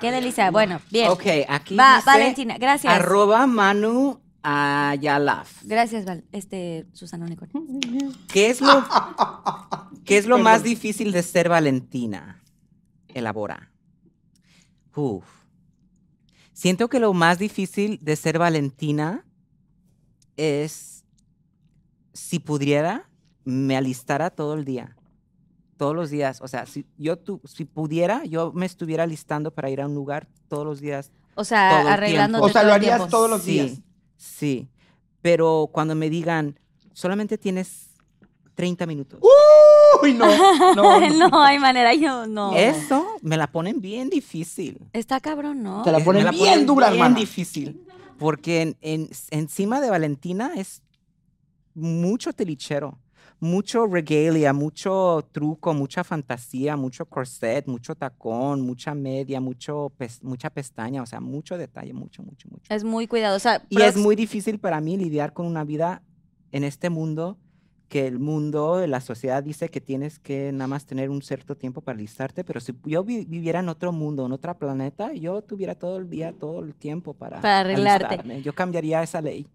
¡Qué 0.00 0.10
delicia! 0.10 0.50
Bueno, 0.50 0.80
bien. 0.90 1.10
Ok, 1.10 1.22
aquí 1.48 1.76
Va, 1.76 1.96
dice 1.96 2.06
Valentina, 2.10 2.56
gracias. 2.58 2.92
Arroba 2.94 3.46
Manu 3.46 4.20
Ayalaf. 4.42 5.62
Gracias, 5.62 6.04
Val. 6.06 6.24
Este, 6.32 6.86
Susana 6.92 7.26
Unicornio. 7.26 7.62
¿Qué 8.32 8.48
es 8.50 8.60
lo, 8.60 8.84
¿qué 10.04 10.16
es 10.18 10.26
lo 10.26 10.38
más 10.38 10.62
difícil 10.62 11.12
de 11.12 11.22
ser 11.22 11.48
Valentina? 11.48 12.40
Elabora. 13.08 13.69
Uf. 14.94 15.24
Siento 16.52 16.88
que 16.88 17.00
lo 17.00 17.12
más 17.14 17.38
difícil 17.38 17.98
de 18.02 18.16
ser 18.16 18.38
Valentina 18.38 19.24
es, 20.36 21.04
si 22.12 22.38
pudiera, 22.38 23.08
me 23.44 23.76
alistara 23.76 24.30
todo 24.30 24.54
el 24.54 24.64
día. 24.64 24.96
Todos 25.76 25.94
los 25.96 26.10
días. 26.10 26.40
O 26.42 26.48
sea, 26.48 26.66
si 26.66 26.84
yo 26.98 27.16
tu- 27.18 27.40
si 27.44 27.64
pudiera, 27.64 28.24
yo 28.26 28.52
me 28.52 28.66
estuviera 28.66 29.04
alistando 29.04 29.50
para 29.54 29.70
ir 29.70 29.80
a 29.80 29.86
un 29.86 29.94
lugar 29.94 30.28
todos 30.48 30.66
los 30.66 30.80
días. 30.80 31.10
O 31.34 31.44
sea, 31.44 31.92
arreglándote 31.92 32.44
O 32.44 32.48
sea, 32.50 32.62
lo 32.64 32.72
harías 32.74 32.96
tiempo. 32.98 33.10
todos 33.10 33.30
los 33.30 33.42
sí, 33.42 33.52
días. 33.52 33.80
Sí. 34.16 34.68
Pero 35.22 35.70
cuando 35.72 35.94
me 35.94 36.10
digan, 36.10 36.58
solamente 36.92 37.38
tienes 37.38 37.90
30 38.54 38.84
minutos. 38.86 39.20
Uy, 40.02 40.14
no. 40.14 40.26
No, 40.74 41.00
no. 41.10 41.28
no 41.28 41.42
hay 41.42 41.58
manera, 41.58 41.94
yo 41.94 42.26
no. 42.26 42.54
Eso 42.56 43.06
me 43.22 43.36
la 43.36 43.46
ponen 43.46 43.80
bien 43.80 44.10
difícil. 44.10 44.78
Está 44.92 45.20
cabrón, 45.20 45.62
¿no? 45.62 45.82
Te 45.82 45.92
la 45.92 46.00
ponen 46.00 46.24
me 46.24 46.30
bien 46.30 46.66
dura, 46.66 46.88
bien 46.90 47.02
hermana. 47.02 47.18
difícil. 47.20 47.86
Porque 48.18 48.62
en- 48.62 48.76
en- 48.80 49.08
encima 49.30 49.80
de 49.80 49.90
Valentina 49.90 50.52
es 50.56 50.82
mucho 51.74 52.32
telichero, 52.32 52.98
mucho 53.38 53.86
regalia, 53.86 54.52
mucho 54.52 55.26
truco, 55.32 55.72
mucha 55.72 56.04
fantasía, 56.04 56.76
mucho 56.76 57.06
corset, 57.06 57.66
mucho 57.66 57.94
tacón, 57.94 58.60
mucha 58.60 58.94
media, 58.94 59.40
mucho 59.40 59.90
pes- 59.96 60.22
mucha 60.22 60.50
pestaña, 60.50 61.02
o 61.02 61.06
sea, 61.06 61.20
mucho 61.20 61.56
detalle, 61.56 61.94
mucho, 61.94 62.22
mucho, 62.22 62.48
mucho. 62.50 62.74
Es 62.74 62.84
muy 62.84 63.06
cuidadosa. 63.06 63.62
Y 63.70 63.80
es 63.80 63.96
muy 63.96 64.16
difícil 64.16 64.58
para 64.58 64.80
mí 64.80 64.96
lidiar 64.98 65.32
con 65.32 65.46
una 65.46 65.64
vida 65.64 66.02
en 66.52 66.64
este 66.64 66.90
mundo 66.90 67.38
que 67.90 68.06
el 68.06 68.18
mundo, 68.20 68.86
la 68.86 69.00
sociedad 69.02 69.42
dice 69.42 69.68
que 69.68 69.80
tienes 69.82 70.18
que 70.18 70.52
nada 70.52 70.68
más 70.68 70.86
tener 70.86 71.10
un 71.10 71.20
cierto 71.22 71.56
tiempo 71.56 71.82
para 71.82 71.98
listarte, 71.98 72.44
pero 72.44 72.60
si 72.60 72.72
yo 72.84 73.04
vi- 73.04 73.24
viviera 73.26 73.58
en 73.60 73.68
otro 73.68 73.92
mundo, 73.92 74.24
en 74.24 74.32
otro 74.32 74.56
planeta, 74.56 75.12
yo 75.12 75.42
tuviera 75.42 75.74
todo 75.74 75.98
el 75.98 76.08
día, 76.08 76.32
todo 76.32 76.60
el 76.60 76.74
tiempo 76.74 77.12
para, 77.14 77.40
Para 77.42 77.60
arreglarte. 77.60 78.06
alistarme. 78.06 78.42
Yo 78.42 78.54
cambiaría 78.54 79.02
esa 79.02 79.20
ley. 79.20 79.46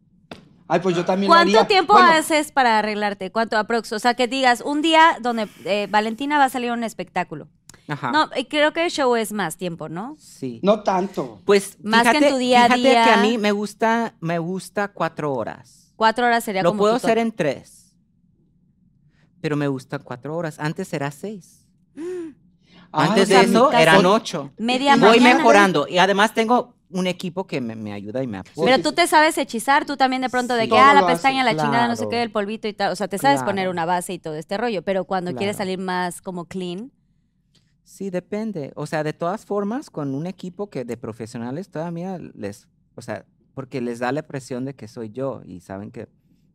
Ay, 0.67 0.79
pues 0.81 0.95
yo 0.95 1.05
también 1.05 1.29
lo 1.29 1.35
¿Cuánto 1.35 1.57
haría. 1.59 1.67
tiempo 1.67 1.93
Bueno, 1.93 2.09
haces 2.11 2.51
para 2.51 2.77
arreglarte? 2.79 3.31
¿Cuánto 3.31 3.57
aprox? 3.57 3.93
O 3.93 3.99
sea, 3.99 4.15
que 4.15 4.27
digas, 4.27 4.61
un 4.61 4.81
día 4.81 5.17
donde 5.21 5.47
eh, 5.63 5.87
Valentina 5.89 6.37
va 6.37 6.45
a 6.45 6.49
salir 6.49 6.71
a 6.71 6.73
un 6.73 6.83
espectáculo. 6.83 7.47
Ajá. 7.87 8.11
No, 8.11 8.29
y 8.35 8.45
creo 8.45 8.73
que 8.73 8.83
el 8.83 8.91
show 8.91 9.15
es 9.15 9.31
más 9.31 9.57
tiempo, 9.57 9.87
¿no? 9.89 10.15
Sí. 10.19 10.59
No 10.63 10.81
tanto. 10.83 11.39
Pues 11.45 11.77
Más 11.83 12.01
que 12.01 12.09
en 12.09 12.15
fíjate, 12.15 12.31
tu 12.33 12.37
día 12.39 12.61
a 12.65 12.67
fíjate 12.67 12.81
que 12.81 12.97
a 12.97 13.03
día. 13.05 13.17
mí 13.21 13.37
me 13.37 13.51
gusta, 13.53 14.15
me 14.19 14.39
gusta 14.39 14.87
cuatro 14.89 15.31
horas. 15.33 15.93
Cuatro 15.95 16.25
horas 16.25 16.43
sería 16.43 16.63
Lo 16.63 16.71
como 16.71 16.79
puedo 16.79 16.95
hacer 16.95 17.19
en 17.19 17.31
tres. 17.31 17.84
Pero 19.45 19.55
me 19.57 19.67
gustan 19.67 20.01
cuatro 20.03 20.35
horas. 20.35 20.57
Antes 20.57 20.91
era 20.91 21.11
seis. 21.11 21.67
Ay, 21.95 23.09
Antes 23.09 23.25
o 23.25 23.27
sea, 23.27 23.39
de 23.41 23.45
eso 23.45 23.71
eran 23.73 24.03
ocho. 24.07 24.51
Media 24.57 24.95
Voy 24.97 25.19
mañana. 25.19 25.35
mejorando. 25.37 25.87
Y 25.87 25.99
además 25.99 26.33
tengo 26.33 26.73
un 26.89 27.05
equipo 27.05 27.45
que 27.45 27.61
me, 27.61 27.75
me 27.75 27.93
ayuda 27.93 28.23
y 28.23 28.27
me 28.27 28.39
apoya. 28.39 28.65
Pero 28.65 28.81
tú 28.81 28.93
te 28.95 29.05
sabes 29.05 29.37
hechizar, 29.37 29.85
tú 29.85 29.97
también 29.97 30.23
de 30.23 30.31
pronto 30.31 30.55
de 30.55 30.63
Sí. 30.63 30.69
que, 30.71 30.79
ah, 30.79 30.95
la 30.95 31.05
pestaña, 31.05 31.43
la 31.43 31.51
chingada, 31.51 31.87
no 31.87 31.95
sé 31.95 32.07
qué, 32.09 32.23
el 32.23 32.31
polvito 32.31 32.67
y 32.67 32.73
tal. 32.73 32.91
O 32.91 32.95
sea, 32.95 33.07
te 33.07 33.19
sabes 33.19 33.43
poner 33.43 33.69
una 33.69 33.85
base 33.85 34.13
y 34.13 34.17
todo 34.17 34.33
este 34.33 34.57
rollo. 34.57 34.81
Pero 34.81 35.05
cuando 35.05 35.29
quieres 35.35 35.57
Claro. 35.57 35.67
salir 35.69 35.77
más 35.77 36.21
como 36.23 36.45
clean, 36.45 36.91
Sí, 37.83 38.09
depende. 38.09 38.71
O 38.75 38.87
sea, 38.87 39.03
de 39.03 39.13
todas 39.13 39.45
formas, 39.45 39.91
con 39.91 40.15
un 40.15 40.25
equipo 40.25 40.71
que 40.71 40.85
de 40.85 40.97
profesionales 40.97 41.69
todavía 41.69 42.17
les, 42.33 42.67
o 42.95 43.01
sea, 43.03 43.25
porque 43.53 43.79
les 43.79 43.99
da 43.99 44.11
la 44.11 44.23
presión 44.23 44.65
de 44.65 44.73
que 44.73 44.87
soy 44.87 45.11
yo 45.11 45.43
y 45.45 45.59
saben 45.59 45.91
que 45.91 46.07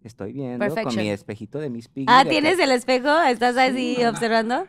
estoy 0.04 0.32
viendo 0.32 0.74
con 0.74 0.96
mi 0.96 1.10
espejito 1.10 1.58
de 1.58 1.70
mis 1.70 1.88
piggy. 1.88 2.06
ah, 2.08 2.24
¿tienes 2.28 2.58
el 2.58 2.70
espejo? 2.72 3.20
¿Estás 3.22 3.56
así 3.56 4.02
observando? 4.04 4.66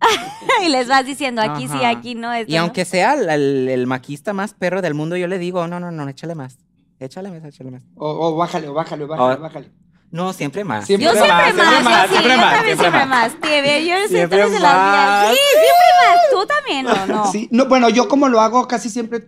y 0.64 0.68
les 0.68 0.88
vas 0.88 1.04
diciendo, 1.04 1.42
aquí 1.42 1.66
sí, 1.68 1.84
aquí 1.84 2.14
no. 2.14 2.32
Esto 2.32 2.52
Y 2.52 2.56
no. 2.56 2.62
aunque 2.62 2.84
sea 2.84 3.14
el, 3.14 3.28
el- 3.28 3.68
el 3.68 3.86
maquista 3.86 4.32
más 4.32 4.54
perro 4.54 4.80
del 4.80 4.94
mundo, 4.94 5.16
yo 5.16 5.26
le 5.26 5.38
digo, 5.38 5.66
no, 5.66 5.80
no, 5.80 5.90
no, 5.90 6.08
échale 6.08 6.34
más. 6.34 6.58
Échale 7.00 7.30
más, 7.30 7.44
échale 7.44 7.70
más. 7.70 7.82
O, 7.96 8.08
o 8.28 8.36
bájale, 8.36 8.68
o 8.68 8.74
bájale, 8.74 9.04
o 9.04 9.08
bájale, 9.08 9.36
bájale. 9.40 9.70
No, 10.10 10.32
siempre 10.32 10.64
más. 10.64 10.86
Siempre 10.86 11.04
Yo 11.06 11.12
siempre 11.12 11.32
más, 11.32 11.44
siempre 11.54 11.64
yo 11.76 11.82
más, 11.84 12.02
sí, 12.08 12.08
siempre 12.14 12.32
yo 12.32 12.36
más, 12.38 12.54
también 12.54 12.76
siempre 12.78 12.98
siempre 12.98 13.06
más. 13.06 13.08
más. 13.08 13.32
Yo 13.84 14.08
Siempre 14.08 14.38
de 14.38 14.60
las 14.60 14.74
más. 14.74 15.30
Sí, 15.32 15.38
siempre 15.52 15.88
más. 16.00 16.18
Tú 16.30 16.46
también, 16.46 16.86
¿o 16.86 17.06
no? 17.06 17.32
Sí, 17.32 17.48
no, 17.50 17.66
bueno, 17.66 17.88
yo 17.90 18.08
como 18.08 18.28
lo 18.28 18.40
hago 18.40 18.66
casi 18.66 18.88
siempre, 18.88 19.22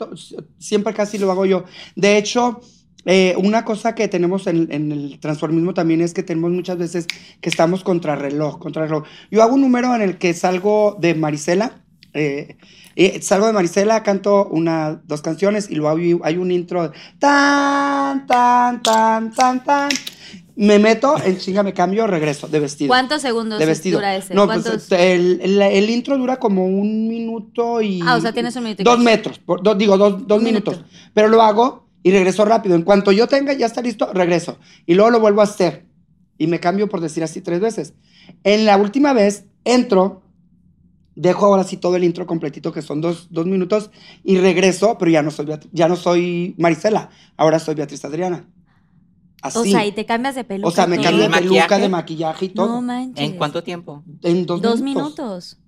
siempre 0.58 0.94
casi 0.94 1.18
lo 1.18 1.30
hago 1.30 1.44
yo. 1.44 1.64
De 1.96 2.16
hecho, 2.16 2.60
eh, 3.06 3.34
una 3.38 3.64
cosa 3.64 3.94
que 3.94 4.08
tenemos 4.08 4.46
en, 4.46 4.68
en 4.72 4.92
el 4.92 5.18
transformismo 5.20 5.72
también 5.74 6.00
es 6.00 6.12
que 6.14 6.22
tenemos 6.22 6.50
muchas 6.50 6.76
veces 6.78 7.06
que 7.40 7.48
estamos 7.48 7.82
contrarreloj, 7.82 8.58
contrarreloj. 8.58 9.04
Yo 9.30 9.42
hago 9.42 9.54
un 9.54 9.62
número 9.62 9.94
en 9.94 10.02
el 10.02 10.18
que 10.18 10.34
salgo 10.34 10.96
de 11.00 11.14
Marisela, 11.14 11.82
eh, 12.12 12.56
eh, 12.96 13.22
salgo 13.22 13.46
de 13.46 13.52
Marisela, 13.54 14.02
canto 14.02 14.46
una, 14.50 15.00
dos 15.06 15.22
canciones 15.22 15.70
y 15.70 15.76
luego 15.76 15.96
hay, 15.96 16.18
hay 16.24 16.36
un 16.36 16.50
intro 16.50 16.92
tan, 17.18 18.26
tan, 18.26 18.82
tan, 18.82 19.32
tan, 19.32 19.64
tan. 19.64 19.88
Me 20.56 20.78
meto, 20.78 21.14
en 21.24 21.38
chinga 21.38 21.62
me 21.62 21.72
cambio, 21.72 22.06
regreso 22.06 22.46
de 22.48 22.60
vestido. 22.60 22.88
¿Cuántos 22.88 23.22
segundos 23.22 23.58
de 23.58 23.64
vestido. 23.64 23.98
dura 23.98 24.14
ese? 24.16 24.34
No, 24.34 24.46
pues 24.46 24.90
el, 24.92 25.40
el- 25.42 25.62
el 25.62 25.88
intro 25.88 26.18
dura 26.18 26.36
como 26.38 26.66
un 26.66 27.08
minuto 27.08 27.80
y. 27.80 28.00
Ah, 28.04 28.16
o 28.16 28.20
sea, 28.20 28.32
tienes 28.32 28.54
un 28.56 28.64
minuto 28.64 28.82
Dos 28.82 28.98
metros, 28.98 29.38
por- 29.38 29.62
digo, 29.78 29.96
dos, 29.96 30.26
dos 30.26 30.42
minutos. 30.42 30.74
minuto. 30.74 30.90
Pero 31.14 31.28
lo 31.28 31.40
hago 31.40 31.86
y 32.02 32.10
regreso 32.10 32.44
rápido. 32.44 32.74
En 32.76 32.82
cuanto 32.82 33.12
yo 33.12 33.26
tenga, 33.26 33.52
ya 33.52 33.66
está 33.66 33.82
listo, 33.82 34.10
regreso. 34.12 34.58
Y 34.86 34.94
luego 34.94 35.10
lo 35.10 35.20
vuelvo 35.20 35.40
a 35.40 35.44
hacer. 35.44 35.86
Y 36.38 36.46
me 36.46 36.58
cambio, 36.60 36.88
por 36.88 37.00
decir 37.00 37.22
así, 37.22 37.40
tres 37.40 37.60
veces. 37.60 37.94
En 38.44 38.64
la 38.64 38.76
última 38.76 39.12
vez, 39.12 39.44
entro, 39.64 40.22
dejo 41.14 41.46
ahora 41.46 41.64
sí 41.64 41.76
todo 41.76 41.96
el 41.96 42.04
intro 42.04 42.26
completito, 42.26 42.72
que 42.72 42.80
son 42.82 43.00
dos, 43.02 43.28
dos 43.30 43.44
minutos, 43.46 43.90
y 44.24 44.38
regreso, 44.38 44.96
pero 44.98 45.10
ya 45.10 45.22
no 45.22 45.30
soy, 45.30 45.46
Beat- 45.46 45.68
ya 45.72 45.88
no 45.88 45.96
soy 45.96 46.54
Marisela, 46.56 47.10
ahora 47.36 47.58
soy 47.58 47.74
Beatriz 47.74 48.04
Adriana. 48.04 48.48
Así. 49.42 49.58
O 49.58 49.64
sea, 49.64 49.86
y 49.86 49.92
te 49.92 50.04
cambias 50.04 50.34
de 50.34 50.44
peluca. 50.44 50.68
O 50.68 50.70
sea, 50.70 50.86
me 50.86 50.96
cambio 51.00 51.22
de 51.22 51.28
¿Y 51.28 51.32
peluca, 51.32 51.60
maquillaje? 51.60 51.82
de 51.82 51.88
maquillaje 51.88 52.44
y 52.46 52.48
todo. 52.50 52.66
No 52.68 52.82
manches. 52.82 53.24
¿En 53.24 53.36
cuánto 53.38 53.62
tiempo? 53.62 54.02
en 54.22 54.44
dos, 54.46 54.60
Dos 54.60 54.80
minutos. 54.82 55.58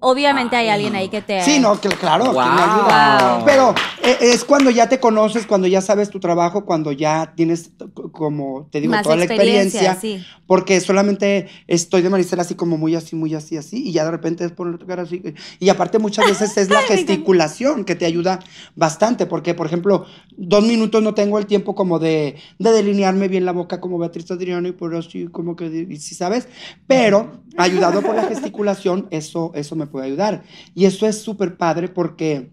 Obviamente 0.00 0.54
hay 0.56 0.68
alguien 0.68 0.94
ahí 0.94 1.08
que 1.08 1.22
te. 1.22 1.42
Sí, 1.42 1.58
no, 1.58 1.80
que- 1.80 1.88
claro, 1.88 2.24
que 2.26 2.30
me 2.30 2.34
Wow. 2.36 2.48
ayuda. 2.48 3.42
Pero 3.44 3.74
eh, 4.02 4.16
es 4.20 4.44
cuando 4.44 4.70
ya 4.70 4.88
te 4.88 5.00
conoces, 5.00 5.46
cuando 5.46 5.66
ya 5.66 5.80
sabes 5.80 6.08
tu 6.10 6.20
trabajo, 6.20 6.64
cuando 6.64 6.92
ya 6.92 7.32
tienes, 7.34 7.70
como 8.12 8.68
te 8.70 8.80
digo, 8.80 8.92
Más 8.92 9.02
toda 9.02 9.16
la 9.16 9.24
experiencia, 9.24 9.94
sí. 9.94 10.24
Porque 10.46 10.80
solamente 10.80 11.48
estoy 11.66 12.02
de 12.02 12.10
Maricela 12.10 12.42
así 12.42 12.54
como 12.54 12.78
muy 12.78 12.94
así, 12.94 13.16
muy 13.16 13.34
así, 13.34 13.56
así, 13.56 13.88
y 13.88 13.92
ya 13.92 14.04
de 14.04 14.10
repente 14.12 14.44
es 14.44 14.52
por 14.52 14.78
tocar 14.78 15.00
así. 15.00 15.22
Y 15.58 15.68
aparte 15.68 15.98
muchas 15.98 16.26
veces 16.26 16.56
es 16.56 16.70
la 16.70 16.80
gesticulación 16.88 17.84
que 17.84 17.96
te 17.96 18.06
ayuda 18.06 18.38
bastante, 18.76 19.26
porque 19.26 19.54
por 19.54 19.66
ejemplo, 19.66 20.06
dos 20.36 20.64
minutos 20.64 21.02
no 21.02 21.12
tengo 21.14 21.38
el 21.38 21.46
tiempo 21.46 21.74
como 21.74 21.98
de, 21.98 22.36
de 22.58 22.70
delinearme 22.72 23.26
bien 23.28 23.44
la 23.44 23.52
boca 23.52 23.80
como 23.80 23.98
Beatriz 23.98 24.30
Adriano 24.30 24.68
y 24.68 24.72
por 24.72 24.94
así 24.94 25.26
como 25.26 25.56
que, 25.56 25.86
sí 25.98 26.14
sabes, 26.14 26.46
pero 26.86 27.42
ayudado 27.58 28.00
por 28.02 28.14
la 28.14 28.24
gesticulación, 28.24 29.08
eso, 29.10 29.50
eso 29.54 29.74
me 29.76 29.87
puede 29.88 30.06
ayudar. 30.06 30.42
Y 30.74 30.84
eso 30.86 31.06
es 31.06 31.20
súper 31.22 31.56
padre 31.56 31.88
porque... 31.88 32.50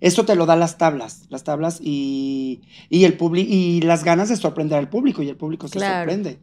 Eso 0.00 0.24
te 0.24 0.34
lo 0.34 0.46
da 0.46 0.56
las 0.56 0.78
tablas, 0.78 1.26
las 1.28 1.44
tablas 1.44 1.78
y, 1.80 2.62
y 2.90 3.04
el 3.04 3.16
publi- 3.16 3.46
y 3.48 3.82
las 3.82 4.02
ganas 4.02 4.28
de 4.28 4.34
sorprender 4.36 4.76
al 4.76 4.88
público 4.88 5.22
y 5.22 5.28
el 5.28 5.36
público 5.36 5.68
se 5.68 5.78
Claro. 5.78 6.00
sorprende. 6.00 6.40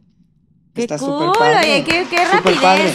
Qué 0.72 0.80
Está 0.82 0.96
cool, 0.96 1.08
súper 1.10 1.38
padre. 1.38 1.58
oye, 1.74 1.84
qué, 1.84 2.24
rapidez. 2.24 2.58
padre. 2.62 2.92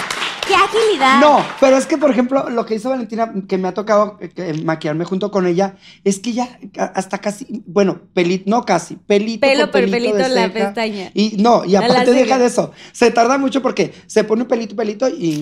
Qué 0.48 0.56
agilidad. 0.56 1.22
No, 1.22 1.46
pero 1.60 1.78
es 1.78 1.86
que, 1.86 2.00
por 2.00 2.10
ejemplo, 2.10 2.50
lo 2.50 2.66
que 2.66 2.74
hizo 2.76 2.90
Valentina, 2.90 3.32
que 3.48 3.60
me 3.60 3.68
ha 3.68 3.76
tocado 3.76 4.18
eh, 4.20 4.30
que 4.30 4.56
maquillarme 4.64 5.06
junto 5.06 5.30
con 5.30 5.46
ella, 5.46 5.76
es 6.04 6.18
que 6.20 6.34
ya 6.34 6.58
hasta 6.96 7.20
casi, 7.20 7.64
bueno, 7.68 8.02
pelito, 8.16 8.50
no 8.50 8.64
casi, 8.64 8.96
pelito 8.96 9.42
Pelo 9.42 9.66
por 9.70 9.82
pelito, 9.82 9.98
pelito 9.98 10.16
de 10.18 10.30
la 10.30 10.48
ceja. 10.50 10.54
pestaña. 10.54 11.12
Y 11.14 11.36
no, 11.38 11.64
y 11.64 11.76
aparte 11.76 12.10
deja 12.12 12.40
de 12.40 12.48
eso, 12.48 12.72
se 12.92 13.12
tarda 13.12 13.38
mucho 13.38 13.62
porque 13.62 13.94
se 14.08 14.24
pone 14.24 14.42
un 14.44 14.48
pelito, 14.48 14.76
pelito 14.76 15.08
y... 15.10 15.36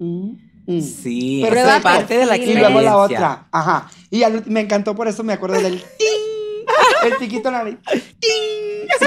mm, 0.00 0.04
mm. 0.04 0.51
Sí, 0.80 1.40
Pero 1.46 1.60
es 1.60 1.80
parte 1.82 2.16
de 2.18 2.26
la 2.26 2.36
Y 2.36 2.54
luego 2.54 2.80
la 2.80 2.96
otra, 2.96 3.48
ajá. 3.50 3.90
Y 4.10 4.22
al- 4.22 4.44
me 4.46 4.60
encantó, 4.60 4.94
por 4.94 5.08
eso 5.08 5.22
me 5.24 5.32
acuerdo 5.32 5.60
del 5.60 5.82
ting, 5.98 7.04
el 7.04 7.16
piquito 7.16 7.48
en 7.48 7.54
la 7.54 7.64
nariz. 7.64 7.78
ting, 7.86 8.00
sí, 8.98 9.06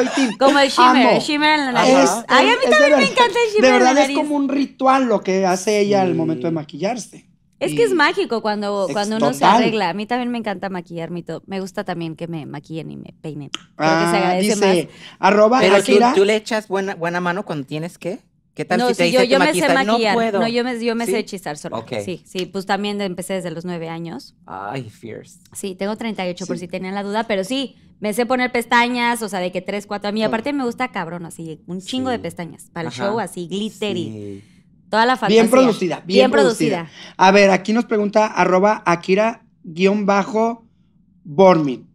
el 0.00 0.06
y 0.06 0.08
ting. 0.28 0.36
Como 0.38 0.58
el 0.58 0.68
shimmer, 0.70 1.06
Amo. 1.06 1.10
el 1.16 1.20
shimmer 1.20 1.58
en 1.58 1.64
la 1.66 1.72
nariz. 1.72 1.94
Es- 1.94 2.24
Ay, 2.28 2.48
a 2.48 2.52
mí 2.52 2.56
también 2.62 2.70
de 2.70 2.70
me 2.70 2.90
verdad- 2.96 3.00
encanta 3.12 3.38
el 3.46 3.52
shimmer 3.54 3.60
De 3.62 3.66
en 3.68 3.72
la 3.72 3.78
verdad 3.78 3.92
es 3.92 4.00
nariz. 4.00 4.16
como 4.16 4.34
un 4.36 4.48
ritual 4.48 5.04
lo 5.04 5.20
que 5.20 5.46
hace 5.46 5.78
ella 5.80 6.02
al 6.02 6.14
momento 6.14 6.46
de 6.46 6.52
maquillarse. 6.52 7.26
Es 7.58 7.72
que 7.72 7.84
es 7.84 7.94
mágico 7.94 8.42
cuando, 8.42 8.86
Es 8.86 8.92
cuando 8.92 9.16
uno 9.16 9.32
se 9.32 9.40
total. 9.40 9.56
arregla. 9.62 9.88
A 9.88 9.94
mí 9.94 10.04
también 10.04 10.30
me 10.30 10.36
encanta 10.36 10.68
maquillarme 10.68 11.20
y 11.20 11.22
todo. 11.22 11.42
Me 11.46 11.58
gusta 11.60 11.84
también 11.84 12.14
que 12.14 12.28
me 12.28 12.44
maquillen 12.44 12.90
y 12.90 12.98
me 12.98 13.14
peinen. 13.22 13.48
Creo 13.48 13.64
que 13.76 13.84
se 13.86 13.86
Ah, 13.88 14.16
agradece 14.18 14.54
dice, 14.54 14.88
arroba 15.18 15.60
Pero 15.60 15.82
tú, 15.82 15.92
tú 16.16 16.24
le 16.26 16.36
echas 16.36 16.68
buena, 16.68 16.94
buena 16.96 17.20
mano 17.20 17.46
cuando 17.46 17.66
tienes 17.66 17.96
que. 17.96 18.18
¿Qué 18.56 18.64
tal 18.64 18.78
No, 18.80 18.88
si 18.88 18.94
te 18.94 19.02
dice 19.04 19.18
yo, 19.18 19.24
yo 19.24 19.38
me 19.38 19.52
sé 19.52 19.68
maquillar. 19.72 20.14
No 20.14 20.14
puedo. 20.14 20.46
yo 20.48 20.64
me, 20.64 20.82
yo 20.82 20.96
me 20.96 21.04
¿Sí? 21.04 21.12
sé 21.12 21.18
hechizar 21.18 21.58
sola. 21.58 21.76
Ok. 21.76 21.92
Sí, 22.02 22.22
sí, 22.24 22.46
pues 22.46 22.64
también 22.64 22.98
empecé 23.02 23.34
desde 23.34 23.50
los 23.50 23.66
nueve 23.66 23.90
años. 23.90 24.34
Ay, 24.46 24.88
fierce. 24.88 25.38
Sí, 25.52 25.74
tengo 25.74 25.94
38 25.96 26.46
por 26.46 26.56
Sí. 26.56 26.60
si 26.60 26.68
tenían 26.68 26.94
la 26.94 27.02
duda, 27.02 27.24
pero 27.28 27.44
sí, 27.44 27.76
me 28.00 28.14
sé 28.14 28.24
poner 28.24 28.50
pestañas, 28.52 29.20
o 29.20 29.28
sea, 29.28 29.40
de 29.40 29.52
que 29.52 29.60
tres, 29.60 29.86
cuatro. 29.86 30.08
A 30.08 30.12
mí, 30.12 30.24
aparte 30.24 30.54
me 30.54 30.64
gusta 30.64 30.88
cabrón, 30.88 31.26
así, 31.26 31.60
un 31.66 31.82
chingo 31.82 32.08
Sí. 32.10 32.16
de 32.16 32.18
pestañas. 32.18 32.70
Para 32.72 32.88
el 32.88 32.94
Ajá. 32.94 33.04
show, 33.08 33.20
así, 33.20 33.46
glitter 33.46 33.94
y 33.94 34.04
Sí. 34.04 34.42
toda 34.88 35.04
la 35.04 35.16
fantasía. 35.16 35.42
Bien 35.42 35.50
producida, 35.50 35.96
bien, 35.96 36.06
Bien 36.06 36.30
producida. 36.30 36.76
producida. 36.84 37.12
A 37.18 37.30
ver, 37.32 37.50
aquí 37.50 37.74
nos 37.74 37.84
pregunta 37.84 38.24
arroba 38.26 38.82
Akira-Bormin. 38.86 41.86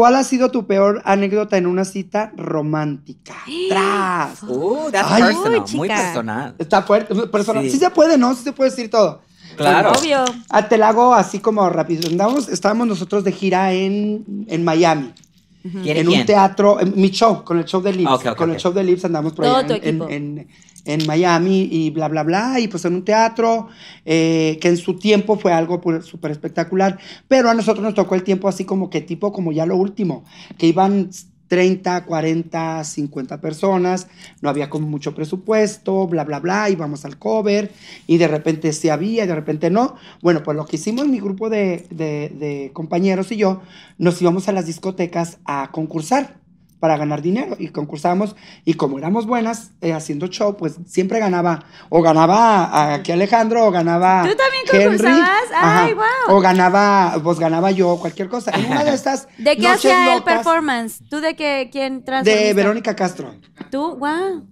¿Cuál 0.00 0.16
ha 0.16 0.24
sido 0.24 0.50
tu 0.50 0.66
peor 0.66 1.02
anécdota 1.04 1.58
en 1.58 1.66
una 1.66 1.84
cita 1.84 2.32
romántica? 2.34 3.34
¡Tras! 3.68 4.42
Uh, 4.44 4.88
that's 4.90 5.06
Ay. 5.12 5.22
personal, 5.24 5.62
Uy, 5.68 5.76
muy 5.76 5.88
personal. 5.88 6.54
Está 6.58 6.80
fuerte. 6.80 7.14
Personal. 7.26 7.64
Sí. 7.64 7.72
Sí. 7.72 7.78
se 7.80 7.90
puede, 7.90 8.16
¿no? 8.16 8.34
Sí 8.34 8.42
se 8.42 8.52
puede 8.52 8.70
decir 8.70 8.90
todo. 8.90 9.20
Claro. 9.58 9.92
Obvio. 9.92 10.24
Ah, 10.48 10.66
te 10.66 10.78
la 10.78 10.88
hago 10.88 11.12
así 11.12 11.38
como 11.40 11.68
rápido. 11.68 12.08
Andamos, 12.08 12.48
estábamos 12.48 12.86
nosotros 12.86 13.24
de 13.24 13.32
gira 13.32 13.74
en, 13.74 14.24
en 14.48 14.64
Miami. 14.64 15.12
¿Quién 15.60 15.84
y 15.84 15.90
en 15.90 16.06
quién? 16.06 16.20
un 16.20 16.24
teatro, 16.26 16.80
en 16.80 16.98
mi 16.98 17.10
show, 17.10 17.44
con 17.44 17.58
el 17.58 17.66
show 17.66 17.82
de 17.82 17.92
Lips. 17.92 18.10
Con 18.38 18.50
el 18.52 18.56
show 18.56 18.72
de 18.72 18.82
Lips 18.82 19.04
andamos 19.04 19.34
por 19.34 19.44
tu 19.44 19.54
en, 19.54 19.70
equipo. 19.72 20.08
en- 20.08 20.38
en- 20.38 20.48
en 20.94 21.06
Miami 21.06 21.68
y 21.70 21.90
bla, 21.90 22.08
bla, 22.08 22.22
bla. 22.22 22.60
Y 22.60 22.68
pues 22.68 22.84
en 22.84 22.94
un 22.94 23.04
teatro 23.04 23.68
eh, 24.04 24.58
que 24.60 24.68
en 24.68 24.76
su 24.76 24.96
tiempo 24.98 25.36
fue 25.38 25.52
algo 25.52 25.80
súper 26.02 26.30
espectacular. 26.30 26.98
Pero 27.28 27.50
a 27.50 27.54
nosotros 27.54 27.82
nos 27.82 27.94
tocó 27.94 28.14
el 28.14 28.22
tiempo 28.22 28.48
así 28.48 28.64
como 28.64 28.90
que 28.90 29.00
tipo 29.00 29.32
como 29.32 29.52
ya 29.52 29.66
lo 29.66 29.76
último, 29.76 30.24
que 30.58 30.66
iban 30.66 31.10
30, 31.48 32.04
40, 32.04 32.84
50 32.84 33.40
personas, 33.40 34.06
no 34.40 34.48
había 34.48 34.70
como 34.70 34.86
mucho 34.86 35.16
presupuesto, 35.16 36.06
bla, 36.06 36.22
bla, 36.22 36.38
bla, 36.38 36.70
íbamos 36.70 37.04
al 37.04 37.18
cover 37.18 37.72
y 38.06 38.18
de 38.18 38.28
repente 38.28 38.72
sí 38.72 38.88
había 38.88 39.24
y 39.24 39.26
de 39.26 39.34
repente 39.34 39.68
no. 39.68 39.96
Bueno, 40.22 40.44
pues 40.44 40.56
lo 40.56 40.64
que 40.64 40.76
hicimos 40.76 41.08
mi 41.08 41.18
grupo 41.18 41.50
de- 41.50 41.86
de 41.90 42.70
compañeros 42.72 43.32
y 43.32 43.36
yo, 43.36 43.62
nos 43.98 44.22
íbamos 44.22 44.48
a 44.48 44.52
las 44.52 44.66
discotecas 44.66 45.38
a 45.44 45.70
concursar 45.72 46.39
para 46.80 46.96
ganar 46.96 47.20
dinero 47.22 47.56
y 47.58 47.68
concursábamos 47.68 48.34
y 48.64 48.74
como 48.74 48.98
éramos 48.98 49.26
buenas 49.26 49.72
eh, 49.82 49.92
haciendo 49.92 50.26
show, 50.28 50.56
pues 50.56 50.78
siempre 50.86 51.18
ganaba 51.20 51.62
o 51.90 52.00
ganaba 52.02 52.64
a- 52.64 52.94
aquí 52.94 53.12
Alejandro 53.12 53.66
o 53.66 53.70
ganaba 53.70 54.22
¿Tú 54.26 54.34
también 54.34 54.64
Henry, 54.72 54.96
concursabas? 54.98 55.52
ajá, 55.54 55.84
Ay, 55.84 55.92
guau. 55.92 56.08
o 56.36 56.40
ganaba 56.40 57.20
pues 57.22 57.38
ganaba 57.38 57.70
yo 57.70 57.98
cualquier 58.00 58.28
cosa. 58.28 58.50
En 58.52 58.64
una 58.64 58.82
de 58.82 58.94
estas 58.94 59.28
¿De 59.38 59.56
qué 59.56 59.68
hacía 59.68 60.14
el 60.16 60.22
performance? 60.22 61.02
¿Tú 61.10 61.20
de 61.20 61.36
qué? 61.36 61.68
¿Quién 61.70 62.02
de? 62.24 62.54
Verónica 62.54 62.96
Castro. 62.96 63.34
¿Tú? 63.70 63.96
¡Wow! 63.98 64.48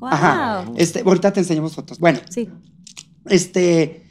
¡Wow! 0.00 0.10
Ajá. 0.10 0.64
Este, 0.76 1.02
ahorita 1.04 1.32
te 1.32 1.40
enseñamos 1.40 1.74
fotos. 1.74 1.98
Bueno, 1.98 2.20
Sí. 2.30 2.48
este, 3.26 4.06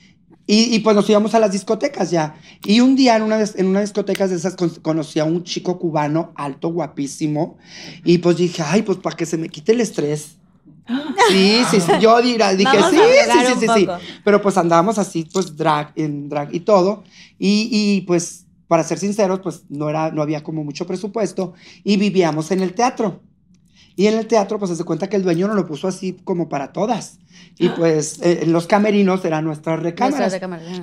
y, 0.47 0.73
y 0.73 0.79
pues 0.79 0.95
nos 0.95 1.07
íbamos 1.09 1.35
a 1.35 1.39
las 1.39 1.51
discotecas 1.51 2.09
ya. 2.09 2.35
Y 2.65 2.79
un 2.79 2.95
día 2.95 3.17
en 3.17 3.21
una, 3.23 3.37
en 3.43 3.67
una 3.67 3.81
discoteca 3.81 4.27
de 4.27 4.35
esas 4.35 4.55
con- 4.55 4.69
conocí 4.81 5.19
a 5.19 5.25
un 5.25 5.43
chico 5.43 5.77
cubano 5.77 6.31
alto, 6.35 6.69
guapísimo. 6.69 7.57
Y 8.05 8.17
pues 8.19 8.37
dije, 8.37 8.63
ay, 8.65 8.81
pues 8.81 8.97
para 8.97 9.15
que 9.15 9.25
se 9.25 9.37
me 9.37 9.49
quite 9.49 9.73
el 9.73 9.81
estrés. 9.81 10.37
Sí, 11.29 11.61
sí, 11.69 11.81
sí. 11.81 11.91
Yo 11.99 12.21
dirá- 12.21 12.55
dije, 12.55 12.77
Vamos 12.77 12.91
sí, 12.91 12.97
sí, 12.97 13.31
sí, 13.39 13.53
sí, 13.59 13.67
sí. 13.75 13.85
Pero 14.23 14.41
pues 14.41 14.57
andábamos 14.57 14.97
así, 14.97 15.27
pues 15.33 15.55
drag, 15.57 15.91
en 15.97 16.29
drag 16.29 16.55
y 16.55 16.61
todo. 16.61 17.03
Y, 17.37 17.67
y, 17.71 18.01
pues, 18.01 18.45
para 18.69 18.83
ser 18.83 18.97
sinceros, 18.97 19.41
pues 19.41 19.63
no, 19.69 19.89
era, 19.89 20.11
no 20.11 20.21
había 20.21 20.43
como 20.43 20.63
mucho 20.63 20.87
presupuesto. 20.87 21.53
Y 21.83 21.97
vivíamos 21.97 22.51
en 22.51 22.61
el 22.61 22.73
teatro. 22.73 23.21
Y 23.97 24.05
en 24.07 24.13
el 24.13 24.27
teatro, 24.27 24.59
pues 24.59 24.77
se 24.77 24.83
cuenta 24.85 25.09
que 25.09 25.17
el 25.17 25.23
dueño 25.23 25.47
nos 25.47 25.55
lo 25.55 25.65
puso 25.65 25.87
así 25.87 26.15
como 26.23 26.47
para 26.47 26.71
todas. 26.71 27.17
Y 27.57 27.69
pues 27.69 28.21
eh, 28.21 28.41
en 28.43 28.53
los 28.53 28.67
camerinos 28.67 29.25
eran 29.25 29.43
nuestras 29.43 29.81
recámaras. 29.81 30.31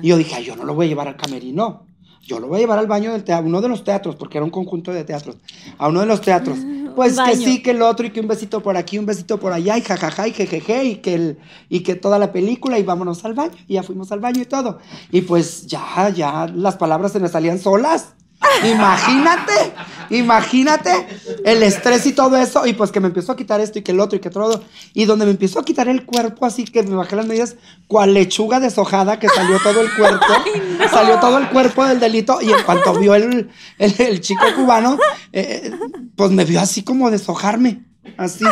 Y 0.03 0.09
yo 0.09 0.17
dije, 0.17 0.35
"Ay, 0.35 0.43
yo 0.45 0.55
no 0.57 0.65
lo 0.65 0.75
voy 0.75 0.85
a 0.85 0.89
llevar 0.89 1.07
al 1.07 1.15
camerino. 1.15 1.85
Yo 2.27 2.39
lo 2.39 2.47
voy 2.47 2.57
a 2.57 2.59
llevar 2.61 2.77
al 2.79 2.87
baño 2.87 3.13
del 3.13 3.23
teatro, 3.23 3.47
uno 3.47 3.61
de 3.61 3.69
los 3.69 3.83
teatros, 3.83 4.15
porque 4.15 4.37
era 4.39 4.43
un 4.45 4.51
conjunto 4.51 4.91
de 4.91 5.03
teatros. 5.05 5.37
A 5.77 5.87
uno 5.87 6.01
de 6.01 6.07
los 6.07 6.21
teatros. 6.21 6.57
Pues 6.95 7.15
que 7.29 7.37
sí, 7.45 7.61
que 7.61 7.71
el 7.71 7.81
otro, 7.81 8.05
y 8.05 8.09
que 8.09 8.19
un 8.19 8.27
besito 8.27 8.61
por 8.63 8.75
aquí, 8.77 8.97
un 8.97 9.05
besito 9.05 9.39
por 9.39 9.53
allá, 9.53 9.77
y 9.77 9.81
jajaja, 9.81 10.27
y 10.27 10.31
jejeje, 10.33 10.83
y 10.85 10.95
que, 10.97 11.13
el, 11.13 11.37
y 11.69 11.81
que 11.81 11.95
toda 11.95 12.17
la 12.19 12.31
película, 12.31 12.79
y 12.79 12.83
vámonos 12.83 13.23
al 13.25 13.33
baño. 13.33 13.51
Y 13.67 13.75
ya 13.75 13.83
fuimos 13.83 14.11
al 14.11 14.19
baño 14.21 14.41
y 14.41 14.45
todo. 14.45 14.79
Y 15.11 15.21
pues 15.21 15.67
ya, 15.67 16.09
ya 16.09 16.47
las 16.47 16.75
palabras 16.77 17.11
se 17.13 17.19
me 17.19 17.27
salían 17.29 17.59
solas. 17.59 18.15
Imagínate, 18.63 19.73
imagínate 20.09 21.07
el 21.43 21.63
estrés 21.63 22.05
y 22.05 22.13
todo 22.13 22.37
eso, 22.37 22.65
y 22.65 22.73
pues 22.73 22.91
que 22.91 22.99
me 22.99 23.07
empezó 23.07 23.31
a 23.31 23.35
quitar 23.35 23.59
esto 23.59 23.79
y 23.79 23.81
que 23.81 23.91
el 23.91 23.99
otro 23.99 24.17
y 24.17 24.19
que 24.21 24.29
todo, 24.29 24.63
y 24.93 25.05
donde 25.05 25.25
me 25.25 25.31
empezó 25.31 25.59
a 25.59 25.65
quitar 25.65 25.87
el 25.87 26.05
cuerpo, 26.05 26.45
así 26.45 26.63
que 26.65 26.83
me 26.83 26.95
bajé 26.95 27.15
las 27.15 27.25
medidas, 27.25 27.55
cual 27.87 28.13
lechuga 28.13 28.59
deshojada 28.59 29.19
que 29.19 29.27
salió 29.29 29.59
todo 29.59 29.81
el 29.81 29.93
cuerpo, 29.93 30.25
salió 30.91 31.19
todo 31.19 31.37
el 31.37 31.49
cuerpo 31.49 31.85
del 31.85 31.99
delito, 31.99 32.41
y 32.41 32.51
en 32.51 32.63
cuanto 32.63 32.93
vio 32.99 33.15
el, 33.15 33.49
el, 33.77 33.95
el 33.97 34.21
chico 34.21 34.45
cubano, 34.55 34.97
eh, 35.31 35.71
pues 36.15 36.31
me 36.31 36.45
vio 36.45 36.59
así 36.59 36.83
como 36.83 37.11
deshojarme, 37.11 37.83
así, 38.17 38.45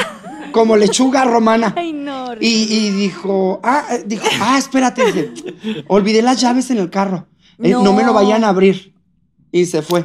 como 0.52 0.78
lechuga 0.78 1.26
romana. 1.26 1.74
Ay, 1.76 1.94
no. 1.94 2.34
Y, 2.40 2.48
y 2.70 2.92
dijo, 2.92 3.60
ah, 3.64 3.86
dijo, 4.06 4.26
ah, 4.42 4.58
espérate, 4.58 5.06
dice, 5.06 5.34
olvidé 5.88 6.22
las 6.22 6.40
llaves 6.40 6.70
en 6.72 6.78
el 6.78 6.90
carro. 6.90 7.28
Eh, 7.62 7.70
no. 7.70 7.84
No. 7.84 7.94
me 7.94 8.04
lo 8.04 8.14
vayan 8.14 8.44
a 8.44 8.50
abrir. 8.50 8.94
Y 9.54 9.66
se 9.68 9.82
fue. 9.84 10.04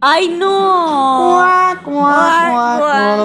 ¡Ay, 0.00 0.28
no! 0.28 0.46
Cuac, 0.46 1.82
cuac, 1.82 2.52
cuac, 2.52 3.18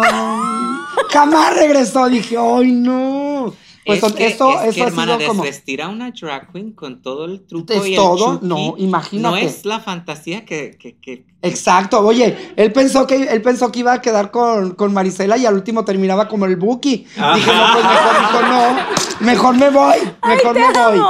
cuac. 0.00 1.10
Jamás 1.12 1.54
regresó. 1.56 2.08
Dije, 2.08 2.36
ay, 2.38 2.72
no. 2.72 3.54
Pues 3.84 4.02
es 4.02 4.12
que, 4.14 4.26
eso, 4.28 4.62
es 4.62 4.74
que, 4.74 4.82
ha 4.82 4.86
hermana, 4.86 5.16
sido 5.18 5.28
como. 5.28 5.42
desvestir 5.42 5.82
a 5.82 5.88
una 5.88 6.10
drag 6.10 6.50
queen 6.52 6.72
con 6.72 7.02
todo 7.02 7.26
el 7.26 7.44
truco 7.46 7.72
Es 7.72 7.86
y 7.86 7.90
el 7.90 7.96
todo, 7.96 8.34
chuki, 8.36 8.46
no, 8.46 8.74
imagínate. 8.78 9.40
No 9.42 9.48
es 9.48 9.64
la 9.66 9.78
fantasía 9.80 10.44
que... 10.46 10.76
que, 10.78 10.96
que- 10.98 11.26
Exacto, 11.42 12.00
oye, 12.06 12.52
él 12.56 12.72
pensó 12.72 13.04
que 13.06 13.16
él 13.24 13.42
pensó 13.42 13.72
que 13.72 13.80
iba 13.80 13.92
a 13.92 14.00
quedar 14.00 14.30
con, 14.30 14.74
con 14.76 14.94
Marisela 14.94 15.36
y 15.36 15.44
al 15.44 15.54
último 15.54 15.84
terminaba 15.84 16.28
como 16.28 16.46
el 16.46 16.54
Buki. 16.56 16.98
Dije, 17.34 17.52
no, 17.52 17.72
pues 17.72 17.84
mejor 17.84 18.20
dijo, 18.20 18.42
no, 18.42 19.26
mejor 19.26 19.54
me 19.56 19.70
voy, 19.70 19.96
mejor 20.24 20.54
me 20.54 20.72
voy. 20.72 21.02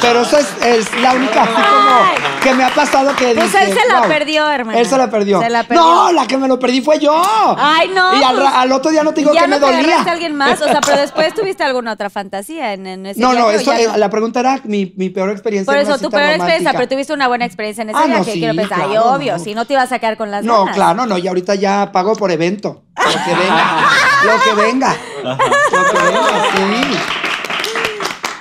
Pero 0.00 0.22
eso 0.22 0.38
es, 0.38 0.48
es 0.64 1.00
la 1.00 1.12
única 1.14 1.42
así 1.44 1.52
como 1.52 1.64
Ay. 1.64 2.16
Que 2.42 2.52
me 2.54 2.64
ha 2.64 2.74
pasado 2.74 3.14
que 3.16 3.34
Pues 3.34 3.52
dije, 3.52 3.64
él 3.64 3.78
se 3.78 3.88
la 3.88 4.00
"Wow". 4.00 4.08
perdió, 4.08 4.50
hermana. 4.50 4.78
Él 4.78 4.86
se 4.86 4.98
la 4.98 5.08
perdió. 5.10 5.40
Se 5.40 5.48
la 5.48 5.62
perdió. 5.62 5.82
No, 5.84 6.12
la 6.12 6.26
que 6.26 6.36
me 6.36 6.46
lo 6.48 6.58
perdí 6.58 6.80
fue 6.82 6.98
yo. 6.98 7.22
Ay, 7.56 7.88
no, 7.94 8.18
Y 8.18 8.22
al, 8.22 8.36
pues, 8.36 8.48
al 8.52 8.72
otro 8.72 8.90
día 8.90 9.02
no 9.04 9.14
te 9.14 9.20
digo 9.22 9.32
¿Ya 9.32 9.42
que 9.42 9.48
no 9.48 9.60
me 9.60 9.66
te 9.66 9.76
dolía. 9.76 10.00
a 10.00 10.10
alguien 10.10 10.34
más? 10.34 10.60
O 10.60 10.64
sea, 10.66 10.80
pero 10.84 11.00
después 11.00 11.32
tuviste 11.34 11.62
alguna 11.62 11.92
otra 11.92 12.10
fantasía 12.10 12.74
en, 12.74 12.86
en 12.86 13.06
ese 13.06 13.20
No, 13.20 13.28
no, 13.28 13.46
viaje, 13.46 13.56
¿o 13.56 13.60
eso, 13.60 13.72
ya 13.72 13.80
eh, 13.80 13.86
no? 13.88 13.96
la 13.96 14.10
pregunta 14.10 14.40
era 14.40 14.60
mi, 14.64 14.92
mi 14.96 15.08
peor 15.08 15.30
experiencia. 15.30 15.70
Por 15.70 15.76
en 15.76 15.82
eso, 15.82 15.92
una 15.92 15.98
tu 15.98 16.04
cita 16.06 16.18
peor 16.18 16.30
experiencia, 16.32 16.72
pero 16.72 16.88
tuviste 16.88 17.12
una 17.14 17.28
buena 17.28 17.44
experiencia 17.46 17.82
en 17.82 17.90
ese 17.90 17.98
Ah, 17.98 18.02
no, 18.02 18.14
viaje. 18.16 18.32
sí, 18.32 18.38
quiero 18.40 18.54
pensar, 18.56 18.80
ay, 18.82 18.96
claro, 19.04 19.16
obvio, 19.18 19.32
no. 19.38 19.44
si 19.44 19.54
no 19.54 19.64
te 19.66 19.74
ibas 19.74 19.92
a 19.92 19.98
quedar 19.98 20.16
con 20.16 20.30
las 20.30 20.44
No, 20.44 20.60
ganas. 20.60 20.74
claro, 20.74 21.06
no, 21.06 21.16
y 21.18 21.26
ahorita 21.28 21.54
ya 21.54 21.90
pago 21.92 22.14
por 22.16 22.30
evento. 22.30 22.84
Lo 22.96 23.24
que 23.24 23.34
venga. 23.34 23.82
lo 24.24 24.40
que 24.42 24.62
venga. 24.62 24.96
Lo 25.22 25.36
que 25.36 26.02
venga, 26.02 26.44
sí. 26.56 26.98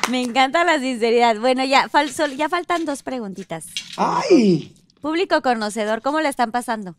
Me 0.12 0.22
encanta 0.22 0.64
la 0.66 0.80
sinceridad. 0.80 1.38
Bueno, 1.38 1.64
ya, 1.64 1.88
fal- 1.90 2.10
sol- 2.12 2.36
ya 2.36 2.50
faltan 2.50 2.86
dos 2.86 3.04
preguntitas. 3.04 3.66
Ay. 3.98 4.76
Público 5.02 5.42
conocedor, 5.42 6.02
¿cómo 6.02 6.20
le 6.20 6.30
están 6.30 6.52
pasando? 6.52 6.96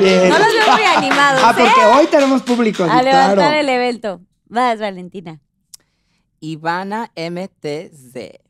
Bien. 0.00 0.28
No 0.28 0.38
los 0.38 0.48
veo 0.52 0.72
muy 0.72 0.82
animados, 0.84 1.42
Ah, 1.44 1.50
¿eh? 1.56 1.62
porque 1.64 1.84
hoy 1.84 2.06
tenemos 2.06 2.42
público. 2.42 2.84
sí, 2.84 2.90
A 2.90 3.02
levantar 3.02 3.34
claro. 3.36 3.56
el 3.60 3.68
evento. 3.68 4.20
Vas, 4.46 4.78
Valentina. 4.80 5.40
Ivana 6.40 7.10
MTZ. 7.16 8.40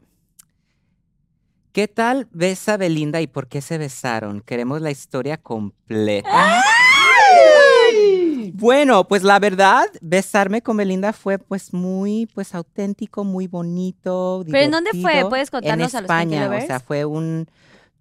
¿Qué 1.77 1.89
tal 1.89 2.27
besa 2.33 2.79
Belinda 2.79 3.21
y 3.21 3.27
por 3.27 3.49
qué 3.49 3.61
se 3.61 3.77
besaron? 3.77 4.41
Queremos 4.41 4.81
la 4.81 4.91
historia 4.91 5.37
completa. 5.37 6.63
Bueno, 8.55 9.07
pues 9.07 9.23
la 9.23 9.39
verdad, 9.39 9.85
besarme 10.01 10.63
con 10.63 10.79
Belinda 10.79 11.13
fue 11.13 11.39
pues 11.39 11.75
muy 11.75 12.31
pues 12.35 12.55
auténtico, 12.55 13.25
muy 13.25 13.47
bonito. 13.47 14.43
¿Pero 14.51 14.65
en 14.65 14.71
dónde 14.71 14.93
fue? 15.03 15.27
¿Puedes 15.29 15.51
contarnos 15.51 15.95
a 15.95 15.99
en 15.99 16.05
España, 16.05 16.51
o 16.51 16.67
sea, 16.67 16.81
fue 16.81 17.05
un 17.05 17.47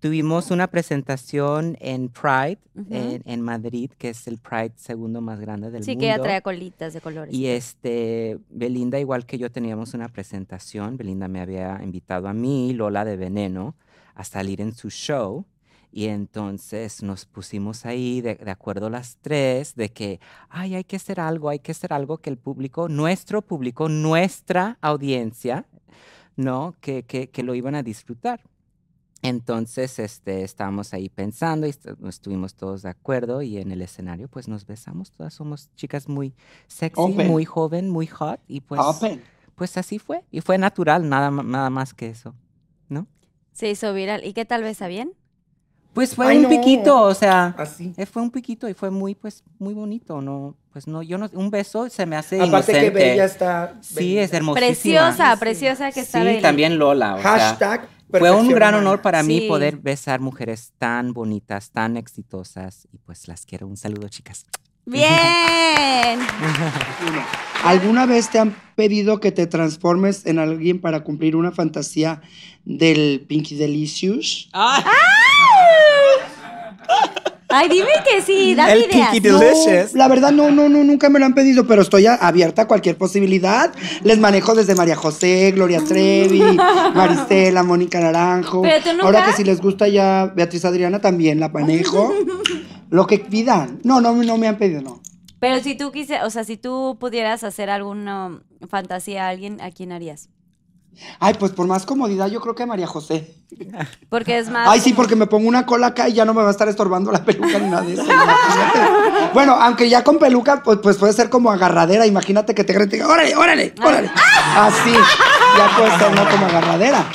tuvimos 0.10 0.52
una 0.52 0.68
presentación 0.68 1.78
en 1.80 2.10
Pride 2.10 2.60
Ujú. 2.76 2.86
en, 2.94 3.24
en 3.26 3.42
Madrid, 3.42 3.90
que 3.98 4.10
es 4.10 4.28
el 4.28 4.38
Pride 4.38 4.74
segundo 4.76 5.20
más 5.20 5.40
grande 5.40 5.72
del 5.72 5.84
Sí, 5.84 5.92
mundo. 5.94 6.02
que 6.02 6.06
ella 6.14 6.22
traía 6.22 6.42
colitas 6.42 6.94
de 6.94 7.02
colores. 7.02 7.34
Y 7.34 7.48
este, 7.48 8.38
Belinda, 8.50 9.00
igual 9.00 9.26
que 9.26 9.40
yo, 9.40 9.52
teníamos 9.52 9.96
una 9.96 10.08
presentación. 10.10 10.96
Belinda 10.96 11.28
me 11.28 11.42
había 11.42 11.80
invitado 11.84 12.28
a 12.28 12.34
mí, 12.34 12.72
Lola 12.74 13.04
de 13.04 13.18
Veneno, 13.18 13.76
a 14.14 14.24
salir 14.24 14.62
en 14.62 14.74
su 14.76 14.92
show. 14.92 15.44
Y 15.92 16.06
entonces 16.06 17.02
nos 17.02 17.26
pusimos 17.26 17.84
ahí 17.88 18.22
de, 18.22 18.36
de 18.36 18.52
acuerdo 18.52 18.92
las 18.92 19.18
tres 19.22 19.74
de 19.74 19.90
que, 19.90 20.20
ay, 20.50 20.76
hay 20.76 20.84
que 20.84 20.98
hacer 20.98 21.20
algo, 21.20 21.50
hay 21.50 21.58
que 21.58 21.72
hacer 21.72 21.94
algo 21.94 22.20
que 22.20 22.30
el 22.30 22.38
público, 22.38 22.90
nuestro 22.90 23.42
público, 23.42 23.90
nuestra 23.90 24.78
audiencia, 24.82 25.66
¿no? 26.36 26.76
Que, 26.80 27.02
que, 27.04 27.32
que 27.32 27.42
lo 27.42 27.56
iban 27.56 27.74
a 27.74 27.82
disfrutar. 27.82 28.42
Entonces, 29.28 30.00
este, 30.00 30.44
estábamos 30.44 30.94
ahí 30.94 31.10
pensando 31.10 31.68
y 31.68 31.70
est- 31.72 31.88
estuvimos 32.08 32.56
todos 32.56 32.82
de 32.84 32.90
acuerdo 32.90 33.42
y 33.42 33.58
en 33.58 33.72
el 33.72 33.82
escenario, 33.82 34.28
pues 34.28 34.48
nos 34.48 34.66
besamos. 34.66 35.12
Todas 35.12 35.34
somos 35.34 35.70
chicas 35.76 36.08
muy 36.08 36.34
sexy, 36.68 37.00
Open. 37.02 37.28
muy 37.28 37.46
joven, 37.46 37.90
muy 37.90 38.08
hot 38.08 38.40
y 38.48 38.62
pues, 38.62 38.82
Open. 38.82 39.22
pues 39.56 39.78
así 39.78 40.00
fue. 40.00 40.24
Y 40.32 40.42
fue 40.42 40.58
natural, 40.58 41.08
nada, 41.10 41.32
nada 41.32 41.70
más 41.70 41.94
que 41.94 42.08
eso, 42.10 42.34
¿no? 42.90 43.08
Se 43.54 43.70
hizo 43.70 43.94
viral. 43.94 44.24
¿Y 44.26 44.34
qué 44.34 44.46
tal 44.46 44.64
besa 44.64 44.88
bien? 44.88 45.14
Pues 45.94 46.14
fue 46.14 46.28
Ay, 46.28 46.38
un 46.38 46.44
no. 46.44 46.50
piquito, 46.50 47.02
o 47.04 47.14
sea, 47.14 47.56
Así. 47.58 47.94
eh, 47.96 48.06
fue 48.06 48.22
un 48.22 48.30
piquito 48.30 48.68
y 48.68 48.74
fue 48.74 48.92
muy, 48.92 49.16
pues, 49.16 49.46
muy 49.60 49.74
bonito, 49.74 50.20
¿no? 50.22 50.58
Pues 50.74 50.88
no, 50.90 51.02
yo 51.02 51.18
no, 51.18 51.30
un 51.32 51.50
beso 51.50 51.90
se 51.90 52.06
me 52.06 52.18
hace 52.18 52.42
Aparte 52.42 52.74
que. 52.74 52.90
Bella 52.90 53.24
está. 53.24 53.76
Sí, 53.80 54.18
es 54.18 54.34
hermosísima. 54.34 54.68
Preciosa, 54.68 55.36
preciosa 55.40 55.92
que 55.94 56.02
está 56.02 56.20
Sí, 56.20 56.26
Bella. 56.26 56.42
también 56.42 56.78
Lola, 56.78 57.16
o 57.16 57.22
sea, 57.22 57.32
Hashtag. 57.40 57.88
Fue 58.10 58.32
un 58.32 58.50
gran 58.50 58.76
honor 58.76 59.02
para 59.02 59.24
mí 59.24 59.42
poder 59.48 59.78
besar 59.78 60.20
mujeres 60.20 60.74
tan 60.78 61.14
bonitas, 61.14 61.72
tan 61.72 61.98
exitosas 61.98 62.88
y 62.92 62.98
pues 63.00 63.28
las 63.28 63.46
quiero. 63.46 63.68
Un 63.68 63.78
saludo, 63.78 64.08
chicas. 64.10 64.46
Bien. 64.86 66.20
¿Alguna 67.64 68.06
vez 68.06 68.30
te 68.30 68.38
han 68.38 68.56
pedido 68.76 69.20
que 69.20 69.32
te 69.32 69.48
transformes 69.48 70.28
en 70.28 70.38
alguien 70.38 70.80
para 70.80 71.04
cumplir 71.04 71.36
una 71.36 71.52
fantasía 71.52 72.22
del 72.64 73.26
Pinky 73.28 73.56
Delicious? 73.56 74.50
Ay, 77.58 77.70
dime 77.70 77.88
que 78.10 78.22
sí, 78.22 78.54
dame 78.54 78.74
El 78.74 78.80
ideas. 78.92 79.14
No, 79.24 79.40
Delicious. 79.40 79.94
la 79.94 80.08
verdad, 80.10 80.32
no, 80.32 80.52
no, 80.52 80.68
no, 80.68 80.84
nunca 80.84 81.10
me 81.10 81.20
lo 81.20 81.26
han 81.26 81.34
pedido, 81.34 81.66
pero 81.66 81.82
estoy 81.84 82.06
abierta 82.06 82.64
a 82.64 82.68
cualquier 82.68 82.98
posibilidad. 82.98 83.72
Les 84.04 84.20
manejo 84.20 84.56
desde 84.56 84.76
María 84.76 84.96
José, 84.98 85.52
Gloria 85.56 85.82
Trevi, 85.84 86.42
Maristela, 86.96 87.64
Mónica 87.64 88.00
Naranjo. 88.00 88.62
Pero 88.62 88.84
tú 88.84 88.90
nunca- 88.92 89.04
Ahora 89.06 89.26
que 89.26 89.34
si 89.34 89.44
les 89.46 89.62
gusta 89.62 89.88
ya 89.88 90.32
Beatriz 90.36 90.66
Adriana 90.66 91.00
también 91.00 91.40
la 91.40 91.50
manejo. 91.50 92.14
Lo 92.90 93.08
que 93.08 93.20
pidan. 93.20 93.80
No, 93.84 94.02
no, 94.02 94.14
no 94.14 94.38
me 94.38 94.48
han 94.48 94.58
pedido, 94.58 94.82
no. 94.82 95.02
Pero 95.40 95.60
si 95.62 95.76
tú 95.76 95.92
quise, 95.92 96.22
o 96.24 96.30
sea, 96.30 96.44
si 96.44 96.58
tú 96.58 96.98
pudieras 97.00 97.44
hacer 97.44 97.70
alguna 97.70 98.42
fantasía 98.70 99.26
a 99.26 99.30
alguien, 99.30 99.62
¿a 99.62 99.72
quién 99.72 99.92
harías? 99.92 100.30
Ay, 101.20 101.36
pues 101.40 101.52
por 101.52 101.68
más 101.68 101.86
comodidad, 101.86 102.28
yo 102.28 102.40
creo 102.42 102.56
que 102.56 102.66
María 102.66 102.88
José. 102.88 103.36
Porque 104.10 104.38
es 104.38 104.50
más. 104.50 104.68
Ay, 104.70 104.80
sí, 104.80 104.94
porque 104.94 105.16
me 105.16 105.28
pongo 105.28 105.48
una 105.48 105.66
cola 105.66 105.88
acá 105.88 106.10
y 106.10 106.14
ya 106.14 106.26
no 106.26 106.34
me 106.34 106.42
va 106.42 106.50
a 106.50 106.52
estar 106.52 106.68
estorbando 106.68 107.12
la 107.12 107.24
peluca 107.24 107.60
ni 107.60 107.70
nada 107.70 107.84
de 107.84 107.94
eso. 107.94 108.04
bueno, 109.34 109.54
aunque 109.54 109.90
ya 109.90 110.04
con 110.04 110.18
peluca, 110.20 110.64
pues, 110.64 110.80
pues 110.82 110.98
puede 110.98 111.14
ser 111.14 111.30
como 111.30 111.52
agarradera. 111.52 112.06
Imagínate 112.06 112.56
que 112.56 112.64
te 112.64 112.74
grite, 112.74 113.04
órale, 113.04 113.36
órale, 113.36 113.74
órale. 113.84 114.10
Así, 114.56 114.94
ya 115.58 115.78
puede 115.78 115.98
ser 115.98 116.16
no 116.16 116.30
como 116.30 116.46
agarradera. 116.46 117.06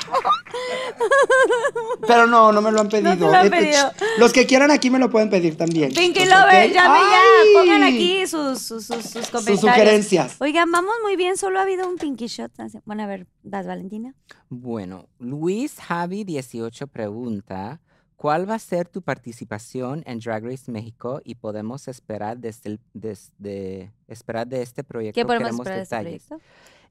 Pero 2.07 2.27
no, 2.27 2.53
no 2.53 2.63
me 2.63 2.71
lo 2.73 2.81
han 2.81 2.89
pedido. 2.89 3.15
lo 3.31 3.33
han 3.35 3.47
Eh, 3.47 3.51
pedido. 3.51 3.91
Los 4.19 4.33
que 4.33 4.47
quieran 4.47 4.71
aquí 4.71 4.91
me 4.91 4.99
lo 4.99 5.11
pueden 5.11 5.31
pedir 5.31 5.57
también. 5.57 5.93
Pinky. 5.93 6.25
Lover, 6.25 6.73
llame 6.73 6.99
Ay. 6.99 7.53
ya. 7.55 7.61
Pongan 7.61 7.83
aquí 7.83 8.27
sus, 8.27 8.61
sus, 8.61 8.85
sus, 8.87 9.05
sus 9.05 9.29
comentarios. 9.29 9.61
sugerencias. 9.61 10.37
Oigan, 10.41 10.71
vamos 10.71 10.95
muy 11.03 11.17
bien, 11.17 11.37
solo 11.37 11.59
ha 11.59 11.63
habido 11.63 11.89
un 11.89 11.97
Pinky 11.97 12.27
Shot. 12.27 12.53
Bueno, 12.85 13.03
a 13.03 13.07
ver, 13.07 13.27
¿das 13.43 13.67
Valentina? 13.67 14.15
Bueno, 14.49 15.09
Luis 15.19 15.75
Javi 15.81 16.25
18 16.25 16.87
pregunta, 16.89 17.81
¿cuál 18.17 18.49
va 18.49 18.55
a 18.55 18.59
ser 18.59 18.89
tu 18.89 19.03
participación 19.03 20.03
en 20.07 20.19
Drag 20.21 20.45
Race 20.45 20.71
México 20.71 21.21
y 21.25 21.37
podemos 21.37 21.89
esperar 21.89 22.39
desde 22.39 22.71
el- 22.71 22.81
desde 22.93 23.93
esperar 24.09 24.47
de 24.47 24.63
este 24.63 24.85
proyecto? 24.85 25.15
¿Qué 25.21 25.25
podemos 25.25 25.49
Queremos 25.49 25.67
esperar 25.67 25.79
de 25.79 25.83
este 25.83 25.97
detalles. 25.97 26.23
proyecto? 26.25 26.47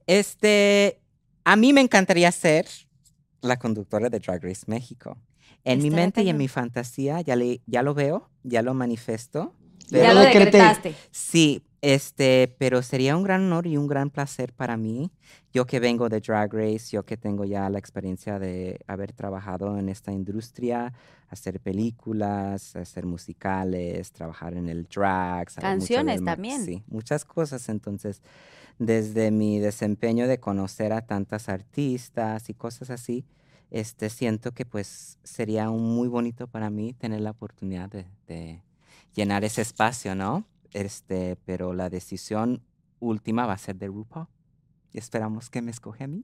Este, 0.07 0.99
a 1.43 1.55
mí 1.55 1.71
me 1.73 1.81
encantaría 1.81 2.31
ser 2.31 2.65
la 3.41 3.57
conductora 3.57 4.09
de 4.09 4.19
Drag 4.19 4.43
Race 4.43 4.63
México. 4.67 5.17
En 5.63 5.81
mi 5.81 5.91
mente 5.91 6.23
y 6.23 6.29
en 6.29 6.37
mi 6.37 6.47
fantasía 6.47 7.21
ya, 7.21 7.35
le, 7.35 7.61
ya 7.65 7.83
lo 7.83 7.93
veo, 7.93 8.29
ya 8.43 8.61
lo 8.61 8.73
manifiesto. 8.73 9.53
Ya 9.89 10.01
Pero 10.01 10.13
lo 10.13 10.19
decreté. 10.21 10.45
decretaste. 10.45 10.95
Sí, 11.11 11.63
este, 11.81 12.53
pero 12.57 12.81
sería 12.81 13.15
un 13.15 13.23
gran 13.23 13.43
honor 13.45 13.65
y 13.67 13.77
un 13.77 13.87
gran 13.87 14.09
placer 14.09 14.53
para 14.53 14.77
mí. 14.77 15.11
Yo 15.53 15.65
que 15.65 15.79
vengo 15.79 16.09
de 16.09 16.19
Drag 16.19 16.53
Race, 16.53 16.89
yo 16.91 17.03
que 17.03 17.17
tengo 17.17 17.45
ya 17.45 17.69
la 17.69 17.79
experiencia 17.79 18.39
de 18.39 18.79
haber 18.87 19.13
trabajado 19.13 19.77
en 19.77 19.89
esta 19.89 20.11
industria, 20.11 20.93
hacer 21.29 21.59
películas, 21.59 22.75
hacer 22.75 23.05
musicales, 23.05 24.11
trabajar 24.11 24.53
en 24.53 24.67
el 24.69 24.85
drag, 24.85 25.47
mucho 25.49 25.61
Canciones 25.61 26.17
del 26.17 26.25
también. 26.25 26.65
Sí, 26.65 26.83
muchas 26.87 27.25
cosas. 27.25 27.67
Entonces, 27.69 28.21
desde 28.79 29.29
mi 29.29 29.59
desempeño 29.59 30.27
de 30.27 30.39
conocer 30.39 30.93
a 30.93 31.01
tantas 31.01 31.49
artistas 31.49 32.49
y 32.49 32.53
cosas 32.53 32.89
así, 32.89 33.25
este, 33.71 34.09
siento 34.09 34.53
que 34.53 34.65
pues 34.65 35.19
sería 35.23 35.69
un 35.69 35.83
muy 35.95 36.07
bonito 36.07 36.47
para 36.47 36.69
mí 36.69 36.93
tener 36.93 37.21
la 37.21 37.31
oportunidad 37.31 37.89
de, 37.89 38.07
de 38.27 38.63
llenar 39.13 39.43
ese 39.43 39.61
espacio, 39.61 40.15
¿no? 40.15 40.45
Este, 40.71 41.35
pero 41.45 41.73
la 41.73 41.89
decisión 41.89 42.63
última 42.99 43.45
va 43.45 43.53
a 43.53 43.57
ser 43.57 43.75
de 43.75 43.87
RuPaul. 43.87 44.27
Y 44.91 44.97
esperamos 44.97 45.49
que 45.49 45.61
me 45.61 45.71
escoge 45.71 46.05
a 46.05 46.07
mí. 46.07 46.23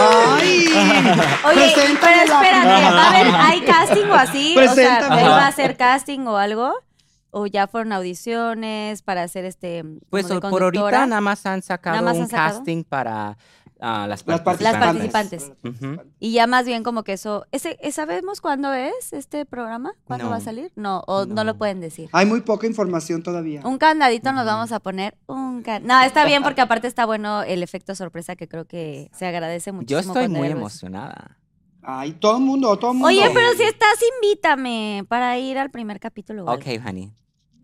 Ay. 0.00 0.66
Oye, 1.44 1.72
pero 1.74 1.92
espérate, 1.92 2.28
¿va 2.30 3.02
a 3.02 3.08
haber, 3.10 3.34
¿hay 3.34 3.60
casting 3.62 4.06
o 4.06 4.14
así? 4.14 4.56
O 4.56 4.62
sea, 4.62 4.74
Preséntame. 4.74 5.20
¿él 5.20 5.26
Ajá. 5.26 5.36
va 5.36 5.44
a 5.44 5.48
hacer 5.48 5.76
casting 5.76 6.20
o 6.20 6.36
algo? 6.36 6.72
¿O 7.30 7.46
ya 7.46 7.66
fueron 7.66 7.92
audiciones 7.92 9.02
para 9.02 9.22
hacer 9.22 9.44
este 9.44 9.82
como 9.82 9.98
Pues 10.10 10.26
por 10.26 10.62
ahorita 10.62 11.06
nada 11.06 11.20
más 11.20 11.44
han 11.46 11.62
sacado 11.62 12.02
más 12.02 12.16
un 12.16 12.22
han 12.22 12.28
sacado? 12.28 12.56
casting 12.58 12.84
para 12.84 13.36
ah, 13.80 14.06
las 14.08 14.26
Las 14.26 14.40
participantes. 14.40 15.12
participantes. 15.12 15.50
participantes. 15.62 16.06
Y 16.18 16.32
ya 16.32 16.46
más 16.46 16.64
bien 16.64 16.82
como 16.82 17.04
que 17.04 17.12
eso... 17.12 17.46
¿ese, 17.52 17.78
eh, 17.80 17.92
¿Sabemos 17.92 18.40
cuándo 18.40 18.72
es 18.72 19.12
este 19.12 19.44
programa? 19.46 19.92
¿Cuándo 20.04 20.28
va 20.30 20.36
a 20.36 20.38
No. 20.38 20.44
salir? 20.44 20.72
No, 20.74 21.04
o 21.06 21.26
no, 21.26 21.44
lo 21.44 21.56
pueden 21.58 21.80
decir. 21.80 22.08
Hay 22.12 22.26
muy 22.26 22.40
poca 22.40 22.66
información 22.66 23.22
todavía. 23.22 23.60
Un 23.64 23.78
candadito 23.78 24.32
nos 24.32 24.46
vamos 24.46 24.72
a 24.72 24.80
poner. 24.80 25.16
Un 25.26 25.62
can- 25.62 25.86
No, 25.86 26.00
está 26.02 26.24
bien 26.24 26.42
porque 26.42 26.60
aparte 26.62 26.86
está 26.88 27.04
bueno 27.06 27.42
el 27.42 27.62
efecto 27.62 27.94
sorpresa 27.94 28.34
que 28.36 28.48
creo 28.48 28.64
que 28.64 29.10
se 29.12 29.26
agradece 29.26 29.70
muchísimo. 29.70 30.00
Yo 30.00 30.08
estoy 30.20 30.28
muy 30.28 30.48
emocionada. 30.48 31.36
Ay, 31.90 32.12
todo 32.12 32.36
el 32.36 32.42
mundo, 32.44 32.76
todo 32.76 32.90
el 32.90 32.98
mundo. 32.98 33.08
Oye, 33.08 33.30
pero 33.32 33.50
si 33.56 33.62
estás, 33.62 33.96
invítame 34.22 35.06
para 35.08 35.38
ir 35.38 35.56
al 35.56 35.70
primer 35.70 35.98
capítulo. 35.98 36.44
o 36.44 36.50
algo. 36.50 36.60
Ok, 36.62 36.86
honey. 36.86 37.10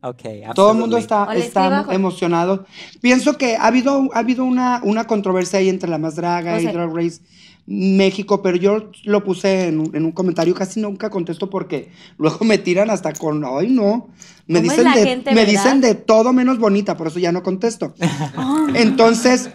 Ok, 0.00 0.22
Todo 0.54 0.72
el 0.72 0.78
mundo 0.78 0.96
absolutely. 0.96 1.42
está, 1.42 1.68
O 1.68 1.86
está 1.88 1.94
emocionado. 1.94 2.64
Pienso 3.02 3.36
que 3.36 3.56
ha 3.56 3.66
habido, 3.66 4.08
ha 4.14 4.18
habido 4.20 4.44
una, 4.44 4.80
una 4.82 5.06
controversia 5.06 5.58
ahí 5.58 5.68
entre 5.68 5.90
la 5.90 5.98
más 5.98 6.16
draga 6.16 6.58
y 6.60 6.64
José. 6.64 6.74
Drag 6.76 6.94
Race 6.94 7.20
México, 7.66 8.42
pero 8.42 8.56
yo 8.58 8.90
lo 9.04 9.24
puse 9.24 9.68
en 9.68 9.80
un, 9.80 9.96
en 9.96 10.04
un 10.04 10.12
comentario, 10.12 10.54
casi 10.54 10.80
nunca 10.80 11.08
contesto 11.08 11.48
porque 11.48 11.90
luego 12.18 12.44
me 12.44 12.58
tiran 12.58 12.90
hasta 12.90 13.12
con, 13.14 13.42
ay 13.44 13.70
no, 13.70 14.08
me 14.46 14.60
¿Cómo 14.60 14.70
es 14.72 14.76
dicen, 14.76 14.84
la 14.84 14.94
de, 14.96 15.04
gente, 15.06 15.30
me 15.30 15.36
verdad? 15.44 15.50
dicen 15.52 15.80
de 15.80 15.94
todo 15.94 16.34
menos 16.34 16.58
bonita, 16.58 16.96
por 16.96 17.06
eso 17.06 17.18
ya 17.18 17.32
no 17.32 17.42
contesto. 17.42 17.94
Entonces, 18.74 19.50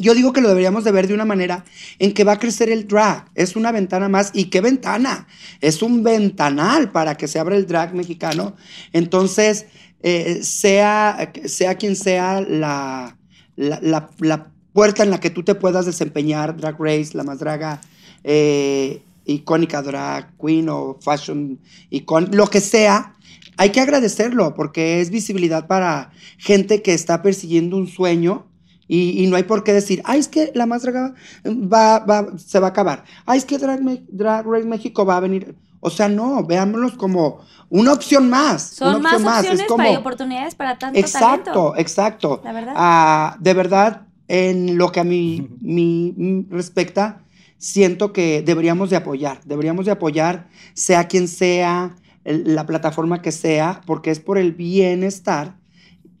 yo 0.00 0.14
digo 0.14 0.32
que 0.32 0.40
lo 0.40 0.48
deberíamos 0.48 0.82
de 0.84 0.92
ver 0.92 1.06
de 1.06 1.14
una 1.14 1.24
manera 1.24 1.64
en 1.98 2.12
que 2.12 2.24
va 2.24 2.32
a 2.32 2.38
crecer 2.38 2.70
el 2.70 2.88
drag. 2.88 3.26
Es 3.34 3.54
una 3.54 3.70
ventana 3.70 4.08
más. 4.08 4.30
¿Y 4.34 4.46
qué 4.46 4.60
ventana? 4.60 5.28
Es 5.60 5.82
un 5.82 6.02
ventanal 6.02 6.90
para 6.90 7.16
que 7.16 7.28
se 7.28 7.38
abra 7.38 7.56
el 7.56 7.66
drag 7.66 7.94
mexicano. 7.94 8.56
Entonces, 8.92 9.66
eh, 10.02 10.40
sea, 10.42 11.32
sea 11.44 11.74
quien 11.76 11.94
sea 11.96 12.40
la, 12.40 13.16
la, 13.56 14.10
la- 14.18 14.50
puerta 14.72 15.02
en 15.02 15.10
la 15.10 15.18
que 15.18 15.30
tú 15.30 15.42
te 15.42 15.56
puedas 15.56 15.84
desempeñar, 15.84 16.56
Drag 16.56 16.76
Race, 16.78 17.10
la 17.14 17.24
más 17.24 17.40
draga, 17.40 17.80
eh, 18.22 19.02
icónica 19.24 19.82
drag 19.82 20.36
queen 20.38 20.68
o 20.68 20.96
fashion 21.00 21.58
icon, 21.90 22.28
lo 22.32 22.46
que 22.46 22.60
sea, 22.60 23.16
hay 23.56 23.70
que 23.70 23.80
agradecerlo 23.80 24.54
porque 24.54 25.00
es 25.00 25.10
visibilidad 25.10 25.66
para 25.66 26.12
gente 26.38 26.82
que 26.82 26.94
está 26.94 27.20
persiguiendo 27.20 27.76
un 27.76 27.88
sueño 27.88 28.46
y, 28.92 29.22
y 29.22 29.26
no 29.28 29.36
hay 29.36 29.44
por 29.44 29.62
qué 29.62 29.72
decir, 29.72 30.02
ay, 30.04 30.18
es 30.18 30.26
que 30.26 30.50
la 30.54 30.66
más 30.66 30.82
draga 30.82 31.14
va, 31.46 32.00
va, 32.00 32.26
se 32.38 32.58
va 32.58 32.66
a 32.66 32.70
acabar. 32.70 33.04
Ay, 33.24 33.38
es 33.38 33.44
que 33.44 33.56
Drag, 33.56 33.80
Me- 33.84 34.02
Drag 34.08 34.44
Race 34.44 34.66
México 34.66 35.06
va 35.06 35.16
a 35.18 35.20
venir. 35.20 35.54
O 35.78 35.90
sea, 35.90 36.08
no, 36.08 36.44
veámoslos 36.44 36.94
como 36.94 37.38
una 37.68 37.92
opción 37.92 38.28
más. 38.28 38.62
Son 38.62 38.96
una 38.96 38.98
más 38.98 39.14
opción 39.14 39.34
opciones 39.38 39.60
Es 39.60 39.66
como, 39.68 39.76
para 39.78 39.92
y 39.92 39.96
oportunidades 39.96 40.54
para 40.56 40.76
tanto 40.76 40.98
Exacto, 40.98 41.52
talento. 41.52 41.74
exacto. 41.78 42.40
La 42.42 42.52
verdad. 42.52 42.72
Ah, 42.76 43.36
de 43.38 43.54
verdad, 43.54 44.02
en 44.26 44.76
lo 44.76 44.90
que 44.90 44.98
a 45.00 45.04
mí, 45.04 45.48
mi, 45.60 46.46
respecta, 46.50 47.22
siento 47.58 48.12
que 48.12 48.42
deberíamos 48.42 48.90
de 48.90 48.96
apoyar, 48.96 49.40
deberíamos 49.44 49.86
de 49.86 49.92
apoyar, 49.92 50.48
sea 50.74 51.06
quien 51.06 51.28
sea, 51.28 51.94
el- 52.24 52.54
la 52.56 52.66
plataforma 52.66 53.22
que 53.22 53.30
sea, 53.32 53.80
porque 53.86 54.10
es 54.10 54.18
por 54.18 54.36
el 54.36 54.50
bienestar 54.52 55.54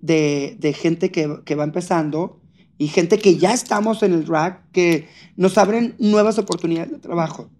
de, 0.00 0.56
de 0.60 0.72
gente 0.72 1.10
que, 1.10 1.40
que 1.44 1.54
va 1.56 1.64
empezando 1.64 2.39
y 2.80 2.88
gente 2.88 3.18
que 3.18 3.36
ya 3.36 3.52
estamos 3.52 4.02
en 4.02 4.14
el 4.14 4.24
drag, 4.24 4.62
que 4.72 5.06
nos 5.36 5.58
abren 5.58 5.94
nuevas 5.98 6.38
oportunidades 6.38 6.90
de 6.90 6.98
trabajo. 6.98 7.50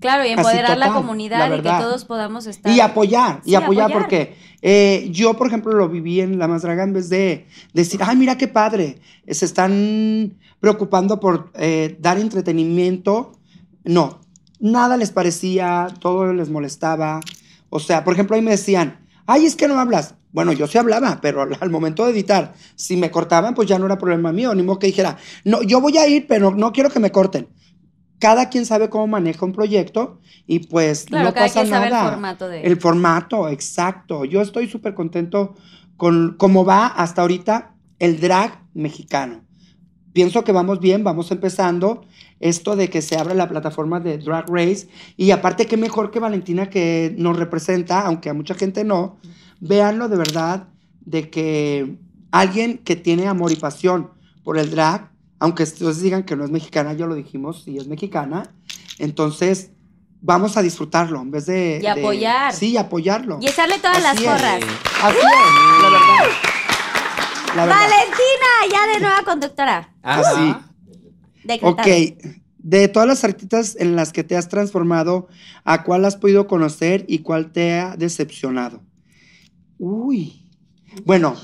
Claro, 0.00 0.24
y 0.24 0.30
empoderar 0.30 0.78
la 0.78 0.94
comunidad 0.94 1.50
la 1.50 1.56
y 1.58 1.60
que 1.60 1.68
todos 1.68 2.06
podamos 2.06 2.46
estar. 2.46 2.72
Y 2.72 2.80
apoyar, 2.80 3.42
y 3.44 3.56
apoyar, 3.56 3.90
apoyar. 3.90 3.92
porque 3.92 4.36
eh, 4.62 5.10
yo, 5.12 5.34
por 5.34 5.48
ejemplo, 5.48 5.72
lo 5.72 5.90
viví 5.90 6.22
en 6.22 6.38
La 6.38 6.48
Más 6.48 6.62
Draga 6.62 6.82
en 6.84 6.94
vez 6.94 7.10
de 7.10 7.46
decir, 7.74 8.00
ay, 8.02 8.16
mira 8.16 8.38
qué 8.38 8.48
padre, 8.48 9.02
se 9.28 9.44
están 9.44 10.38
preocupando 10.60 11.20
por 11.20 11.50
eh, 11.56 11.98
dar 12.00 12.16
entretenimiento. 12.16 13.32
No, 13.84 14.22
nada 14.60 14.96
les 14.96 15.10
parecía, 15.10 15.88
todo 16.00 16.32
les 16.32 16.48
molestaba. 16.48 17.20
O 17.68 17.80
sea, 17.80 18.02
por 18.02 18.14
ejemplo, 18.14 18.34
ahí 18.34 18.40
me 18.40 18.52
decían, 18.52 18.98
ay, 19.26 19.44
es 19.44 19.56
que 19.56 19.68
no 19.68 19.78
hablas. 19.78 20.14
Bueno, 20.32 20.52
yo 20.52 20.66
sí 20.66 20.78
hablaba, 20.78 21.18
pero 21.20 21.42
al- 21.42 21.56
al 21.60 21.70
momento 21.70 22.04
de 22.04 22.12
editar, 22.12 22.54
si 22.76 22.96
me 22.96 23.10
cortaban, 23.10 23.54
pues 23.54 23.68
ya 23.68 23.78
no 23.78 23.86
era 23.86 23.98
problema 23.98 24.32
mío, 24.32 24.54
ni 24.54 24.62
modo 24.62 24.78
que 24.78 24.86
dijera, 24.86 25.16
no, 25.44 25.62
yo 25.62 25.80
voy 25.80 25.98
a 25.98 26.06
ir, 26.06 26.26
pero 26.28 26.54
no 26.54 26.72
quiero 26.72 26.88
que 26.90 27.00
me 27.00 27.10
corten. 27.10 27.48
Cada 28.20 28.48
quien 28.50 28.66
sabe 28.66 28.90
cómo 28.90 29.06
maneja 29.06 29.44
un 29.46 29.52
proyecto 29.52 30.20
y 30.46 30.60
pues 30.60 31.06
Claro, 31.06 31.24
no 31.28 31.34
cada 31.34 31.46
pasa 31.46 31.60
quien 31.62 31.70
sabe 31.72 31.86
el 31.86 31.92
nada. 31.92 32.10
formato 32.12 32.48
de- 32.48 32.62
El 32.62 32.76
formato, 32.80 33.48
exacto. 33.48 34.24
Yo 34.24 34.40
estoy 34.42 34.68
súper 34.68 34.94
contento 34.94 35.54
con 35.96 36.34
cómo 36.38 36.64
va 36.64 36.86
hasta 36.86 37.22
ahorita 37.22 37.74
el 37.98 38.20
drag 38.20 38.60
mexicano. 38.74 39.42
Pienso 40.12 40.44
que 40.44 40.52
vamos 40.52 40.80
bien, 40.80 41.02
vamos 41.04 41.30
empezando. 41.30 42.04
Esto 42.40 42.74
de 42.76 42.88
que 42.88 43.00
se 43.02 43.16
abra 43.16 43.34
la 43.34 43.48
plataforma 43.48 44.00
de 44.00 44.18
Drag 44.18 44.46
Race. 44.48 44.88
Y 45.16 45.30
aparte, 45.30 45.66
qué 45.66 45.76
mejor 45.76 46.10
que 46.10 46.18
Valentina 46.18 46.68
que 46.70 47.14
nos 47.18 47.38
representa, 47.38 48.00
aunque 48.06 48.28
a 48.30 48.34
mucha 48.34 48.54
gente 48.54 48.82
no. 48.84 49.18
Véanlo 49.60 50.08
de 50.08 50.16
verdad, 50.16 50.68
de 51.00 51.30
que 51.30 51.98
alguien 52.30 52.78
que 52.78 52.96
tiene 52.96 53.28
amor 53.28 53.52
y 53.52 53.56
pasión 53.56 54.10
por 54.42 54.58
el 54.58 54.70
drag, 54.70 55.10
aunque 55.38 55.62
ustedes 55.62 56.00
digan 56.00 56.22
que 56.24 56.36
no 56.36 56.44
es 56.44 56.50
mexicana, 56.50 56.92
ya 56.92 57.06
lo 57.06 57.14
dijimos, 57.14 57.62
sí 57.64 57.76
es 57.78 57.86
mexicana. 57.86 58.54
Entonces, 58.98 59.70
vamos 60.20 60.56
a 60.56 60.62
disfrutarlo 60.62 61.20
en 61.20 61.30
vez 61.30 61.46
de. 61.46 61.78
Y 61.78 61.82
de- 61.82 61.88
apoyar. 61.90 62.52
sí, 62.54 62.76
apoyarlo. 62.76 63.38
Y 63.40 63.48
echarle 63.48 63.78
todas 63.78 64.02
las 64.02 64.16
es. 64.16 64.22
porras. 64.22 64.60
Así 65.02 65.16
es, 65.16 65.82
la 65.82 65.88
verdad. 65.90 66.26
La 67.56 67.66
verdad. 67.66 67.80
Valentina, 67.80 68.70
ya 68.70 68.92
de 68.94 69.00
nueva 69.00 69.22
conductora. 69.24 69.94
Así. 70.02 70.54
Decretado. 71.44 71.70
Ok. 71.72 71.86
De 72.58 72.88
todas 72.88 73.08
las 73.08 73.24
artistas 73.24 73.76
en 73.80 73.96
las 73.96 74.12
que 74.12 74.22
te 74.22 74.36
has 74.36 74.48
transformado, 74.48 75.28
¿a 75.64 75.82
cuál 75.82 76.04
has 76.04 76.16
podido 76.16 76.46
conocer 76.46 77.06
y 77.08 77.20
cuál 77.20 77.52
te 77.52 77.80
ha 77.80 77.96
decepcionado? 77.96 78.82
Uy. 79.80 80.46
Bueno, 81.06 81.36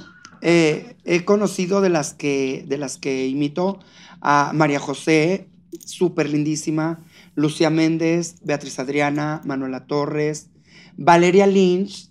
eh, 0.42 0.96
he 1.04 1.24
conocido 1.24 1.80
de 1.80 1.88
las 1.88 2.12
que, 2.12 2.64
de 2.68 2.76
las 2.76 2.98
que 2.98 3.26
imito 3.26 3.78
a 4.20 4.52
María 4.54 4.78
José, 4.78 5.48
súper 5.84 6.28
lindísima, 6.28 7.00
Lucía 7.34 7.70
Méndez, 7.70 8.36
Beatriz 8.42 8.78
Adriana, 8.78 9.40
Manuela 9.44 9.86
Torres, 9.86 10.50
Valeria 10.98 11.46
Lynch, 11.46 12.10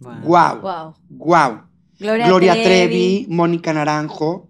wow, 0.00 0.60
Wow. 0.60 0.94
wow. 1.08 1.60
Gloria, 2.00 2.26
Gloria 2.26 2.52
Trevi. 2.54 2.64
Trevi, 2.64 3.26
Mónica 3.28 3.72
Naranjo. 3.72 4.49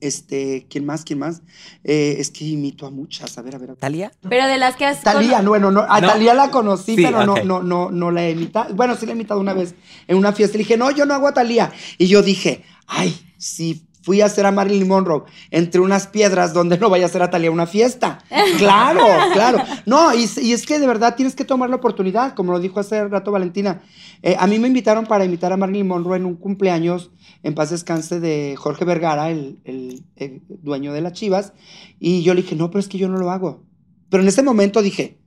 Este, 0.00 0.66
¿quién 0.70 0.86
más? 0.86 1.04
¿Quién 1.04 1.18
más? 1.18 1.42
Eh, 1.84 2.16
es 2.18 2.30
que 2.30 2.44
imito 2.44 2.86
a 2.86 2.90
muchas. 2.90 3.36
A 3.38 3.42
ver, 3.42 3.54
a 3.54 3.58
ver. 3.58 3.70
a 3.70 3.72
ver. 3.72 3.80
¿Talia? 3.80 4.12
Pero 4.28 4.46
de 4.46 4.58
las 4.58 4.76
que 4.76 4.86
has. 4.86 5.02
Talía, 5.02 5.42
no, 5.42 5.50
bueno, 5.50 5.70
no, 5.70 5.80
a 5.88 6.00
No. 6.00 6.08
Talía 6.08 6.34
la 6.34 6.50
conocí, 6.50 6.96
Sí, 6.96 7.02
pero 7.02 7.24
no, 7.24 7.42
no, 7.44 7.62
no, 7.62 7.90
no 7.90 8.10
la 8.10 8.24
he 8.24 8.30
imitado. 8.30 8.74
Bueno, 8.74 8.96
sí 8.96 9.06
la 9.06 9.12
he 9.12 9.14
imitado 9.14 9.40
una 9.40 9.54
vez 9.54 9.74
en 10.06 10.16
una 10.16 10.32
fiesta. 10.32 10.56
Le 10.56 10.64
dije, 10.64 10.76
no, 10.76 10.90
yo 10.90 11.06
no 11.06 11.14
hago 11.14 11.28
a 11.28 11.34
Talía. 11.34 11.72
Y 11.98 12.06
yo 12.06 12.22
dije, 12.22 12.64
ay, 12.86 13.18
si 13.38 13.87
fui 14.08 14.22
a 14.22 14.24
hacer 14.24 14.46
a 14.46 14.52
Marilyn 14.52 14.88
Monroe 14.88 15.24
entre 15.50 15.82
unas 15.82 16.06
piedras 16.06 16.54
donde 16.54 16.78
no 16.78 16.88
vaya 16.88 17.04
a 17.04 17.08
hacer 17.08 17.20
a 17.20 17.28
Talía 17.28 17.50
una 17.50 17.66
fiesta. 17.66 18.20
Claro, 18.56 19.04
claro. 19.34 19.58
No, 19.84 20.14
y, 20.14 20.26
y 20.40 20.52
es 20.54 20.64
que 20.64 20.78
de 20.78 20.86
verdad 20.86 21.14
tienes 21.14 21.34
que 21.34 21.44
tomar 21.44 21.68
la 21.68 21.76
oportunidad, 21.76 22.32
como 22.34 22.52
lo 22.52 22.58
dijo 22.58 22.80
hace 22.80 23.06
rato 23.06 23.30
Valentina. 23.30 23.82
Eh, 24.22 24.34
a 24.38 24.46
mí 24.46 24.58
me 24.58 24.68
invitaron 24.68 25.04
para 25.04 25.26
imitar 25.26 25.52
a 25.52 25.58
Marilyn 25.58 25.86
Monroe 25.88 26.16
en 26.16 26.24
un 26.24 26.36
cumpleaños, 26.36 27.10
en 27.42 27.54
paz 27.54 27.68
descanse, 27.68 28.18
de 28.18 28.54
Jorge 28.56 28.86
Vergara, 28.86 29.30
el, 29.30 29.60
el- 29.64 30.04
el 30.16 30.40
dueño 30.48 30.94
de 30.94 31.02
las 31.02 31.12
Chivas. 31.12 31.52
Y 32.00 32.22
yo 32.22 32.32
le 32.32 32.40
dije, 32.40 32.56
no, 32.56 32.70
pero 32.70 32.80
es 32.80 32.88
que 32.88 32.96
yo 32.96 33.10
no 33.10 33.18
lo 33.18 33.30
hago. 33.30 33.62
Pero 34.08 34.22
en 34.22 34.28
ese 34.30 34.42
momento 34.42 34.80
dije, 34.80 35.18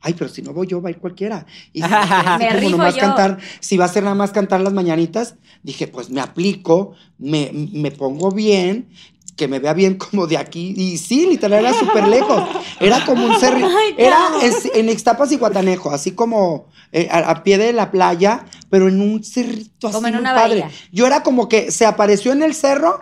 ay, 0.00 0.14
pero 0.14 0.28
si 0.30 0.42
no 0.42 0.52
voy 0.52 0.66
yo, 0.66 0.80
va 0.82 0.88
a 0.88 0.92
ir 0.92 0.98
cualquiera. 0.98 1.46
Y 1.72 1.80
Me 2.38 2.54
como 2.56 2.70
nomás 2.70 2.94
yo. 2.94 3.00
cantar, 3.00 3.38
si 3.60 3.76
va 3.76 3.84
a 3.84 3.88
ser 3.88 4.02
nada 4.02 4.14
más 4.14 4.30
cantar 4.32 4.60
las 4.60 4.72
mañanitas, 4.72 5.34
dije, 5.62 5.86
pues 5.86 6.10
me 6.10 6.20
aplico, 6.20 6.92
me, 7.18 7.50
me 7.52 7.90
pongo 7.90 8.30
bien, 8.30 8.88
que 9.36 9.48
me 9.48 9.58
vea 9.58 9.72
bien 9.72 9.94
como 9.94 10.26
de 10.26 10.36
aquí. 10.36 10.74
Y 10.76 10.98
sí, 10.98 11.26
literal, 11.26 11.64
era 11.64 11.72
súper 11.72 12.06
lejos. 12.08 12.42
Era 12.78 13.04
como 13.06 13.24
un 13.26 13.38
cerro. 13.40 13.66
Te 13.96 14.06
Era 14.06 14.18
en, 14.42 14.52
en 14.74 14.88
Ixtapas 14.90 15.32
y 15.32 15.36
Guatanejo, 15.36 15.90
así 15.90 16.12
como 16.12 16.66
eh, 16.92 17.08
a, 17.10 17.18
a 17.30 17.42
pie 17.42 17.56
de 17.56 17.72
la 17.72 17.90
playa, 17.90 18.44
pero 18.68 18.88
en 18.88 19.00
un 19.00 19.24
cerrito 19.24 19.88
así 19.88 19.94
Como 19.94 20.08
en 20.08 20.14
muy 20.14 20.20
una 20.20 20.34
padre. 20.34 20.60
bahía. 20.60 20.70
Yo 20.92 21.06
era 21.06 21.22
como 21.22 21.48
que 21.48 21.70
se 21.70 21.86
apareció 21.86 22.32
en 22.32 22.42
el 22.42 22.54
cerro 22.54 23.00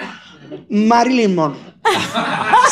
Marilyn 0.69 1.35
Monroe. 1.35 1.69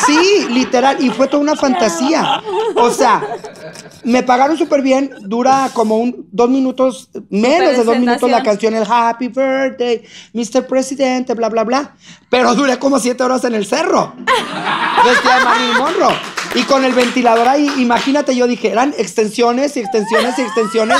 Sí, 0.05 0.47
literal, 0.49 0.97
y 1.03 1.09
fue 1.09 1.27
toda 1.27 1.41
una 1.41 1.55
fantasía. 1.55 2.41
O 2.75 2.91
sea, 2.91 3.23
me 4.03 4.23
pagaron 4.23 4.57
súper 4.57 4.81
bien, 4.81 5.11
dura 5.21 5.69
como 5.73 5.97
un 5.97 6.27
dos 6.31 6.49
minutos, 6.49 7.09
menos 7.29 7.77
de 7.77 7.83
dos 7.83 7.97
minutos 7.97 8.29
la 8.29 8.43
canción, 8.43 8.75
el 8.75 8.85
Happy 8.87 9.27
Birthday, 9.27 10.03
Mr. 10.33 10.67
Presidente, 10.67 11.33
bla, 11.33 11.49
bla, 11.49 11.63
bla. 11.63 11.95
Pero 12.29 12.53
duré 12.55 12.77
como 12.77 12.99
siete 12.99 13.23
horas 13.23 13.43
en 13.43 13.55
el 13.55 13.65
cerro. 13.65 14.13
Vestida 14.17 15.39
de 15.39 15.45
Marilyn 15.45 15.77
Monroe. 15.77 16.15
Y 16.55 16.63
con 16.63 16.85
el 16.85 16.93
ventilador 16.93 17.47
ahí, 17.47 17.69
imagínate, 17.77 18.35
yo 18.35 18.47
dije, 18.47 18.71
eran 18.71 18.93
extensiones 18.97 19.75
y 19.77 19.81
extensiones 19.81 20.37
y 20.39 20.41
extensiones 20.41 20.97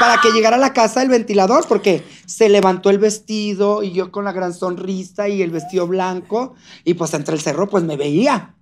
para 0.00 0.20
que 0.20 0.30
llegara 0.30 0.56
a 0.56 0.58
la 0.58 0.72
casa 0.72 1.02
el 1.02 1.08
ventilador, 1.08 1.66
porque 1.68 2.02
se 2.26 2.48
levantó 2.48 2.90
el 2.90 2.98
vestido 2.98 3.82
y 3.82 3.92
yo 3.92 4.12
con 4.12 4.24
la 4.24 4.32
gran 4.32 4.52
sonrisa 4.52 5.28
y 5.28 5.42
el 5.42 5.50
vestido 5.50 5.86
blanco, 5.86 6.54
y 6.84 6.94
pues 6.94 7.14
entre 7.14 7.34
el 7.34 7.40
cerro, 7.40 7.68
pues 7.68 7.84
me 7.84 7.96
veía. 7.96 8.52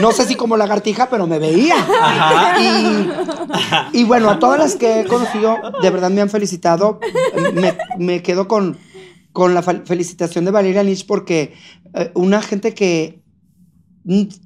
No 0.00 0.10
sé 0.10 0.24
si 0.26 0.34
como 0.34 0.56
lagartija, 0.56 1.08
pero 1.08 1.28
me 1.28 1.38
veía. 1.38 1.76
Y, 3.92 4.00
y 4.00 4.04
bueno, 4.04 4.28
a 4.30 4.38
todas 4.40 4.58
las 4.58 4.74
que 4.74 5.00
he 5.00 5.04
conocido, 5.04 5.56
de 5.80 5.90
verdad 5.90 6.10
me 6.10 6.20
han 6.20 6.30
felicitado. 6.30 6.98
Me, 7.54 7.76
me 7.96 8.22
quedo 8.22 8.48
con, 8.48 8.76
con 9.32 9.54
la 9.54 9.62
fel- 9.62 9.84
felicitación 9.86 10.44
de 10.44 10.50
Valeria 10.50 10.82
Lynch 10.82 11.06
porque 11.06 11.54
eh, 11.94 12.10
una 12.14 12.42
gente 12.42 12.74
que 12.74 13.22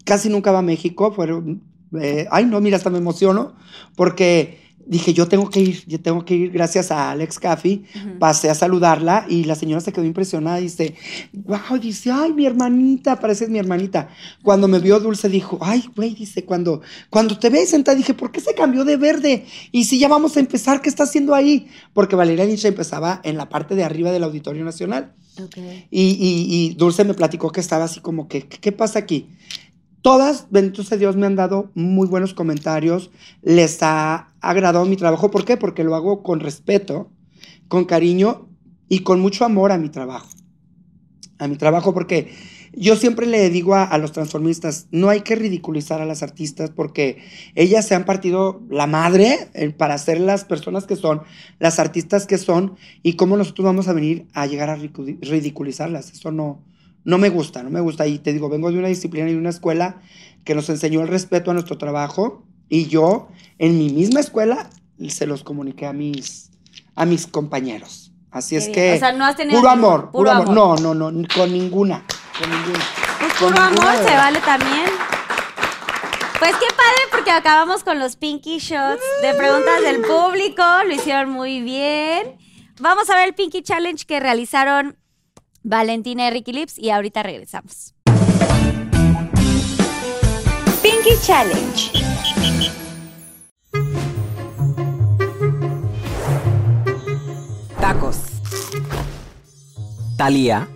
casi 0.05 0.29
nunca 0.29 0.53
va 0.53 0.59
a 0.59 0.63
México, 0.63 1.13
fueron, 1.13 1.63
eh, 1.99 2.27
ay 2.31 2.45
no, 2.45 2.61
mira, 2.61 2.77
hasta 2.77 2.91
me 2.91 2.99
emociono, 2.99 3.55
porque 3.95 4.66
dije, 4.87 5.13
yo 5.13 5.27
tengo 5.29 5.51
que 5.51 5.61
ir, 5.61 5.85
yo 5.87 6.01
tengo 6.01 6.25
que 6.25 6.35
ir, 6.35 6.51
gracias 6.53 6.91
a 6.91 7.11
Alex 7.11 7.39
Caffi, 7.39 7.85
pasé 8.19 8.49
a 8.51 8.55
saludarla 8.55 9.27
y 9.29 9.45
la 9.45 9.55
señora 9.55 9.81
se 9.81 9.93
quedó 9.93 10.05
impresionada, 10.05 10.59
dice, 10.59 10.95
wow, 11.33 11.79
dice, 11.81 12.11
ay, 12.13 12.33
mi 12.33 12.47
hermanita, 12.47 13.19
pareces 13.21 13.49
mi 13.49 13.59
hermanita. 13.59 14.09
Cuando 14.43 14.69
me 14.69 14.79
vio 14.79 15.01
Dulce 15.01 15.29
dijo, 15.29 15.59
ay, 15.61 15.85
güey, 15.95 16.15
dice, 16.15 16.45
cuando, 16.45 16.81
cuando 17.11 17.39
te 17.39 17.51
ve 17.51 17.67
sentada, 17.67 17.97
dije, 17.97 18.15
¿por 18.15 18.31
qué 18.31 18.41
se 18.41 18.55
cambió 18.55 18.85
de 18.85 18.97
verde? 18.97 19.45
Y 19.73 19.85
si 19.85 19.99
ya 19.99 20.09
vamos 20.09 20.37
a 20.37 20.41
empezar, 20.41 20.81
¿qué 20.81 20.89
está 20.89 21.03
haciendo 21.05 21.35
ahí? 21.35 21.67
Porque 21.93 22.17
Valeria 22.17 22.47
Nietzsche 22.47 22.69
empezaba 22.69 23.21
en 23.25 23.37
la 23.37 23.49
parte 23.49 23.75
de 23.75 23.85
arriba 23.85 24.13
del 24.13 24.25
Auditorio 24.25 24.65
Nacional. 24.65 25.13
Ok. 25.43 25.57
Y, 25.91 26.03
y- 26.03 26.47
y 26.49 26.75
Dulce 26.75 27.05
me 27.05 27.13
platicó 27.13 27.51
que 27.51 27.61
estaba 27.61 27.85
así 27.85 28.01
como 28.01 28.27
que, 28.29 28.43
¿qué, 28.49 28.59
qué 28.59 28.73
pasa 28.73 28.99
aquí? 29.01 29.29
Todas, 30.07 30.47
bendito 30.51 30.85
sea 30.85 30.99
Dios, 30.99 31.17
me 31.17 31.27
han 31.27 31.35
dado 31.35 31.73
muy 31.75 32.07
buenos 32.07 32.33
comentarios, 32.33 33.11
les 33.43 33.83
ha 33.83 34.29
agradado 34.41 34.85
mi 34.85 34.95
trabajo. 34.95 35.33
¿Por 35.33 35.45
qué? 35.45 35.57
Porque 35.57 35.83
lo 35.83 35.97
hago 35.97 36.23
con 36.23 36.39
respeto, 36.39 37.11
con 37.67 37.87
cariño 37.87 38.49
y 38.89 39.01
con 39.01 39.19
mucho 39.19 39.45
amor 39.45 39.73
a 39.73 39.79
mi 39.79 39.89
trabajo. 39.89 40.29
A 41.41 41.49
mi 41.49 41.57
trabajo, 41.57 41.93
porque 41.93 42.33
yo 42.73 42.95
siempre 42.95 43.27
le 43.27 43.51
digo 43.51 43.75
a, 43.75 43.99
los 43.99 44.13
transformistas, 44.13 44.87
no 44.93 45.09
hay 45.09 45.23
que 45.23 45.35
ridiculizar 45.35 46.01
a 46.01 46.07
las 46.07 46.23
artistas 46.23 46.71
porque 46.71 47.19
ellas 47.57 47.85
se 47.85 47.97
han 47.97 48.05
partido 48.05 48.63
la 48.71 48.87
madre 48.87 49.49
eh, 49.55 49.71
para 49.71 49.99
ser 49.99 50.21
las 50.21 50.45
personas 50.45 50.87
que 50.87 50.95
son, 50.95 51.23
las 51.59 51.81
artistas 51.81 52.29
que 52.29 52.39
son, 52.39 52.77
y 53.03 53.15
cómo 53.15 53.37
nosotros 53.37 53.65
vamos 53.65 53.89
a 53.89 53.93
venir 53.93 54.29
a 54.35 54.47
llegar 54.47 54.71
a 54.71 54.77
ridiculizarlas. 54.77 56.13
Eso 56.13 56.31
no, 56.31 56.63
no 57.07 57.19
me 57.19 57.29
gusta, 57.29 57.63
no 57.63 57.71
me 57.71 57.81
gusta. 57.81 58.07
Y 58.09 58.19
te 58.19 58.33
digo, 58.33 58.49
vengo 58.49 58.71
de 58.71 58.79
una 58.79 58.89
disciplina 58.89 59.31
y 59.31 59.33
de 59.33 59.39
una 59.39 59.51
escuela 59.51 60.03
que 60.45 60.57
nos 60.57 60.69
enseñó 60.69 61.03
el 61.03 61.09
respeto 61.09 61.53
a 61.53 61.55
nuestro 61.55 61.79
trabajo 61.79 62.43
y 62.69 62.87
yo 62.89 63.29
en 63.59 63.79
mi 63.79 63.91
misma 63.91 64.19
escuela 64.19 64.69
se 65.09 65.27
los 65.27 65.45
comuniqué 65.45 65.87
a 65.87 65.93
mis, 65.93 66.51
a 66.97 67.07
mis 67.07 67.29
compañeros. 67.29 68.13
Así 68.33 68.57
es 68.57 68.69
que... 68.69 68.95
O 68.95 68.99
sea, 68.99 69.13
no 69.13 69.25
has 69.25 69.37
tenido 69.37 69.57
Puro 69.57 69.71
amor, 69.71 70.11
puro 70.11 70.31
amor. 70.33 70.49
amor. 70.49 70.81
No, 70.81 70.95
no, 70.95 71.11
no, 71.13 71.29
con 71.33 71.53
ninguna. 71.53 72.05
Con 72.39 72.51
ninguna. 72.51 72.85
Pues 73.21 73.33
Con 73.35 73.53
puro 73.53 73.71
ninguna, 73.71 73.93
amor 73.93 74.09
se 74.09 74.17
vale 74.17 74.41
también. 74.41 74.91
Pues 76.41 76.53
qué 76.57 76.67
padre 76.77 77.01
porque 77.13 77.31
acabamos 77.31 77.85
con 77.85 78.01
los 78.01 78.17
Pinky 78.17 78.59
Shots 78.59 79.03
de 79.23 79.33
preguntas 79.35 79.81
del 79.81 80.03
público. 80.03 80.63
Lo 80.85 80.93
hicieron 80.93 81.31
muy 81.31 81.61
bien. 81.61 82.37
Vamos 82.81 83.09
a 83.11 83.15
ver 83.15 83.29
el 83.29 83.35
Pinky 83.35 83.63
Challenge 83.63 84.05
que 84.05 84.19
realizaron 84.19 84.99
Valentina 85.69 86.29
y 86.29 86.31
Ricky 86.31 86.53
Lips 86.53 86.79
y 86.79 86.91
ahorita 86.91 87.25
regresamos. 87.25 87.93
Pinky 90.81 91.21
Challenge. 91.23 91.91
Tacos. 97.81 98.19
Talía. 100.17 100.69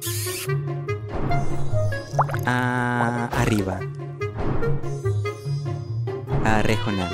Ah, 2.45 3.31
arriba. 3.33 3.79
Regional. 6.65 7.11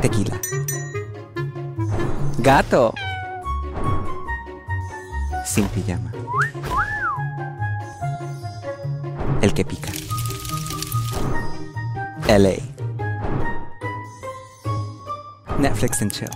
Tequila. 0.00 0.40
Gato. 2.38 2.92
Sin 5.48 5.66
pijama. 5.68 6.12
El 9.40 9.54
que 9.54 9.64
pica. 9.64 9.90
LA. 12.28 12.56
Netflix 15.58 16.02
and 16.02 16.12
chill. 16.12 16.28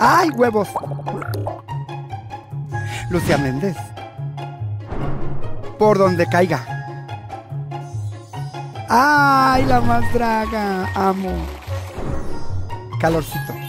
¡Ay, 0.00 0.30
huevos! 0.30 0.68
Lucía 3.08 3.38
Méndez. 3.38 3.76
Por 5.78 5.98
donde 5.98 6.26
caiga. 6.26 6.66
¡Ay, 8.88 9.64
la 9.66 9.80
más 9.80 10.12
draga! 10.12 10.90
Amo. 10.96 11.30
Calorcito. 13.00 13.65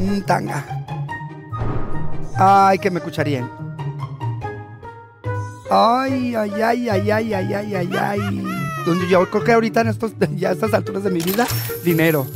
Mm, 0.00 0.22
tanga. 0.22 0.64
¡Ay, 2.38 2.78
que 2.78 2.90
me 2.90 3.00
escucharían! 3.00 3.50
¡Ay, 5.70 6.34
ay, 6.34 6.50
ay, 6.62 6.88
ay, 6.88 7.12
ay, 7.12 7.34
ay, 7.34 7.54
ay, 7.54 7.74
ay, 7.74 7.90
ay! 8.00 8.44
Donde 8.86 9.06
yo 9.08 9.28
creo 9.28 9.44
que 9.44 9.52
ahorita 9.52 9.82
en 9.82 9.88
estos, 9.88 10.12
ya 10.36 10.48
a 10.48 10.52
estas 10.52 10.72
alturas 10.72 11.04
de 11.04 11.10
mi 11.10 11.20
vida, 11.20 11.46
dinero. 11.84 12.26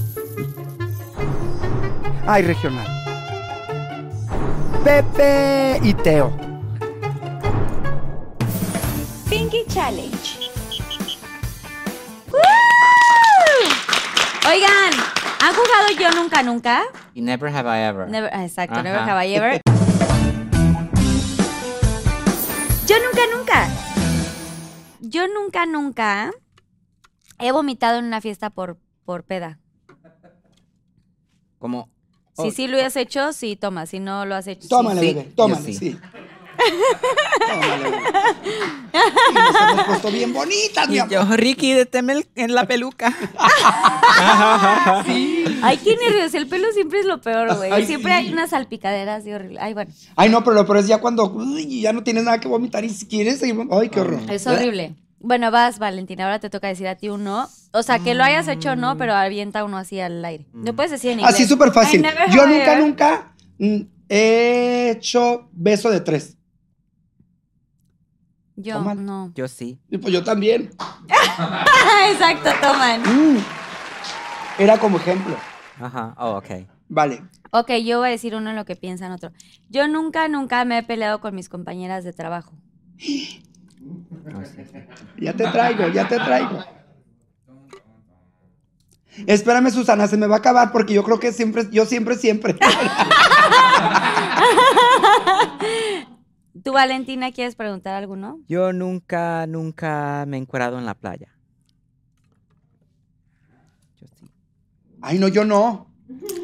Ay, 2.26 2.42
regional. 2.42 2.86
Pepe 4.84 5.80
y 5.82 5.94
Teo. 5.94 6.32
Pinky 9.30 9.64
Challenge. 9.68 10.38
Oigan, 14.46 15.13
¿han 15.44 15.54
jugado 15.54 15.86
Yo 16.00 16.10
Nunca 16.22 16.42
Nunca? 16.42 16.82
Y 17.14 17.20
never 17.20 17.52
have 17.54 17.68
I 17.68 17.82
ever. 17.86 18.08
Never- 18.08 18.30
ah, 18.32 18.44
exacto, 18.44 18.74
Ajá. 18.74 18.82
Never 18.82 19.00
Have 19.00 19.26
I 19.28 19.34
Ever. 19.34 19.60
Yo 22.86 22.96
nunca, 22.98 23.22
nunca. 23.36 23.68
Yo 25.00 25.26
nunca, 25.28 25.66
nunca 25.66 26.30
he 27.38 27.52
vomitado 27.52 27.98
en 27.98 28.04
una 28.06 28.20
fiesta 28.20 28.50
por, 28.50 28.78
por 29.04 29.24
peda. 29.24 29.58
Como. 31.58 31.88
Si 32.36 32.42
Oh, 32.48 32.50
sí 32.50 32.66
lo 32.66 32.78
has 32.84 32.96
hecho, 32.96 33.32
sí, 33.32 33.54
toma. 33.54 33.86
Si 33.86 34.00
no 34.00 34.24
lo 34.26 34.34
has 34.34 34.46
hecho, 34.48 34.62
sí. 34.62 34.68
Tómale, 34.68 35.00
sí, 35.00 35.06
bebé, 35.14 35.32
tómale, 35.36 35.62
sí. 35.62 35.74
sí. 35.74 35.98
Y 38.92 39.34
nos 39.34 39.70
hemos 39.72 39.84
puesto 39.86 40.10
bien 40.10 40.32
bonitas, 40.32 40.88
mi 40.88 40.98
amor. 40.98 41.12
yo, 41.12 41.36
Ricky, 41.36 41.72
deteme 41.72 42.12
el- 42.14 42.26
en 42.36 42.54
la 42.54 42.66
peluca. 42.66 43.14
Ay, 45.62 45.78
qué 45.78 45.96
nervios. 45.96 46.34
El 46.34 46.46
pelo 46.46 46.70
siempre 46.72 47.00
es 47.00 47.06
lo 47.06 47.20
peor, 47.20 47.56
güey. 47.56 47.86
Siempre 47.86 48.12
sí. 48.12 48.18
hay 48.18 48.32
unas 48.32 48.50
salpicaderas 48.50 49.24
de 49.24 49.34
horrible. 49.34 49.58
Ay, 49.60 49.74
bueno. 49.74 49.90
Ay, 50.16 50.28
no, 50.30 50.44
pero 50.44 50.54
lo 50.54 50.64
peor 50.66 50.78
es 50.78 50.86
ya 50.86 50.98
cuando 50.98 51.30
uy, 51.30 51.80
ya 51.80 51.92
no 51.92 52.02
tienes 52.02 52.24
nada 52.24 52.38
que 52.40 52.48
vomitar 52.48 52.84
y 52.84 52.90
si 52.90 53.06
quieres 53.06 53.38
seguir. 53.38 53.56
Ay, 53.70 53.88
qué 53.88 54.00
horror. 54.00 54.20
Es 54.30 54.46
horrible. 54.46 54.94
Bueno, 55.20 55.50
vas, 55.50 55.78
Valentina. 55.78 56.24
Ahora 56.24 56.38
te 56.38 56.50
toca 56.50 56.68
decir 56.68 56.86
a 56.86 56.96
ti 56.96 57.08
uno. 57.08 57.48
O 57.72 57.82
sea, 57.82 57.98
que 57.98 58.14
lo 58.14 58.22
hayas 58.22 58.46
hecho 58.46 58.72
o 58.72 58.76
no, 58.76 58.98
pero 58.98 59.14
avienta 59.14 59.64
uno 59.64 59.78
así 59.78 59.98
al 59.98 60.22
aire. 60.24 60.46
No 60.52 60.76
puedes 60.76 60.92
decir 60.92 61.12
en 61.12 61.20
inglés. 61.20 61.34
Así 61.34 61.46
súper 61.46 61.72
fácil. 61.72 62.04
Yo 62.30 62.46
nunca, 62.46 62.78
nunca 62.78 63.32
mm, 63.58 63.80
he 64.08 64.90
hecho 64.94 65.48
beso 65.52 65.90
de 65.90 66.00
tres. 66.00 66.36
Yo, 68.56 68.82
no. 68.94 69.32
Yo 69.34 69.48
sí. 69.48 69.78
Y 69.90 69.98
pues 69.98 70.12
yo 70.12 70.22
también. 70.22 70.70
Exacto, 72.10 72.50
toman. 72.60 73.02
Mm. 73.02 73.38
Era 74.58 74.78
como 74.78 74.98
ejemplo. 74.98 75.36
Ajá. 75.80 76.14
Oh, 76.18 76.36
ok. 76.36 76.66
Vale. 76.88 77.22
Ok, 77.50 77.70
yo 77.84 77.98
voy 77.98 78.08
a 78.08 78.10
decir 78.12 78.34
uno 78.34 78.50
en 78.50 78.56
lo 78.56 78.64
que 78.64 78.76
piensan 78.76 79.12
otro. 79.12 79.32
Yo 79.68 79.88
nunca, 79.88 80.28
nunca 80.28 80.64
me 80.64 80.78
he 80.78 80.82
peleado 80.82 81.20
con 81.20 81.34
mis 81.34 81.48
compañeras 81.48 82.04
de 82.04 82.12
trabajo. 82.12 82.52
Sí. 82.98 83.42
Ya 85.18 85.32
te 85.32 85.44
traigo, 85.44 85.88
ya 85.88 86.08
te 86.08 86.16
traigo. 86.16 86.64
Espérame, 89.26 89.70
Susana, 89.70 90.08
se 90.08 90.16
me 90.16 90.26
va 90.26 90.36
a 90.36 90.38
acabar 90.38 90.72
porque 90.72 90.94
yo 90.94 91.04
creo 91.04 91.20
que 91.20 91.32
siempre, 91.32 91.68
yo 91.70 91.86
siempre, 91.86 92.16
siempre. 92.16 92.56
¿Tú, 96.64 96.72
Valentina, 96.72 97.30
quieres 97.30 97.54
preguntar 97.54 97.94
alguno? 97.94 98.38
Yo 98.48 98.72
nunca, 98.72 99.46
nunca 99.46 100.24
me 100.26 100.38
he 100.38 100.40
encuerado 100.40 100.78
en 100.78 100.86
la 100.86 100.94
playa. 100.94 101.28
Yo 104.00 104.06
sí. 104.18 104.26
Ay, 105.02 105.18
no, 105.18 105.28
yo 105.28 105.44
no. 105.44 105.86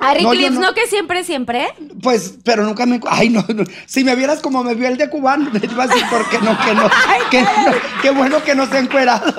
A 0.01 0.15
Rick 0.15 0.23
No, 0.25 0.35
yo 0.35 0.41
Lips, 0.41 0.55
no. 0.55 0.61
no. 0.61 0.75
que 0.75 0.87
siempre, 0.87 1.25
siempre? 1.25 1.69
Pues, 2.03 2.39
pero 2.45 2.65
nunca 2.65 2.85
me. 2.87 3.01
Ay, 3.09 3.31
no, 3.31 3.45
no. 3.55 3.65
Si 3.87 4.05
me 4.05 4.15
vieras 4.15 4.41
como 4.41 4.63
me 4.63 4.75
vio 4.75 4.89
el 4.89 4.97
de 4.99 5.09
cubano, 5.09 5.51
te 5.59 5.67
iba 5.67 5.85
a 5.85 5.87
decir, 5.87 6.03
¿por 6.11 6.29
qué 6.29 6.39
no? 6.39 6.57
Que 6.65 6.75
no. 6.75 6.89
que 7.31 7.43
no, 7.43 7.49
qué 8.03 8.11
bueno 8.11 8.43
que 8.43 8.55
no 8.55 8.67
se 8.67 8.77
ha 8.77 8.81
encuerado. 8.81 9.33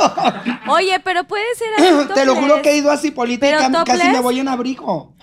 Oye, 0.68 1.00
pero 1.04 1.26
puede 1.26 1.46
ser 1.56 1.68
así. 1.78 2.08
Te 2.16 2.26
lo 2.26 2.36
juro 2.36 2.62
que 2.64 2.72
he 2.72 2.78
ido 2.78 2.92
así 2.92 3.12
política 3.12 3.48
y 3.48 3.52
¿Pero 3.52 3.64
cam- 3.80 3.86
casi 3.86 4.08
me 4.10 4.20
voy 4.20 4.40
en 4.40 4.48
abrigo. 4.48 5.14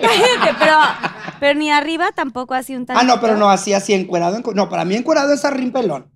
Cállate, 0.00 0.56
pero, 0.58 0.76
pero 1.40 1.58
ni 1.58 1.70
arriba 1.70 2.10
tampoco 2.14 2.54
así 2.54 2.74
un 2.76 2.82
Ah, 2.82 2.86
tantito. 2.94 3.14
no, 3.14 3.20
pero 3.20 3.36
no 3.36 3.50
así, 3.50 3.72
así, 3.72 3.92
encuerado. 3.94 4.36
encu- 4.38 4.54
No, 4.54 4.68
para 4.68 4.84
mí 4.84 4.94
encuerado 4.96 5.32
es 5.32 5.44
a 5.44 5.50
rimpelón. 5.50 6.10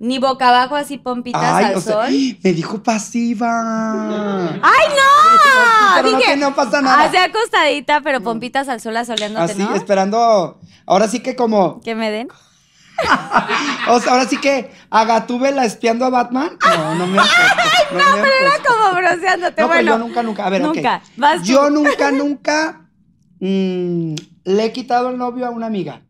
Ni 0.00 0.18
boca 0.18 0.48
abajo 0.48 0.74
así 0.76 0.98
pompitas 0.98 1.40
Ay, 1.42 1.64
al 1.66 1.76
o 1.76 1.80
sea, 1.80 1.92
sol. 1.94 2.10
me 2.42 2.52
dijo 2.52 2.82
pasiva. 2.82 4.50
¡Ay, 4.62 4.88
no! 4.88 5.94
Pero 5.96 6.10
no, 6.10 6.18
Dije, 6.18 6.30
que 6.32 6.36
no 6.36 6.54
pasa 6.54 6.82
nada. 6.82 7.04
Así 7.04 7.16
acostadita, 7.16 8.00
pero 8.02 8.20
pompitas 8.20 8.68
al 8.68 8.80
sol 8.80 8.96
asoleándote, 8.96 9.52
Así, 9.52 9.62
¿no? 9.62 9.74
esperando. 9.74 10.58
Ahora 10.84 11.08
sí 11.08 11.20
que 11.20 11.36
como. 11.36 11.80
Que 11.80 11.94
me 11.94 12.10
den. 12.10 12.28
O 13.88 14.00
sea, 14.00 14.12
ahora 14.12 14.26
sí 14.26 14.38
que 14.38 14.70
a 14.90 15.04
Gatúbela 15.04 15.64
espiando 15.64 16.04
a 16.06 16.10
Batman. 16.10 16.50
No, 16.76 16.94
no 16.94 17.06
me 17.06 17.16
puesto, 17.18 17.34
no, 17.92 18.00
han 18.02 18.18
puesto. 18.20 18.74
Como 18.74 18.94
bronceándote, 18.96 19.62
No, 19.62 19.68
pero 19.68 19.82
bueno. 19.82 19.92
yo 19.92 19.98
nunca, 19.98 20.22
nunca. 20.22 20.46
A 20.46 20.50
ver, 20.50 20.62
ok. 20.64 20.74
Nunca. 20.76 21.02
Vas 21.16 21.38
tú. 21.42 21.44
Yo 21.46 21.70
nunca, 21.70 22.10
nunca 22.10 22.80
mm, 23.48 24.14
le 24.44 24.64
he 24.64 24.72
quitado 24.72 25.10
el 25.10 25.18
novio 25.18 25.46
a 25.46 25.50
una 25.50 25.66
amiga. 25.66 26.02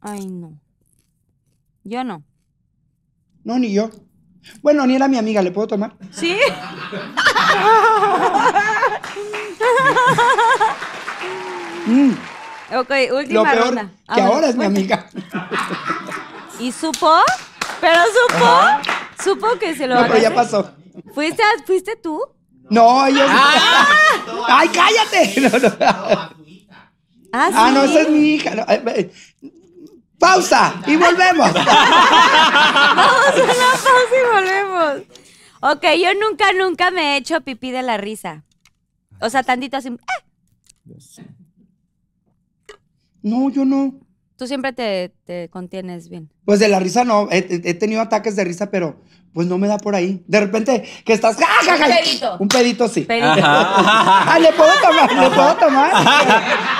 Ay, 0.00 0.26
no. 0.26 0.58
Yo 1.84 2.02
no. 2.04 2.22
No, 3.44 3.58
ni 3.58 3.72
yo. 3.72 3.90
Bueno, 4.62 4.86
ni 4.86 4.94
era 4.96 5.08
mi 5.08 5.18
amiga, 5.18 5.42
¿le 5.42 5.50
puedo 5.52 5.66
tomar? 5.68 5.96
¿Sí? 6.10 6.36
Mm, 11.86 12.12
Ok, 12.78 12.90
lo 13.10 13.16
última 13.18 13.50
peor, 13.50 13.64
ronda. 13.66 13.90
Que 14.14 14.20
ver, 14.22 14.32
ahora 14.32 14.46
es 14.48 14.56
mi 14.56 14.64
amiga. 14.64 15.10
¿Y 16.60 16.70
supo? 16.72 17.10
¿Pero 17.80 17.98
supo? 18.28 18.60
¿Supo 19.22 19.58
que 19.58 19.74
se 19.74 19.86
lo 19.88 19.96
No, 19.96 20.02
pero 20.06 20.18
ya 20.18 20.32
pasó. 20.34 20.70
¿Fuiste, 21.12 21.42
a- 21.42 21.66
¿Fuiste 21.66 21.96
tú? 21.96 22.20
No, 22.70 23.06
ellos. 23.06 23.28
¡Ay, 24.48 24.68
cállate! 24.68 25.40
No, 25.40 25.58
no. 25.58 26.42
Ah, 27.34 27.48
sí. 27.48 27.56
Ah, 27.56 27.70
no, 27.72 27.82
esa 27.82 28.02
es 28.02 28.10
mi 28.10 28.34
hija. 28.34 28.54
No, 28.54 28.62
eh, 28.68 28.82
eh, 28.86 29.10
Pausa 30.18 30.80
y 30.86 30.96
volvemos. 30.96 31.52
Vamos 31.54 31.66
a 31.66 33.42
una 33.42 33.72
pausa 33.72 34.14
y 34.20 34.34
volvemos. 34.34 35.02
Ok, 35.62 35.84
yo 35.98 36.14
nunca, 36.14 36.52
nunca 36.52 36.90
me 36.90 37.14
he 37.14 37.16
hecho 37.16 37.40
pipí 37.40 37.70
de 37.70 37.82
la 37.82 37.96
risa. 37.96 38.44
O 39.20 39.30
sea, 39.30 39.42
tantito 39.42 39.78
así. 39.78 39.88
¡ah! 39.88 40.22
No, 43.22 43.50
yo 43.50 43.64
no. 43.64 43.94
Tú 44.36 44.46
siempre 44.46 44.72
te, 44.72 45.12
te 45.24 45.48
contienes 45.50 46.08
bien. 46.08 46.30
Pues 46.44 46.58
de 46.58 46.68
la 46.68 46.80
risa 46.80 47.04
no. 47.04 47.28
He, 47.30 47.42
tenido 47.74 48.00
ataques 48.00 48.34
de 48.36 48.44
risa, 48.44 48.70
pero 48.70 48.96
pues 49.32 49.46
no 49.46 49.56
me 49.58 49.68
da 49.68 49.78
por 49.78 49.94
ahí. 49.94 50.22
De 50.26 50.40
repente 50.40 50.84
que 51.04 51.12
estás. 51.12 51.36
¡ja, 51.36 51.46
ja, 51.64 51.76
ja! 51.76 51.86
Un 51.86 51.94
pedito. 51.94 52.36
Un 52.40 52.48
pedito, 52.48 52.88
sí. 52.88 53.02
Pedito. 53.02 53.40
Ah, 53.44 54.38
¿le 54.40 54.52
puedo 54.52 54.72
tomar? 54.80 55.12
¿Le 55.12 55.30
puedo 55.30 55.54
tomar? 55.56 55.92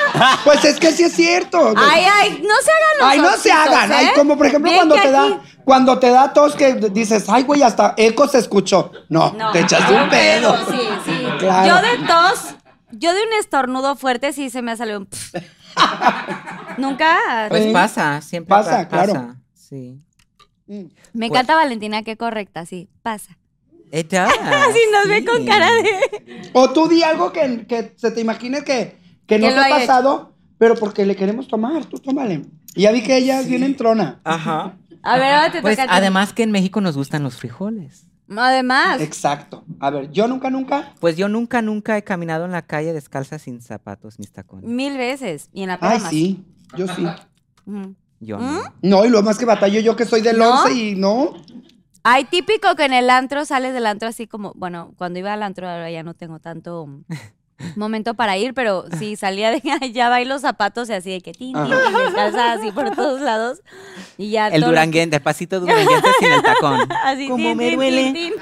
Pues 0.44 0.62
es 0.64 0.78
que 0.78 0.92
sí 0.92 1.04
es 1.04 1.12
cierto. 1.14 1.72
Ay, 1.76 2.04
ay, 2.04 2.42
no 2.42 2.54
se 2.62 2.70
hagan 2.70 2.98
los 2.98 3.08
Ay, 3.08 3.18
no 3.18 3.36
se 3.38 3.50
hagan. 3.50 3.92
Ay, 3.92 4.06
¿eh? 4.06 4.10
como 4.14 4.36
por 4.36 4.46
ejemplo 4.46 4.70
Bien 4.70 4.76
cuando 4.76 4.94
te 4.94 5.00
aquí- 5.00 5.10
da, 5.10 5.40
cuando 5.64 5.98
te 5.98 6.10
da 6.10 6.32
tos 6.34 6.54
que 6.54 6.74
dices, 6.74 7.24
ay, 7.28 7.44
güey, 7.44 7.62
hasta 7.62 7.94
eco 7.96 8.28
se 8.28 8.38
escuchó. 8.38 8.92
No, 9.08 9.32
No, 9.32 9.52
te 9.52 9.60
echaste 9.60 9.94
un 9.94 10.08
pedo. 10.10 10.54
Sí, 10.70 10.80
sí. 11.06 11.26
Claro. 11.38 11.66
Yo 11.66 11.82
de 11.82 12.06
tos, 12.06 12.54
yo 12.90 13.14
de 13.14 13.22
un 13.22 13.32
estornudo 13.40 13.96
fuerte 13.96 14.32
sí 14.34 14.50
se 14.50 14.60
me 14.60 14.72
ha 14.72 14.76
salido 14.76 14.98
un... 14.98 15.06
pf. 15.06 15.38
Nunca. 16.78 17.46
Pues 17.48 17.64
Sí. 17.64 17.72
pasa, 17.72 18.20
siempre 18.20 18.48
Pasa, 18.50 18.70
pa- 18.82 18.88
claro. 18.88 19.12
pasa. 19.14 19.36
Sí. 19.54 19.98
Mm. 20.66 20.74
Me 20.78 20.88
Pues- 21.12 21.30
encanta 21.30 21.54
Valentina, 21.54 22.02
qué 22.02 22.16
correcta, 22.16 22.66
sí, 22.66 22.88
pasa. 23.02 23.38
It 23.92 24.10
does, 24.10 24.32
Así 24.40 24.80
nos 24.90 25.06
ve 25.08 25.24
con 25.24 25.44
cara 25.44 25.66
de... 25.70 26.50
O 26.54 26.70
tú 26.70 26.88
di 26.88 27.02
algo 27.02 27.30
que, 27.32 27.66
que 27.66 27.92
se 27.96 28.10
te 28.10 28.20
imagine 28.22 28.64
que, 28.64 28.96
que 29.26 29.38
no 29.38 29.48
te 29.48 29.54
ha 29.58 29.68
pasado, 29.68 30.32
pero 30.58 30.76
porque 30.76 31.04
le 31.04 31.14
queremos 31.14 31.46
tomar. 31.46 31.84
Tú 31.84 31.98
tómale. 31.98 32.42
Y 32.74 32.82
ya 32.82 32.92
vi 32.92 33.02
que 33.02 33.18
ella 33.18 33.40
es 33.40 33.48
bien 33.48 33.62
entrona. 33.62 34.20
Ajá. 34.24 34.76
A 35.02 35.16
ver, 35.18 35.34
ahora 35.34 35.52
te 35.52 35.60
Pues 35.60 35.76
toca 35.76 35.94
además 35.94 36.32
que 36.32 36.42
en 36.42 36.52
México 36.52 36.80
nos 36.80 36.96
gustan 36.96 37.22
los 37.22 37.36
frijoles. 37.36 38.06
Además. 38.36 39.00
Exacto. 39.00 39.64
A 39.80 39.90
ver, 39.90 40.10
yo 40.12 40.28
nunca, 40.28 40.50
nunca. 40.50 40.94
Pues 41.00 41.16
yo 41.16 41.28
nunca, 41.28 41.62
nunca 41.62 41.96
he 41.96 42.04
caminado 42.04 42.44
en 42.44 42.52
la 42.52 42.62
calle 42.62 42.92
descalza 42.92 43.38
sin 43.38 43.60
zapatos, 43.60 44.18
mis 44.18 44.32
tacones. 44.32 44.68
Mil 44.68 44.96
veces. 44.96 45.48
Y 45.52 45.62
en 45.62 45.68
la 45.68 45.78
peda 45.78 45.90
Ay, 45.90 46.00
más. 46.00 46.10
sí. 46.10 46.44
Yo 46.76 46.86
sí. 46.88 47.06
Yo 48.20 48.38
¿Mm? 48.38 48.40
no. 48.40 48.62
No, 48.82 49.04
y 49.04 49.08
lo 49.08 49.22
más 49.22 49.38
que 49.38 49.44
batallo 49.44 49.80
yo 49.80 49.96
que 49.96 50.04
soy 50.04 50.20
del 50.20 50.38
¿No? 50.38 50.62
11 50.64 50.74
y 50.74 50.94
no. 50.94 51.34
Ay, 52.04 52.24
típico 52.24 52.74
que 52.74 52.84
en 52.84 52.92
el 52.92 53.10
antro 53.10 53.44
sales 53.44 53.74
del 53.74 53.86
antro 53.86 54.08
así 54.08 54.26
como, 54.26 54.52
bueno, 54.56 54.92
cuando 54.96 55.18
iba 55.18 55.32
al 55.32 55.42
antro 55.42 55.68
ahora 55.68 55.90
ya 55.90 56.02
no 56.02 56.14
tengo 56.14 56.40
tanto 56.40 56.88
momento 57.76 58.14
para 58.14 58.36
ir, 58.36 58.54
pero 58.54 58.84
sí 58.98 59.16
salía 59.16 59.50
de 59.50 59.62
allá 59.82 60.08
bailo 60.08 60.38
zapatos 60.38 60.88
y 60.90 60.92
así 60.92 61.10
de 61.10 61.20
que 61.20 61.32
tin, 61.32 61.52
tin, 61.52 61.72
Ajá. 61.72 61.98
descalza 62.04 62.52
así 62.52 62.70
por 62.72 62.90
todos 62.94 63.20
lados. 63.20 63.60
Y 64.18 64.30
ya 64.30 64.48
El 64.48 64.62
duranguense, 64.62 65.16
el 65.16 65.22
pasito 65.22 65.60
duranguense 65.60 66.08
sin 66.20 66.32
el 66.32 66.42
tacón. 66.42 66.80
Así, 67.04 67.28
Como 67.28 67.36
tin, 67.44 67.56
me 67.56 67.68
tin, 67.70 67.76
duele. 67.76 68.12
tin. 68.12 68.32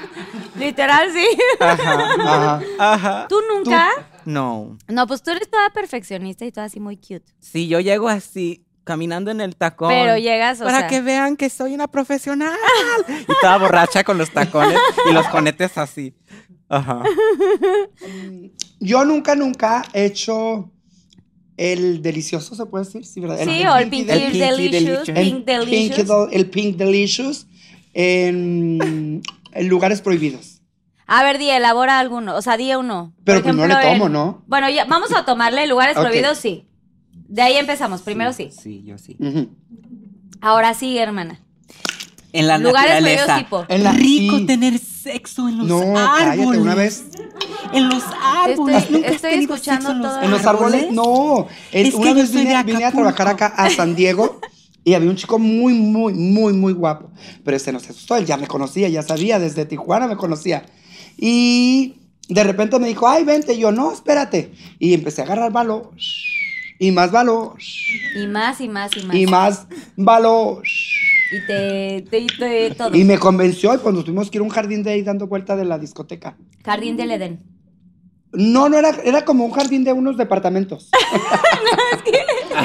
Literal, 0.59 1.09
sí. 1.11 1.25
Ajá. 1.59 2.59
Ajá. 2.77 3.25
¿Tú 3.29 3.37
nunca? 3.53 3.89
No. 4.25 4.77
No, 4.87 5.07
pues 5.07 5.23
tú 5.23 5.31
eres 5.31 5.49
toda 5.49 5.69
perfeccionista 5.71 6.45
y 6.45 6.51
toda 6.51 6.65
así 6.67 6.79
muy 6.79 6.97
cute. 6.97 7.23
Si 7.39 7.67
yo 7.67 7.79
llego 7.79 8.09
así, 8.09 8.65
caminando 8.83 9.31
en 9.31 9.41
el 9.41 9.55
tacón. 9.55 9.89
Pero 9.89 10.17
llegas, 10.17 10.61
o 10.61 10.65
Para 10.65 10.79
sea- 10.79 10.87
que 10.87 11.01
vean 11.01 11.37
que 11.37 11.49
soy 11.49 11.73
una 11.73 11.87
profesional. 11.87 12.53
y 13.07 13.33
toda 13.41 13.57
borracha 13.57 14.03
con 14.03 14.17
los 14.17 14.29
tacones 14.31 14.77
y 15.09 15.13
los 15.13 15.27
conetes 15.29 15.77
así. 15.77 16.13
Ajá. 16.69 17.01
Yo 18.81 19.05
nunca, 19.05 19.35
nunca 19.35 19.85
he 19.93 20.05
hecho 20.05 20.69
el 21.55 22.01
delicioso, 22.01 22.55
¿se 22.55 22.65
puede 22.65 22.83
decir? 22.85 23.05
Sí, 23.05 23.19
¿verdad? 23.21 23.37
Sí, 23.43 23.63
o 23.65 23.75
el 23.77 23.89
Pinky, 23.89 24.11
El 24.11 24.21
Pinky 24.23 24.39
Delicious. 24.39 24.71
Delicious. 25.05 25.09
el 25.09 25.13
Pink 25.15 25.45
Delicious. 25.45 26.09
El 26.31 26.49
Pink 26.49 26.75
Delicious 26.77 27.47
en, 27.93 29.21
en 29.53 29.67
lugares 29.67 30.01
prohibidos. 30.01 30.61
A 31.07 31.23
ver, 31.23 31.37
di, 31.37 31.49
elabora 31.49 31.99
alguno. 31.99 32.35
O 32.35 32.41
sea, 32.41 32.57
di 32.57 32.73
uno. 32.73 33.13
Por 33.17 33.23
Pero 33.25 33.43
primero 33.43 33.67
le 33.67 33.73
ejemplo, 33.73 33.91
tomo, 33.93 34.05
en- 34.07 34.13
¿no? 34.13 34.43
Bueno, 34.47 34.69
ya, 34.69 34.85
vamos 34.85 35.11
a 35.13 35.25
tomarle 35.25 35.67
lugares 35.67 35.95
prohibidos, 35.99 36.37
sí. 36.37 36.65
De 37.27 37.41
ahí 37.41 37.57
empezamos. 37.57 38.01
Primero 38.01 38.33
sí. 38.33 38.49
Sí, 38.51 38.81
yo 38.83 38.97
sí. 38.97 39.17
Ahora 40.41 40.73
sí, 40.73 40.97
hermana. 40.97 41.39
En 42.33 42.47
la 42.47 42.57
Lugares 42.57 42.93
naturaleza. 42.93 43.25
prohibidos 43.25 43.43
tipo. 43.43 43.65
En 43.73 43.83
la- 43.83 43.91
Rico 43.91 44.37
sí. 44.39 44.45
tener 44.45 44.79
sexo 45.03 45.47
en 45.49 45.57
los 45.59 45.67
No, 45.67 45.79
árboles. 45.97 45.97
cállate, 46.37 46.57
una 46.59 46.75
vez. 46.75 47.03
En 47.73 47.89
los 47.89 48.03
árboles. 48.21 48.77
Estoy- 48.83 48.93
¿Nunca 48.95 49.07
estoy 49.09 49.33
escuchando 49.33 49.81
sexo 49.87 49.91
en 49.91 49.99
los 50.01 50.11
todo. 50.13 50.21
En 50.23 50.31
los 50.31 50.45
árboles, 50.45 50.91
no. 50.91 51.47
Es- 51.71 51.87
Es 51.87 51.91
que 51.93 51.97
una 51.99 52.09
yo 52.11 52.15
vez 52.15 52.31
vine, 52.33 52.63
vine 52.63 52.85
a 52.85 52.91
trabajar 52.91 53.27
acá 53.27 53.47
a 53.47 53.69
San 53.69 53.95
Diego 53.95 54.39
y 54.83 54.93
había 54.93 55.09
un 55.09 55.15
chico 55.15 55.39
muy, 55.39 55.73
muy, 55.73 56.13
muy, 56.13 56.53
muy 56.53 56.73
guapo. 56.73 57.11
Pero 57.43 57.57
este 57.57 57.71
no 57.71 57.79
se 57.79 57.89
asustó, 57.91 58.15
él 58.15 58.25
ya 58.25 58.37
me 58.37 58.47
conocía, 58.47 58.87
ya 58.89 59.03
sabía, 59.03 59.39
desde 59.39 59.65
Tijuana 59.65 60.07
me 60.07 60.17
conocía. 60.17 60.65
Y 61.17 61.95
de 62.29 62.43
repente 62.43 62.79
me 62.79 62.87
dijo, 62.87 63.07
ay, 63.07 63.23
vente. 63.23 63.53
Y 63.53 63.59
yo, 63.59 63.71
no, 63.71 63.91
espérate. 63.91 64.51
Y 64.79 64.93
empecé 64.93 65.21
a 65.21 65.25
agarrar 65.25 65.51
valor. 65.51 65.91
Y 66.79 66.91
más 66.91 67.11
valor. 67.11 67.57
Y 68.15 68.25
más, 68.27 68.59
y 68.59 68.67
más, 68.67 68.91
y 68.97 69.03
más. 69.05 69.15
Y 69.15 69.25
más 69.27 69.67
valor. 69.95 70.63
Y 71.31 71.39
te, 71.47 72.05
te, 72.09 72.27
te- 72.37 72.75
todo. 72.75 72.95
Y 72.95 73.03
me 73.05 73.17
convenció 73.17 73.73
y 73.73 73.77
cuando 73.77 74.03
tuvimos 74.03 74.29
que 74.29 74.37
ir 74.37 74.41
a 74.41 74.43
un 74.43 74.49
jardín 74.49 74.83
de 74.83 74.91
ahí 74.91 75.01
dando 75.01 75.27
vuelta 75.27 75.55
de 75.55 75.65
la 75.65 75.79
discoteca. 75.79 76.35
Jardín 76.65 76.97
del 76.97 77.11
Edén. 77.11 77.43
No, 78.33 78.69
no 78.69 78.77
era, 78.77 78.89
era 79.03 79.25
como 79.25 79.43
un 79.45 79.51
jardín 79.51 79.83
de 79.83 79.93
unos 79.93 80.17
departamentos. 80.17 80.89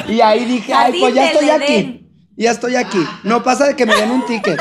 Y 0.07 0.21
ahí 0.21 0.45
dije, 0.45 0.73
ay, 0.73 0.83
Jardín 0.85 1.01
pues 1.01 1.15
ya 1.15 1.31
estoy 1.31 1.49
Edén. 1.49 1.61
aquí. 1.61 2.07
Ya 2.35 2.51
estoy 2.51 2.75
aquí. 2.75 2.99
No 3.23 3.43
pasa 3.43 3.65
de 3.67 3.75
que 3.75 3.85
me 3.85 3.95
den 3.95 4.11
un 4.11 4.25
ticket. 4.25 4.59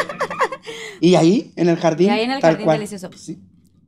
Y 1.01 1.15
ahí, 1.15 1.53
en 1.57 1.69
el 1.69 1.77
jardín. 1.77 2.09
Y 2.09 2.11
ahí 2.11 2.23
en 2.25 2.31
el 2.33 2.41
tal 2.41 2.53
jardín 2.53 2.65
cual. 2.65 2.79
delicioso. 2.79 3.11
Sí. 3.17 3.39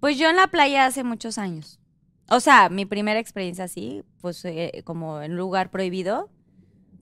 Pues 0.00 0.18
yo 0.18 0.28
en 0.28 0.36
la 0.36 0.48
playa 0.48 0.84
hace 0.86 1.04
muchos 1.04 1.38
años. 1.38 1.80
O 2.28 2.40
sea, 2.40 2.68
mi 2.68 2.84
primera 2.84 3.18
experiencia 3.18 3.64
así, 3.64 4.02
pues 4.20 4.44
eh, 4.44 4.82
como 4.84 5.22
en 5.22 5.32
un 5.32 5.38
lugar 5.38 5.70
prohibido. 5.70 6.28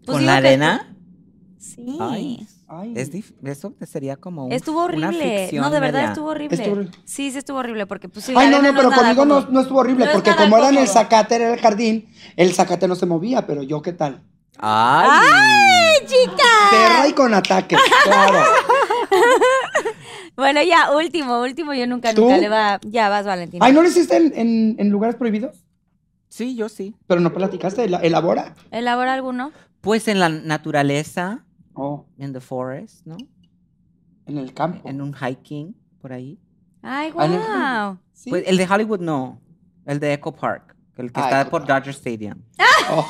Pues 0.05 0.19
¿Con 0.19 0.27
la 0.27 0.41
que- 0.41 0.49
arena? 0.49 0.96
Sí. 1.59 1.97
Ay. 2.01 2.47
Ay. 2.69 2.93
Es 2.97 3.13
dif- 3.13 3.33
eso 3.45 3.75
sería 3.87 4.17
como 4.17 4.47
un- 4.47 4.53
Estuvo 4.53 4.83
horrible. 4.85 5.51
No, 5.53 5.71
de 5.71 5.81
verdad 5.81 6.01
media- 6.01 6.09
estuvo 6.13 6.29
horrible. 6.29 6.57
Estuvo. 6.63 6.83
Sí, 7.05 7.31
sí 7.31 7.39
estuvo 7.39 7.59
horrible 7.59 7.87
porque 7.87 8.09
pues 8.09 8.25
sí, 8.27 8.35
Ay, 8.37 8.49
no, 8.51 8.61
no, 8.63 8.75
pero 8.75 8.91
conmigo 8.91 9.25
no, 9.25 9.61
estuvo 9.61 9.79
horrible, 9.79 10.07
No 10.07 10.13
porque 10.13 10.35
como 10.37 10.59
era 10.59 10.69
en 10.71 10.79
el 10.79 10.89
zacate, 10.89 11.37
era 11.37 11.55
el 11.55 11.61
jardín, 11.61 12.09
el 12.37 12.53
zacate 12.55 12.87
no 12.89 12.95
se 12.95 13.07
movía, 13.07 13.47
pero 13.47 13.63
yo, 13.63 13.81
¿qué 13.83 13.93
tal? 13.93 14.23
Ay. 14.59 16.07
¡Chica! 16.07 16.43
Perra 16.71 17.09
y 17.09 17.13
con 17.13 17.33
ataques, 17.35 17.79
claro. 18.05 18.39
Bueno, 20.37 20.61
ya, 20.63 20.91
último, 20.95 21.41
último, 21.41 21.73
yo 21.73 21.87
nunca, 21.87 22.13
¿Tú? 22.13 22.23
nunca 22.23 22.37
le 22.37 22.51
va. 22.51 22.79
Ya 22.83 23.09
vas, 23.09 23.25
Valentina. 23.25 23.65
Ay, 23.65 23.73
¿no 23.73 23.81
lo 23.81 23.89
hiciste 23.89 24.17
en, 24.17 24.33
en- 24.37 24.77
en 24.79 24.91
lugares 24.91 25.17
prohibidos? 25.17 25.65
Sí, 26.29 26.55
yo 26.57 26.69
sí. 26.69 26.95
Pero 27.07 27.21
no 27.23 27.33
platicaste, 27.33 27.89
ela- 27.89 28.01
elabora. 28.03 28.55
¿Elabora 28.71 29.15
alguno? 29.15 29.53
Pues 29.81 30.09
en 30.09 30.21
la 30.21 30.29
naturaleza, 30.29 31.46
Oh, 31.77 32.07
en 32.19 32.33
the 32.33 32.41
forest, 32.41 33.05
¿no? 33.07 33.17
en 34.27 34.39
el 34.39 34.53
campo. 34.55 34.89
En 34.89 35.01
un 35.01 35.15
hiking 35.15 35.77
por 36.01 36.13
ahí. 36.13 36.39
Ay, 36.83 37.13
Ah, 37.17 37.91
wow. 37.93 37.99
Sí. 38.13 38.31
Pues 38.31 38.45
el 38.47 38.57
de 38.57 38.67
Hollywood 38.69 39.01
no, 39.01 39.41
el 39.85 40.01
de 40.01 40.15
Echo 40.15 40.33
Park, 40.33 40.75
el 40.97 41.13
que 41.13 41.21
Ah, 41.21 41.25
está 41.25 41.41
Echo 41.43 41.51
por 41.51 41.67
Park. 41.67 41.85
Dodger 41.85 41.95
Stadium. 41.95 42.43
Oh, 42.91 43.07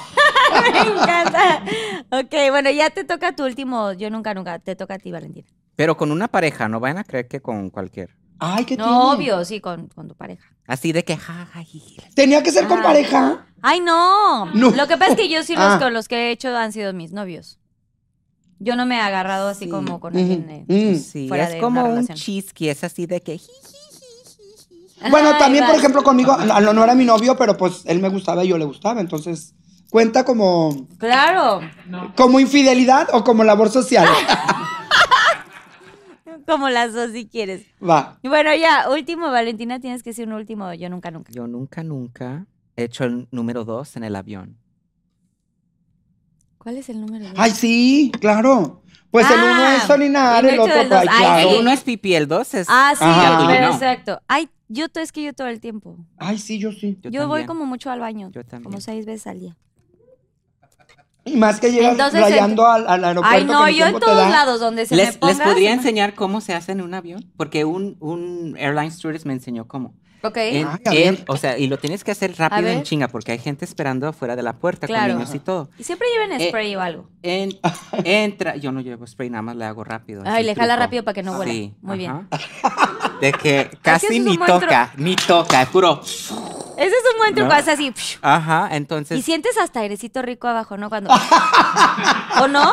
Me 0.72 0.78
encanta. 0.80 1.62
Ok, 2.10 2.34
bueno, 2.50 2.70
ya 2.70 2.90
te 2.90 3.04
toca 3.04 3.34
tu 3.34 3.44
último. 3.44 3.92
Yo 3.92 4.10
nunca, 4.10 4.32
nunca. 4.34 4.58
Te 4.58 4.74
toca 4.76 4.94
a 4.94 4.98
ti, 4.98 5.10
Valentina. 5.12 5.46
Pero 5.74 5.96
con 5.96 6.10
una 6.12 6.28
pareja, 6.28 6.68
no 6.68 6.80
vayan 6.80 6.98
a 6.98 7.04
creer 7.04 7.28
que 7.28 7.40
con 7.40 7.68
cualquier. 7.70 8.10
Ay, 8.38 8.64
¿qué 8.64 8.76
No, 8.76 8.84
tiene? 8.84 8.98
obvio, 9.32 9.44
sí, 9.44 9.60
con, 9.60 9.88
con 9.88 10.08
tu 10.08 10.14
pareja. 10.14 10.44
Así 10.66 10.92
de 10.92 11.04
que, 11.04 11.16
ja, 11.16 11.46
ja, 11.46 11.62
Tenía 12.14 12.42
que 12.42 12.50
ser 12.50 12.66
con 12.68 12.78
Ah. 12.80 12.82
pareja. 12.82 13.46
Ay, 13.62 13.80
no. 13.80 14.46
No. 14.54 14.70
Lo 14.70 14.86
que 14.86 14.96
pasa 14.98 15.12
es 15.12 15.16
que 15.16 15.28
yo 15.28 15.42
sí 15.42 15.54
los 15.54 15.64
Ah. 15.64 15.78
con 15.80 15.92
los 15.94 16.08
que 16.08 16.16
he 16.28 16.30
hecho 16.30 16.54
han 16.56 16.72
sido 16.72 16.92
mis 16.92 17.12
novios. 17.12 17.58
Yo 18.58 18.74
no 18.76 18.86
me 18.86 18.96
he 18.96 19.00
agarrado 19.00 19.48
así 19.48 19.64
Sí. 19.64 19.70
como 19.70 20.00
con 20.00 20.16
alguien. 20.16 20.64
Mm. 20.68 20.94
Sí, 20.96 21.28
fuera 21.28 21.44
es 21.44 21.52
de 21.54 21.58
como 21.60 21.84
una 21.84 22.00
un 22.00 22.06
chisqui, 22.08 22.68
es 22.68 22.82
así 22.84 23.06
de 23.06 23.20
que... 23.20 23.40
Bueno, 25.10 25.30
Ay, 25.34 25.38
también, 25.38 25.66
por 25.66 25.74
ejemplo, 25.74 26.02
conmigo, 26.02 26.32
a- 26.32 26.60
no 26.60 26.82
era 26.82 26.94
mi 26.94 27.04
novio, 27.04 27.36
pero 27.36 27.56
pues 27.56 27.82
él 27.84 27.98
me 28.00 28.08
gustaba 28.08 28.44
y 28.44 28.48
yo 28.48 28.56
le 28.58 28.64
gustaba, 28.64 29.00
entonces, 29.00 29.54
¿cuenta 29.90 30.24
como, 30.24 30.86
Claro. 30.98 31.60
como 32.16 32.40
infidelidad 32.40 33.08
o 33.12 33.22
como 33.22 33.44
labor 33.44 33.68
social? 33.70 34.06
Como 36.46 36.68
las 36.68 36.92
dos 36.94 37.10
si 37.10 37.26
quieres. 37.26 37.66
Va. 37.82 38.18
Y 38.22 38.28
Bueno, 38.28 38.54
ya, 38.54 38.88
último, 38.90 39.30
Valentina, 39.32 39.80
tienes 39.80 40.04
que 40.04 40.10
decir 40.10 40.28
un 40.28 40.34
último, 40.34 40.72
yo 40.74 40.88
nunca, 40.88 41.10
nunca. 41.10 41.32
Yo 41.32 41.48
nunca, 41.48 41.82
nunca 41.82 42.46
he 42.76 42.84
hecho 42.84 43.02
el 43.04 43.26
número 43.32 43.64
dos 43.64 43.96
en 43.96 44.04
el 44.04 44.14
avión. 44.14 44.56
¿Cuál 46.66 46.78
es 46.78 46.88
el 46.88 47.00
número? 47.00 47.26
dos? 47.26 47.34
Ay, 47.36 47.52
sí, 47.52 48.10
claro. 48.20 48.82
Pues 49.12 49.24
el 49.30 49.38
Ah, 49.38 49.52
uno 49.56 49.68
es 49.84 49.88
orinar, 49.88 50.42
y 50.42 50.46
no 50.48 50.52
el 50.52 50.58
otro, 50.58 50.80
el 50.80 50.88
dos. 50.88 50.98
ay, 50.98 51.06
Ay, 51.08 51.18
claro. 51.20 51.48
sí. 51.50 51.56
Uno 51.60 51.70
es 51.70 51.80
pipí, 51.84 52.14
el 52.16 52.26
dos 52.26 52.54
es... 52.54 52.66
Ah, 52.68 52.92
sí, 52.98 53.04
Ajá. 53.04 53.46
pero 53.46 53.68
no. 53.68 53.72
exacto. 53.74 54.20
Ay, 54.26 54.48
yo 54.68 54.88
to- 54.88 54.98
es 54.98 55.12
que 55.12 55.22
yo 55.22 55.32
todo 55.32 55.46
el 55.46 55.60
tiempo. 55.60 55.96
Ay, 56.18 56.38
sí, 56.38 56.58
yo 56.58 56.72
sí. 56.72 56.98
Yo, 57.04 57.28
voy 57.28 57.42
también. 57.42 57.46
como 57.46 57.66
mucho 57.66 57.88
al 57.92 58.00
baño. 58.00 58.30
Yo 58.32 58.42
también. 58.42 58.64
Como 58.64 58.80
seis 58.80 59.06
veces 59.06 59.28
al 59.28 59.38
día. 59.38 59.56
Y 61.24 61.36
más 61.36 61.60
que 61.60 61.70
llegas 61.70 61.92
Entonces, 61.92 62.20
rayando 62.20 62.66
al, 62.66 62.88
al 62.88 63.04
aeropuerto. 63.04 63.36
Ay, 63.36 63.44
no, 63.44 63.64
que 63.64 63.70
ni 63.70 63.78
yo 63.78 63.84
en 63.84 63.90
tiempo 63.92 64.00
te 64.00 64.06
todos 64.06 64.18
da. 64.18 64.28
lados 64.28 64.58
donde 64.58 64.86
se 64.86 64.96
¿Les, 64.96 65.12
me 65.14 65.18
ponga. 65.18 65.32
les 65.34 65.42
podría 65.42 65.70
se 65.70 65.76
me- 65.76 65.82
enseñar 65.82 66.14
cómo 66.14 66.40
se 66.40 66.54
hace 66.54 66.72
en 66.72 66.80
un 66.82 66.92
avión? 66.94 67.32
Porque 67.36 67.64
un, 67.64 67.96
un 68.00 68.56
airline 68.58 68.90
stewardess 68.90 69.24
me 69.24 69.34
enseñó 69.34 69.68
cómo. 69.68 69.94
Ok. 70.22 70.36
En- 70.38 70.66
Ay, 70.68 70.78
a 70.84 70.94
en- 70.94 71.14
ver. 71.16 71.24
o 71.28 71.36
sea, 71.36 71.58
y 71.58 71.66
lo 71.68 71.78
tienes 71.78 72.02
que 72.04 72.10
hacer 72.10 72.34
rápido 72.36 72.68
en 72.68 72.82
chinga 72.82 73.08
porque 73.08 73.32
hay 73.32 73.38
gente 73.38 73.64
esperando 73.64 74.08
afuera 74.08 74.34
de 74.36 74.42
la 74.42 74.54
puerta 74.54 74.86
Claro. 74.86 75.12
con 75.14 75.18
niños 75.22 75.34
y 75.34 75.38
todo. 75.38 75.70
Y 75.78 75.84
siempre 75.84 76.08
lleven 76.12 76.40
Eh, 76.40 76.48
spray 76.48 76.74
o 76.76 76.80
algo. 76.80 77.08
En- 77.22 77.58
entra, 78.04 78.56
yo 78.56 78.72
no 78.72 78.80
llevo 78.80 79.06
spray, 79.06 79.30
nada 79.30 79.42
más 79.42 79.56
le 79.56 79.64
hago 79.64 79.84
rápido. 79.84 80.22
Ay, 80.24 80.34
así, 80.38 80.44
le 80.44 80.54
jala 80.54 80.74
truco. 80.74 80.84
rápido 80.84 81.04
para 81.04 81.14
que 81.14 81.22
no 81.22 81.38
huela. 81.38 81.52
Sí, 81.52 81.74
Muy 81.82 81.98
bien. 81.98 82.10
ajá. 82.10 82.28
De 83.20 83.32
que 83.32 83.70
casi 83.82 84.06
es 84.06 84.12
ni 84.12 84.18
un 84.30 84.36
buen 84.36 84.50
tru- 84.50 84.60
toca, 84.60 84.92
ni 84.96 85.16
toca, 85.16 85.62
es 85.62 85.68
puro. 85.68 86.00
Ese 86.02 86.88
es 86.94 87.02
un 87.12 87.18
buen 87.18 87.34
truco, 87.34 87.52
así. 87.52 87.90
psh, 87.90 88.18
Ajá, 88.20 88.68
entonces 88.72 89.18
Y 89.18 89.22
sientes 89.22 89.56
hasta 89.56 89.80
airecito 89.80 90.20
rico 90.22 90.46
abajo, 90.46 90.76
¿no? 90.76 90.88
Cuando. 90.90 91.10
¿O 92.42 92.48
no? 92.48 92.70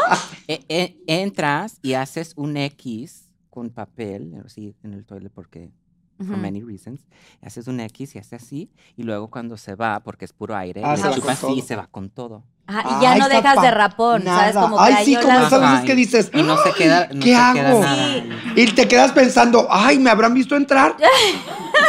e- 0.48 0.64
e- 0.68 0.98
entras 1.08 1.78
y 1.82 1.94
haces 1.94 2.34
un 2.36 2.58
X 2.58 3.30
con 3.50 3.70
papel, 3.70 4.34
así 4.46 4.76
en 4.84 4.94
el 4.94 5.06
toilet 5.06 5.32
porque 5.34 5.70
for 6.18 6.28
Ujú. 6.34 6.38
many 6.38 6.62
reasons. 6.62 7.02
Haces 7.42 7.68
un 7.68 7.80
X 7.80 8.16
y 8.16 8.20
haces 8.20 8.42
así 8.44 8.70
y 8.96 9.04
luego 9.04 9.30
cuando 9.30 9.58
se 9.58 9.76
va 9.76 10.00
porque 10.02 10.26
es 10.26 10.34
puro 10.34 10.56
aire, 10.56 10.82
Ah, 10.84 10.96
le 10.96 11.22
con 11.22 11.30
así 11.30 11.54
y 11.54 11.62
se 11.62 11.76
va 11.76 11.88
con 11.88 12.10
todo. 12.10 12.44
Ajá, 12.66 12.84
y 12.98 13.02
ya 13.04 13.12
Ay, 13.12 13.20
no 13.20 13.28
dejas 13.28 13.62
de 13.62 13.72
rapón, 13.72 14.24
¿sabes? 14.24 14.56
nada. 14.56 14.62
Como 14.62 14.80
Ay, 14.80 15.04
sí, 15.04 15.16
como 15.22 15.38
esas 15.40 15.60
veces 15.60 15.86
que 15.86 15.96
dices, 15.96 16.32
y 16.34 16.44
no 16.44 16.56
se 16.64 16.72
queda, 16.74 17.10
no 17.14 17.20
¿qué 17.20 17.30
se 17.32 17.36
hago? 17.36 17.54
queda 17.60 17.80
nada. 17.82 18.14
Sí. 18.14 18.20
ahí. 18.56 18.64
Y 18.64 18.72
te 18.72 18.88
quedas 18.88 19.12
pensando, 19.12 19.68
ay, 19.70 20.00
¿me 20.00 20.10
habrán 20.10 20.34
visto 20.34 20.56
entrar? 20.56 20.96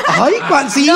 Ay, 0.06 0.34
cuan- 0.48 0.70
sí, 0.70 0.90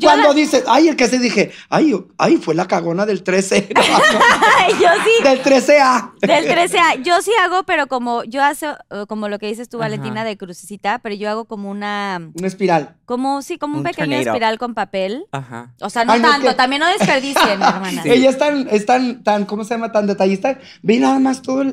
cuando 0.00 0.28
la- 0.28 0.34
dices, 0.34 0.64
ay, 0.66 0.88
el 0.88 0.96
que 0.96 1.08
se 1.08 1.18
dije, 1.18 1.52
ay, 1.68 1.94
ay, 2.18 2.36
fue 2.36 2.54
la 2.54 2.66
cagona 2.66 3.06
del 3.06 3.22
13, 3.22 3.68
Ay, 3.74 4.72
yo 4.80 4.88
sí. 5.04 5.24
del 5.24 5.42
13A. 5.42 6.12
Del 6.20 6.46
13A, 6.46 7.02
yo 7.02 7.20
sí 7.22 7.32
hago, 7.42 7.64
pero 7.64 7.86
como 7.88 8.22
yo 8.24 8.42
hace, 8.42 8.68
como 9.08 9.28
lo 9.28 9.38
que 9.38 9.46
dices 9.46 9.68
tú, 9.68 9.78
Ajá. 9.78 9.86
Valentina, 9.86 10.24
de 10.24 10.36
crucecita, 10.36 10.98
pero 11.00 11.14
yo 11.14 11.28
hago 11.30 11.44
como 11.46 11.70
una, 11.70 12.20
Una 12.34 12.46
espiral. 12.46 12.96
como, 13.04 13.42
sí, 13.42 13.58
como 13.58 13.74
un, 13.74 13.78
Un 13.78 13.84
pequeño 13.84 14.16
tornado. 14.16 14.30
espiral 14.30 14.58
con 14.58 14.74
papel. 14.74 15.24
Ajá. 15.32 15.72
O 15.80 15.90
sea, 15.90 16.04
no 16.04 16.12
Ay, 16.12 16.20
no, 16.20 16.26
es 16.28 16.32
tanto, 16.34 16.48
que- 16.48 16.54
también 16.54 16.80
no 16.80 16.86
desperdicien, 16.88 17.48
hermana. 17.62 18.02
Ella 18.04 18.30
es 18.30 18.38
tan, 18.38 18.68
es 18.70 18.86
tan, 18.86 19.22
tan, 19.24 19.44
¿cómo 19.44 19.64
se 19.64 19.74
llama? 19.74 19.92
Tan 19.92 20.06
detallista. 20.06 20.58
Ve 20.82 20.98
nada 20.98 21.18
más 21.18 21.42
toda 21.42 21.64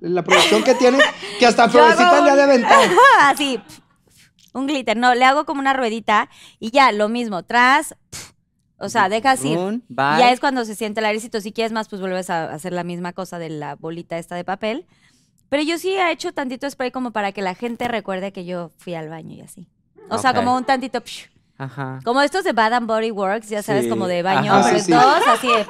la 0.00 0.22
producción 0.22 0.62
que 0.62 0.74
tiene, 0.74 0.98
que 1.38 1.46
hasta 1.46 1.68
Florecitas 1.68 2.22
le 2.24 2.30
ha 2.30 2.36
de 2.36 2.42
aventar. 2.42 2.88
Así, 3.20 3.60
un 4.54 4.66
glitter. 4.66 4.96
No, 4.96 5.14
le 5.14 5.24
hago 5.24 5.44
como 5.44 5.60
una 5.60 5.72
ruedita 5.72 6.28
y 6.58 6.70
ya, 6.70 6.92
lo 6.92 7.08
mismo, 7.08 7.42
tras, 7.44 7.94
o 8.78 8.88
sea, 8.88 9.08
dejas 9.08 9.44
ir. 9.44 9.58
Ya 9.88 10.30
es 10.32 10.40
cuando 10.40 10.64
se 10.64 10.74
siente 10.74 11.00
el 11.00 11.06
airecito. 11.06 11.40
Si 11.40 11.52
quieres 11.52 11.72
más, 11.72 11.88
pues 11.88 12.00
vuelves 12.00 12.30
a 12.30 12.44
hacer 12.52 12.72
la 12.72 12.84
misma 12.84 13.12
cosa 13.12 13.38
de 13.38 13.50
la 13.50 13.74
bolita 13.74 14.18
esta 14.18 14.34
de 14.36 14.44
papel. 14.44 14.86
Pero 15.48 15.62
yo 15.62 15.78
sí 15.78 15.90
he 15.94 16.10
hecho 16.12 16.32
tantito 16.32 16.68
spray 16.70 16.90
como 16.90 17.10
para 17.10 17.32
que 17.32 17.40
la 17.42 17.54
gente 17.54 17.88
recuerde 17.88 18.32
que 18.32 18.44
yo 18.44 18.70
fui 18.78 18.94
al 18.94 19.08
baño 19.08 19.34
y 19.34 19.40
así. 19.40 19.66
O 20.10 20.18
sea, 20.18 20.34
como 20.34 20.54
un 20.54 20.64
tantito, 20.64 21.00
psh, 21.00 21.28
Ajá. 21.58 21.98
como 22.04 22.20
estos 22.22 22.44
de 22.44 22.52
Bath 22.52 22.72
and 22.74 22.86
Body 22.86 23.10
Works, 23.10 23.48
ya 23.48 23.62
sabes, 23.62 23.84
Sí. 23.84 23.88
como 23.90 24.06
de 24.06 24.22
baño, 24.22 24.52
Ajá, 24.52 24.64
pero 24.68 24.78
sí, 24.78 24.84
sí. 24.86 24.92
dos 24.92 25.22
así 25.26 25.46
de. 25.48 25.66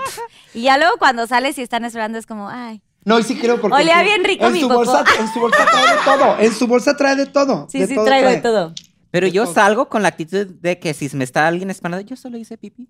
Y 0.54 0.62
ya 0.62 0.78
luego 0.78 0.96
cuando 0.98 1.26
sales 1.26 1.56
y 1.58 1.62
están 1.62 1.84
esperando 1.84 2.18
es 2.18 2.26
como, 2.26 2.48
ay. 2.48 2.82
No, 3.08 3.18
y 3.18 3.22
sí 3.22 3.36
creo 3.38 3.60
porque. 3.60 3.76
Olía 3.76 4.02
bien 4.02 4.22
rico 4.22 4.46
en 4.46 4.52
mi 4.52 4.60
su 4.60 4.68
popó. 4.68 4.76
bolsa, 4.84 5.04
En 5.18 5.28
su 5.32 5.40
bolsa 5.40 5.66
trae 5.70 5.86
de 5.96 6.00
todo. 6.04 6.38
En 6.38 6.52
su 6.52 6.66
bolsa 6.66 6.96
trae 6.96 7.16
de 7.16 7.26
todo. 7.26 7.66
Sí, 7.70 7.78
de 7.80 7.86
sí, 7.88 7.94
todo 7.94 8.04
traigo 8.04 8.28
de 8.28 8.36
trae. 8.36 8.42
todo. 8.42 8.74
Pero 9.10 9.26
de 9.26 9.32
yo 9.32 9.44
todo. 9.44 9.54
salgo 9.54 9.88
con 9.88 10.02
la 10.02 10.08
actitud 10.08 10.46
de 10.46 10.78
que 10.78 10.92
si 10.94 11.08
me 11.16 11.24
está 11.24 11.46
alguien 11.46 11.70
esperando, 11.70 12.06
yo 12.06 12.14
solo 12.16 12.36
hice 12.38 12.58
pipí. 12.58 12.88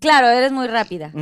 Claro, 0.00 0.28
eres 0.28 0.50
muy 0.52 0.66
rápida. 0.66 1.12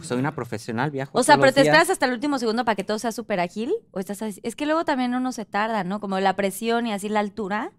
Soy 0.00 0.18
una 0.18 0.34
profesional, 0.34 0.90
viajo. 0.90 1.16
O 1.16 1.22
sea, 1.22 1.36
pero 1.38 1.52
te 1.52 1.60
días. 1.62 1.72
esperas 1.72 1.90
hasta 1.90 2.06
el 2.06 2.12
último 2.12 2.38
segundo 2.40 2.64
para 2.64 2.74
que 2.74 2.82
todo 2.82 2.98
sea 2.98 3.12
súper 3.12 3.38
ágil. 3.38 3.72
O 3.92 4.00
estás 4.00 4.20
así- 4.22 4.40
Es 4.42 4.56
que 4.56 4.66
luego 4.66 4.84
también 4.84 5.14
uno 5.14 5.30
se 5.30 5.44
tarda, 5.44 5.84
¿no? 5.84 6.00
Como 6.00 6.18
la 6.18 6.34
presión 6.34 6.86
y 6.88 6.92
así 6.92 7.08
la 7.08 7.20
altura, 7.20 7.70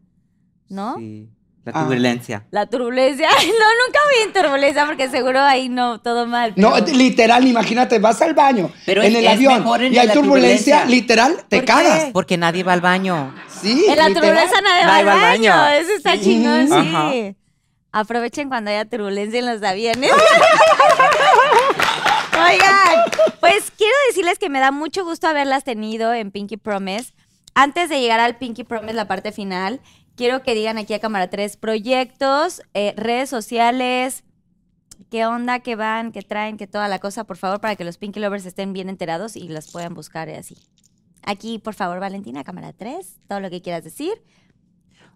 ¿no? 0.69 0.95
Sí. 0.97 1.29
La 1.65 1.71
Ah. 1.73 1.79
turbulencia. 1.83 2.45
La 2.51 2.65
turbulencia. 2.65 3.29
No, 3.37 3.85
nunca 3.85 3.99
voy 4.05 4.23
en 4.25 4.33
turbulencia 4.33 4.85
porque 4.85 5.09
seguro 5.09 5.39
ahí 5.41 5.69
no, 5.69 6.01
todo 6.01 6.25
mal. 6.27 6.53
No, 6.57 6.77
literal, 6.79 7.47
imagínate, 7.47 7.99
vas 7.99 8.21
al 8.21 8.33
baño 8.33 8.69
Pero 8.85 9.01
en 9.01 9.15
el 9.15 9.25
avión 9.27 9.63
en 9.81 9.93
y 9.93 9.97
hay 9.97 10.09
turbulencia, 10.09 10.13
turbulencia. 10.13 10.85
literal, 10.85 11.37
te 11.47 11.57
¿Por 11.57 11.65
cagas. 11.65 12.03
qué? 12.05 12.11
Porque 12.11 12.37
nadie 12.37 12.63
va 12.63 12.73
al 12.73 12.81
baño. 12.81 13.33
Sí, 13.61 13.85
En 13.87 13.97
la 13.97 14.09
literal. 14.09 14.13
turbulencia 14.13 14.61
nadie 14.61 14.81
va 14.81 14.87
Nadie 14.87 14.99
al 15.01 15.07
va 15.07 15.13
al 15.13 15.19
baño. 15.21 15.51
baño. 15.51 15.73
Eso 15.79 15.91
está 15.95 16.13
Sí. 16.17 16.21
chingón, 16.23 16.67
sí. 16.67 16.73
Ajá. 16.73 17.11
Aprovechen 17.95 18.49
cuando 18.49 18.71
haya 18.71 18.83
turbulencia 18.85 19.39
en 19.39 19.45
los 19.45 19.61
aviones. 19.63 20.11
Oigan, 22.33 23.03
pues 23.39 23.71
quiero 23.77 23.93
decirles 24.09 24.39
que 24.39 24.49
me 24.49 24.59
da 24.59 24.71
mucho 24.71 25.03
gusto 25.05 25.27
haberlas 25.27 25.63
tenido 25.63 26.13
en 26.13 26.31
Pinky 26.31 26.57
Promise. 26.57 27.13
Antes 27.55 27.89
de 27.89 28.01
llegar 28.01 28.19
al 28.19 28.35
Pinky 28.37 28.63
Promise, 28.63 28.93
la 28.95 29.07
parte 29.07 29.31
final, 29.31 29.79
quiero 30.15 30.43
que 30.43 30.55
digan 30.55 30.77
aquí 30.77 30.93
a 30.93 30.99
Cámara 30.99 31.29
3 31.29 31.57
proyectos, 31.57 32.61
eh, 32.73 32.93
redes 32.97 33.29
sociales, 33.29 34.23
qué 35.09 35.25
onda, 35.25 35.59
qué 35.59 35.75
van, 35.75 36.11
qué 36.11 36.21
traen, 36.21 36.57
qué 36.57 36.67
toda 36.67 36.87
la 36.87 36.99
cosa, 36.99 37.23
por 37.23 37.37
favor, 37.37 37.61
para 37.61 37.75
que 37.75 37.83
los 37.83 37.97
Pinky 37.97 38.19
Lovers 38.19 38.45
estén 38.45 38.73
bien 38.73 38.89
enterados 38.89 39.35
y 39.35 39.47
las 39.47 39.71
puedan 39.71 39.93
buscar 39.93 40.29
y 40.29 40.33
así. 40.33 40.57
Aquí, 41.23 41.59
por 41.59 41.73
favor, 41.73 41.99
Valentina, 41.99 42.43
Cámara 42.43 42.73
3, 42.73 43.19
todo 43.27 43.39
lo 43.39 43.49
que 43.49 43.61
quieras 43.61 43.83
decir. 43.83 44.23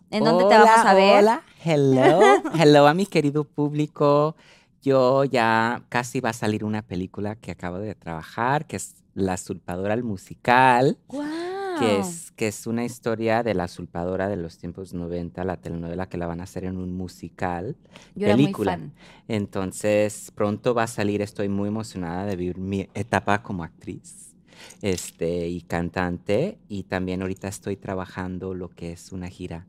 ¿En 0.09 0.23
dónde 0.23 0.45
te 0.45 0.57
vamos 0.57 0.69
Hola, 0.79 0.89
a 0.89 0.93
ver? 0.93 1.17
Hola, 1.17 1.41
hello, 1.65 2.19
hello 2.57 2.87
a 2.87 2.93
mi 2.93 3.05
querido 3.05 3.43
público. 3.43 4.35
Yo 4.81 5.25
ya 5.25 5.83
casi 5.89 6.21
va 6.21 6.29
a 6.29 6.33
salir 6.33 6.63
una 6.63 6.81
película 6.81 7.35
que 7.35 7.51
acabo 7.51 7.77
de 7.79 7.93
trabajar, 7.93 8.67
que 8.67 8.77
es 8.77 8.95
La 9.15 9.35
Sulpadora 9.35 9.93
el 9.93 10.03
Musical, 10.03 10.97
¡Guau! 11.07 11.56
Que 11.79 11.99
es, 11.99 12.31
que 12.31 12.47
es 12.47 12.67
una 12.67 12.85
historia 12.85 13.43
de 13.43 13.53
la 13.53 13.67
sulpadora 13.67 14.27
de 14.27 14.35
los 14.35 14.57
tiempos 14.57 14.93
90, 14.93 15.43
la 15.43 15.57
telenovela 15.57 16.07
que 16.09 16.17
la 16.17 16.27
van 16.27 16.41
a 16.41 16.43
hacer 16.43 16.65
en 16.65 16.77
un 16.77 16.93
musical. 16.93 17.75
Yo 18.15 18.27
era 18.27 18.35
muy 18.35 18.45
película. 18.45 18.71
fan. 18.73 18.93
Entonces, 19.27 20.31
pronto 20.35 20.73
va 20.73 20.83
a 20.83 20.87
salir, 20.87 21.21
estoy 21.21 21.49
muy 21.49 21.69
emocionada 21.69 22.25
de 22.25 22.35
vivir 22.35 22.57
mi 22.57 22.89
etapa 22.93 23.43
como 23.43 23.63
actriz 23.63 24.35
este, 24.81 25.47
y 25.47 25.61
cantante. 25.61 26.57
Y 26.67 26.83
también 26.83 27.21
ahorita 27.21 27.47
estoy 27.47 27.75
trabajando 27.75 28.53
lo 28.53 28.69
que 28.69 28.91
es 28.91 29.11
una 29.11 29.29
gira. 29.29 29.67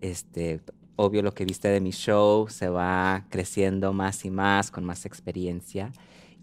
Este, 0.00 0.60
obvio 0.96 1.22
lo 1.22 1.34
que 1.34 1.44
viste 1.44 1.68
de 1.68 1.80
mi 1.80 1.90
show 1.90 2.48
se 2.48 2.68
va 2.68 3.24
creciendo 3.30 3.92
más 3.92 4.24
y 4.24 4.30
más, 4.30 4.70
con 4.70 4.84
más 4.84 5.06
experiencia. 5.06 5.92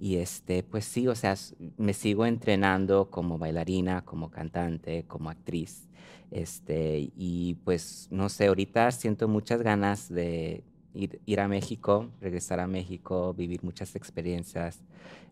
Y 0.02 0.16
este, 0.18 0.64
pues 0.64 0.86
sí, 0.86 1.08
o 1.08 1.16
sea, 1.16 1.36
me 1.78 1.94
sigo 1.94 2.26
entrenando 2.26 3.12
como 3.12 3.38
bailarina, 3.38 4.04
como 4.04 4.32
cantante, 4.32 5.06
como 5.08 5.30
actriz. 5.30 5.88
Este, 6.32 7.12
y 7.16 7.56
pues 7.66 8.08
no 8.12 8.30
sé, 8.30 8.48
ahorita 8.48 8.90
siento 8.92 9.28
muchas 9.28 9.62
ganas 9.62 10.10
de 10.10 10.64
ir, 10.96 11.22
ir 11.28 11.40
a 11.40 11.48
México, 11.48 12.10
regresar 12.20 12.60
a 12.60 12.68
México, 12.68 13.36
vivir 13.36 13.64
muchas 13.64 13.96
experiencias, 13.96 14.80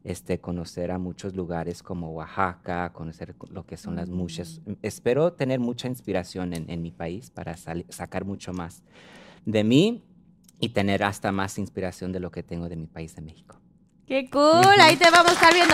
este, 0.04 0.40
conocer 0.40 0.92
a 0.92 1.00
muchos 1.00 1.36
lugares 1.36 1.82
como 1.82 2.12
Oaxaca, 2.12 2.94
conocer 2.94 3.36
co- 3.38 3.48
lo 3.50 3.66
que 3.66 3.78
son 3.78 3.96
las 3.96 4.12
muchas. 4.12 4.62
Espero 4.84 5.34
tener 5.34 5.60
mucha 5.60 5.88
inspiración 5.88 6.54
en, 6.54 6.70
en 6.70 6.82
mi 6.84 6.92
país 6.92 7.32
para 7.32 7.56
sacar 7.58 8.24
mucho 8.26 8.54
más 8.54 8.84
de 9.46 9.64
mí 9.64 10.04
y 10.60 10.70
tener 10.70 11.04
hasta 11.04 11.32
más 11.32 11.58
inspiración 11.60 12.12
de 12.12 12.20
lo 12.22 12.32
que 12.32 12.44
tengo 12.44 12.70
de 12.70 12.76
mi 12.78 12.88
país 12.88 13.16
de 13.16 13.22
México. 13.24 13.60
¡Qué 14.10 14.28
cool! 14.32 14.82
Ahí 14.82 14.96
te 14.96 15.10
vamos 15.12 15.32
a 15.32 15.34
estar 15.36 15.54
viendo. 15.54 15.74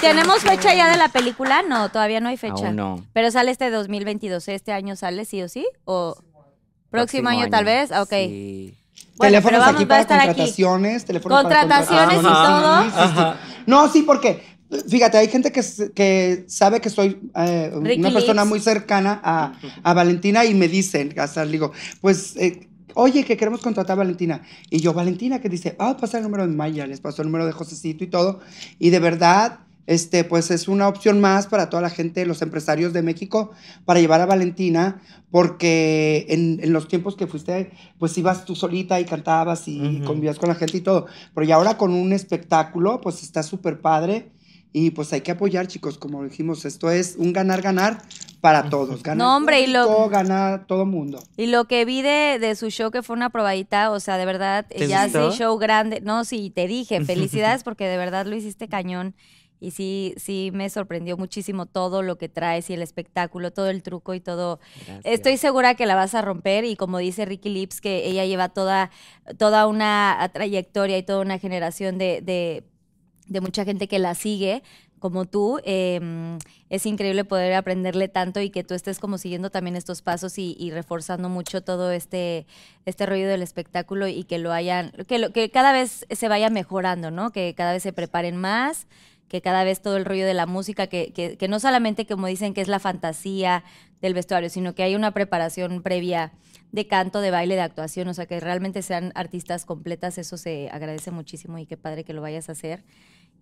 ¿Tenemos 0.00 0.38
fecha 0.38 0.72
ya 0.72 0.88
de 0.88 0.96
la 0.96 1.08
película? 1.08 1.62
No, 1.68 1.88
todavía 1.90 2.20
no 2.20 2.28
hay 2.28 2.36
fecha. 2.36 2.68
Aún 2.68 2.76
no. 2.76 3.04
Pero 3.12 3.28
sale 3.32 3.50
este 3.50 3.70
2022. 3.70 4.46
¿Este 4.48 4.72
año 4.72 4.94
sale 4.94 5.24
sí 5.24 5.42
o 5.42 5.48
sí? 5.48 5.66
¿O 5.84 6.14
próximo, 6.14 7.24
Próximo 7.24 7.28
año, 7.28 7.50
tal 7.50 7.64
vez? 7.64 7.90
Ok. 7.90 8.10
Sí. 8.10 8.78
Bueno, 9.16 9.32
teléfonos 9.32 9.42
pero 9.50 9.58
vamos, 9.58 9.74
aquí 9.74 9.84
para 9.86 10.00
estar 10.00 10.20
aquí. 10.20 10.28
contrataciones, 10.28 11.04
teléfonos 11.04 11.42
para 11.42 11.60
Contrataciones 11.60 12.20
y 12.20 12.22
contrataciones, 12.22 12.92
todo. 12.94 13.04
sí, 13.04 13.12
sí, 13.14 13.20
sí. 13.50 13.62
No, 13.66 13.88
sí, 13.92 14.02
porque 14.02 14.52
Fíjate, 14.88 15.18
hay 15.18 15.28
gente 15.28 15.52
que, 15.52 15.60
que 15.94 16.44
sabe 16.48 16.80
que 16.80 16.88
soy 16.88 17.20
eh, 17.36 17.70
una 17.74 18.10
persona 18.10 18.40
Lips. 18.42 18.48
muy 18.48 18.58
cercana 18.58 19.20
a, 19.22 19.52
a 19.82 19.92
Valentina 19.92 20.46
y 20.46 20.54
me 20.54 20.66
dicen, 20.66 21.12
hasta 21.18 21.44
le 21.44 21.52
digo, 21.52 21.72
pues, 22.00 22.34
eh, 22.38 22.70
oye, 22.94 23.24
que 23.24 23.36
queremos 23.36 23.60
contratar 23.60 23.94
a 23.94 23.98
Valentina. 23.98 24.42
Y 24.70 24.80
yo, 24.80 24.92
Valentina, 24.92 25.40
que 25.40 25.48
dice, 25.48 25.76
ah, 25.78 25.96
pasa 26.00 26.18
el 26.18 26.24
número 26.24 26.46
de 26.46 26.54
Maya, 26.54 26.86
les 26.86 27.00
pasó 27.00 27.22
el 27.22 27.28
número 27.28 27.46
de 27.46 27.52
Josecito 27.52 28.04
y 28.04 28.08
todo. 28.08 28.40
Y 28.78 28.90
de 28.90 28.98
verdad, 28.98 29.60
este, 29.86 30.24
pues 30.24 30.50
es 30.50 30.68
una 30.68 30.88
opción 30.88 31.20
más 31.20 31.46
para 31.46 31.68
toda 31.68 31.82
la 31.82 31.90
gente, 31.90 32.24
los 32.24 32.42
empresarios 32.42 32.92
de 32.92 33.02
México, 33.02 33.50
para 33.84 34.00
llevar 34.00 34.20
a 34.20 34.26
Valentina, 34.26 35.02
porque 35.30 36.26
en, 36.28 36.60
en 36.62 36.72
los 36.72 36.88
tiempos 36.88 37.16
que 37.16 37.26
fuiste, 37.26 37.72
pues 37.98 38.16
ibas 38.16 38.44
tú 38.44 38.54
solita 38.54 39.00
y 39.00 39.04
cantabas 39.04 39.66
y 39.66 40.00
convivías 40.04 40.38
con 40.38 40.48
la 40.48 40.54
gente 40.54 40.78
y 40.78 40.82
todo. 40.82 41.06
Pero 41.34 41.46
ya 41.46 41.56
ahora 41.56 41.76
con 41.76 41.92
un 41.92 42.12
espectáculo, 42.12 43.00
pues 43.00 43.22
está 43.22 43.42
súper 43.42 43.80
padre. 43.80 44.30
Y 44.74 44.90
pues 44.90 45.12
hay 45.12 45.20
que 45.20 45.32
apoyar, 45.32 45.66
chicos, 45.66 45.98
como 45.98 46.24
dijimos, 46.24 46.64
esto 46.64 46.90
es 46.90 47.16
un 47.18 47.34
ganar-ganar 47.34 47.98
para 48.42 48.68
todos. 48.68 49.02
Gana 49.02 49.24
No, 49.24 49.36
hombre, 49.36 49.60
y 49.62 49.68
lo- 49.68 50.08
gana 50.10 50.64
todo 50.66 50.84
mundo. 50.84 51.22
Y 51.38 51.46
lo 51.46 51.64
que 51.64 51.86
vi 51.86 52.02
de, 52.02 52.38
de 52.38 52.54
su 52.56 52.68
show, 52.68 52.90
que 52.90 53.02
fue 53.02 53.16
una 53.16 53.30
probadita, 53.30 53.90
o 53.90 54.00
sea, 54.00 54.18
de 54.18 54.26
verdad, 54.26 54.66
¿Te 54.68 54.86
ya 54.88 55.04
hace 55.04 55.30
show 55.30 55.56
grande. 55.56 56.00
No, 56.02 56.24
sí, 56.24 56.50
te 56.50 56.66
dije, 56.66 57.02
felicidades 57.04 57.62
porque 57.62 57.86
de 57.86 57.96
verdad 57.96 58.26
lo 58.26 58.36
hiciste 58.36 58.68
cañón. 58.68 59.14
Y 59.60 59.70
sí, 59.70 60.12
sí 60.16 60.50
me 60.52 60.68
sorprendió 60.70 61.16
muchísimo 61.16 61.66
todo 61.66 62.02
lo 62.02 62.18
que 62.18 62.28
traes 62.28 62.68
y 62.68 62.74
el 62.74 62.82
espectáculo, 62.82 63.52
todo 63.52 63.70
el 63.70 63.84
truco 63.84 64.12
y 64.12 64.18
todo. 64.20 64.58
Gracias. 64.74 65.00
Estoy 65.04 65.36
segura 65.36 65.76
que 65.76 65.86
la 65.86 65.94
vas 65.94 66.16
a 66.16 66.20
romper 66.20 66.64
y 66.64 66.74
como 66.74 66.98
dice 66.98 67.24
Ricky 67.24 67.48
Lips, 67.48 67.80
que 67.80 68.08
ella 68.08 68.24
lleva 68.26 68.48
toda, 68.48 68.90
toda 69.38 69.68
una 69.68 70.28
trayectoria 70.34 70.98
y 70.98 71.04
toda 71.04 71.20
una 71.20 71.38
generación 71.38 71.96
de, 71.96 72.20
de, 72.22 72.64
de 73.28 73.40
mucha 73.40 73.64
gente 73.64 73.86
que 73.86 74.00
la 74.00 74.16
sigue 74.16 74.64
como 75.02 75.26
tú. 75.26 75.60
eh, 75.64 76.38
es 76.70 76.86
increíble 76.86 77.24
poder 77.24 77.52
aprenderle 77.54 78.08
tanto 78.08 78.40
y 78.40 78.48
que 78.48 78.64
tú 78.64 78.72
estés 78.72 78.98
como 79.00 79.18
siguiendo 79.18 79.50
también 79.50 79.76
estos 79.76 80.00
pasos 80.00 80.38
y, 80.38 80.56
y 80.58 80.70
reforzando 80.70 81.28
mucho 81.28 81.62
todo 81.62 81.90
este, 81.90 82.46
este 82.86 83.04
rollo 83.04 83.28
del 83.28 83.42
espectáculo 83.42 84.06
y 84.06 84.24
que 84.24 84.38
lo 84.38 84.52
hayan, 84.52 84.92
que, 85.08 85.18
lo, 85.18 85.32
que 85.32 85.50
cada 85.50 85.72
vez 85.72 86.06
se 86.08 86.28
vaya 86.28 86.48
mejorando, 86.48 87.10
¿no? 87.10 87.32
Que 87.32 87.54
cada 87.54 87.72
vez 87.72 87.82
se 87.82 87.92
preparen 87.92 88.36
más 88.36 88.86
que 89.28 89.40
cada 89.40 89.64
vez 89.64 89.80
todo 89.82 89.96
el 89.96 90.04
rollo 90.04 90.26
de 90.26 90.34
la 90.34 90.46
música, 90.46 90.86
que, 90.86 91.12
que, 91.12 91.36
que 91.36 91.48
no 91.48 91.58
solamente 91.58 92.06
como 92.06 92.26
dicen 92.26 92.54
que 92.54 92.60
es 92.60 92.68
la 92.68 92.78
fantasía 92.78 93.64
del 94.00 94.14
vestuario, 94.14 94.50
sino 94.50 94.74
que 94.74 94.82
hay 94.82 94.94
una 94.94 95.10
preparación 95.12 95.82
previa 95.82 96.32
de 96.70 96.86
canto, 96.86 97.20
de 97.20 97.30
baile, 97.30 97.54
de 97.54 97.62
actuación, 97.62 98.08
o 98.08 98.14
sea, 98.14 98.26
que 98.26 98.40
realmente 98.40 98.82
sean 98.82 99.10
artistas 99.14 99.64
completas, 99.64 100.18
eso 100.18 100.36
se 100.36 100.68
agradece 100.70 101.10
muchísimo 101.10 101.58
y 101.58 101.66
qué 101.66 101.76
padre 101.76 102.04
que 102.04 102.12
lo 102.12 102.22
vayas 102.22 102.48
a 102.48 102.52
hacer. 102.52 102.84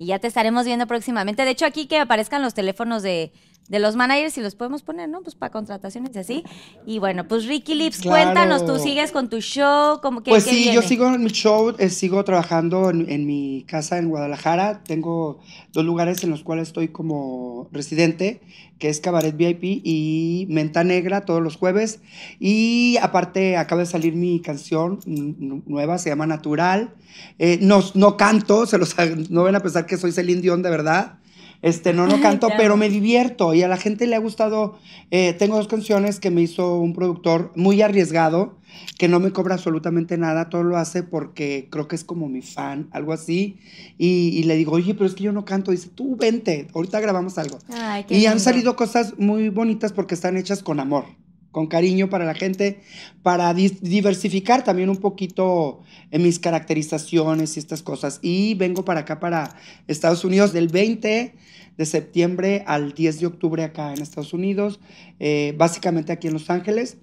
Y 0.00 0.06
ya 0.06 0.18
te 0.18 0.28
estaremos 0.28 0.64
viendo 0.64 0.86
próximamente. 0.86 1.44
De 1.44 1.50
hecho, 1.50 1.66
aquí 1.66 1.86
que 1.86 1.98
aparezcan 1.98 2.40
los 2.40 2.54
teléfonos 2.54 3.02
de, 3.02 3.34
de 3.70 3.78
los 3.78 3.94
managers 3.96 4.36
y 4.36 4.40
los 4.42 4.56
podemos 4.56 4.82
poner, 4.82 5.08
¿no? 5.08 5.22
Pues 5.22 5.36
para 5.36 5.50
contrataciones 5.52 6.14
y 6.14 6.18
así. 6.18 6.44
Y 6.86 6.98
bueno, 6.98 7.26
pues 7.28 7.46
Ricky 7.46 7.74
Lips, 7.76 8.00
Claro. 8.00 8.24
cuéntanos, 8.24 8.66
tú 8.66 8.78
sigues 8.80 9.12
con 9.12 9.30
tu 9.30 9.40
show, 9.40 10.00
como 10.02 10.22
que 10.22 10.30
Pues 10.30 10.42
sí, 10.44 10.72
yo 10.74 10.82
sigo 10.82 11.06
en 11.06 11.22
mi 11.22 11.30
show, 11.30 11.72
eh, 11.78 11.88
sigo 11.88 12.24
trabajando 12.24 12.90
en, 12.90 13.08
en 13.08 13.26
mi 13.26 13.64
casa 13.68 13.96
en 13.98 14.08
Guadalajara. 14.08 14.82
Tengo 14.82 15.38
dos 15.72 15.84
lugares 15.84 16.22
en 16.24 16.30
los 16.30 16.42
cuales 16.42 16.68
estoy 16.68 16.88
como 16.88 17.68
residente, 17.70 18.40
que 18.80 18.88
es 18.88 18.98
Cabaret 18.98 19.36
VIP 19.36 19.62
y 19.84 20.46
Menta 20.50 20.82
Negra 20.82 21.20
todos 21.24 21.40
los 21.40 21.54
jueves. 21.56 22.00
Y 22.40 22.96
aparte 23.00 23.56
acaba 23.56 23.82
de 23.82 23.86
salir 23.86 24.14
mi 24.16 24.40
canción 24.40 24.98
nueva, 25.06 25.98
se 25.98 26.10
llama 26.10 26.26
Natural. 26.26 26.92
Eh, 27.38 27.58
no, 27.62 27.84
no 27.94 28.16
canto, 28.16 28.66
se 28.66 28.78
los, 28.78 28.96
no 29.30 29.44
van 29.44 29.54
a 29.54 29.60
pensar 29.60 29.86
que 29.86 29.96
soy 29.96 30.10
Celine 30.10 30.40
Dion 30.40 30.62
de 30.62 30.70
verdad. 30.70 31.19
Este, 31.62 31.92
no, 31.92 32.06
no 32.06 32.20
canto, 32.22 32.48
pero 32.56 32.76
me 32.78 32.88
divierto 32.88 33.52
y 33.52 33.62
a 33.62 33.68
la 33.68 33.76
gente 33.76 34.06
le 34.06 34.16
ha 34.16 34.18
gustado. 34.18 34.78
eh, 35.10 35.34
tengo 35.34 35.56
dos 35.56 35.68
canciones 35.68 36.18
que 36.18 36.30
me 36.30 36.40
hizo 36.40 36.76
un 36.78 36.94
productor 36.94 37.52
muy 37.54 37.82
arriesgado, 37.82 38.56
que 38.98 39.08
no 39.08 39.20
me 39.20 39.30
cobra 39.32 39.56
absolutamente 39.56 40.16
nada, 40.16 40.48
todo 40.48 40.62
lo 40.62 40.76
hace 40.78 41.02
porque 41.02 41.68
creo 41.70 41.86
que 41.86 41.96
es 41.96 42.04
como 42.04 42.28
mi 42.28 42.40
fan, 42.40 42.88
algo 42.92 43.12
así. 43.12 43.58
Y, 43.98 44.28
y 44.38 44.44
le 44.44 44.56
digo, 44.56 44.72
oye, 44.72 44.94
pero 44.94 45.06
es 45.06 45.14
que 45.14 45.24
yo 45.24 45.32
no 45.32 45.44
canto. 45.44 45.70
Dice, 45.70 45.90
tú 45.94 46.16
vente, 46.16 46.68
ahorita 46.74 46.98
grabamos 47.00 47.36
algo. 47.36 47.58
Ay, 47.68 48.04
qué 48.04 48.16
Y 48.16 48.26
han 48.26 48.40
salido 48.40 48.74
cosas 48.76 49.14
muy 49.18 49.50
bonitas 49.50 49.92
porque 49.92 50.14
están 50.14 50.36
hechas 50.38 50.62
con 50.62 50.80
amor, 50.80 51.04
con 51.50 51.66
cariño 51.66 52.08
para 52.08 52.24
la 52.24 52.34
gente, 52.34 52.80
para 53.22 53.52
diversificar 53.54 54.64
también 54.64 54.88
un 54.88 54.98
poquito 54.98 55.80
en 56.10 56.22
mis 56.22 56.38
caracterizaciones 56.38 57.56
y 57.56 57.60
estas 57.60 57.82
cosas. 57.82 58.20
Y 58.22 58.54
vengo 58.54 58.84
para 58.84 59.00
acá, 59.00 59.20
para 59.20 59.56
Estados 59.86 60.24
Unidos, 60.24 60.52
del 60.52 60.68
20 60.68 61.34
de 61.76 61.86
septiembre 61.86 62.62
al 62.66 62.92
10 62.92 63.20
de 63.20 63.26
octubre 63.26 63.64
acá 63.64 63.92
en 63.92 64.02
Estados 64.02 64.32
Unidos, 64.32 64.80
eh, 65.18 65.54
básicamente 65.56 66.12
aquí 66.12 66.26
en 66.28 66.34
Los 66.34 66.50
Ángeles. 66.50 66.98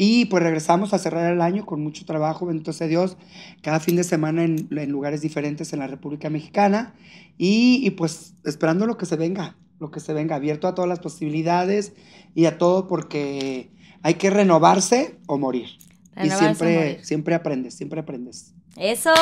Y 0.00 0.26
pues 0.26 0.44
regresamos 0.44 0.94
a 0.94 0.98
cerrar 0.98 1.32
el 1.32 1.40
año 1.40 1.66
con 1.66 1.82
mucho 1.82 2.04
trabajo, 2.04 2.46
bendito 2.46 2.72
sea 2.72 2.86
Dios, 2.86 3.16
cada 3.62 3.80
fin 3.80 3.96
de 3.96 4.04
semana 4.04 4.44
en, 4.44 4.68
en 4.70 4.90
lugares 4.90 5.22
diferentes 5.22 5.72
en 5.72 5.80
la 5.80 5.88
República 5.88 6.30
Mexicana. 6.30 6.94
Y, 7.36 7.80
y, 7.84 7.90
pues 7.90 8.34
esperando 8.44 8.86
lo 8.86 8.96
que 8.96 9.06
se 9.06 9.16
venga, 9.16 9.56
lo 9.80 9.90
que 9.90 9.98
se 9.98 10.12
venga, 10.12 10.36
abierto 10.36 10.68
a 10.68 10.74
todas 10.74 10.88
las 10.88 11.00
posibilidades 11.00 11.94
y 12.34 12.46
a 12.46 12.58
todo 12.58 12.86
porque 12.86 13.70
hay 14.02 14.14
que 14.14 14.30
renovarse 14.30 15.18
o 15.26 15.38
morir. 15.38 15.68
Renovarse 16.14 16.24
y 16.24 16.38
siempre, 16.38 16.74
morir. 16.76 17.04
siempre 17.04 17.34
aprendes, 17.34 17.74
siempre 17.74 18.00
aprendes. 18.00 18.54
Eso. 18.76 19.12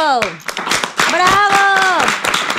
¡Bravo! 1.10 2.04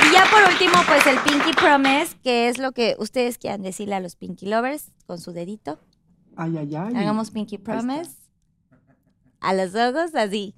Y 0.08 0.12
ya 0.12 0.24
por 0.30 0.50
último, 0.50 0.74
pues 0.86 1.06
el 1.06 1.18
Pinky 1.20 1.52
Promise, 1.52 2.16
que 2.22 2.48
es 2.48 2.58
lo 2.58 2.72
que 2.72 2.96
ustedes 2.98 3.38
quieran 3.38 3.62
decirle 3.62 3.94
a 3.94 4.00
los 4.00 4.16
Pinky 4.16 4.46
Lovers 4.46 4.90
con 5.06 5.18
su 5.18 5.32
dedito. 5.32 5.78
Ay, 6.36 6.56
ay, 6.56 6.74
ay. 6.76 6.94
Hagamos 6.94 7.30
Pinky. 7.30 7.58
Promise. 7.58 8.12
A 9.40 9.54
los 9.54 9.74
ojos, 9.74 10.14
así. 10.14 10.54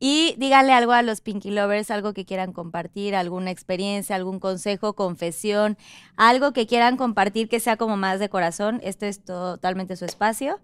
Y 0.00 0.34
díganle 0.38 0.72
algo 0.72 0.92
a 0.92 1.02
los 1.02 1.20
Pinky 1.20 1.50
Lovers, 1.50 1.90
algo 1.90 2.12
que 2.12 2.24
quieran 2.24 2.52
compartir, 2.52 3.14
alguna 3.14 3.50
experiencia, 3.50 4.16
algún 4.16 4.38
consejo, 4.38 4.94
confesión, 4.94 5.78
algo 6.16 6.52
que 6.52 6.66
quieran 6.66 6.96
compartir 6.96 7.48
que 7.48 7.60
sea 7.60 7.76
como 7.76 7.96
más 7.96 8.20
de 8.20 8.28
corazón. 8.28 8.80
Este 8.82 9.08
es 9.08 9.24
totalmente 9.24 9.96
su 9.96 10.04
espacio. 10.04 10.60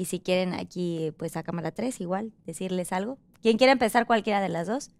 Y 0.00 0.06
si 0.06 0.18
quieren 0.18 0.54
aquí, 0.54 1.12
pues 1.18 1.36
a 1.36 1.42
cámara 1.42 1.72
3, 1.72 2.00
igual, 2.00 2.32
decirles 2.46 2.90
algo. 2.90 3.18
¿Quién 3.42 3.58
quiere 3.58 3.74
empezar 3.74 4.06
cualquiera 4.06 4.40
de 4.40 4.48
las 4.48 4.66
dos? 4.66 4.92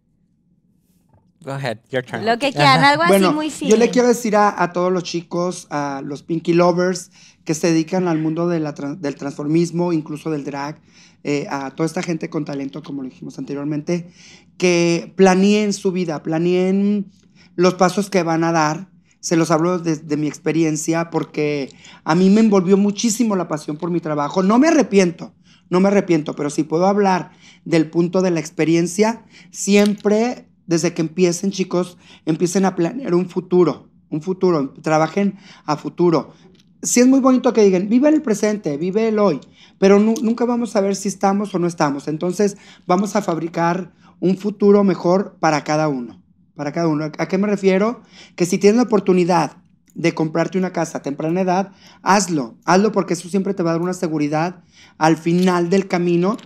Go 1.42 1.52
ahead, 1.52 1.78
your 1.88 2.04
turn. 2.04 2.26
Lo 2.26 2.38
que 2.38 2.52
quieran, 2.52 2.84
algo 2.84 3.04
Bueno, 3.06 3.28
así 3.28 3.34
muy 3.34 3.48
yo 3.48 3.56
fino. 3.56 3.76
le 3.76 3.88
quiero 3.88 4.08
decir 4.08 4.36
a, 4.36 4.62
a 4.62 4.74
todos 4.74 4.92
los 4.92 5.02
chicos, 5.04 5.66
a 5.70 6.02
los 6.04 6.22
Pinky 6.22 6.52
Lovers 6.52 7.12
que 7.44 7.54
se 7.54 7.68
dedican 7.68 8.08
al 8.08 8.18
mundo 8.18 8.46
de 8.46 8.60
la 8.60 8.72
del 8.72 9.14
transformismo, 9.14 9.94
incluso 9.94 10.30
del 10.30 10.44
drag, 10.44 10.82
eh, 11.24 11.46
a 11.48 11.70
toda 11.70 11.86
esta 11.86 12.02
gente 12.02 12.28
con 12.28 12.44
talento, 12.44 12.82
como 12.82 13.02
lo 13.02 13.08
dijimos 13.08 13.38
anteriormente, 13.38 14.10
que 14.58 15.14
planeen 15.16 15.72
su 15.72 15.92
vida, 15.92 16.22
planeen 16.22 17.10
los 17.56 17.72
pasos 17.72 18.10
que 18.10 18.22
van 18.22 18.44
a 18.44 18.52
dar. 18.52 18.90
Se 19.20 19.36
los 19.36 19.50
hablo 19.50 19.78
desde 19.78 20.16
mi 20.16 20.26
experiencia 20.26 21.10
porque 21.10 21.72
a 22.04 22.14
mí 22.14 22.30
me 22.30 22.40
envolvió 22.40 22.76
muchísimo 22.76 23.36
la 23.36 23.48
pasión 23.48 23.76
por 23.76 23.90
mi 23.90 24.00
trabajo. 24.00 24.42
No 24.42 24.58
me 24.58 24.68
arrepiento, 24.68 25.32
no 25.68 25.80
me 25.80 25.88
arrepiento, 25.88 26.34
pero 26.34 26.50
si 26.50 26.62
puedo 26.64 26.86
hablar 26.86 27.32
del 27.64 27.90
punto 27.90 28.22
de 28.22 28.30
la 28.30 28.40
experiencia, 28.40 29.24
siempre 29.50 30.46
desde 30.66 30.94
que 30.94 31.02
empiecen, 31.02 31.50
chicos, 31.50 31.98
empiecen 32.26 32.64
a 32.64 32.76
planear 32.76 33.14
un 33.14 33.28
futuro, 33.28 33.88
un 34.08 34.22
futuro, 34.22 34.70
trabajen 34.82 35.36
a 35.64 35.76
futuro. 35.76 36.32
Sí 36.82 37.00
es 37.00 37.06
muy 37.06 37.20
bonito 37.20 37.52
que 37.52 37.62
digan, 37.62 37.88
vive 37.88 38.08
el 38.08 38.22
presente, 38.22 38.78
vive 38.78 39.08
el 39.08 39.18
hoy, 39.18 39.40
pero 39.78 39.98
nu- 39.98 40.14
nunca 40.22 40.44
vamos 40.46 40.76
a 40.76 40.80
ver 40.80 40.96
si 40.96 41.08
estamos 41.08 41.54
o 41.54 41.58
no 41.58 41.66
estamos. 41.66 42.08
Entonces, 42.08 42.56
vamos 42.86 43.16
a 43.16 43.22
fabricar 43.22 43.92
un 44.20 44.36
futuro 44.38 44.82
mejor 44.84 45.36
para 45.40 45.62
cada 45.64 45.88
uno, 45.88 46.19
para 46.60 46.72
cada 46.72 46.88
uno. 46.88 47.10
¿A 47.16 47.26
qué 47.26 47.38
me 47.38 47.46
refiero? 47.46 48.02
Que 48.36 48.44
si 48.44 48.58
tienes 48.58 48.76
la 48.76 48.82
oportunidad 48.82 49.56
de 49.94 50.12
comprarte 50.12 50.58
una 50.58 50.74
casa 50.74 50.98
a 50.98 51.02
temprana 51.02 51.40
edad, 51.40 51.72
hazlo, 52.02 52.58
hazlo 52.66 52.92
porque 52.92 53.14
eso 53.14 53.30
siempre 53.30 53.54
te 53.54 53.62
va 53.62 53.70
a 53.70 53.72
dar 53.72 53.80
una 53.80 53.94
seguridad 53.94 54.62
al 54.98 55.16
final 55.16 55.70
del 55.70 55.88
camino. 55.88 56.36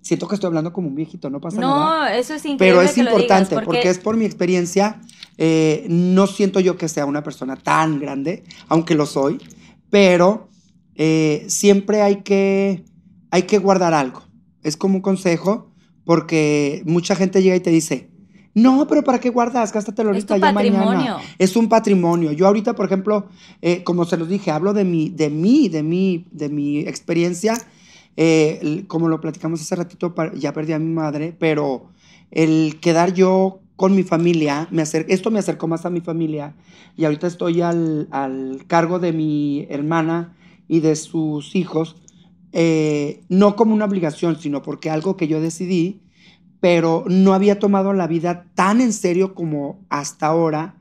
Siento 0.00 0.28
que 0.28 0.36
estoy 0.36 0.48
hablando 0.48 0.72
como 0.72 0.88
un 0.88 0.94
viejito, 0.94 1.28
no 1.28 1.42
pasa 1.42 1.60
nada. 1.60 1.74
No, 1.74 2.06
eso 2.06 2.32
es 2.32 2.46
increíble. 2.46 2.78
Pero 2.78 2.80
es 2.80 2.92
que 2.92 3.02
lo 3.02 3.10
digas, 3.10 3.22
importante 3.22 3.66
porque... 3.66 3.90
es 3.90 3.98
por 3.98 4.16
mi 4.16 4.24
experiencia. 4.24 4.98
eh, 5.36 5.84
no 5.90 6.26
siento 6.26 6.58
yo 6.60 6.78
que 6.78 6.88
sea 6.88 7.04
una 7.04 7.22
persona 7.22 7.56
tan 7.56 8.00
grande, 8.00 8.44
aunque 8.68 8.94
lo 8.94 9.04
soy, 9.04 9.42
pero 9.90 10.48
eh, 10.94 11.44
siempre 11.48 12.00
hay 12.00 12.22
que, 12.22 12.82
hay 13.30 13.42
que 13.42 13.58
guardar 13.58 13.92
algo. 13.92 14.22
Es 14.62 14.78
como 14.78 14.94
un 14.94 15.02
consejo 15.02 15.70
porque 16.06 16.82
mucha 16.86 17.14
gente 17.14 17.42
llega 17.42 17.56
y 17.56 17.60
te 17.60 17.68
dice, 17.68 18.13
no, 18.54 18.86
pero 18.86 19.02
¿para 19.02 19.18
qué 19.18 19.30
guardas? 19.30 19.72
Gástatelo 19.72 20.10
Es 20.10 20.14
ahorita 20.16 20.34
tu 20.36 20.40
ya 20.40 20.52
patrimonio. 20.54 20.88
mañana. 20.88 21.18
Es 21.38 21.56
un 21.56 21.68
patrimonio. 21.68 22.32
Yo 22.32 22.46
ahorita, 22.46 22.74
por 22.74 22.86
ejemplo, 22.86 23.26
eh, 23.62 23.82
como 23.84 24.04
se 24.04 24.16
los 24.16 24.28
dije, 24.28 24.50
hablo 24.50 24.72
de 24.72 24.84
mi, 24.84 25.08
de 25.10 25.28
mí, 25.30 25.68
de 25.68 25.82
mí, 25.82 26.24
de 26.30 26.48
mi 26.48 26.78
experiencia. 26.80 27.58
Eh, 28.16 28.84
como 28.86 29.08
lo 29.08 29.20
platicamos 29.20 29.60
hace 29.60 29.74
ratito, 29.74 30.14
ya 30.36 30.52
perdí 30.52 30.72
a 30.72 30.78
mi 30.78 30.92
madre, 30.92 31.34
pero 31.36 31.86
el 32.30 32.78
quedar 32.80 33.12
yo 33.12 33.58
con 33.76 33.96
mi 33.96 34.04
familia, 34.04 34.68
me 34.70 34.82
acer- 34.82 35.06
esto 35.08 35.32
me 35.32 35.40
acercó 35.40 35.66
más 35.66 35.84
a 35.84 35.90
mi 35.90 36.00
familia 36.00 36.54
y 36.96 37.06
ahorita 37.06 37.26
estoy 37.26 37.60
al, 37.60 38.06
al 38.12 38.62
cargo 38.68 39.00
de 39.00 39.12
mi 39.12 39.66
hermana 39.68 40.36
y 40.68 40.78
de 40.78 40.94
sus 40.94 41.56
hijos, 41.56 41.96
eh, 42.52 43.24
no 43.28 43.56
como 43.56 43.74
una 43.74 43.84
obligación, 43.86 44.38
sino 44.38 44.62
porque 44.62 44.90
algo 44.90 45.16
que 45.16 45.26
yo 45.26 45.40
decidí, 45.40 46.02
pero 46.64 47.04
no 47.06 47.34
había 47.34 47.58
tomado 47.58 47.92
la 47.92 48.06
vida 48.06 48.46
tan 48.54 48.80
en 48.80 48.94
serio 48.94 49.34
como 49.34 49.84
hasta 49.90 50.28
ahora, 50.28 50.76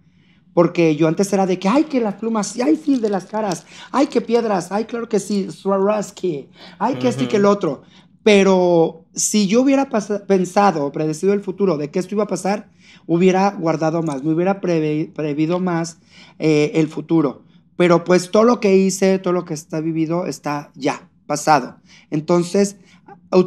porque 0.54 0.96
yo 0.96 1.10
antes 1.10 1.34
era 1.34 1.46
de 1.46 1.60
que, 1.60 1.68
ay, 1.68 1.84
que 1.84 2.00
las 2.00 2.14
plumas, 2.14 2.58
ay, 2.58 2.78
sí, 2.78 3.00
de 3.00 3.10
las 3.10 3.26
caras, 3.26 3.66
ay, 3.92 4.08
que 4.08 4.22
piedras, 4.22 4.72
ay, 4.72 4.86
claro 4.86 5.10
que 5.10 5.20
sí, 5.20 5.52
Swarovski, 5.52 6.48
ay, 6.80 6.96
que 6.96 7.10
este 7.10 7.26
y 7.26 7.28
que 7.28 7.36
el 7.36 7.44
otro. 7.44 7.82
Pero 8.24 9.04
si 9.14 9.48
yo 9.48 9.62
hubiera 9.62 9.90
pensado, 10.26 10.90
predecido 10.94 11.34
el 11.34 11.42
futuro 11.42 11.76
de 11.76 11.92
que 11.92 12.00
esto 12.00 12.16
iba 12.16 12.24
a 12.24 12.28
pasar, 12.28 12.70
hubiera 13.06 13.52
guardado 13.52 14.02
más, 14.04 14.24
me 14.24 14.32
hubiera 14.32 14.62
prevido 14.62 15.60
más 15.60 15.98
eh, 16.40 16.72
el 16.76 16.88
futuro. 16.88 17.44
Pero 17.76 18.06
pues 18.06 18.32
todo 18.32 18.46
lo 18.46 18.62
que 18.62 18.78
hice, 18.78 19.20
todo 19.20 19.34
lo 19.34 19.44
que 19.44 19.54
está 19.54 19.82
vivido, 19.82 20.28
está 20.28 20.72
ya, 20.76 21.10
pasado. 21.26 21.76
Entonces, 22.10 22.78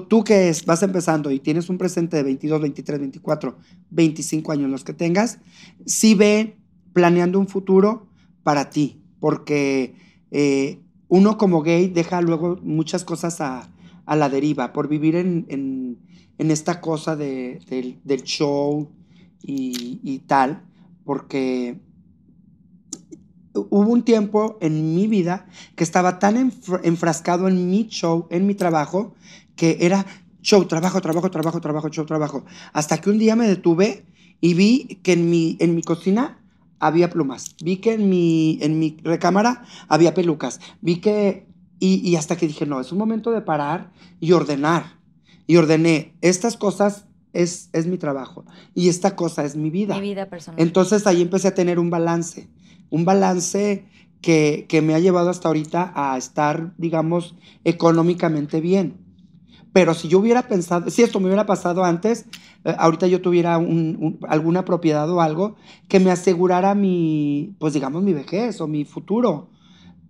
tú 0.08 0.24
que 0.24 0.52
vas 0.66 0.82
empezando 0.82 1.30
y 1.30 1.38
tienes 1.40 1.68
un 1.70 1.78
presente 1.78 2.16
de 2.16 2.22
22, 2.24 2.60
23, 2.60 2.98
24, 3.00 3.56
25 3.90 4.52
años, 4.52 4.70
los 4.70 4.84
que 4.84 4.92
tengas, 4.92 5.38
sí 5.84 6.14
ve 6.14 6.56
planeando 6.92 7.38
un 7.38 7.46
futuro 7.48 8.06
para 8.42 8.70
ti, 8.70 9.00
porque 9.20 9.94
eh, 10.30 10.80
uno 11.08 11.38
como 11.38 11.62
gay 11.62 11.88
deja 11.88 12.20
luego 12.20 12.58
muchas 12.62 13.04
cosas 13.04 13.40
a, 13.40 13.70
a 14.06 14.16
la 14.16 14.28
deriva 14.28 14.72
por 14.72 14.88
vivir 14.88 15.14
en, 15.16 15.46
en- 15.48 15.98
esta 16.50 16.80
cosa 16.80 17.16
de- 17.16 17.60
del, 17.70 17.98
del 18.04 18.22
show 18.22 18.88
y, 19.42 20.00
y 20.02 20.18
tal, 20.20 20.62
porque 21.04 21.78
hubo 23.54 23.90
un 23.90 24.02
tiempo 24.04 24.58
en 24.60 24.94
mi 24.94 25.06
vida 25.06 25.46
que 25.76 25.84
estaba 25.84 26.18
tan 26.18 26.36
enfr- 26.36 26.80
enfrascado 26.84 27.48
en 27.48 27.70
mi 27.70 27.86
show, 27.88 28.26
en 28.30 28.46
mi 28.46 28.54
trabajo, 28.54 29.14
que 29.56 29.78
era 29.80 30.06
show, 30.42 30.64
trabajo, 30.66 31.00
trabajo, 31.00 31.30
trabajo, 31.30 31.60
trabajo, 31.60 31.88
show, 31.88 32.06
trabajo. 32.06 32.44
Hasta 32.72 32.98
que 32.98 33.10
un 33.10 33.18
día 33.18 33.34
me 33.34 33.48
detuve 33.48 34.04
y 34.40 34.54
vi 34.54 35.00
que 35.02 35.14
en 35.14 35.28
mi, 35.28 35.56
en 35.58 35.74
mi 35.74 35.82
cocina 35.82 36.38
había 36.78 37.10
plumas. 37.10 37.56
Vi 37.62 37.78
que 37.78 37.94
en 37.94 38.08
mi, 38.08 38.58
en 38.60 38.78
mi 38.78 38.96
recámara 39.02 39.64
había 39.88 40.14
pelucas. 40.14 40.60
Vi 40.80 40.96
que... 40.96 41.46
Y, 41.78 41.96
y 42.08 42.16
hasta 42.16 42.36
que 42.36 42.46
dije, 42.46 42.64
no, 42.64 42.80
es 42.80 42.90
un 42.90 42.96
momento 42.96 43.32
de 43.32 43.42
parar 43.42 43.92
y 44.18 44.32
ordenar. 44.32 44.96
Y 45.46 45.56
ordené, 45.56 46.14
estas 46.22 46.56
cosas 46.56 47.06
es, 47.32 47.68
es 47.72 47.86
mi 47.86 47.98
trabajo 47.98 48.44
y 48.74 48.88
esta 48.88 49.14
cosa 49.14 49.44
es 49.44 49.56
mi 49.56 49.70
vida. 49.70 49.94
Mi 49.94 50.00
vida 50.00 50.28
personal. 50.28 50.60
Entonces 50.60 51.06
ahí 51.06 51.20
empecé 51.20 51.48
a 51.48 51.54
tener 51.54 51.78
un 51.78 51.90
balance, 51.90 52.48
un 52.90 53.04
balance 53.04 53.84
que, 54.22 54.66
que 54.68 54.80
me 54.80 54.94
ha 54.94 54.98
llevado 54.98 55.28
hasta 55.28 55.48
ahorita 55.48 55.92
a 55.94 56.16
estar, 56.16 56.72
digamos, 56.78 57.36
económicamente 57.64 58.60
bien. 58.60 59.05
Pero 59.76 59.92
si 59.92 60.08
yo 60.08 60.20
hubiera 60.20 60.48
pensado, 60.48 60.88
si 60.88 61.02
esto 61.02 61.20
me 61.20 61.26
hubiera 61.26 61.44
pasado 61.44 61.84
antes, 61.84 62.24
eh, 62.64 62.74
ahorita 62.78 63.08
yo 63.08 63.20
tuviera 63.20 63.58
un- 63.58 63.98
un- 64.00 64.18
alguna 64.26 64.64
propiedad 64.64 65.06
o 65.10 65.20
algo 65.20 65.56
que 65.86 66.00
me 66.00 66.10
asegurara 66.10 66.74
mi, 66.74 67.54
pues 67.58 67.74
digamos, 67.74 68.02
mi 68.02 68.14
vejez 68.14 68.58
o 68.62 68.68
mi 68.68 68.86
futuro. 68.86 69.50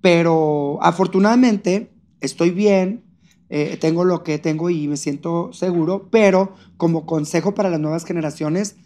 Pero 0.00 0.78
afortunadamente 0.82 1.90
estoy 2.20 2.50
bien, 2.50 3.02
eh, 3.50 3.76
tengo 3.80 4.04
lo 4.04 4.22
que 4.22 4.38
tengo 4.38 4.70
y 4.70 4.86
me 4.86 4.96
siento 4.96 5.52
seguro, 5.52 6.06
pero 6.12 6.54
como 6.76 7.04
consejo 7.04 7.52
para 7.52 7.68
las 7.68 7.80
nuevas 7.80 8.04
generaciones, 8.04 8.76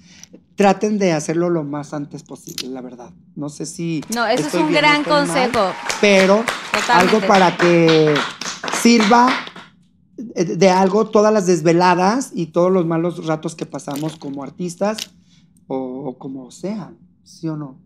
traten 0.55 0.99
de 0.99 1.13
hacerlo 1.13 1.51
lo 1.51 1.63
más 1.63 1.93
antes 1.93 2.23
posible, 2.23 2.69
la 2.69 2.81
verdad. 2.81 3.11
No 3.37 3.51
sé 3.51 3.67
si... 3.67 4.03
No, 4.15 4.27
eso 4.27 4.47
es 4.49 4.55
un 4.55 4.69
bien 4.69 4.81
gran 4.81 5.01
estoy 5.03 5.13
mal, 5.13 5.27
consejo. 5.27 5.73
pero 6.01 6.43
Totalmente. 6.73 7.17
algo 7.17 7.27
para 7.29 7.55
que 7.59 8.15
sirva 8.81 9.29
de 10.35 10.57
de 10.57 10.71
algo 10.71 11.09
todas 11.09 11.33
las 11.33 11.47
desveladas 11.47 12.31
y 12.35 12.47
todos 12.47 12.71
los 12.71 12.87
malos 12.87 13.27
ratos 13.27 13.55
que 13.55 13.67
pasamos 13.67 14.17
como 14.17 14.43
artistas 14.43 14.99
o, 15.67 16.17
como 16.19 16.51
sean, 16.51 16.99
¿sí 17.23 17.49
o 17.49 17.57
no? 17.57 17.77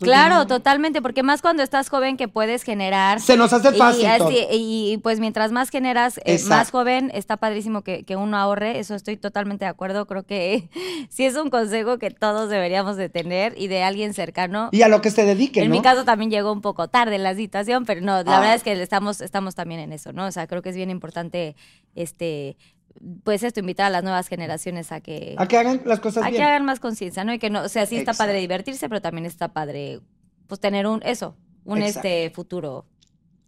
Claro, 0.00 0.46
totalmente, 0.46 1.02
porque 1.02 1.22
más 1.22 1.42
cuando 1.42 1.62
estás 1.62 1.88
joven 1.88 2.16
que 2.16 2.26
puedes 2.28 2.62
generar. 2.62 3.20
Se 3.20 3.36
nos 3.36 3.52
hace 3.52 3.72
fácil 3.72 4.02
Y, 4.02 4.06
así- 4.06 4.18
todo. 4.18 4.30
y- 4.30 4.92
y, 4.92 4.98
pues 4.98 5.20
mientras 5.20 5.52
más 5.52 5.68
generas, 5.70 6.18
eh, 6.24 6.38
más 6.48 6.70
joven, 6.70 7.10
está 7.14 7.36
padrísimo 7.36 7.82
que, 7.82 8.04
que 8.04 8.16
uno 8.16 8.36
ahorre, 8.36 8.78
eso 8.78 8.94
estoy 8.94 9.16
totalmente 9.16 9.64
de 9.64 9.70
acuerdo, 9.70 10.06
creo 10.06 10.22
que 10.24 10.68
sí 11.10 11.24
es 11.24 11.36
un 11.36 11.50
consejo 11.50 11.98
que 11.98 12.10
todos 12.10 12.48
deberíamos 12.50 12.96
de 12.96 13.08
tener 13.08 13.54
y 13.56 13.68
de 13.68 13.82
alguien 13.82 14.14
cercano. 14.14 14.68
Y 14.72 14.82
a 14.82 14.88
lo 14.88 15.00
que 15.00 15.10
se 15.10 15.24
dedique, 15.24 15.60
en 15.62 15.68
¿no? 15.68 15.76
mi 15.76 15.82
caso 15.82 16.04
también 16.04 16.30
llegó 16.30 16.52
un 16.52 16.60
poco 16.62 16.88
tarde 16.88 17.18
la 17.18 17.34
situación, 17.34 17.84
pero 17.84 18.00
no, 18.00 18.22
la 18.22 18.36
Ah. 18.36 18.40
verdad 18.40 18.54
es 18.54 18.62
que 18.62 18.72
estamos, 18.80 19.20
estamos 19.20 19.54
también 19.54 19.80
en 19.80 19.92
eso, 19.92 20.12
¿no? 20.12 20.26
O 20.26 20.32
sea, 20.32 20.46
creo 20.46 20.62
que 20.62 20.70
es 20.70 20.76
bien 20.76 20.90
importante, 20.90 21.56
este, 21.94 22.56
pues 23.24 23.42
esto, 23.42 23.60
invitar 23.60 23.86
a 23.86 23.90
las 23.90 24.02
nuevas 24.02 24.28
generaciones 24.28 24.92
a 24.92 25.00
que, 25.00 25.34
A 25.38 25.46
que 25.48 25.56
hagan 25.58 25.80
las 25.86 26.00
cosas 26.00 26.22
a 26.24 26.26
que 26.26 26.32
bien. 26.32 26.44
hagan 26.44 26.64
más 26.64 26.80
conciencia, 26.80 27.24
¿no? 27.24 27.32
Y 27.32 27.38
que 27.38 27.48
no, 27.50 27.62
o 27.62 27.68
sea, 27.68 27.86
sí 27.86 27.96
está 27.96 28.10
Exacto. 28.12 28.28
padre 28.28 28.40
divertirse, 28.40 28.88
pero 28.88 29.00
también 29.00 29.24
está 29.26 29.52
padre, 29.52 30.00
pues 30.46 30.60
tener 30.60 30.86
un, 30.86 31.00
eso, 31.04 31.34
un 31.64 31.78
Exacto. 31.78 32.08
este 32.08 32.30
futuro 32.30 32.84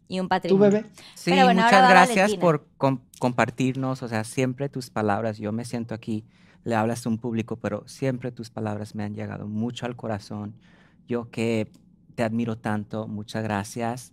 y 0.09 0.21
un 0.21 0.27
¿Tú, 0.27 0.29
patrimonio. 0.31 0.71
bebé? 0.71 0.87
Sí, 1.15 1.31
Pero 1.31 1.45
bueno, 1.45 1.63
muchas 1.63 1.89
gracias 1.89 2.35
por 2.37 2.67
com- 2.79 3.01
compartirnos, 3.19 4.03
o 4.03 4.09
sea, 4.09 4.25
siempre 4.25 4.69
tus 4.69 4.91
palabras, 4.91 5.39
yo 5.39 5.53
me 5.53 5.65
siento 5.65 5.95
aquí, 5.95 6.25
le 6.65 6.75
hablas 6.75 7.05
a 7.05 7.09
un 7.09 7.19
público, 7.19 7.57
pero 7.57 7.83
siempre 7.87 8.31
tus 8.33 8.49
palabras 8.51 8.95
me 8.95 9.05
han 9.05 9.15
llegado 9.15 9.49
mucho 9.49 9.85
al 9.85 9.97
corazón. 9.97 10.55
Yo 11.09 11.29
que 11.31 11.71
te 12.15 12.23
admiro 12.23 12.57
tanto, 12.57 13.09
muchas 13.09 13.43
gracias. 13.43 14.13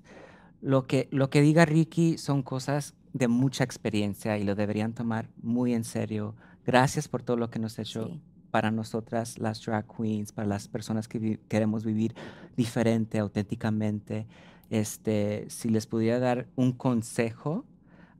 Lo 0.61 0.87
que, 0.87 1.07
lo 1.11 1.29
que 1.29 1.41
diga 1.41 1.65
Ricky 1.65 2.17
son 2.17 2.41
cosas 2.41 2.95
de 3.13 3.27
mucha 3.27 3.63
experiencia 3.63 4.37
y 4.37 4.43
lo 4.43 4.55
deberían 4.55 4.93
tomar 4.93 5.29
muy 5.41 5.73
en 5.73 5.83
serio. 5.83 6.35
Gracias 6.65 7.07
por 7.07 7.23
todo 7.23 7.37
lo 7.37 7.49
que 7.49 7.59
nos 7.59 7.73
has 7.73 7.87
hecho 7.89 8.07
Sí. 8.07 8.21
para 8.51 8.71
nosotras, 8.71 9.37
las 9.39 9.63
drag 9.65 9.85
queens, 9.87 10.31
para 10.31 10.47
las 10.47 10.67
personas 10.67 11.07
que 11.07 11.19
vi- 11.19 11.39
queremos 11.47 11.83
vivir 11.83 12.13
diferente, 12.57 13.19
auténticamente. 13.19 14.27
Este, 14.69 15.45
si 15.49 15.69
les 15.69 15.87
pudiera 15.87 16.19
dar 16.19 16.47
un 16.55 16.71
consejo 16.73 17.65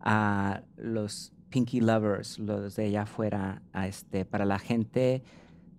a 0.02 0.62
los 0.78 1.34
Pinky 1.50 1.82
Lovers, 1.82 2.40
los 2.40 2.76
de 2.76 2.86
allá 2.86 3.04
afuera, 3.04 3.62
a 3.74 3.88
este, 3.88 4.24
para 4.26 4.46
la 4.46 4.60
gente 4.60 5.24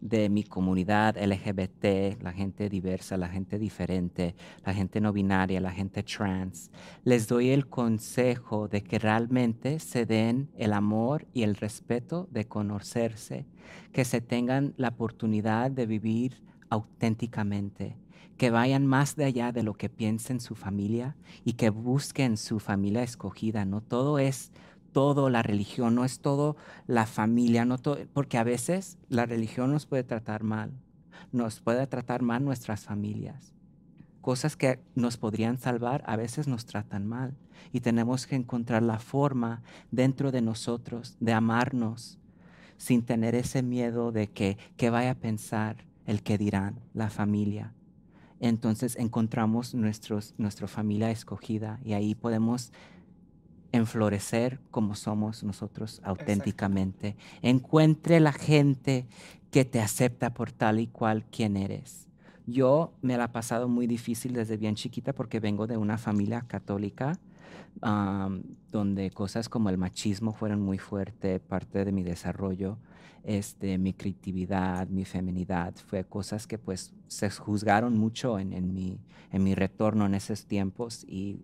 de 0.01 0.28
mi 0.28 0.44
comunidad 0.44 1.16
LGBT, 1.16 2.22
la 2.22 2.32
gente 2.32 2.68
diversa, 2.68 3.16
la 3.16 3.28
gente 3.28 3.59
diferente, 3.59 4.35
la 4.64 4.74
gente 4.74 5.01
no 5.01 5.12
binaria, 5.12 5.60
la 5.60 5.72
gente 5.72 6.02
trans, 6.02 6.70
les 7.05 7.28
doy 7.28 7.51
el 7.51 7.66
consejo 7.66 8.68
de 8.68 8.82
que 8.82 8.98
realmente 8.98 9.78
se 9.78 10.06
den 10.06 10.51
el 10.56 10.72
amor 10.72 11.27
y 11.32 11.43
el 11.43 11.56
respeto 11.56 12.28
de 12.31 12.47
conocerse, 12.47 13.47
que 13.93 14.05
se 14.05 14.20
tengan 14.20 14.74
la 14.77 14.89
oportunidad 14.89 15.70
de 15.70 15.86
vivir 15.86 16.43
auténticamente, 16.70 17.97
que 18.36 18.51
vayan 18.51 18.86
más 18.86 19.16
de 19.16 19.27
allá 19.27 19.52
de 19.52 19.62
lo 19.62 19.74
que 19.74 19.90
piensen 19.90 20.40
su 20.40 20.55
familia 20.55 21.14
y 21.44 21.55
que 21.55 21.68
busquen 21.68 22.39
su 22.39 22.59
familia 22.59 23.02
escogida. 23.02 23.66
No 23.66 23.82
todo 23.82 24.18
es 24.18 24.51
todo 24.93 25.31
la 25.31 25.43
religión, 25.43 25.95
no 25.95 26.05
es 26.05 26.21
todo 26.21 26.57
la 26.87 27.07
familia, 27.07 27.65
no 27.65 27.79
todo, 27.79 27.99
porque 28.12 28.39
a 28.39 28.45
veces 28.45 28.99
la 29.09 29.27
religión 29.27 29.71
nos 29.71 29.87
puede 29.87 30.05
tratar 30.05 30.43
mal, 30.43 30.73
nos 31.33 31.61
puede 31.61 31.87
tratar 31.87 32.23
mal 32.23 32.45
nuestras 32.45 32.85
familias. 32.85 33.55
Cosas 34.21 34.57
que 34.57 34.81
nos 34.95 35.17
podrían 35.17 35.59
salvar 35.59 36.03
a 36.07 36.17
veces 36.17 36.47
nos 36.47 36.67
tratan 36.67 37.07
mal 37.07 37.37
y 37.73 37.81
tenemos 37.81 38.27
que 38.27 38.37
encontrar 38.37 38.83
la 38.83 38.99
forma 38.99 39.62
dentro 39.91 40.31
de 40.31 40.43
nosotros 40.43 41.17
de 41.21 41.33
amarnos 41.33 42.19
sin 42.77 43.03
tener 43.03 43.35
ese 43.35 43.62
miedo 43.62 44.12
de 44.12 44.29
que, 44.29 44.59
que 44.77 44.91
vaya 44.91 45.12
a 45.12 45.15
pensar 45.15 45.85
el 46.07 46.23
que 46.23 46.39
dirán, 46.39 46.81
la 46.95 47.11
familia. 47.11 47.73
Entonces 48.41 48.97
encontramos 48.97 49.75
nuestros, 49.75 50.35
nuestra 50.39 50.67
familia 50.67 51.11
escogida 51.11 51.79
y 51.85 51.93
ahí 51.93 52.15
podemos 52.15 52.73
enflorecer 53.73 54.61
como 54.71 54.95
somos 54.95 55.43
nosotros 55.45 56.01
auténticamente. 56.05 57.17
Encuentre 57.43 58.21
la 58.21 58.33
gente 58.33 59.07
que 59.51 59.65
te 59.65 59.81
acepta 59.81 60.35
por 60.35 60.53
tal 60.53 60.81
y 60.81 60.87
cual 60.87 61.25
quien 61.31 61.57
eres. 61.57 62.09
Yo 62.47 62.93
me 63.03 63.17
la 63.17 63.25
he 63.25 63.29
pasado 63.29 63.69
muy 63.69 63.87
difícil 63.87 64.33
desde 64.33 64.57
bien 64.57 64.75
chiquita 64.75 65.13
porque 65.13 65.41
vengo 65.41 65.67
de 65.67 65.77
una 65.77 65.99
familia 65.99 66.43
católica 66.43 67.19
donde 68.71 69.11
cosas 69.11 69.49
como 69.49 69.71
el 69.71 69.79
machismo 69.79 70.33
fueron 70.33 70.61
muy 70.61 70.79
fuerte, 70.79 71.41
parte 71.41 71.85
de 71.85 71.93
mi 71.93 72.03
desarrollo, 72.03 72.79
este, 73.23 73.79
mi 73.79 73.93
creatividad, 73.93 74.89
mi 74.89 75.05
feminidad, 75.05 75.75
fue 75.87 76.05
cosas 76.05 76.47
que 76.47 76.59
pues 76.59 76.93
se 77.07 77.31
juzgaron 77.31 77.97
mucho 77.97 78.39
en, 78.39 78.53
en 78.53 78.75
mi, 78.75 78.99
en 79.33 79.45
mi 79.45 79.55
retorno 79.55 80.07
en 80.07 80.15
esos 80.15 80.47
tiempos 80.47 81.05
y 81.05 81.41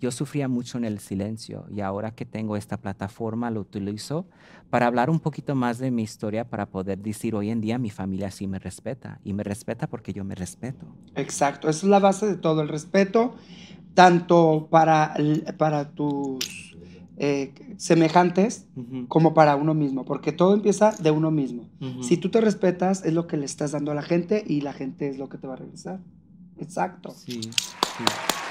yo 0.00 0.10
sufría 0.10 0.48
mucho 0.48 0.78
en 0.78 0.84
el 0.84 0.98
silencio 0.98 1.66
y 1.70 1.82
ahora 1.82 2.12
que 2.12 2.24
tengo 2.24 2.56
esta 2.56 2.78
plataforma 2.78 3.50
lo 3.50 3.60
utilizo 3.60 4.26
para 4.70 4.86
hablar 4.86 5.10
un 5.10 5.20
poquito 5.20 5.54
más 5.54 5.78
de 5.78 5.90
mi 5.90 6.02
historia, 6.02 6.48
para 6.48 6.66
poder 6.66 6.98
decir 6.98 7.34
hoy 7.34 7.50
en 7.50 7.60
día 7.60 7.78
mi 7.78 7.90
familia 7.90 8.30
sí 8.30 8.46
me 8.46 8.58
respeta 8.58 9.20
y 9.24 9.34
me 9.34 9.42
respeta 9.42 9.86
porque 9.88 10.12
yo 10.12 10.24
me 10.24 10.34
respeto. 10.34 10.86
Exacto, 11.14 11.68
esa 11.68 11.86
es 11.86 11.90
la 11.90 11.98
base 11.98 12.26
de 12.26 12.36
todo, 12.36 12.62
el 12.62 12.68
respeto, 12.68 13.34
tanto 13.94 14.68
para, 14.70 15.14
para 15.58 15.90
tus 15.90 16.76
eh, 17.18 17.52
semejantes 17.76 18.66
como 19.08 19.34
para 19.34 19.56
uno 19.56 19.74
mismo, 19.74 20.06
porque 20.06 20.32
todo 20.32 20.54
empieza 20.54 20.92
de 20.92 21.10
uno 21.10 21.30
mismo. 21.30 21.68
Si 22.00 22.16
tú 22.16 22.30
te 22.30 22.40
respetas, 22.40 23.04
es 23.04 23.12
lo 23.12 23.26
que 23.26 23.36
le 23.36 23.44
estás 23.44 23.72
dando 23.72 23.92
a 23.92 23.94
la 23.94 24.02
gente 24.02 24.42
y 24.46 24.62
la 24.62 24.72
gente 24.72 25.10
es 25.10 25.18
lo 25.18 25.28
que 25.28 25.36
te 25.36 25.46
va 25.46 25.54
a 25.54 25.56
regresar. 25.56 26.00
Exacto. 26.58 27.10
Sí, 27.10 27.42
sí. 27.42 28.49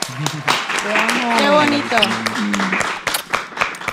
Qué 1.38 1.50
bonito. 1.50 1.96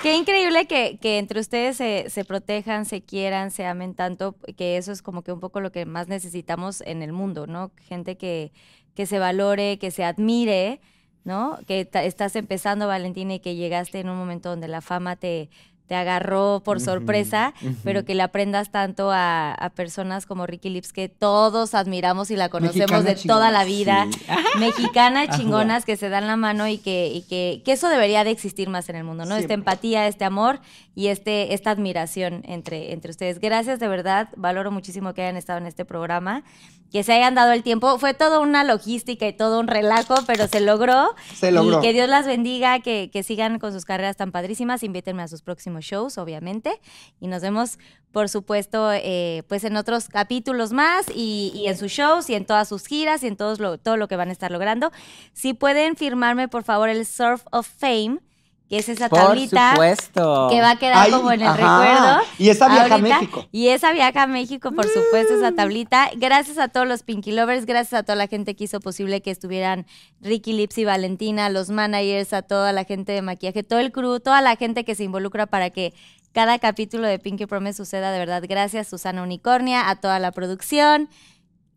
Qué 0.03 0.15
increíble 0.15 0.67
que, 0.67 0.99
que 0.99 1.19
entre 1.19 1.41
ustedes 1.41 1.77
se, 1.77 2.11
se 2.11 2.25
protejan, 2.25 2.85
se 2.85 3.03
quieran, 3.03 3.51
se 3.51 3.67
amen 3.67 3.95
tanto, 3.95 4.37
que 4.57 4.77
eso 4.77 4.93
es 4.93 5.03
como 5.03 5.23
que 5.23 5.33
un 5.33 5.41
poco 5.41 5.61
lo 5.61 5.73
que 5.73 5.85
más 5.85 6.07
necesitamos 6.07 6.81
en 6.83 7.03
el 7.03 7.13
mundo, 7.13 7.47
¿no? 7.47 7.73
Gente 7.89 8.17
que, 8.17 8.53
que 8.95 9.07
se 9.07 9.19
valore, 9.19 9.79
que 9.79 9.91
se 9.91 10.05
admire, 10.05 10.81
¿no? 11.25 11.59
Que 11.67 11.89
estás 11.93 12.37
empezando, 12.37 12.87
Valentina, 12.87 13.35
y 13.35 13.41
que 13.41 13.57
llegaste 13.57 13.99
en 13.99 14.09
un 14.09 14.17
momento 14.17 14.51
donde 14.51 14.69
la 14.69 14.81
fama 14.81 15.17
te, 15.17 15.51
te 15.87 15.95
agarró 15.95 16.63
por 16.65 16.81
sorpresa, 16.81 17.55
pero 17.85 18.05
que 18.05 18.15
le 18.15 18.23
aprendas 18.23 18.71
tanto 18.71 19.11
a, 19.11 19.53
a 19.53 19.71
personas 19.71 20.27
como 20.27 20.47
Ricky 20.47 20.69
Lips, 20.71 20.93
que 20.93 21.09
todos 21.09 21.75
admiramos 21.75 22.31
y 22.31 22.37
la 22.37 22.49
conocemos 22.49 22.91
Mexicana 23.05 23.15
de 23.15 23.29
toda 23.29 23.51
la 23.51 23.65
vida 23.65 24.07
Sí. 24.11 24.59
mexicanas 24.59 25.37
chingonas 25.37 25.85
que 25.85 25.97
se 25.97 26.09
dan 26.09 26.27
la 26.27 26.37
mano 26.37 26.67
y 26.69 26.79
que, 26.79 27.09
y 27.09 27.23
que, 27.23 27.63
que 27.65 27.73
eso 27.73 27.89
debería 27.89 28.25
de 28.25 28.31
existir 28.31 28.69
más 28.69 28.89
en 28.89 28.97
el 28.97 29.05
mundo, 29.05 29.25
¿no? 29.25 29.35
Esta 29.37 29.49
Siempre. 29.49 29.55
empatía, 29.55 30.07
este 30.07 30.25
amor 30.25 30.61
y 30.95 31.09
este, 31.09 31.55
esta 31.55 31.71
admiración 31.71 32.43
entre, 32.47 32.93
entre 32.93 33.11
ustedes. 33.11 33.39
Gracias, 33.39 33.79
de 33.79 33.89
verdad. 33.89 34.29
Valoro 34.37 34.71
muchísimo 34.71 35.15
que 35.15 35.23
hayan 35.23 35.37
estado 35.37 35.59
en 35.59 35.67
este 35.67 35.85
programa, 35.85 36.43
que 36.91 37.03
se 37.03 37.13
hayan 37.13 37.35
dado 37.35 37.53
el 37.53 37.63
tiempo. 37.63 37.99
Fue 37.99 38.15
toda 38.15 38.41
una 38.41 38.65
logística 38.65 39.27
y 39.27 39.33
todo 39.33 39.61
un 39.61 39.67
relajo, 39.69 40.15
pero 40.27 40.47
se 40.49 40.61
logró. 40.61 41.15
Se 41.35 41.51
logró. 41.51 41.79
Y 41.79 41.83
que 41.83 41.93
Dios 41.93 42.09
las 42.09 42.27
bendiga, 42.27 42.81
que, 42.81 43.11
que 43.13 43.23
sigan 43.23 43.59
con 43.59 43.73
sus 43.73 43.85
carreras 43.85 44.17
tan 44.17 44.33
padrísimas. 44.33 44.83
Invítenme 44.83 45.23
a 45.23 45.29
sus 45.29 45.43
próximos 45.43 45.76
shows, 45.85 46.19
obviamente. 46.19 46.81
Y 47.21 47.29
nos 47.29 47.43
vemos, 47.43 47.79
por 48.13 48.29
supuesto, 48.29 48.93
eh, 48.93 49.43
pues 49.49 49.65
en 49.65 49.77
otros 49.77 50.09
capítulos 50.09 50.73
más 50.73 51.07
y, 51.15 51.53
y 51.55 51.69
en 51.69 51.77
sus 51.77 51.93
shows 51.93 52.31
y 52.31 52.35
en 52.35 52.47
todas 52.47 52.69
sus 52.69 52.87
giras 52.87 53.23
y 53.23 53.27
en 53.27 53.37
todos 53.37 53.61
lo, 53.61 53.79
todo 53.79 53.97
lo 53.97 54.09
que 54.09 54.17
van 54.17 54.29
a 54.29 54.33
estar 54.33 54.51
logrando. 54.51 54.93
Si 55.33 55.55
pueden 55.55 55.97
firmarme, 55.97 56.49
por 56.49 56.65
favor, 56.65 56.89
el 56.89 57.05
Surf 57.07 57.45
of 57.51 57.67
Fame, 57.67 58.21
que 58.69 58.79
es 58.79 58.89
esa 58.89 59.09
Por 59.09 59.21
tablita 59.21 59.71
supuesto. 59.73 60.49
que 60.51 60.61
va 60.61 60.71
a 60.71 60.77
quedar 60.77 60.97
Ay, 61.07 61.13
como 61.13 61.31
en 61.31 61.41
el 61.43 61.47
ajá. 61.47 61.57
recuerdo. 61.57 62.23
Y 62.39 62.49
esa 62.49 62.69
viaja 62.69 62.95
a. 62.97 62.99
México. 62.99 63.47
Y 63.53 63.69
esa 63.69 63.93
viaja 63.93 64.23
a 64.23 64.27
México, 64.27 64.73
por 64.73 64.87
supuesto, 64.87 65.35
esa 65.35 65.53
tablita. 65.53 66.11
Gracias 66.17 66.59
a 66.59 66.69
todos 66.69 66.87
los 66.87 67.03
Pinky 67.03 67.33
Lovers, 67.33 67.65
gracias 67.67 68.01
a 68.01 68.03
toda 68.03 68.17
la 68.17 68.27
gente 68.27 68.57
que 68.57 68.65
hizo 68.65 68.81
posible 68.81 69.23
que 69.23 69.31
estuvieran 69.31 69.87
Ricky 70.21 70.53
Lips 70.53 70.79
y 70.79 70.85
Valentina, 70.85 71.49
los 71.49 71.71
managers, 71.71 72.33
a 72.33 72.43
toda 72.43 72.73
la 72.73 72.85
gente 72.85 73.13
de 73.13 73.23
maquillaje, 73.23 73.63
todo 73.63 73.79
el 73.79 73.93
crew, 73.93 74.19
toda 74.19 74.41
la 74.41 74.57
gente 74.57 74.85
que 74.85 74.95
se 74.95 75.05
involucra 75.05 75.47
para 75.47 75.71
que 75.71 75.95
cada 76.33 76.59
capítulo 76.59 77.07
de 77.07 77.19
Pinky 77.19 77.47
Promise 77.47 77.77
suceda 77.77 78.11
de 78.11 78.19
verdad. 78.19 78.43
Gracias, 78.47 78.89
Susana 78.89 79.23
Unicornia, 79.23 79.89
a 79.89 79.97
toda 79.97 80.19
la 80.19 80.33
producción. 80.33 81.09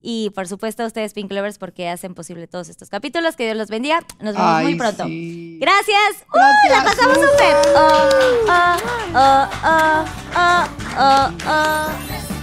Y 0.02 0.30
por 0.32 0.48
supuesto 0.48 0.84
a 0.84 0.86
ustedes, 0.86 1.14
Pink 1.14 1.32
Lovers, 1.32 1.58
porque 1.58 1.90
hacen 1.90 2.14
posible 2.16 2.48
todos 2.48 2.70
estos 2.70 2.90
capítulos. 2.90 3.36
Que 3.36 3.46
Dios 3.46 3.58
los 3.58 3.70
bendiga. 3.70 4.00
Nos 4.22 4.34
vemos 4.36 4.50
Ay, 4.54 4.66
muy 4.66 4.76
pronto. 4.76 5.04
sí. 5.06 5.58
Gracias. 5.60 6.26
¡Uy, 6.34 6.70
la 6.70 6.84
Gracias. 6.84 6.96
pasamos 6.96 7.18
súper! 7.18 7.56
Oh, 7.76 8.10
oh, 8.48 8.78
oh, 9.16 9.50
oh, 9.66 10.06
oh, 10.38 10.68
oh, 11.00 11.32
oh. 11.48 12.39